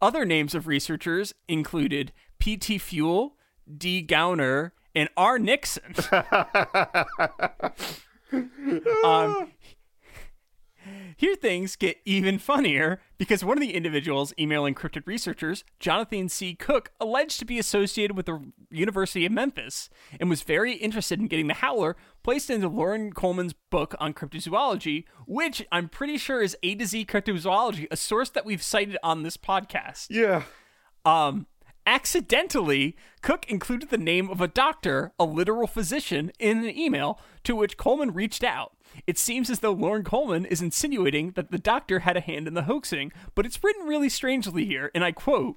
Other 0.00 0.24
names 0.24 0.54
of 0.54 0.66
researchers 0.66 1.34
included 1.46 2.12
P.T. 2.38 2.78
Fuel, 2.78 3.36
D. 3.76 4.00
Gowner, 4.00 4.72
and 4.94 5.10
R. 5.16 5.38
Nixon. 5.38 5.94
um, 9.04 9.52
here 11.16 11.34
things 11.34 11.76
get 11.76 11.98
even 12.04 12.38
funnier 12.38 13.00
because 13.18 13.44
one 13.44 13.56
of 13.56 13.60
the 13.60 13.74
individuals 13.74 14.34
emailing 14.38 14.74
cryptid 14.74 15.06
researchers, 15.06 15.64
Jonathan 15.78 16.28
C. 16.28 16.54
Cook, 16.54 16.90
alleged 17.00 17.38
to 17.38 17.44
be 17.44 17.58
associated 17.58 18.16
with 18.16 18.26
the 18.26 18.52
University 18.70 19.24
of 19.26 19.32
Memphis 19.32 19.88
and 20.18 20.28
was 20.28 20.42
very 20.42 20.74
interested 20.74 21.20
in 21.20 21.28
getting 21.28 21.46
the 21.46 21.54
Howler 21.54 21.96
placed 22.22 22.50
into 22.50 22.68
Loren 22.68 23.12
Coleman's 23.12 23.54
book 23.70 23.94
on 23.98 24.14
cryptozoology, 24.14 25.04
which 25.26 25.64
I'm 25.70 25.88
pretty 25.88 26.18
sure 26.18 26.42
is 26.42 26.56
A 26.62 26.74
to 26.74 26.86
Z 26.86 27.06
cryptozoology, 27.06 27.86
a 27.90 27.96
source 27.96 28.30
that 28.30 28.44
we've 28.44 28.62
cited 28.62 28.96
on 29.02 29.22
this 29.22 29.36
podcast. 29.36 30.06
Yeah. 30.10 30.42
Um, 31.04 31.46
accidentally, 31.86 32.96
Cook 33.22 33.46
included 33.48 33.90
the 33.90 33.98
name 33.98 34.30
of 34.30 34.40
a 34.40 34.48
doctor, 34.48 35.12
a 35.18 35.24
literal 35.24 35.66
physician, 35.66 36.32
in 36.38 36.58
an 36.58 36.76
email 36.76 37.18
to 37.44 37.54
which 37.54 37.76
Coleman 37.76 38.12
reached 38.12 38.42
out. 38.42 38.73
It 39.06 39.18
seems 39.18 39.50
as 39.50 39.60
though 39.60 39.72
Loren 39.72 40.04
Coleman 40.04 40.44
is 40.44 40.62
insinuating 40.62 41.32
that 41.32 41.50
the 41.50 41.58
doctor 41.58 42.00
had 42.00 42.16
a 42.16 42.20
hand 42.20 42.46
in 42.48 42.54
the 42.54 42.62
hoaxing, 42.64 43.12
but 43.34 43.46
it's 43.46 43.62
written 43.62 43.86
really 43.86 44.08
strangely 44.08 44.64
here, 44.64 44.90
and 44.94 45.04
I 45.04 45.12
quote 45.12 45.56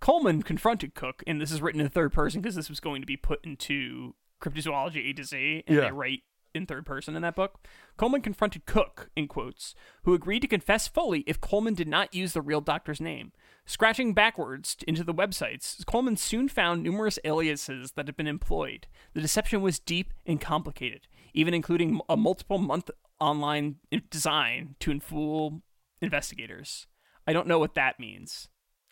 Coleman 0.00 0.42
confronted 0.42 0.94
Cook, 0.94 1.22
and 1.26 1.40
this 1.40 1.52
is 1.52 1.60
written 1.60 1.80
in 1.80 1.88
third 1.88 2.12
person 2.12 2.40
because 2.40 2.54
this 2.56 2.70
was 2.70 2.80
going 2.80 3.02
to 3.02 3.06
be 3.06 3.16
put 3.16 3.44
into 3.44 4.14
cryptozoology 4.40 5.10
A 5.10 5.12
to 5.12 5.24
Z, 5.24 5.64
and 5.66 5.76
Yeah. 5.76 5.84
they 5.84 5.92
write 5.92 6.22
in 6.52 6.66
third 6.66 6.84
person 6.84 7.14
in 7.14 7.22
that 7.22 7.36
book. 7.36 7.64
Coleman 7.96 8.22
confronted 8.22 8.66
Cook, 8.66 9.08
in 9.14 9.28
quotes, 9.28 9.72
who 10.02 10.14
agreed 10.14 10.40
to 10.40 10.48
confess 10.48 10.88
fully 10.88 11.20
if 11.20 11.40
Coleman 11.40 11.74
did 11.74 11.86
not 11.86 12.12
use 12.12 12.32
the 12.32 12.42
real 12.42 12.60
doctor's 12.60 13.00
name. 13.00 13.30
Scratching 13.66 14.14
backwards 14.14 14.76
into 14.88 15.04
the 15.04 15.14
websites, 15.14 15.84
Coleman 15.86 16.16
soon 16.16 16.48
found 16.48 16.82
numerous 16.82 17.20
aliases 17.24 17.92
that 17.92 18.08
had 18.08 18.16
been 18.16 18.26
employed. 18.26 18.88
The 19.12 19.20
deception 19.20 19.62
was 19.62 19.78
deep 19.78 20.12
and 20.26 20.40
complicated, 20.40 21.06
even 21.34 21.54
including 21.54 22.00
a 22.08 22.16
multiple 22.16 22.58
month 22.58 22.90
online 23.20 23.76
design 24.10 24.74
to 24.80 24.98
fool 25.00 25.62
investigators. 26.00 26.86
I 27.26 27.32
don't 27.32 27.46
know 27.46 27.58
what 27.58 27.74
that 27.74 28.00
means. 28.00 28.48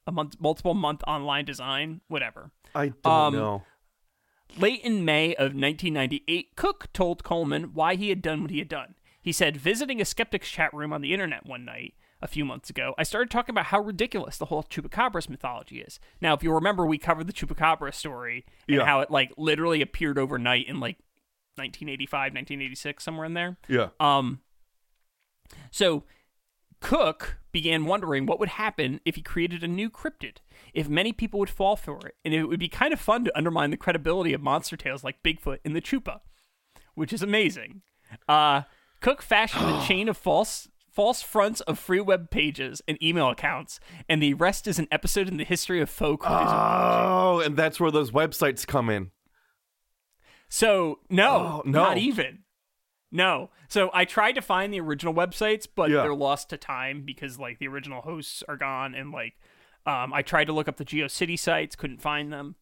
A 0.06 0.12
month, 0.12 0.36
multiple 0.40 0.74
month 0.74 1.02
online 1.06 1.44
design, 1.44 2.00
whatever. 2.08 2.50
I 2.74 2.88
don't 2.88 3.06
Um, 3.06 3.34
know. 3.34 3.62
Late 4.56 4.80
in 4.82 5.04
May 5.04 5.34
of 5.34 5.54
1998, 5.54 6.56
Cook 6.56 6.88
told 6.92 7.22
Coleman 7.24 7.74
why 7.74 7.96
he 7.96 8.08
had 8.08 8.22
done 8.22 8.42
what 8.42 8.50
he 8.50 8.58
had 8.58 8.68
done. 8.68 8.94
He 9.20 9.32
said, 9.32 9.56
visiting 9.58 10.00
a 10.00 10.04
skeptics 10.06 10.50
chat 10.50 10.72
room 10.72 10.92
on 10.92 11.02
the 11.02 11.12
internet 11.12 11.44
one 11.44 11.64
night, 11.64 11.94
a 12.20 12.26
few 12.26 12.44
months 12.44 12.68
ago, 12.68 12.94
I 12.98 13.04
started 13.04 13.30
talking 13.30 13.52
about 13.52 13.66
how 13.66 13.78
ridiculous 13.80 14.38
the 14.38 14.46
whole 14.46 14.64
Chupacabras 14.64 15.28
mythology 15.28 15.80
is. 15.80 16.00
Now, 16.20 16.34
if 16.34 16.42
you 16.42 16.52
remember, 16.52 16.84
we 16.84 16.98
covered 16.98 17.28
the 17.28 17.32
Chupacabra 17.32 17.94
story 17.94 18.44
and 18.66 18.78
Yeah. 18.78 18.84
how 18.86 19.00
it 19.00 19.10
like 19.10 19.32
literally 19.36 19.82
appeared 19.82 20.18
overnight 20.18 20.66
in 20.66 20.80
like 20.80 20.98
1985, 21.58 22.34
1986, 22.34 23.04
somewhere 23.04 23.26
in 23.26 23.34
there. 23.34 23.56
Yeah. 23.68 23.88
Um, 24.00 24.40
so 25.70 26.04
Cook 26.80 27.38
began 27.52 27.86
wondering 27.86 28.26
what 28.26 28.38
would 28.38 28.50
happen 28.50 29.00
if 29.04 29.16
he 29.16 29.22
created 29.22 29.64
a 29.64 29.68
new 29.68 29.90
cryptid, 29.90 30.36
if 30.72 30.88
many 30.88 31.12
people 31.12 31.40
would 31.40 31.50
fall 31.50 31.76
for 31.76 31.98
it, 32.06 32.14
and 32.24 32.32
it 32.32 32.44
would 32.44 32.60
be 32.60 32.68
kind 32.68 32.92
of 32.92 33.00
fun 33.00 33.24
to 33.24 33.36
undermine 33.36 33.70
the 33.70 33.76
credibility 33.76 34.32
of 34.32 34.40
monster 34.40 34.76
tales 34.76 35.02
like 35.02 35.22
Bigfoot 35.22 35.58
and 35.64 35.74
the 35.74 35.80
Chupa, 35.80 36.20
which 36.94 37.12
is 37.12 37.22
amazing. 37.22 37.82
Uh, 38.28 38.62
Cook 39.00 39.22
fashioned 39.22 39.68
a 39.68 39.80
chain 39.86 40.08
of 40.08 40.16
false 40.16 40.68
false 40.90 41.22
fronts 41.22 41.60
of 41.60 41.78
free 41.78 42.00
web 42.00 42.28
pages 42.28 42.82
and 42.88 43.00
email 43.00 43.28
accounts, 43.28 43.78
and 44.08 44.20
the 44.20 44.34
rest 44.34 44.66
is 44.66 44.80
an 44.80 44.88
episode 44.90 45.28
in 45.28 45.36
the 45.36 45.44
history 45.44 45.80
of 45.80 45.88
cryptism. 45.88 46.48
Oh, 46.50 47.40
and 47.40 47.56
that's 47.56 47.78
where 47.78 47.92
those 47.92 48.10
websites 48.10 48.66
come 48.66 48.90
in. 48.90 49.12
So 50.48 51.00
no, 51.10 51.30
Oh, 51.30 51.62
no. 51.64 51.84
not 51.84 51.98
even. 51.98 52.40
No. 53.10 53.50
So 53.68 53.90
I 53.94 54.04
tried 54.04 54.32
to 54.32 54.42
find 54.42 54.72
the 54.72 54.80
original 54.80 55.14
websites, 55.14 55.66
but 55.74 55.90
Yeah. 55.90 56.02
they're 56.02 56.14
lost 56.14 56.50
to 56.50 56.56
time 56.56 57.02
because 57.04 57.38
like 57.38 57.58
the 57.58 57.68
original 57.68 58.00
hosts 58.02 58.42
are 58.48 58.56
gone, 58.56 58.94
and 58.94 59.10
like 59.12 59.34
um, 59.86 60.12
I 60.12 60.22
tried 60.22 60.44
to 60.46 60.52
look 60.52 60.68
up 60.68 60.76
the 60.76 60.84
GeoCity 60.84 61.38
sites, 61.38 61.74
couldn't 61.76 62.02
find 62.02 62.30
them. 62.32 62.56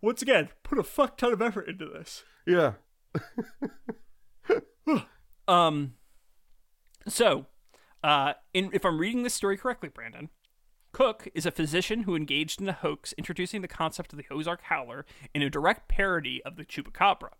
Once 0.00 0.22
again, 0.22 0.48
put 0.62 0.78
a 0.78 0.84
fuck 0.84 1.16
ton 1.16 1.32
of 1.32 1.42
effort 1.42 1.68
into 1.68 1.86
this. 1.86 2.22
Yeah. 2.46 2.74
Um, 5.46 5.94
so, 7.08 7.46
uh, 8.04 8.34
in, 8.52 8.68
if 8.74 8.84
I'm 8.84 8.98
reading 8.98 9.22
this 9.22 9.32
story 9.32 9.56
correctly, 9.56 9.88
Brandon, 9.88 10.28
Cook 10.98 11.28
is 11.32 11.46
a 11.46 11.52
physician 11.52 12.02
who 12.02 12.16
engaged 12.16 12.60
in 12.60 12.68
a 12.68 12.72
hoax 12.72 13.14
introducing 13.16 13.62
the 13.62 13.68
concept 13.68 14.12
of 14.12 14.18
the 14.18 14.24
Ozark 14.32 14.62
Howler 14.62 15.06
in 15.32 15.42
a 15.42 15.48
direct 15.48 15.86
parody 15.86 16.42
of 16.44 16.56
the 16.56 16.64
Chupacabra. 16.64 17.34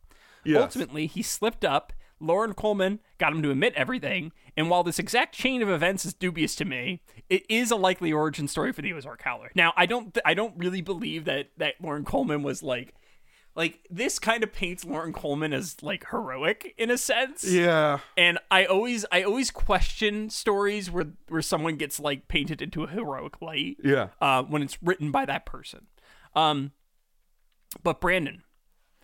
Yes. 0.44 0.62
Ultimately, 0.62 1.08
he 1.08 1.24
slipped 1.24 1.64
up. 1.64 1.92
Loren 2.20 2.54
Coleman 2.54 3.00
got 3.18 3.32
him 3.32 3.42
to 3.42 3.50
admit 3.50 3.74
everything, 3.74 4.30
and 4.56 4.70
while 4.70 4.84
this 4.84 5.00
exact 5.00 5.34
chain 5.34 5.60
of 5.60 5.68
events 5.68 6.06
is 6.06 6.14
dubious 6.14 6.54
to 6.54 6.64
me, 6.64 7.02
it 7.28 7.42
is 7.48 7.72
a 7.72 7.76
likely 7.76 8.12
origin 8.12 8.46
story 8.46 8.70
for 8.70 8.80
the 8.80 8.92
Ozark 8.92 9.22
Howler. 9.22 9.50
Now, 9.56 9.72
I 9.76 9.86
don't, 9.86 10.16
I 10.24 10.34
don't 10.34 10.54
really 10.56 10.80
believe 10.80 11.24
that 11.24 11.48
that 11.56 11.80
Loren 11.80 12.04
Coleman 12.04 12.44
was 12.44 12.62
like, 12.62 12.94
like 13.58 13.80
this 13.90 14.18
kind 14.18 14.42
of 14.42 14.52
paints 14.52 14.84
Loren 14.86 15.12
Coleman 15.12 15.52
as 15.52 15.82
like 15.82 16.06
heroic 16.10 16.74
in 16.78 16.90
a 16.90 16.96
sense 16.96 17.44
Yeah. 17.44 17.98
and 18.16 18.38
I 18.50 18.64
always 18.64 19.04
I 19.12 19.22
always 19.24 19.50
question 19.50 20.30
stories 20.30 20.90
where 20.90 21.08
where 21.28 21.42
someone 21.42 21.76
gets 21.76 21.98
like 22.00 22.28
painted 22.28 22.62
into 22.62 22.84
a 22.84 22.88
heroic 22.88 23.42
light 23.42 23.76
Yeah. 23.84 24.08
uh, 24.22 24.44
when 24.44 24.62
it's 24.62 24.78
written 24.82 25.10
by 25.10 25.26
that 25.26 25.44
person. 25.44 25.88
Um, 26.34 26.70
but 27.82 28.00
Brandon, 28.00 28.44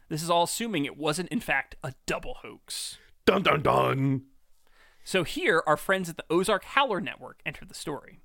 this 0.08 0.22
is 0.22 0.30
all 0.30 0.44
assuming 0.44 0.84
it 0.86 0.96
wasn't 0.96 1.28
in 1.30 1.40
fact 1.40 1.74
a 1.82 1.92
double 2.06 2.34
hoax. 2.42 2.96
Dun 3.26 3.42
dun 3.42 3.60
dun. 3.62 4.22
So 5.02 5.22
here, 5.24 5.62
our 5.66 5.76
friends 5.76 6.08
at 6.08 6.16
the 6.16 6.24
Ozark 6.30 6.64
Howler 6.64 7.00
Network 7.00 7.40
enter 7.44 7.64
the 7.66 7.74
story. 7.74 8.20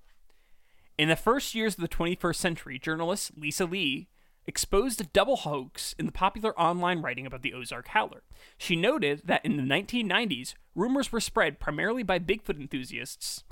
In 0.97 1.09
the 1.09 1.15
first 1.15 1.55
years 1.55 1.73
of 1.75 1.81
the 1.81 1.87
21st 1.89 2.35
century, 2.35 2.77
journalist 2.79 3.31
Lisa 3.35 3.65
Lee 3.65 4.07
exposed 4.49 4.99
a 4.99 5.05
double 5.05 5.37
hoax 5.37 5.95
in 5.97 6.07
the 6.07 6.11
popular 6.11 6.59
online 6.59 7.01
writing 7.01 7.25
about 7.25 7.43
the 7.43 7.53
Ozark 7.53 7.89
Howler. 7.89 8.23
She 8.57 8.75
noted 8.75 9.21
that 9.25 9.45
in 9.45 9.55
the 9.55 9.63
1990s, 9.63 10.55
rumors 10.75 11.11
were 11.11 11.21
spread 11.21 11.59
primarily 11.59 12.03
by 12.03 12.19
Bigfoot 12.19 12.59
enthusiasts 12.59 13.43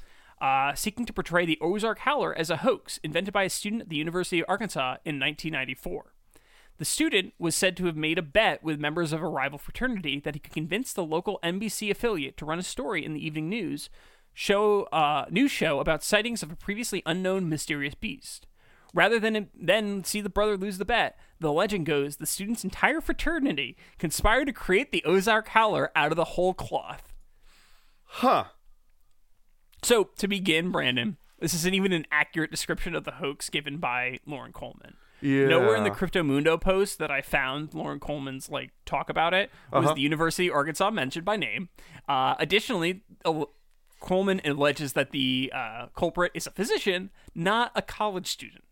uh, 0.41 0.73
seeking 0.73 1.05
to 1.05 1.13
portray 1.13 1.45
the 1.45 1.59
Ozark 1.61 1.99
Howler 1.99 2.35
as 2.35 2.49
a 2.49 2.57
hoax 2.57 2.99
invented 3.03 3.33
by 3.33 3.43
a 3.43 3.49
student 3.49 3.83
at 3.83 3.89
the 3.89 3.95
University 3.95 4.39
of 4.39 4.45
Arkansas 4.49 4.97
in 5.05 5.19
1994. 5.19 6.13
The 6.79 6.85
student 6.85 7.33
was 7.39 7.55
said 7.55 7.77
to 7.77 7.85
have 7.85 7.95
made 7.95 8.17
a 8.17 8.23
bet 8.23 8.63
with 8.63 8.79
members 8.79 9.13
of 9.13 9.21
a 9.21 9.27
rival 9.27 9.59
fraternity 9.59 10.19
that 10.19 10.33
he 10.33 10.39
could 10.39 10.53
convince 10.53 10.93
the 10.93 11.03
local 11.03 11.39
NBC 11.43 11.91
affiliate 11.91 12.37
to 12.37 12.45
run 12.45 12.59
a 12.59 12.63
story 12.63 13.05
in 13.05 13.13
the 13.13 13.25
evening 13.25 13.49
news 13.49 13.89
show 14.33 14.83
uh, 14.91 15.25
news 15.29 15.51
show 15.51 15.79
about 15.79 16.03
sightings 16.03 16.43
of 16.43 16.51
a 16.51 16.55
previously 16.55 17.03
unknown 17.05 17.49
mysterious 17.49 17.95
beast. 17.95 18.46
Rather 18.93 19.19
than 19.19 19.49
then 19.53 20.03
see 20.03 20.21
the 20.21 20.29
brother 20.29 20.57
lose 20.57 20.77
the 20.77 20.85
bet, 20.85 21.19
the 21.39 21.51
legend 21.51 21.85
goes 21.85 22.17
the 22.17 22.25
student's 22.25 22.63
entire 22.63 23.01
fraternity 23.01 23.75
conspired 23.99 24.45
to 24.45 24.53
create 24.53 24.91
the 24.91 25.03
Ozark 25.05 25.49
Howler 25.49 25.91
out 25.95 26.11
of 26.11 26.15
the 26.15 26.23
whole 26.23 26.53
cloth. 26.53 27.13
Huh. 28.05 28.45
So, 29.83 30.05
to 30.17 30.27
begin, 30.27 30.71
Brandon, 30.71 31.17
this 31.39 31.53
isn't 31.53 31.73
even 31.73 31.93
an 31.93 32.05
accurate 32.11 32.49
description 32.49 32.95
of 32.95 33.03
the 33.03 33.11
hoax 33.11 33.49
given 33.49 33.77
by 33.77 34.19
Loren 34.25 34.53
Coleman. 34.53 34.95
Yeah. 35.21 35.47
Nowhere 35.47 35.75
in 35.75 35.83
the 35.83 35.89
Crypto 35.91 36.23
Mundo 36.23 36.57
post 36.57 36.99
that 36.99 37.11
I 37.11 37.21
found 37.21 37.73
Loren 37.73 37.99
Coleman's 37.99 38.49
like 38.49 38.71
talk 38.85 39.09
about 39.09 39.33
it 39.33 39.49
was 39.71 39.85
Uh-huh. 39.85 39.93
the 39.95 40.01
University 40.01 40.47
of 40.47 40.53
Arkansas 40.55 40.91
mentioned 40.91 41.25
by 41.25 41.35
name. 41.35 41.69
Uh, 42.07 42.35
additionally, 42.39 43.01
al- 43.25 43.51
Coleman 43.99 44.41
alleges 44.45 44.93
that 44.93 45.09
the 45.11 45.51
uh, 45.55 45.87
culprit 45.95 46.31
is 46.35 46.45
a 46.47 46.51
physician, 46.51 47.09
not 47.33 47.71
a 47.75 47.81
college 47.81 48.27
student. 48.27 48.63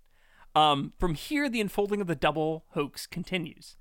Um, 0.56 0.94
from 0.98 1.16
here, 1.16 1.50
the 1.50 1.62
unfolding 1.62 2.02
of 2.02 2.08
the 2.08 2.16
double 2.16 2.64
hoax 2.70 3.06
continues. 3.06 3.76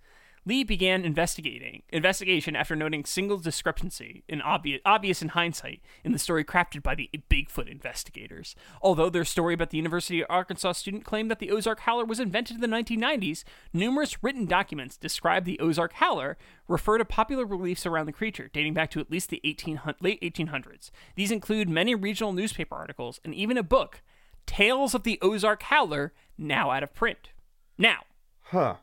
Lee 0.46 0.62
began 0.62 1.06
investigating 1.06 1.82
investigation 1.88 2.54
after 2.54 2.76
noting 2.76 3.06
single 3.06 3.38
discrepancy, 3.38 4.24
in 4.28 4.42
obvious, 4.42 4.80
obvious 4.84 5.22
in 5.22 5.28
hindsight, 5.28 5.80
in 6.04 6.12
the 6.12 6.18
story 6.18 6.44
crafted 6.44 6.82
by 6.82 6.94
the 6.94 7.08
Bigfoot 7.30 7.66
investigators. 7.66 8.54
Although 8.82 9.08
their 9.08 9.24
story 9.24 9.54
about 9.54 9.70
the 9.70 9.78
University 9.78 10.20
of 10.20 10.26
Arkansas 10.28 10.72
student 10.72 11.04
claimed 11.04 11.30
that 11.30 11.38
the 11.38 11.50
Ozark 11.50 11.80
Howler 11.80 12.04
was 12.04 12.20
invented 12.20 12.56
in 12.56 12.60
the 12.60 12.76
1990s, 12.76 13.44
numerous 13.72 14.22
written 14.22 14.44
documents 14.44 14.98
describe 14.98 15.46
the 15.46 15.58
Ozark 15.60 15.94
Howler 15.94 16.36
refer 16.68 16.98
to 16.98 17.06
popular 17.06 17.46
beliefs 17.46 17.86
around 17.86 18.04
the 18.04 18.12
creature, 18.12 18.50
dating 18.52 18.74
back 18.74 18.90
to 18.90 19.00
at 19.00 19.10
least 19.10 19.30
the 19.30 19.40
18, 19.44 19.80
late 20.02 20.20
1800s. 20.20 20.90
These 21.14 21.30
include 21.30 21.70
many 21.70 21.94
regional 21.94 22.34
newspaper 22.34 22.74
articles 22.74 23.18
and 23.24 23.34
even 23.34 23.56
a 23.56 23.62
book, 23.62 24.02
Tales 24.46 24.94
of 24.94 25.04
the 25.04 25.18
Ozark 25.22 25.62
Howler, 25.64 26.12
now 26.38 26.70
out 26.70 26.82
of 26.82 26.94
print. 26.94 27.30
Now, 27.78 28.00
Huh. 28.48 28.76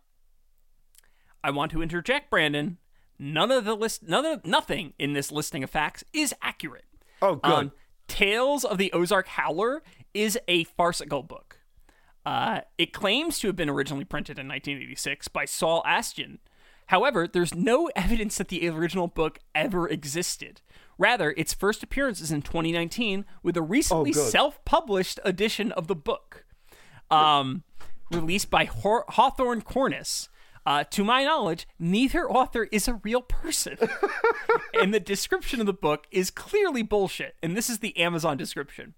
I 1.44 1.52
want 1.52 1.72
to 1.72 1.82
interject, 1.82 2.30
Brandon. 2.30 2.78
None 3.18 3.52
of 3.52 3.66
the 3.66 3.76
list, 3.76 4.04
none 4.04 4.26
of 4.26 4.46
nothing 4.46 4.94
in 5.00 5.14
this 5.14 5.32
listing 5.32 5.64
of 5.64 5.70
facts 5.70 6.04
is 6.14 6.34
accurate. 6.42 6.86
Oh, 7.22 7.36
good. 7.36 7.52
Um, 7.52 7.72
Tales 8.08 8.66
of 8.66 8.78
the 8.78 8.92
Ozark 8.94 9.28
Howler 9.28 9.82
is 10.14 10.38
a 10.48 10.64
farcical 10.66 11.24
book. 11.24 11.60
Uh, 12.26 12.62
it 12.78 12.94
claims 12.94 13.40
to 13.40 13.48
have 13.48 13.56
been 13.56 13.70
originally 13.70 14.04
printed 14.06 14.38
in 14.38 14.48
1986 14.48 15.28
by 15.30 15.46
Saul 15.46 15.82
Astion. 15.86 16.40
However, 16.88 17.28
there's 17.28 17.56
no 17.56 17.88
evidence 17.96 18.38
that 18.38 18.50
the 18.50 18.68
original 18.68 19.08
book 19.08 19.40
ever 19.56 19.88
existed. 19.88 20.62
Rather, 20.98 21.34
its 21.38 21.54
first 21.54 21.82
appearance 21.84 22.20
is 22.22 22.32
in 22.32 22.42
2019 22.42 23.26
with 23.44 23.56
a 23.56 23.62
recently 23.62 24.12
good. 24.12 24.30
self-published 24.30 25.20
edition 25.24 25.72
of 25.72 25.88
the 25.88 25.96
book, 25.96 26.46
um, 27.12 27.64
released 28.12 28.50
by 28.50 28.66
Haw- 28.66 29.04
Hawthorne 29.10 29.62
Cornice. 29.62 30.30
Uh, 30.64 30.84
to 30.84 31.04
my 31.04 31.24
knowledge, 31.24 31.68
neither 31.80 32.30
author 32.30 32.68
is 32.72 32.88
a 32.88 32.94
real 33.04 33.22
person. 33.22 33.78
and 34.80 34.94
the 34.94 35.00
description 35.00 35.60
of 35.60 35.66
the 35.66 35.74
book 35.74 36.06
is 36.12 36.30
clearly 36.30 36.84
bullshit. 36.84 37.36
And 37.42 37.58
this 37.58 37.70
is 37.70 37.80
the 37.80 37.98
Amazon 37.98 38.38
description. 38.38 38.94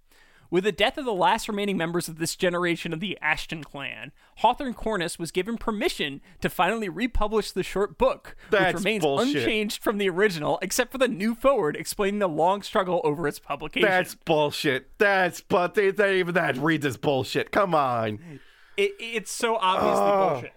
With 0.54 0.66
the 0.66 0.72
death 0.72 1.00
of 1.00 1.06
the 1.06 1.16
last 1.16 1.48
remaining 1.48 1.78
members 1.78 2.08
of 2.08 2.20
this 2.20 2.36
generation 2.36 2.94
of 2.94 3.00
the 3.00 3.18
Ashton 3.24 3.64
clan, 3.64 4.12
Hawthorne 4.38 4.76
Cornice 4.76 5.18
was 5.18 5.32
given 5.32 5.58
permission 5.58 6.22
to 6.42 6.48
finally 6.48 6.90
republish 6.90 7.52
the 7.52 7.64
short 7.64 7.98
book, 7.98 8.36
That's 8.52 8.76
which 8.76 8.82
remains 8.82 9.02
bullshit. 9.02 9.36
unchanged 9.38 9.82
from 9.82 9.98
the 9.98 10.08
original, 10.10 10.60
except 10.62 10.92
for 10.92 11.00
the 11.00 11.08
new 11.08 11.34
foreword 11.34 11.76
explaining 11.76 12.20
the 12.20 12.30
long 12.30 12.62
struggle 12.62 13.02
over 13.04 13.28
its 13.28 13.40
publication. 13.40 13.90
That's 13.90 14.14
bullshit. 14.14 14.96
That's 15.00 15.42
but 15.42 15.74
they, 15.74 15.90
they 15.90 16.20
even 16.20 16.36
that 16.36 16.56
reads 16.58 16.86
as 16.86 16.98
bullshit. 16.98 17.50
Come 17.52 17.74
on. 17.74 18.40
it, 18.78 18.92
it's 19.00 19.32
so 19.32 19.56
obviously 19.56 20.04
Oh. 20.06 20.30
bullshit. 20.34 20.54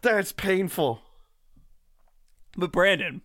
That's 0.00 0.32
painful. 0.32 1.02
But 2.56 2.72
Brandon, 2.72 3.20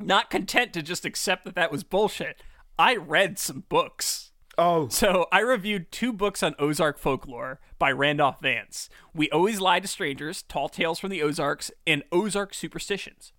not 0.00 0.30
content 0.30 0.72
to 0.72 0.82
just 0.82 1.04
accept 1.04 1.44
that 1.44 1.54
that 1.54 1.70
was 1.70 1.84
bullshit, 1.84 2.42
I 2.76 2.96
read 2.96 3.38
some 3.38 3.62
books. 3.68 4.27
Oh, 4.58 4.88
So 4.90 5.26
I 5.32 5.40
reviewed 5.40 5.90
two 5.92 6.12
books 6.12 6.42
on 6.42 6.54
Ozark 6.58 6.98
folklore 6.98 7.60
by 7.78 7.92
Randolph 7.92 8.40
Vance. 8.42 8.90
We 9.14 9.30
Always 9.30 9.60
Lie 9.60 9.80
to 9.80 9.88
Strangers, 9.88 10.42
Tall 10.42 10.68
Tales 10.68 10.98
from 10.98 11.10
the 11.10 11.22
Ozarks, 11.22 11.70
and 11.86 12.02
Ozark 12.12 12.52
Superstitions. 12.52 13.32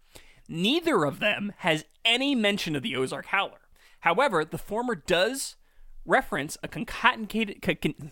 Neither 0.47 1.03
of 1.03 1.19
them 1.19 1.53
has 1.57 1.85
any 2.03 2.33
mention 2.33 2.75
of 2.75 2.81
the 2.81 2.95
Ozark 2.95 3.27
Howler. 3.27 3.59
However, 3.99 4.43
the 4.45 4.57
former 4.57 4.95
does 4.95 5.57
reference 6.05 6.57
a 6.63 6.67
concatenated. 6.67 7.61
con- 7.61 8.11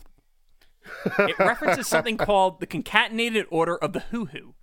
it 1.20 1.40
references 1.40 1.88
something 1.88 2.18
called 2.18 2.60
the 2.60 2.68
Concatenated 2.68 3.46
Order 3.50 3.76
of 3.78 3.94
the 3.94 4.02
Hoo 4.12 4.26
Hoo. 4.26 4.54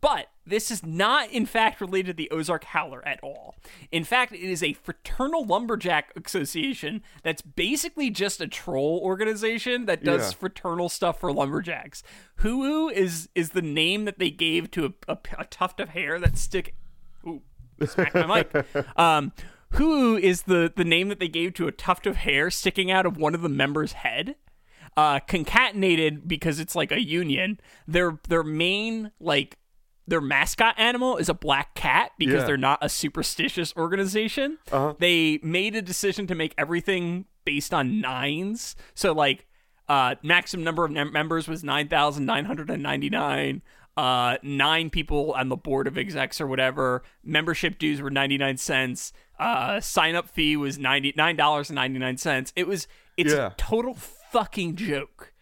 But 0.00 0.28
this 0.50 0.70
is 0.70 0.84
not, 0.84 1.30
in 1.30 1.46
fact, 1.46 1.80
related 1.80 2.08
to 2.08 2.12
the 2.14 2.30
Ozark 2.30 2.64
Howler 2.64 3.02
at 3.08 3.18
all. 3.22 3.54
In 3.90 4.04
fact, 4.04 4.32
it 4.32 4.40
is 4.40 4.62
a 4.62 4.74
fraternal 4.74 5.46
lumberjack 5.46 6.12
association 6.22 7.02
that's 7.22 7.40
basically 7.40 8.10
just 8.10 8.40
a 8.40 8.46
troll 8.46 9.00
organization 9.02 9.86
that 9.86 10.04
does 10.04 10.32
Yeah. 10.32 10.38
fraternal 10.38 10.88
stuff 10.88 11.20
for 11.20 11.32
lumberjacks. 11.32 12.02
Hoo 12.36 12.88
is 12.90 13.28
is 13.34 13.50
the 13.50 13.62
name 13.62 14.04
that 14.04 14.18
they 14.18 14.30
gave 14.30 14.70
to 14.72 14.86
a, 14.86 15.12
a, 15.12 15.18
a 15.38 15.44
tuft 15.46 15.80
of 15.80 15.90
hair 15.90 16.18
that 16.20 16.36
stick. 16.36 16.74
Ooh, 17.26 17.42
smack 17.86 18.14
my 18.14 18.26
mic. 18.26 18.66
Um, 18.96 19.32
Hoo 19.74 20.16
is 20.16 20.42
the 20.42 20.72
the 20.74 20.84
name 20.84 21.08
that 21.08 21.20
they 21.20 21.28
gave 21.28 21.54
to 21.54 21.68
a 21.68 21.72
tuft 21.72 22.06
of 22.06 22.16
hair 22.16 22.50
sticking 22.50 22.90
out 22.90 23.06
of 23.06 23.16
one 23.16 23.34
of 23.36 23.42
the 23.42 23.48
members' 23.48 23.92
head 23.92 24.34
uh, 24.96 25.20
concatenated 25.20 26.26
because 26.26 26.58
it's 26.58 26.74
like 26.74 26.90
a 26.90 27.00
union. 27.00 27.60
Their 27.86 28.18
their 28.28 28.42
main 28.42 29.12
like 29.20 29.58
their 30.10 30.20
mascot 30.20 30.74
animal 30.78 31.16
is 31.16 31.28
a 31.28 31.34
black 31.34 31.74
cat 31.74 32.10
because 32.18 32.40
Yeah. 32.40 32.44
they're 32.46 32.56
not 32.56 32.78
a 32.82 32.88
superstitious 32.88 33.72
organization. 33.76 34.58
They 34.98 35.38
made 35.42 35.74
a 35.76 35.82
decision 35.82 36.26
to 36.26 36.34
make 36.34 36.52
everything 36.58 37.24
based 37.44 37.72
on 37.72 38.00
nines. 38.00 38.76
So 38.94 39.12
like 39.12 39.46
uh, 39.88 40.16
maximum 40.22 40.62
number 40.64 40.84
of 40.84 40.90
mem- 40.92 41.12
members 41.12 41.48
was 41.48 41.64
nine 41.64 41.88
thousand 41.88 42.26
nine 42.26 42.44
hundred 42.44 42.70
and 42.70 42.82
ninety 42.82 43.08
nine. 43.10 43.62
Uh, 43.96 44.36
nine 44.42 44.88
people 44.88 45.32
on 45.32 45.48
the 45.48 45.56
board 45.56 45.86
of 45.86 45.98
execs 45.98 46.40
or 46.40 46.46
whatever. 46.46 47.02
Membership 47.24 47.78
dues 47.78 48.00
were 48.00 48.10
ninety 48.10 48.38
nine 48.38 48.56
cents. 48.56 49.12
Uh, 49.38 49.80
sign 49.80 50.14
up 50.14 50.28
fee 50.28 50.56
was 50.56 50.78
ninety 50.78 51.12
nine 51.16 51.34
dollars 51.36 51.70
and 51.70 51.74
ninety 51.74 51.98
nine 51.98 52.16
cents. 52.16 52.52
It 52.56 52.66
was 52.68 52.86
it's 53.16 53.32
Yeah. 53.32 53.48
a 53.48 53.54
total 53.56 53.94
fucking 53.94 54.76
joke. 54.76 55.32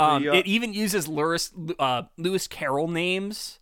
Um, 0.00 0.22
The, 0.22 0.30
uh, 0.30 0.34
it 0.34 0.46
even 0.46 0.72
uses 0.72 1.06
Lewis, 1.08 1.52
uh, 1.78 2.02
Lewis 2.16 2.46
Carroll 2.46 2.88
names 2.88 3.58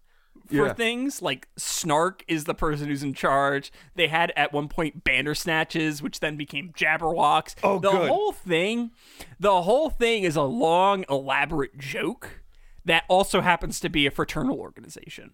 for 0.50 0.66
Yeah. 0.66 0.72
things 0.74 1.22
like 1.22 1.48
Snark 1.56 2.24
is 2.28 2.44
the 2.44 2.54
person 2.54 2.88
who's 2.88 3.02
in 3.02 3.14
charge. 3.14 3.72
They 3.94 4.08
had 4.08 4.32
at 4.36 4.52
one 4.52 4.68
point 4.68 5.04
Bandersnatches, 5.04 6.02
which 6.02 6.20
then 6.20 6.36
became 6.36 6.72
Jabberwocks. 6.72 7.54
Oh, 7.62 7.78
the 7.78 7.90
good. 7.90 8.08
whole 8.08 8.32
thing, 8.32 8.90
the 9.38 9.62
whole 9.62 9.90
thing 9.90 10.24
is 10.24 10.36
a 10.36 10.42
long, 10.42 11.04
elaborate 11.08 11.78
joke 11.78 12.42
that 12.84 13.04
also 13.08 13.40
happens 13.40 13.80
to 13.80 13.88
be 13.88 14.06
a 14.06 14.10
fraternal 14.10 14.58
organization. 14.58 15.32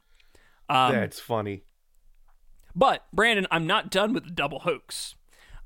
Um, 0.68 0.92
That's 0.92 1.20
funny. 1.20 1.62
But 2.74 3.04
Brandon, 3.12 3.46
I'm 3.50 3.66
not 3.66 3.90
done 3.90 4.12
with 4.12 4.24
the 4.24 4.30
double 4.30 4.60
hoax. 4.60 5.14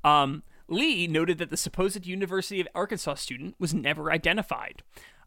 Um, 0.03 0.43
Lee 0.67 1.05
noted 1.07 1.37
that 1.39 1.49
the 1.49 1.57
supposed 1.57 2.05
University 2.07 2.61
of 2.61 2.67
Arkansas 2.73 3.15
student 3.15 3.55
was 3.59 3.73
never 3.73 4.11
identified. 4.11 4.83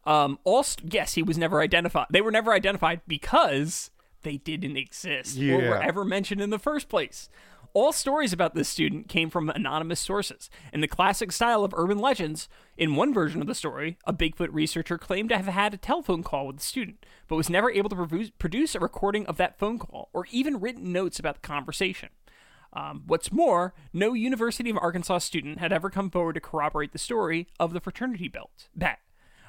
Um, 0.07 0.39
all 0.45 0.63
st- 0.63 0.93
yes, 0.93 1.15
he 1.15 1.23
was 1.23 1.37
never 1.37 1.61
identified. 1.61 2.07
They 2.11 2.21
were 2.21 2.31
never 2.31 2.53
identified 2.53 3.03
because 3.07 3.91
they 4.25 4.37
didn't 4.37 4.77
exist 4.77 5.39
or 5.39 5.59
were 5.59 5.83
ever 5.83 6.05
mentioned 6.05 6.41
in 6.41 6.51
the 6.51 6.59
first 6.59 6.89
place. 6.89 7.29
All 7.75 7.93
stories 7.93 8.33
about 8.33 8.55
this 8.55 8.69
student 8.69 9.09
came 9.09 9.31
from 9.31 9.51
anonymous 9.51 9.99
sources. 9.99 10.49
In 10.73 10.81
the 10.81 10.87
classic 10.87 11.33
style 11.33 11.65
of 11.65 11.75
urban 11.77 11.99
legends, 11.99 12.49
in 12.77 12.95
one 12.95 13.13
version 13.13 13.41
of 13.41 13.49
the 13.49 13.55
story, 13.55 13.99
a 14.07 14.13
Bigfoot 14.13 14.51
researcher 14.53 14.97
claimed 14.97 15.31
to 15.31 15.37
have 15.37 15.47
had 15.47 15.75
a 15.75 15.77
telephone 15.77 16.23
call 16.23 16.47
with 16.47 16.59
the 16.59 16.63
student, 16.63 17.05
but 17.27 17.35
was 17.35 17.51
never 17.51 17.73
able 17.73 17.91
to 17.91 18.31
produce 18.39 18.77
a 18.77 18.81
recording 18.81 19.27
of 19.27 19.39
that 19.39 19.59
phone 19.59 19.81
call 19.81 20.09
or 20.13 20.25
even 20.31 20.61
written 20.61 20.93
notes 20.93 21.19
about 21.19 21.35
the 21.35 21.47
conversation. 21.49 22.11
Um, 22.73 23.03
what's 23.07 23.33
more, 23.33 23.75
no 23.93 24.15
University 24.15 24.71
of 24.71 24.79
Arkansas 24.79 25.19
student 25.19 25.59
had 25.59 25.73
ever 25.73 25.91
come 25.91 26.11
forward 26.11 26.35
to 26.35 26.41
corroborate 26.41 26.93
the 26.93 26.99
story 26.99 27.49
of 27.59 27.73
the 27.73 27.81
fraternity 27.81 28.29
belt. 28.29 28.69
Bat. 28.77 29.01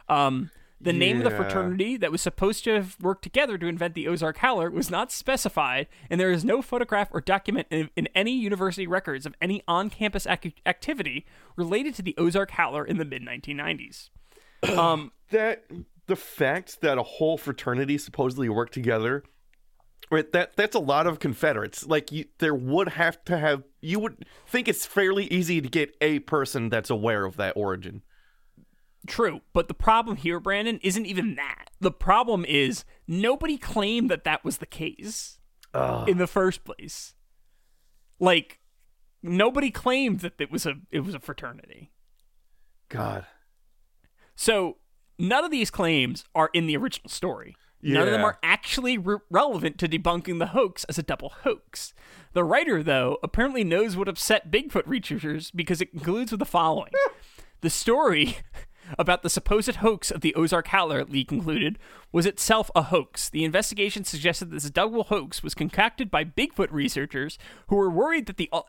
Um, 0.09 0.49
the 0.79 0.93
name 0.93 1.17
of 1.17 1.23
the 1.23 1.31
fraternity 1.31 1.97
that 1.97 2.11
was 2.11 2.21
supposed 2.21 2.63
to 2.65 2.73
have 2.73 2.97
worked 2.99 3.23
together 3.23 3.57
to 3.57 3.67
invent 3.67 3.93
the 3.93 4.07
Ozark 4.07 4.37
Howler 4.37 4.69
was 4.69 4.91
not 4.91 5.11
specified, 5.11 5.87
and 6.09 6.19
there 6.19 6.31
is 6.31 6.43
no 6.43 6.61
photograph 6.61 7.09
or 7.11 7.21
document 7.21 7.67
in, 7.69 7.89
in 7.95 8.07
any 8.13 8.31
university 8.31 8.85
records 8.85 9.25
of 9.25 9.35
any 9.41 9.63
on 9.67 9.89
campus 9.89 10.27
ac- 10.27 10.55
activity 10.65 11.25
related 11.55 11.95
to 11.95 12.01
the 12.01 12.15
Ozark 12.17 12.51
Howler 12.51 12.85
in 12.85 12.97
the 12.97 13.05
mid 13.05 13.21
1990s. 13.21 14.09
Um, 14.65 15.11
that 15.29 15.65
the 16.07 16.15
fact 16.15 16.81
that 16.81 16.97
a 16.97 17.03
whole 17.03 17.37
fraternity 17.37 17.99
supposedly 17.99 18.49
worked 18.49 18.73
together 18.73 19.23
right 20.09 20.31
that 20.31 20.55
that's 20.55 20.75
a 20.75 20.79
lot 20.79 21.05
of 21.05 21.19
confederates. 21.19 21.85
Like 21.85 22.11
you, 22.11 22.25
there 22.39 22.55
would 22.55 22.89
have 22.89 23.23
to 23.25 23.37
have 23.37 23.63
you 23.81 23.99
would 23.99 24.25
think 24.47 24.67
it's 24.67 24.85
fairly 24.85 25.25
easy 25.25 25.61
to 25.61 25.69
get 25.69 25.95
a 26.01 26.19
person 26.19 26.69
that's 26.69 26.89
aware 26.89 27.25
of 27.25 27.37
that 27.37 27.55
origin 27.55 28.01
True, 29.07 29.41
but 29.53 29.67
the 29.67 29.73
problem 29.73 30.17
here, 30.17 30.39
Brandon, 30.39 30.79
isn't 30.81 31.05
even 31.05 31.35
that. 31.35 31.69
The 31.79 31.91
problem 31.91 32.45
is 32.45 32.85
nobody 33.07 33.57
claimed 33.57 34.09
that 34.09 34.23
that 34.23 34.43
was 34.43 34.57
the 34.57 34.65
case 34.65 35.39
in 36.07 36.17
the 36.17 36.27
first 36.27 36.63
place. 36.63 37.13
Like 38.19 38.59
nobody 39.21 39.71
claimed 39.71 40.21
that 40.21 40.39
it 40.39 40.51
was 40.51 40.65
a 40.65 40.75
it 40.91 41.01
was 41.01 41.13
a 41.13 41.19
fraternity. 41.19 41.91
god 42.89 43.25
So 44.35 44.77
none 45.19 45.43
of 45.43 45.51
these 45.51 45.69
claims 45.69 46.23
are 46.33 46.49
in 46.53 46.67
the 46.67 46.77
original 46.77 47.09
story. 47.09 47.55
None 47.81 48.07
of 48.07 48.13
them 48.13 48.23
are 48.23 48.39
actually 48.41 48.97
re- 48.97 49.19
relevant 49.29 49.77
to 49.77 49.87
debunking 49.87 50.39
the 50.39 50.47
hoax 50.47 50.85
as 50.85 50.97
a 50.97 51.03
double 51.03 51.29
hoax. 51.43 51.93
The 52.33 52.43
writer, 52.43 52.81
though, 52.81 53.19
apparently 53.21 53.63
knows 53.63 53.95
what 53.95 54.07
upset 54.07 54.49
Bigfoot 54.49 54.87
researchers 54.87 55.51
because 55.51 55.81
it 55.81 55.91
concludes 55.91 56.31
with 56.31 56.39
the 56.39 56.45
following. 56.47 56.91
the 57.61 57.69
story 57.69 58.37
about 58.97 59.23
the 59.23 59.29
supposed 59.29 59.77
hoax 59.77 60.11
of 60.11 60.21
the 60.21 60.35
Ozark 60.35 60.67
Howler, 60.67 61.03
Lee 61.05 61.23
concluded, 61.23 61.77
was 62.11 62.25
itself 62.25 62.69
a 62.75 62.83
hoax. 62.83 63.29
The 63.29 63.43
investigation 63.43 64.03
suggested 64.03 64.49
that 64.49 64.55
this 64.55 64.69
double 64.69 65.05
hoax 65.05 65.43
was 65.43 65.53
concocted 65.53 66.11
by 66.11 66.23
Bigfoot 66.23 66.71
researchers 66.71 67.37
who 67.67 67.75
were 67.75 67.89
worried 67.89 68.25
that 68.27 68.37
the 68.37 68.49
uh, 68.51 68.61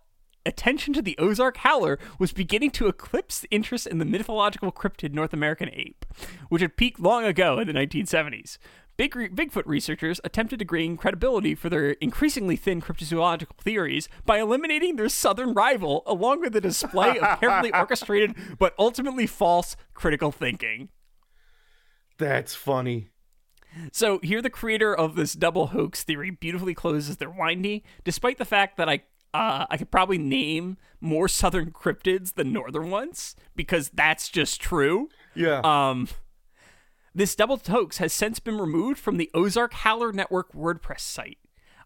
attention 0.46 0.94
to 0.94 1.02
the 1.02 1.18
Ozark 1.18 1.58
Howler 1.58 1.98
was 2.18 2.32
beginning 2.32 2.70
to 2.72 2.86
eclipse 2.86 3.44
interest 3.50 3.86
in 3.86 3.98
the 3.98 4.04
mythological 4.04 4.72
cryptid 4.72 5.12
North 5.12 5.32
American 5.32 5.70
ape, 5.72 6.06
which 6.48 6.62
had 6.62 6.76
peaked 6.76 7.00
long 7.00 7.24
ago 7.24 7.58
in 7.58 7.66
the 7.66 7.72
1970s. 7.72 8.58
Big, 8.96 9.12
Bigfoot 9.12 9.64
researchers 9.66 10.20
attempted 10.24 10.58
to 10.58 10.64
gain 10.64 10.96
credibility 10.96 11.54
for 11.54 11.68
their 11.68 11.90
increasingly 11.92 12.56
thin 12.56 12.80
cryptozoological 12.80 13.56
theories 13.58 14.08
by 14.24 14.38
eliminating 14.38 14.96
their 14.96 15.08
southern 15.08 15.52
rival, 15.52 16.02
along 16.06 16.40
with 16.40 16.56
a 16.56 16.60
display 16.60 17.18
of 17.18 17.40
carefully 17.40 17.72
orchestrated 17.74 18.34
but 18.58 18.74
ultimately 18.78 19.26
false 19.26 19.76
critical 19.94 20.32
thinking. 20.32 20.88
that's 22.18 22.54
funny 22.54 23.10
So 23.92 24.18
here, 24.22 24.40
the 24.40 24.48
creator 24.50 24.94
of 24.94 25.16
this 25.16 25.34
double 25.34 25.68
hoax 25.68 26.02
theory 26.02 26.30
beautifully 26.30 26.72
closes 26.74 27.18
their 27.18 27.28
windy, 27.30 27.84
despite 28.04 28.38
the 28.38 28.44
fact 28.46 28.78
that 28.78 28.88
I 28.88 29.02
uh, 29.34 29.66
I 29.68 29.76
could 29.76 29.90
probably 29.90 30.16
name 30.16 30.78
more 30.98 31.28
southern 31.28 31.70
cryptids 31.70 32.34
than 32.34 32.54
northern 32.54 32.88
ones 32.90 33.36
because 33.54 33.90
that's 33.90 34.30
just 34.30 34.62
true. 34.62 35.10
yeah 35.34 35.60
Um, 35.62 36.08
this 37.16 37.34
double 37.34 37.56
hoax 37.56 37.96
has 37.96 38.12
since 38.12 38.38
been 38.38 38.58
removed 38.58 39.00
from 39.00 39.16
the 39.16 39.30
Ozark 39.32 39.72
Howler 39.72 40.12
Network 40.12 40.52
WordPress 40.52 41.00
site. 41.00 41.38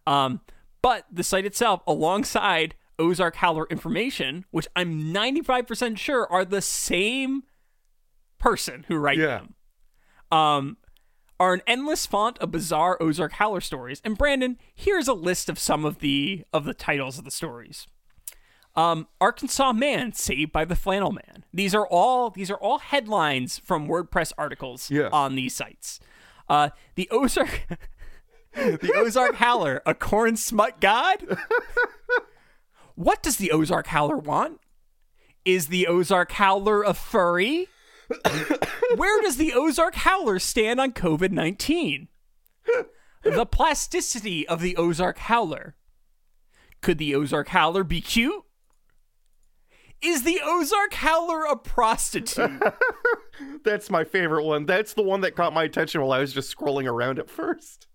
Um, 0.05 0.40
but 0.82 1.07
the 1.11 1.23
site 1.23 1.47
itself, 1.47 1.82
alongside 1.86 2.74
Ozark 2.98 3.36
Howler 3.36 3.66
information, 3.70 4.44
which 4.51 4.66
I'm 4.74 5.12
95% 5.15 5.98
sure 5.98 6.27
are 6.31 6.44
the 6.44 6.61
same 6.61 7.44
person 8.39 8.85
who 8.89 8.97
write 8.97 9.19
Yeah. 9.19 9.27
them, 9.39 9.55
um, 10.32 10.77
are 11.39 11.55
an 11.55 11.62
endless 11.66 12.07
font 12.07 12.36
of 12.39 12.51
bizarre 12.51 12.98
Ozark 13.01 13.32
Howler 13.35 13.61
stories. 13.61 14.02
And 14.05 14.19
Brandon, 14.19 14.59
here's 14.74 15.07
a 15.07 15.15
list 15.15 15.48
of 15.48 15.59
some 15.59 15.85
of 15.85 16.01
the 16.01 16.44
of 16.52 16.65
the 16.65 16.74
titles 16.74 17.19
of 17.19 17.24
the 17.24 17.31
stories. 17.31 17.86
Um, 18.77 19.09
Arkansas 19.21 19.73
man 19.73 20.13
saved 20.13 20.53
by 20.53 20.65
the 20.65 20.77
flannel 20.77 21.11
man. 21.13 21.45
These 21.53 21.75
are 21.75 21.87
all 21.87 22.31
these 22.31 22.51
are 22.51 22.57
all 22.57 22.79
headlines 22.79 23.59
from 23.59 23.89
WordPress 23.89 24.33
articles 24.39 24.91
Yeah. 24.91 25.09
on 25.13 25.35
these 25.35 25.55
sites. 25.55 25.99
Uh, 26.49 26.71
the 26.95 27.09
Ozark, 27.11 27.67
the 28.55 28.93
Ozark 28.97 29.37
Howler, 29.37 29.83
a 29.85 29.95
corn 29.95 30.37
smut 30.37 30.81
god. 30.81 31.39
what 32.95 33.23
does 33.23 33.37
the 33.37 33.51
Ozark 33.51 33.89
Howler 33.89 34.17
want? 34.17 34.61
Is 35.45 35.67
the 35.69 35.87
Ozark 35.87 36.33
Howler 36.33 36.83
a 36.83 36.95
furry? 36.95 37.69
Where 38.97 39.23
does 39.23 39.37
the 39.37 39.53
Ozark 39.55 39.95
Howler 39.95 40.39
stand 40.39 40.81
on 40.81 40.93
COVID 40.93 41.31
nineteen? 41.33 42.09
The 43.23 43.47
plasticity 43.47 44.47
of 44.49 44.61
the 44.61 44.77
Ozark 44.77 45.19
Howler. 45.19 45.75
Could 46.83 46.99
the 46.99 47.15
Ozark 47.15 47.49
Howler 47.49 47.85
be 47.85 48.01
cute? 48.01 48.45
Is 50.02 50.22
the 50.22 50.40
Ozark 50.44 50.94
Howler 50.94 51.44
a 51.44 51.56
prostitute? 51.56 52.62
that's 53.64 53.90
my 53.90 54.05
favorite 54.05 54.44
one 54.44 54.66
that's 54.66 54.93
the 54.94 55.02
one 55.02 55.20
that 55.22 55.35
caught 55.35 55.52
my 55.55 55.64
attention 55.64 56.01
while 56.02 56.12
i 56.12 56.18
was 56.18 56.32
just 56.32 56.55
scrolling 56.55 56.86
around 56.86 57.18
at 57.18 57.31
first 57.31 57.86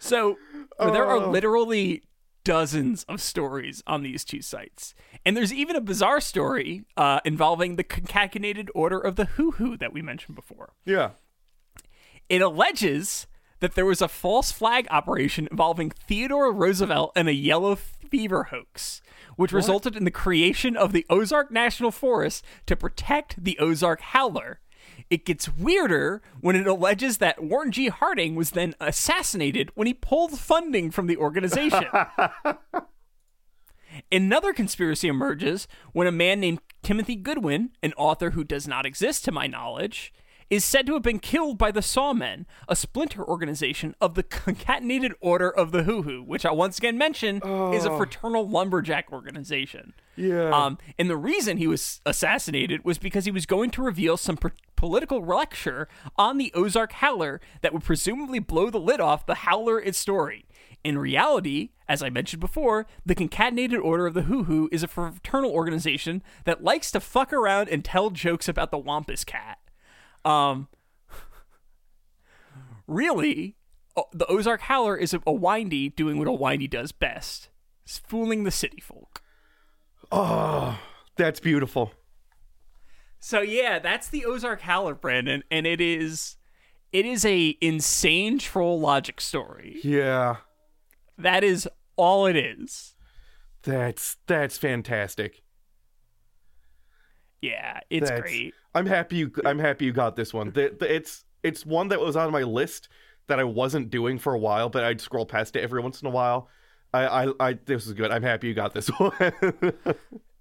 so 0.00 0.36
there 0.78 1.06
are 1.06 1.16
Oh. 1.16 1.30
literally 1.30 2.02
dozens 2.44 3.04
of 3.04 3.20
stories 3.20 3.84
on 3.86 4.02
these 4.02 4.24
two 4.24 4.42
sites. 4.42 4.94
And 5.24 5.36
there's 5.36 5.52
even 5.54 5.76
a 5.76 5.80
bizarre 5.80 6.20
story 6.20 6.82
uh, 6.96 7.20
involving 7.24 7.76
the 7.76 7.84
concatenated 7.84 8.68
order 8.74 8.98
of 8.98 9.14
the 9.14 9.26
hoo 9.26 9.52
hoo 9.52 9.76
that 9.76 9.92
we 9.92 10.02
mentioned 10.02 10.34
before. 10.34 10.72
yeah 10.84 11.10
It 12.28 12.42
alleges 12.42 13.28
that 13.62 13.76
there 13.76 13.86
was 13.86 14.02
a 14.02 14.08
false 14.08 14.50
flag 14.50 14.88
operation 14.90 15.46
involving 15.48 15.90
Theodore 15.90 16.52
Roosevelt 16.52 17.12
and 17.14 17.28
a 17.28 17.32
yellow 17.32 17.76
fever 17.76 18.42
hoax, 18.50 19.00
which 19.36 19.52
resulted 19.52 19.94
in 19.94 20.04
the 20.04 20.10
creation 20.10 20.76
of 20.76 20.92
the 20.92 21.06
Ozark 21.08 21.52
National 21.52 21.92
Forest 21.92 22.44
to 22.66 22.74
protect 22.74 23.42
the 23.42 23.56
Ozark 23.60 24.00
howler. 24.00 24.58
It 25.10 25.24
gets 25.24 25.48
weirder 25.48 26.22
when 26.40 26.56
it 26.56 26.66
alleges 26.66 27.18
that 27.18 27.40
Warren 27.40 27.70
G. 27.70 27.86
Harding 27.86 28.34
was 28.34 28.50
then 28.50 28.74
assassinated 28.80 29.70
when 29.76 29.86
he 29.86 29.94
pulled 29.94 30.40
funding 30.40 30.90
from 30.90 31.06
the 31.06 31.16
organization. 31.16 31.84
Another 34.10 34.52
conspiracy 34.52 35.06
emerges 35.06 35.68
when 35.92 36.08
a 36.08 36.12
man 36.12 36.40
named 36.40 36.58
Timothy 36.82 37.14
Goodwin, 37.14 37.70
an 37.80 37.92
author 37.92 38.30
who 38.30 38.42
does 38.42 38.66
not 38.66 38.86
exist 38.86 39.24
to 39.24 39.30
my 39.30 39.46
knowledge, 39.46 40.12
is 40.52 40.66
said 40.66 40.84
to 40.84 40.92
have 40.92 41.02
been 41.02 41.18
killed 41.18 41.56
by 41.56 41.70
the 41.70 41.80
Sawmen, 41.80 42.44
a 42.68 42.76
splinter 42.76 43.24
organization 43.24 43.94
of 44.02 44.16
the 44.16 44.22
Concatenated 44.22 45.14
Order 45.18 45.48
of 45.48 45.72
the 45.72 45.84
Hoo 45.84 46.02
Hoo, 46.02 46.22
which 46.22 46.44
I 46.44 46.52
once 46.52 46.76
again 46.76 46.98
mention 46.98 47.36
is 47.72 47.86
a 47.86 47.96
fraternal 47.96 48.46
lumberjack 48.46 49.10
organization. 49.10 49.94
Yeah. 50.14 50.50
Um, 50.50 50.76
and 50.98 51.08
the 51.08 51.16
reason 51.16 51.56
he 51.56 51.66
was 51.66 52.02
assassinated 52.04 52.84
was 52.84 52.98
because 52.98 53.24
he 53.24 53.30
was 53.30 53.46
going 53.46 53.70
to 53.70 53.82
reveal 53.82 54.18
some 54.18 54.36
pr- 54.36 54.48
political 54.76 55.24
lecture 55.24 55.88
on 56.18 56.36
the 56.36 56.52
Ozark 56.54 56.92
Howler 56.92 57.40
that 57.62 57.72
would 57.72 57.84
presumably 57.84 58.38
blow 58.38 58.68
the 58.68 58.78
lid 58.78 59.00
off 59.00 59.24
the 59.24 59.36
Howler 59.36 59.80
its 59.80 59.96
story. 59.96 60.44
In 60.84 60.98
reality, 60.98 61.70
as 61.88 62.02
I 62.02 62.10
mentioned 62.10 62.40
before, 62.40 62.86
the 63.06 63.14
Concatenated 63.14 63.80
Order 63.80 64.08
of 64.08 64.12
the 64.12 64.22
Hoo 64.24 64.44
Hoo 64.44 64.68
is 64.70 64.82
a 64.82 64.88
fraternal 64.88 65.50
organization 65.50 66.22
that 66.44 66.62
likes 66.62 66.90
to 66.90 67.00
fuck 67.00 67.32
around 67.32 67.70
and 67.70 67.82
tell 67.82 68.10
jokes 68.10 68.48
about 68.48 68.70
the 68.70 68.76
Wampus 68.76 69.24
Cat. 69.24 69.56
Um, 70.24 70.68
really, 72.86 73.56
the 74.12 74.26
Ozark 74.26 74.62
Howler 74.62 74.96
is 74.96 75.14
a, 75.14 75.20
a 75.26 75.32
windy 75.32 75.88
doing 75.88 76.18
what 76.18 76.28
a 76.28 76.32
windy 76.32 76.68
does 76.68 76.92
best. 76.92 77.48
It's 77.84 77.98
fooling 77.98 78.44
the 78.44 78.50
city 78.50 78.80
folk. 78.80 79.22
Oh, 80.10 80.78
that's 81.16 81.40
beautiful. 81.40 81.92
So 83.18 83.40
yeah, 83.40 83.78
that's 83.78 84.08
the 84.08 84.24
Ozark 84.24 84.62
Howler, 84.62 84.94
Brandon, 84.94 85.42
and 85.50 85.66
it 85.66 85.80
is 85.80 86.36
it 86.92 87.06
is 87.06 87.24
a 87.24 87.56
insane 87.60 88.38
troll 88.38 88.78
logic 88.80 89.20
story. 89.20 89.80
Yeah. 89.82 90.36
That 91.16 91.44
is 91.44 91.68
all 91.96 92.26
it 92.26 92.36
is. 92.36 92.94
That's 93.62 94.16
that's 94.26 94.58
fantastic. 94.58 95.42
Yeah, 97.42 97.80
it's 97.90 98.08
That's- 98.08 98.22
great. 98.22 98.54
I'm 98.74 98.86
happy 98.86 99.16
you 99.16 99.32
I'm 99.44 99.58
happy 99.58 99.84
you 99.84 99.92
got 99.92 100.16
this 100.16 100.32
one. 100.32 100.52
The, 100.52 100.74
the, 100.78 100.94
it's 100.94 101.24
it's 101.42 101.66
one 101.66 101.88
that 101.88 102.00
was 102.00 102.16
on 102.16 102.32
my 102.32 102.42
list 102.42 102.88
that 103.26 103.38
I 103.38 103.44
wasn't 103.44 103.90
doing 103.90 104.18
for 104.18 104.32
a 104.32 104.38
while, 104.38 104.70
but 104.70 104.82
I'd 104.84 105.00
scroll 105.00 105.26
past 105.26 105.56
it 105.56 105.60
every 105.62 105.82
once 105.82 106.00
in 106.00 106.06
a 106.06 106.10
while. 106.10 106.48
I 106.94 107.06
I, 107.24 107.32
I 107.40 107.52
this 107.52 107.86
is 107.86 107.92
good. 107.92 108.10
I'm 108.10 108.22
happy 108.22 108.46
you 108.48 108.54
got 108.54 108.72
this 108.72 108.88
one. 108.98 109.12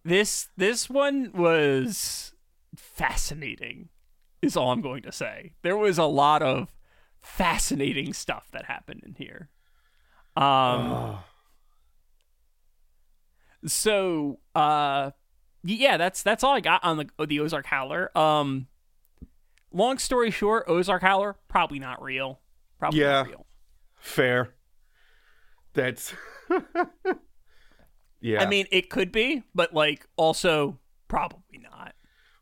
This 0.06 0.48
this 0.56 0.90
one 0.90 1.32
was 1.34 2.34
fascinating. 2.76 3.90
Is 4.42 4.56
all 4.56 4.72
I'm 4.72 4.82
going 4.82 5.04
to 5.04 5.12
say. 5.12 5.54
There 5.62 5.78
was 5.78 5.98
a 5.98 6.06
lot 6.06 6.42
of 6.42 6.74
fascinating 7.22 8.14
stuff 8.14 8.48
that 8.52 8.66
happened 8.66 9.04
in 9.06 9.16
here. 9.16 9.50
Um 10.38 11.18
so 13.66 14.40
uh 14.56 15.12
yeah, 15.64 15.98
that's 15.98 16.24
that's 16.24 16.44
all 16.44 16.54
I 16.56 16.60
got 16.60 16.84
on 16.84 16.98
the 16.98 17.26
the 17.28 17.40
Ozark 17.40 17.66
Howler. 17.66 18.16
Um 18.18 18.68
long 19.72 19.98
story 19.98 20.32
short, 20.32 20.66
Ozark 20.68 21.02
Howler 21.02 21.36
probably 21.48 21.80
not 21.80 22.02
real. 22.02 22.40
Probably 22.80 23.00
Yeah. 23.02 23.12
not 23.24 23.28
real. 23.28 23.46
Fair. 23.96 24.54
That's 25.74 26.14
Yeah. 28.22 28.42
I 28.44 28.46
mean, 28.48 28.68
it 28.72 28.90
could 28.90 29.12
be, 29.12 29.44
but 29.56 29.74
like 29.74 30.06
also 30.16 30.78
probably 31.08 31.58
not. 31.58 31.94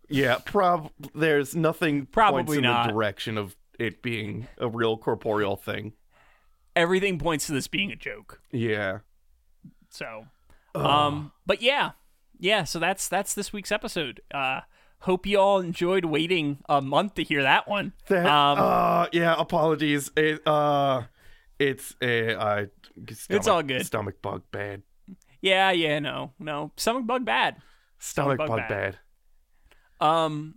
yeah, 0.09 0.37
prob 0.43 0.91
there's 1.15 1.55
nothing 1.55 1.99
points 2.01 2.11
Probably 2.13 2.57
in 2.57 2.63
not. 2.63 2.87
the 2.87 2.93
direction 2.93 3.37
of 3.37 3.55
it 3.79 4.01
being 4.01 4.47
a 4.57 4.67
real 4.67 4.97
corporeal 4.97 5.55
thing. 5.55 5.93
Everything 6.75 7.17
points 7.17 7.45
to 7.47 7.53
this 7.53 7.67
being 7.67 7.91
a 7.91 7.95
joke. 7.95 8.41
Yeah. 8.51 8.99
So, 9.89 10.25
um, 10.75 11.31
but 11.45 11.61
yeah, 11.61 11.91
yeah. 12.39 12.63
So 12.63 12.79
that's 12.79 13.07
that's 13.07 13.33
this 13.33 13.53
week's 13.53 13.71
episode. 13.71 14.21
Uh, 14.33 14.61
hope 15.01 15.25
you 15.25 15.39
all 15.39 15.59
enjoyed 15.59 16.05
waiting 16.05 16.59
a 16.67 16.81
month 16.81 17.15
to 17.15 17.23
hear 17.23 17.41
that 17.43 17.67
one. 17.67 17.93
That, 18.07 18.25
um, 18.25 18.57
uh, 18.59 19.07
yeah, 19.11 19.35
apologies. 19.37 20.11
It, 20.17 20.45
uh, 20.47 21.03
it's 21.57 21.95
a, 22.01 22.39
uh, 22.39 22.65
stomach, 23.11 23.47
all 23.47 23.63
good. 23.63 23.85
Stomach 23.85 24.21
bug 24.21 24.43
bad. 24.51 24.81
yeah, 25.41 25.71
yeah. 25.71 25.99
No, 25.99 26.33
no. 26.39 26.71
Stomach 26.77 27.05
bug 27.05 27.25
bad. 27.25 27.57
Stomach, 27.99 28.37
bug 28.37 28.47
bug, 28.47 28.57
bad. 28.67 28.97
bad. 29.99 30.05
Um, 30.07 30.55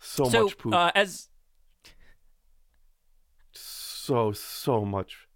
So, 0.00 0.28
so 0.28 0.44
much 0.44 0.58
poop. 0.58 0.74
uh, 0.74 0.92
as 0.94 1.28
so 3.52 4.32
so 4.32 4.84
much. 4.84 5.28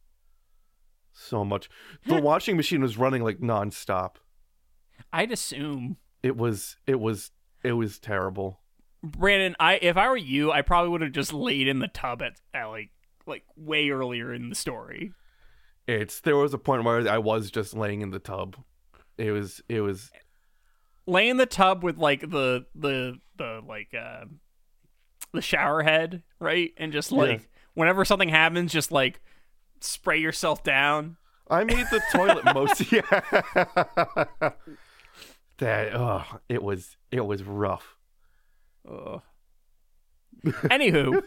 So 1.13 1.45
much. 1.45 1.69
The 2.07 2.21
washing 2.23 2.57
machine 2.57 2.81
was 2.83 2.97
running 2.97 3.23
like 3.23 3.39
nonstop. 3.39 4.17
I'd 5.13 5.33
assume 5.33 5.97
It 6.23 6.37
was. 6.37 6.77
It 6.87 7.01
was. 7.01 7.31
It 7.63 7.73
was 7.73 7.99
terrible. 7.99 8.61
Brandon, 9.03 9.55
I 9.61 9.75
if 9.83 9.97
I 9.97 10.09
were 10.09 10.17
you, 10.17 10.53
I 10.53 10.63
probably 10.63 10.91
would 10.91 11.01
have 11.03 11.13
just 11.13 11.33
laid 11.33 11.69
in 11.69 11.79
the 11.81 11.89
tub 11.89 12.23
at, 12.23 12.41
at 12.55 12.67
like 12.67 12.91
like 13.27 13.45
way 13.57 13.91
earlier 13.91 14.33
in 14.33 14.49
the 14.49 14.55
story. 14.55 15.13
It's. 15.87 16.21
There 16.21 16.37
was 16.37 16.55
a 16.55 16.59
point 16.59 16.85
where 16.85 17.09
I 17.09 17.19
was 17.19 17.51
just 17.51 17.75
laying 17.75 18.01
in 18.01 18.11
the 18.11 18.19
tub. 18.19 18.57
It 19.19 19.31
was. 19.33 19.61
It 19.69 19.81
was. 19.81 20.11
lay 21.07 21.29
in 21.29 21.37
the 21.37 21.47
tub 21.47 21.83
with 21.83 21.99
like 21.99 22.21
the 22.21 22.67
the 22.75 23.19
the 23.37 23.61
like 23.67 23.93
uh 23.93 24.25
the 25.33 25.43
shower 25.43 25.83
head 25.83 26.23
right 26.39 26.73
and 26.77 26.93
just 26.93 27.11
like 27.11 27.41
Yeah. 27.41 27.47
whenever 27.75 28.05
something 28.05 28.29
happens 28.29 28.71
just 28.71 28.93
like 28.93 29.21
spray 29.81 30.19
yourself 30.21 30.63
down 30.63 31.17
I 31.51 31.65
made 31.65 31.87
the 31.91 32.01
toilet 32.13 32.45
most. 32.55 32.85
Yeah. 32.93 34.51
That. 35.59 35.95
Oh, 35.95 36.25
it 36.49 36.63
was. 36.63 36.97
It 37.11 37.25
was 37.25 37.43
rough. 37.43 37.97
anywho 40.45 41.23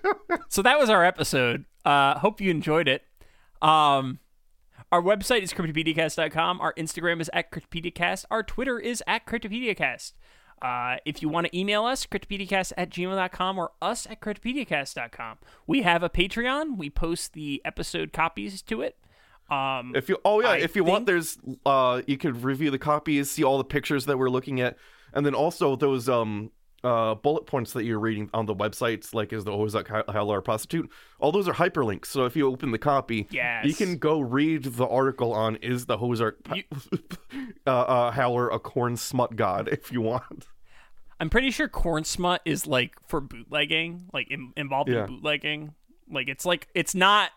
so 0.48 0.60
that 0.60 0.78
was 0.78 0.90
our 0.90 1.02
episode 1.02 1.64
uh 1.86 2.18
hope 2.18 2.38
you 2.38 2.50
enjoyed 2.50 2.86
it 2.86 3.02
um 3.62 4.18
our 4.92 5.00
website 5.00 5.40
is 5.40 5.54
cryptopediacast.com 5.54 6.60
our 6.60 6.74
instagram 6.74 7.18
is 7.18 7.30
at 7.32 7.50
cryptopediacast 7.50 8.26
our 8.30 8.42
twitter 8.42 8.78
is 8.78 9.02
at 9.06 9.24
cryptopediacast 9.24 10.12
uh, 10.60 10.96
if 11.04 11.22
you 11.22 11.28
want 11.28 11.46
to 11.46 11.56
email 11.56 11.84
us, 11.84 12.04
cryptopediacast 12.04 12.72
at 12.76 12.90
gmail.com 12.90 13.58
or 13.58 13.70
us 13.80 14.08
at 14.10 14.20
cryptopediacast.com. 14.20 15.38
We 15.68 15.82
have 15.82 16.02
a 16.02 16.10
Patreon. 16.10 16.76
We 16.76 16.90
post 16.90 17.34
the 17.34 17.62
episode 17.64 18.12
copies 18.12 18.60
to 18.62 18.82
it. 18.82 18.98
Um, 19.50 19.94
If 19.96 20.08
you 20.08 20.18
oh 20.24 20.40
yeah, 20.40 20.50
I 20.50 20.56
if 20.58 20.76
you 20.76 20.84
want 20.84 21.06
there's 21.06 21.38
uh 21.64 22.02
you 22.06 22.18
could 22.18 22.44
review 22.44 22.70
the 22.70 22.78
copies, 22.78 23.30
see 23.30 23.44
all 23.44 23.58
the 23.58 23.64
pictures 23.64 24.04
that 24.06 24.18
we're 24.18 24.30
looking 24.30 24.60
at, 24.60 24.76
and 25.14 25.24
then 25.24 25.34
also 25.34 25.74
those 25.76 26.08
um 26.08 26.50
uh 26.84 27.14
bullet 27.16 27.46
points 27.46 27.72
that 27.72 27.84
you're 27.84 27.98
reading 27.98 28.28
on 28.34 28.46
the 28.46 28.54
websites, 28.54 29.14
like 29.14 29.32
is 29.32 29.44
the 29.44 29.50
Ozark 29.50 29.88
Howler 30.10 30.40
prostitute, 30.42 30.90
all 31.18 31.32
those 31.32 31.48
are 31.48 31.54
hyperlinks. 31.54 32.06
So 32.06 32.24
if 32.26 32.36
you 32.36 32.46
open 32.46 32.70
the 32.72 32.78
copy, 32.78 33.26
you 33.30 33.74
can 33.74 33.96
go 33.96 34.20
read 34.20 34.64
the 34.64 34.86
article 34.86 35.32
on 35.32 35.56
is 35.56 35.86
the 35.86 35.96
Ozark 35.98 36.36
You- 36.54 36.64
uh, 37.66 37.70
uh 37.70 38.10
Howler 38.12 38.50
a 38.50 38.58
corn 38.58 38.96
smut 38.96 39.34
god 39.34 39.68
if 39.72 39.90
you 39.90 40.00
want. 40.02 40.46
I'm 41.20 41.30
pretty 41.30 41.50
sure 41.50 41.68
corn 41.68 42.04
smut 42.04 42.42
is 42.44 42.66
like 42.66 42.92
for 43.08 43.20
bootlegging, 43.20 44.04
like 44.12 44.30
in, 44.30 44.52
involved 44.56 44.88
Yeah. 44.90 45.00
in 45.00 45.06
bootlegging. 45.06 45.74
Like 46.08 46.28
it's 46.28 46.44
like 46.46 46.68
it's 46.74 46.94
not 46.94 47.30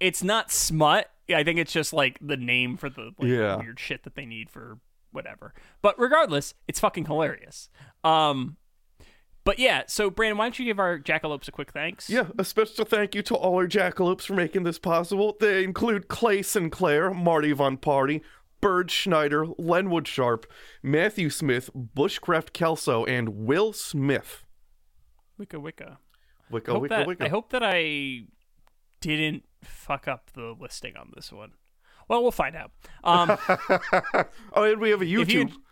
it's 0.00 0.22
not 0.22 0.50
smut. 0.52 1.08
I 1.30 1.44
think 1.44 1.58
it's 1.58 1.72
just 1.72 1.92
like 1.92 2.18
the 2.20 2.36
name 2.36 2.76
for 2.76 2.88
the 2.90 3.12
like, 3.18 3.28
Yeah. 3.28 3.56
weird 3.56 3.78
shit 3.80 4.04
that 4.04 4.14
they 4.14 4.26
need 4.26 4.50
for 4.50 4.78
whatever. 5.12 5.54
But 5.82 5.98
regardless, 5.98 6.54
it's 6.68 6.80
fucking 6.80 7.06
hilarious. 7.06 7.68
Um 8.04 8.56
but 9.44 9.58
yeah, 9.58 9.82
so 9.88 10.08
Brandon, 10.08 10.38
why 10.38 10.44
don't 10.44 10.58
you 10.58 10.64
give 10.64 10.78
our 10.78 10.98
jackalopes 11.00 11.48
a 11.48 11.52
quick 11.52 11.72
thanks? 11.72 12.08
Yeah, 12.08 12.28
a 12.38 12.44
special 12.44 12.84
thank 12.84 13.14
you 13.14 13.22
to 13.22 13.34
all 13.34 13.56
our 13.56 13.66
jackalopes 13.66 14.22
for 14.22 14.34
making 14.34 14.62
this 14.62 14.78
possible. 14.78 15.36
They 15.40 15.64
include 15.64 16.06
Clay 16.06 16.42
Sinclair, 16.42 17.12
Marty 17.12 17.50
Von 17.52 17.76
Party, 17.76 18.22
Bird 18.60 18.92
Schneider, 18.92 19.44
Lenwood 19.58 20.06
Sharp, 20.06 20.46
Matthew 20.80 21.28
Smith, 21.28 21.70
Bushcraft 21.74 22.52
Kelso, 22.52 23.04
and 23.04 23.30
Will 23.30 23.72
Smith. 23.72 24.44
Wicca 25.38 25.58
wicca. 25.58 25.98
Wicca, 26.48 26.78
wicca, 26.78 26.88
that, 26.88 27.06
wicca. 27.08 27.24
I 27.24 27.28
hope 27.28 27.50
that 27.50 27.62
I 27.64 28.20
didn't 29.00 29.42
fuck 29.62 30.06
up 30.08 30.30
the 30.34 30.54
listing 30.58 30.96
on 30.96 31.12
this 31.14 31.32
one. 31.32 31.52
Well, 32.08 32.22
we'll 32.22 32.30
find 32.32 32.56
out. 32.56 32.72
Um 33.04 33.36
oh, 34.54 34.64
and 34.64 34.80
we 34.80 34.90
have 34.90 35.02
a 35.02 35.06
YouTube. 35.06 35.50
You- 35.50 35.62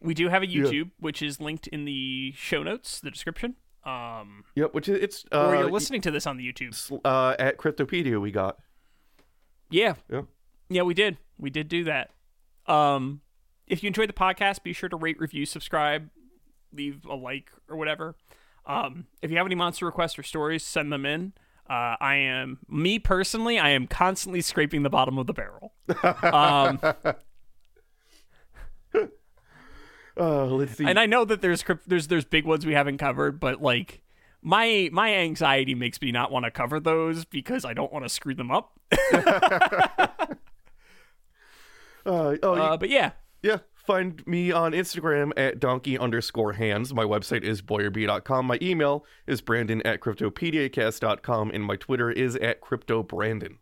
We 0.00 0.14
do 0.14 0.28
have 0.28 0.42
a 0.42 0.46
YouTube, 0.46 0.90
which 1.00 1.22
is 1.22 1.40
linked 1.40 1.66
in 1.68 1.84
the 1.84 2.32
show 2.36 2.62
notes, 2.62 3.00
the 3.00 3.10
description. 3.10 3.56
Um, 3.84 4.44
Yep, 4.54 4.74
which 4.74 4.88
is 4.88 4.98
it's 5.02 5.24
or 5.32 5.38
uh, 5.56 5.60
you're 5.60 5.70
listening 5.70 6.00
to 6.02 6.10
this 6.10 6.26
on 6.26 6.36
the 6.36 6.52
YouTube. 6.52 7.00
uh, 7.04 7.34
at 7.38 7.56
Cryptopedia 7.56 8.20
we 8.20 8.30
got. 8.30 8.58
Yeah, 9.70 9.94
Yeah. 10.10 10.22
yeah, 10.68 10.82
we 10.82 10.94
did. 10.94 11.18
We 11.38 11.50
did 11.50 11.68
do 11.68 11.84
that. 11.84 12.10
Um, 12.66 13.20
if 13.66 13.82
you 13.82 13.88
enjoyed 13.88 14.08
the 14.08 14.12
podcast, 14.12 14.62
be 14.62 14.72
sure 14.72 14.88
to 14.88 14.96
rate, 14.96 15.18
review, 15.20 15.44
subscribe, 15.46 16.10
leave 16.72 17.04
a 17.06 17.14
like 17.14 17.50
or 17.68 17.76
whatever. 17.76 18.16
Um, 18.64 19.06
if 19.22 19.30
you 19.30 19.36
have 19.38 19.46
any 19.46 19.54
monster 19.54 19.86
requests 19.86 20.18
or 20.18 20.22
stories, 20.24 20.62
send 20.64 20.92
them 20.92 21.06
in. 21.06 21.32
Uh, 21.68 21.96
I 22.00 22.16
am 22.16 22.58
me 22.68 22.98
personally. 22.98 23.58
I 23.58 23.70
am 23.70 23.86
constantly 23.86 24.40
scraping 24.40 24.82
the 24.84 24.90
bottom 24.90 25.18
of 25.18 25.26
the 25.26 25.32
barrel. 25.32 25.72
Um, 26.22 26.78
Uh, 30.18 30.44
let's 30.46 30.76
see. 30.76 30.84
and 30.84 30.98
I 30.98 31.06
know 31.06 31.24
that 31.24 31.42
there's 31.42 31.64
there's 31.86 32.06
there's 32.06 32.24
big 32.24 32.44
ones 32.44 32.64
we 32.64 32.72
haven't 32.74 32.98
covered, 32.98 33.40
but 33.40 33.60
like 33.60 34.02
my 34.42 34.88
my 34.92 35.12
anxiety 35.14 35.74
makes 35.74 36.00
me 36.00 36.12
not 36.12 36.30
want 36.30 36.44
to 36.44 36.50
cover 36.50 36.78
those 36.80 37.24
because 37.24 37.64
I 37.64 37.74
don't 37.74 37.92
want 37.92 38.04
to 38.04 38.08
screw 38.08 38.34
them 38.34 38.50
up. 38.50 38.78
uh, 39.12 40.36
oh, 42.06 42.36
Uh, 42.42 42.76
but 42.76 42.88
yeah, 42.90 43.10
Yeah, 43.42 43.58
find 43.86 44.26
me 44.26 44.52
on 44.52 44.72
Instagram 44.72 45.32
at 45.36 45.60
donkey 45.60 45.98
underscore 45.98 46.54
hands. 46.54 46.92
My 46.92 47.04
website 47.04 47.42
is 47.44 47.62
boyerb.com. 47.62 48.46
My 48.46 48.58
email 48.60 49.04
is 49.26 49.40
brandon 49.40 49.82
at 49.82 50.00
cryptopediacast.com, 50.00 51.50
and 51.50 51.64
my 51.64 51.76
Twitter 51.76 52.10
is 52.10 52.36
at 52.36 52.60
cryptobrandon. 52.60 53.58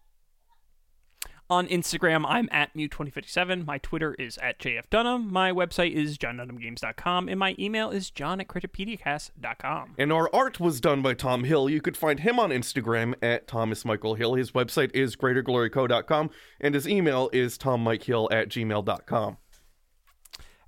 on 1.50 1.68
Instagram 1.68 2.24
I'm 2.26 2.48
at 2.50 2.74
mew2057. 2.74 3.66
My 3.66 3.78
Twitter 3.78 4.14
is 4.14 4.38
at 4.38 4.58
jfdunham. 4.58 5.30
My 5.30 5.52
website 5.52 5.92
is 5.92 6.16
johndunhamgames.com, 6.18 7.28
and 7.28 7.38
my 7.38 7.54
email 7.58 7.90
is 7.90 8.10
john 8.10 8.40
at 8.40 8.48
cryptopediacast.com. 8.48 9.94
And 9.98 10.12
our 10.12 10.34
art 10.34 10.58
was 10.58 10.80
done 10.80 11.02
by 11.02 11.14
Tom 11.14 11.44
Hill. 11.44 11.68
You 11.68 11.80
could 11.80 11.96
find 11.96 12.20
him 12.20 12.38
on 12.38 12.50
Instagram 12.50 13.14
at 13.22 13.46
Thomas 13.46 13.84
Michael 13.84 14.14
Hill. 14.14 14.34
His 14.34 14.52
website 14.52 14.90
is 14.94 15.16
greatergloryco.com, 15.16 16.30
and 16.60 16.74
his 16.74 16.88
email 16.88 17.28
is 17.32 17.58
tommikehill 17.58 18.28
at 18.32 18.48
gmail.com. 18.48 19.36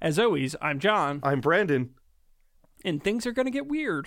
As 0.00 0.18
always, 0.18 0.54
I'm 0.60 0.78
John, 0.78 1.20
I'm 1.22 1.40
Brandon. 1.40 1.90
and 2.84 3.02
things 3.02 3.26
are 3.26 3.32
gonna 3.32 3.50
get 3.50 3.66
weird. 3.66 4.06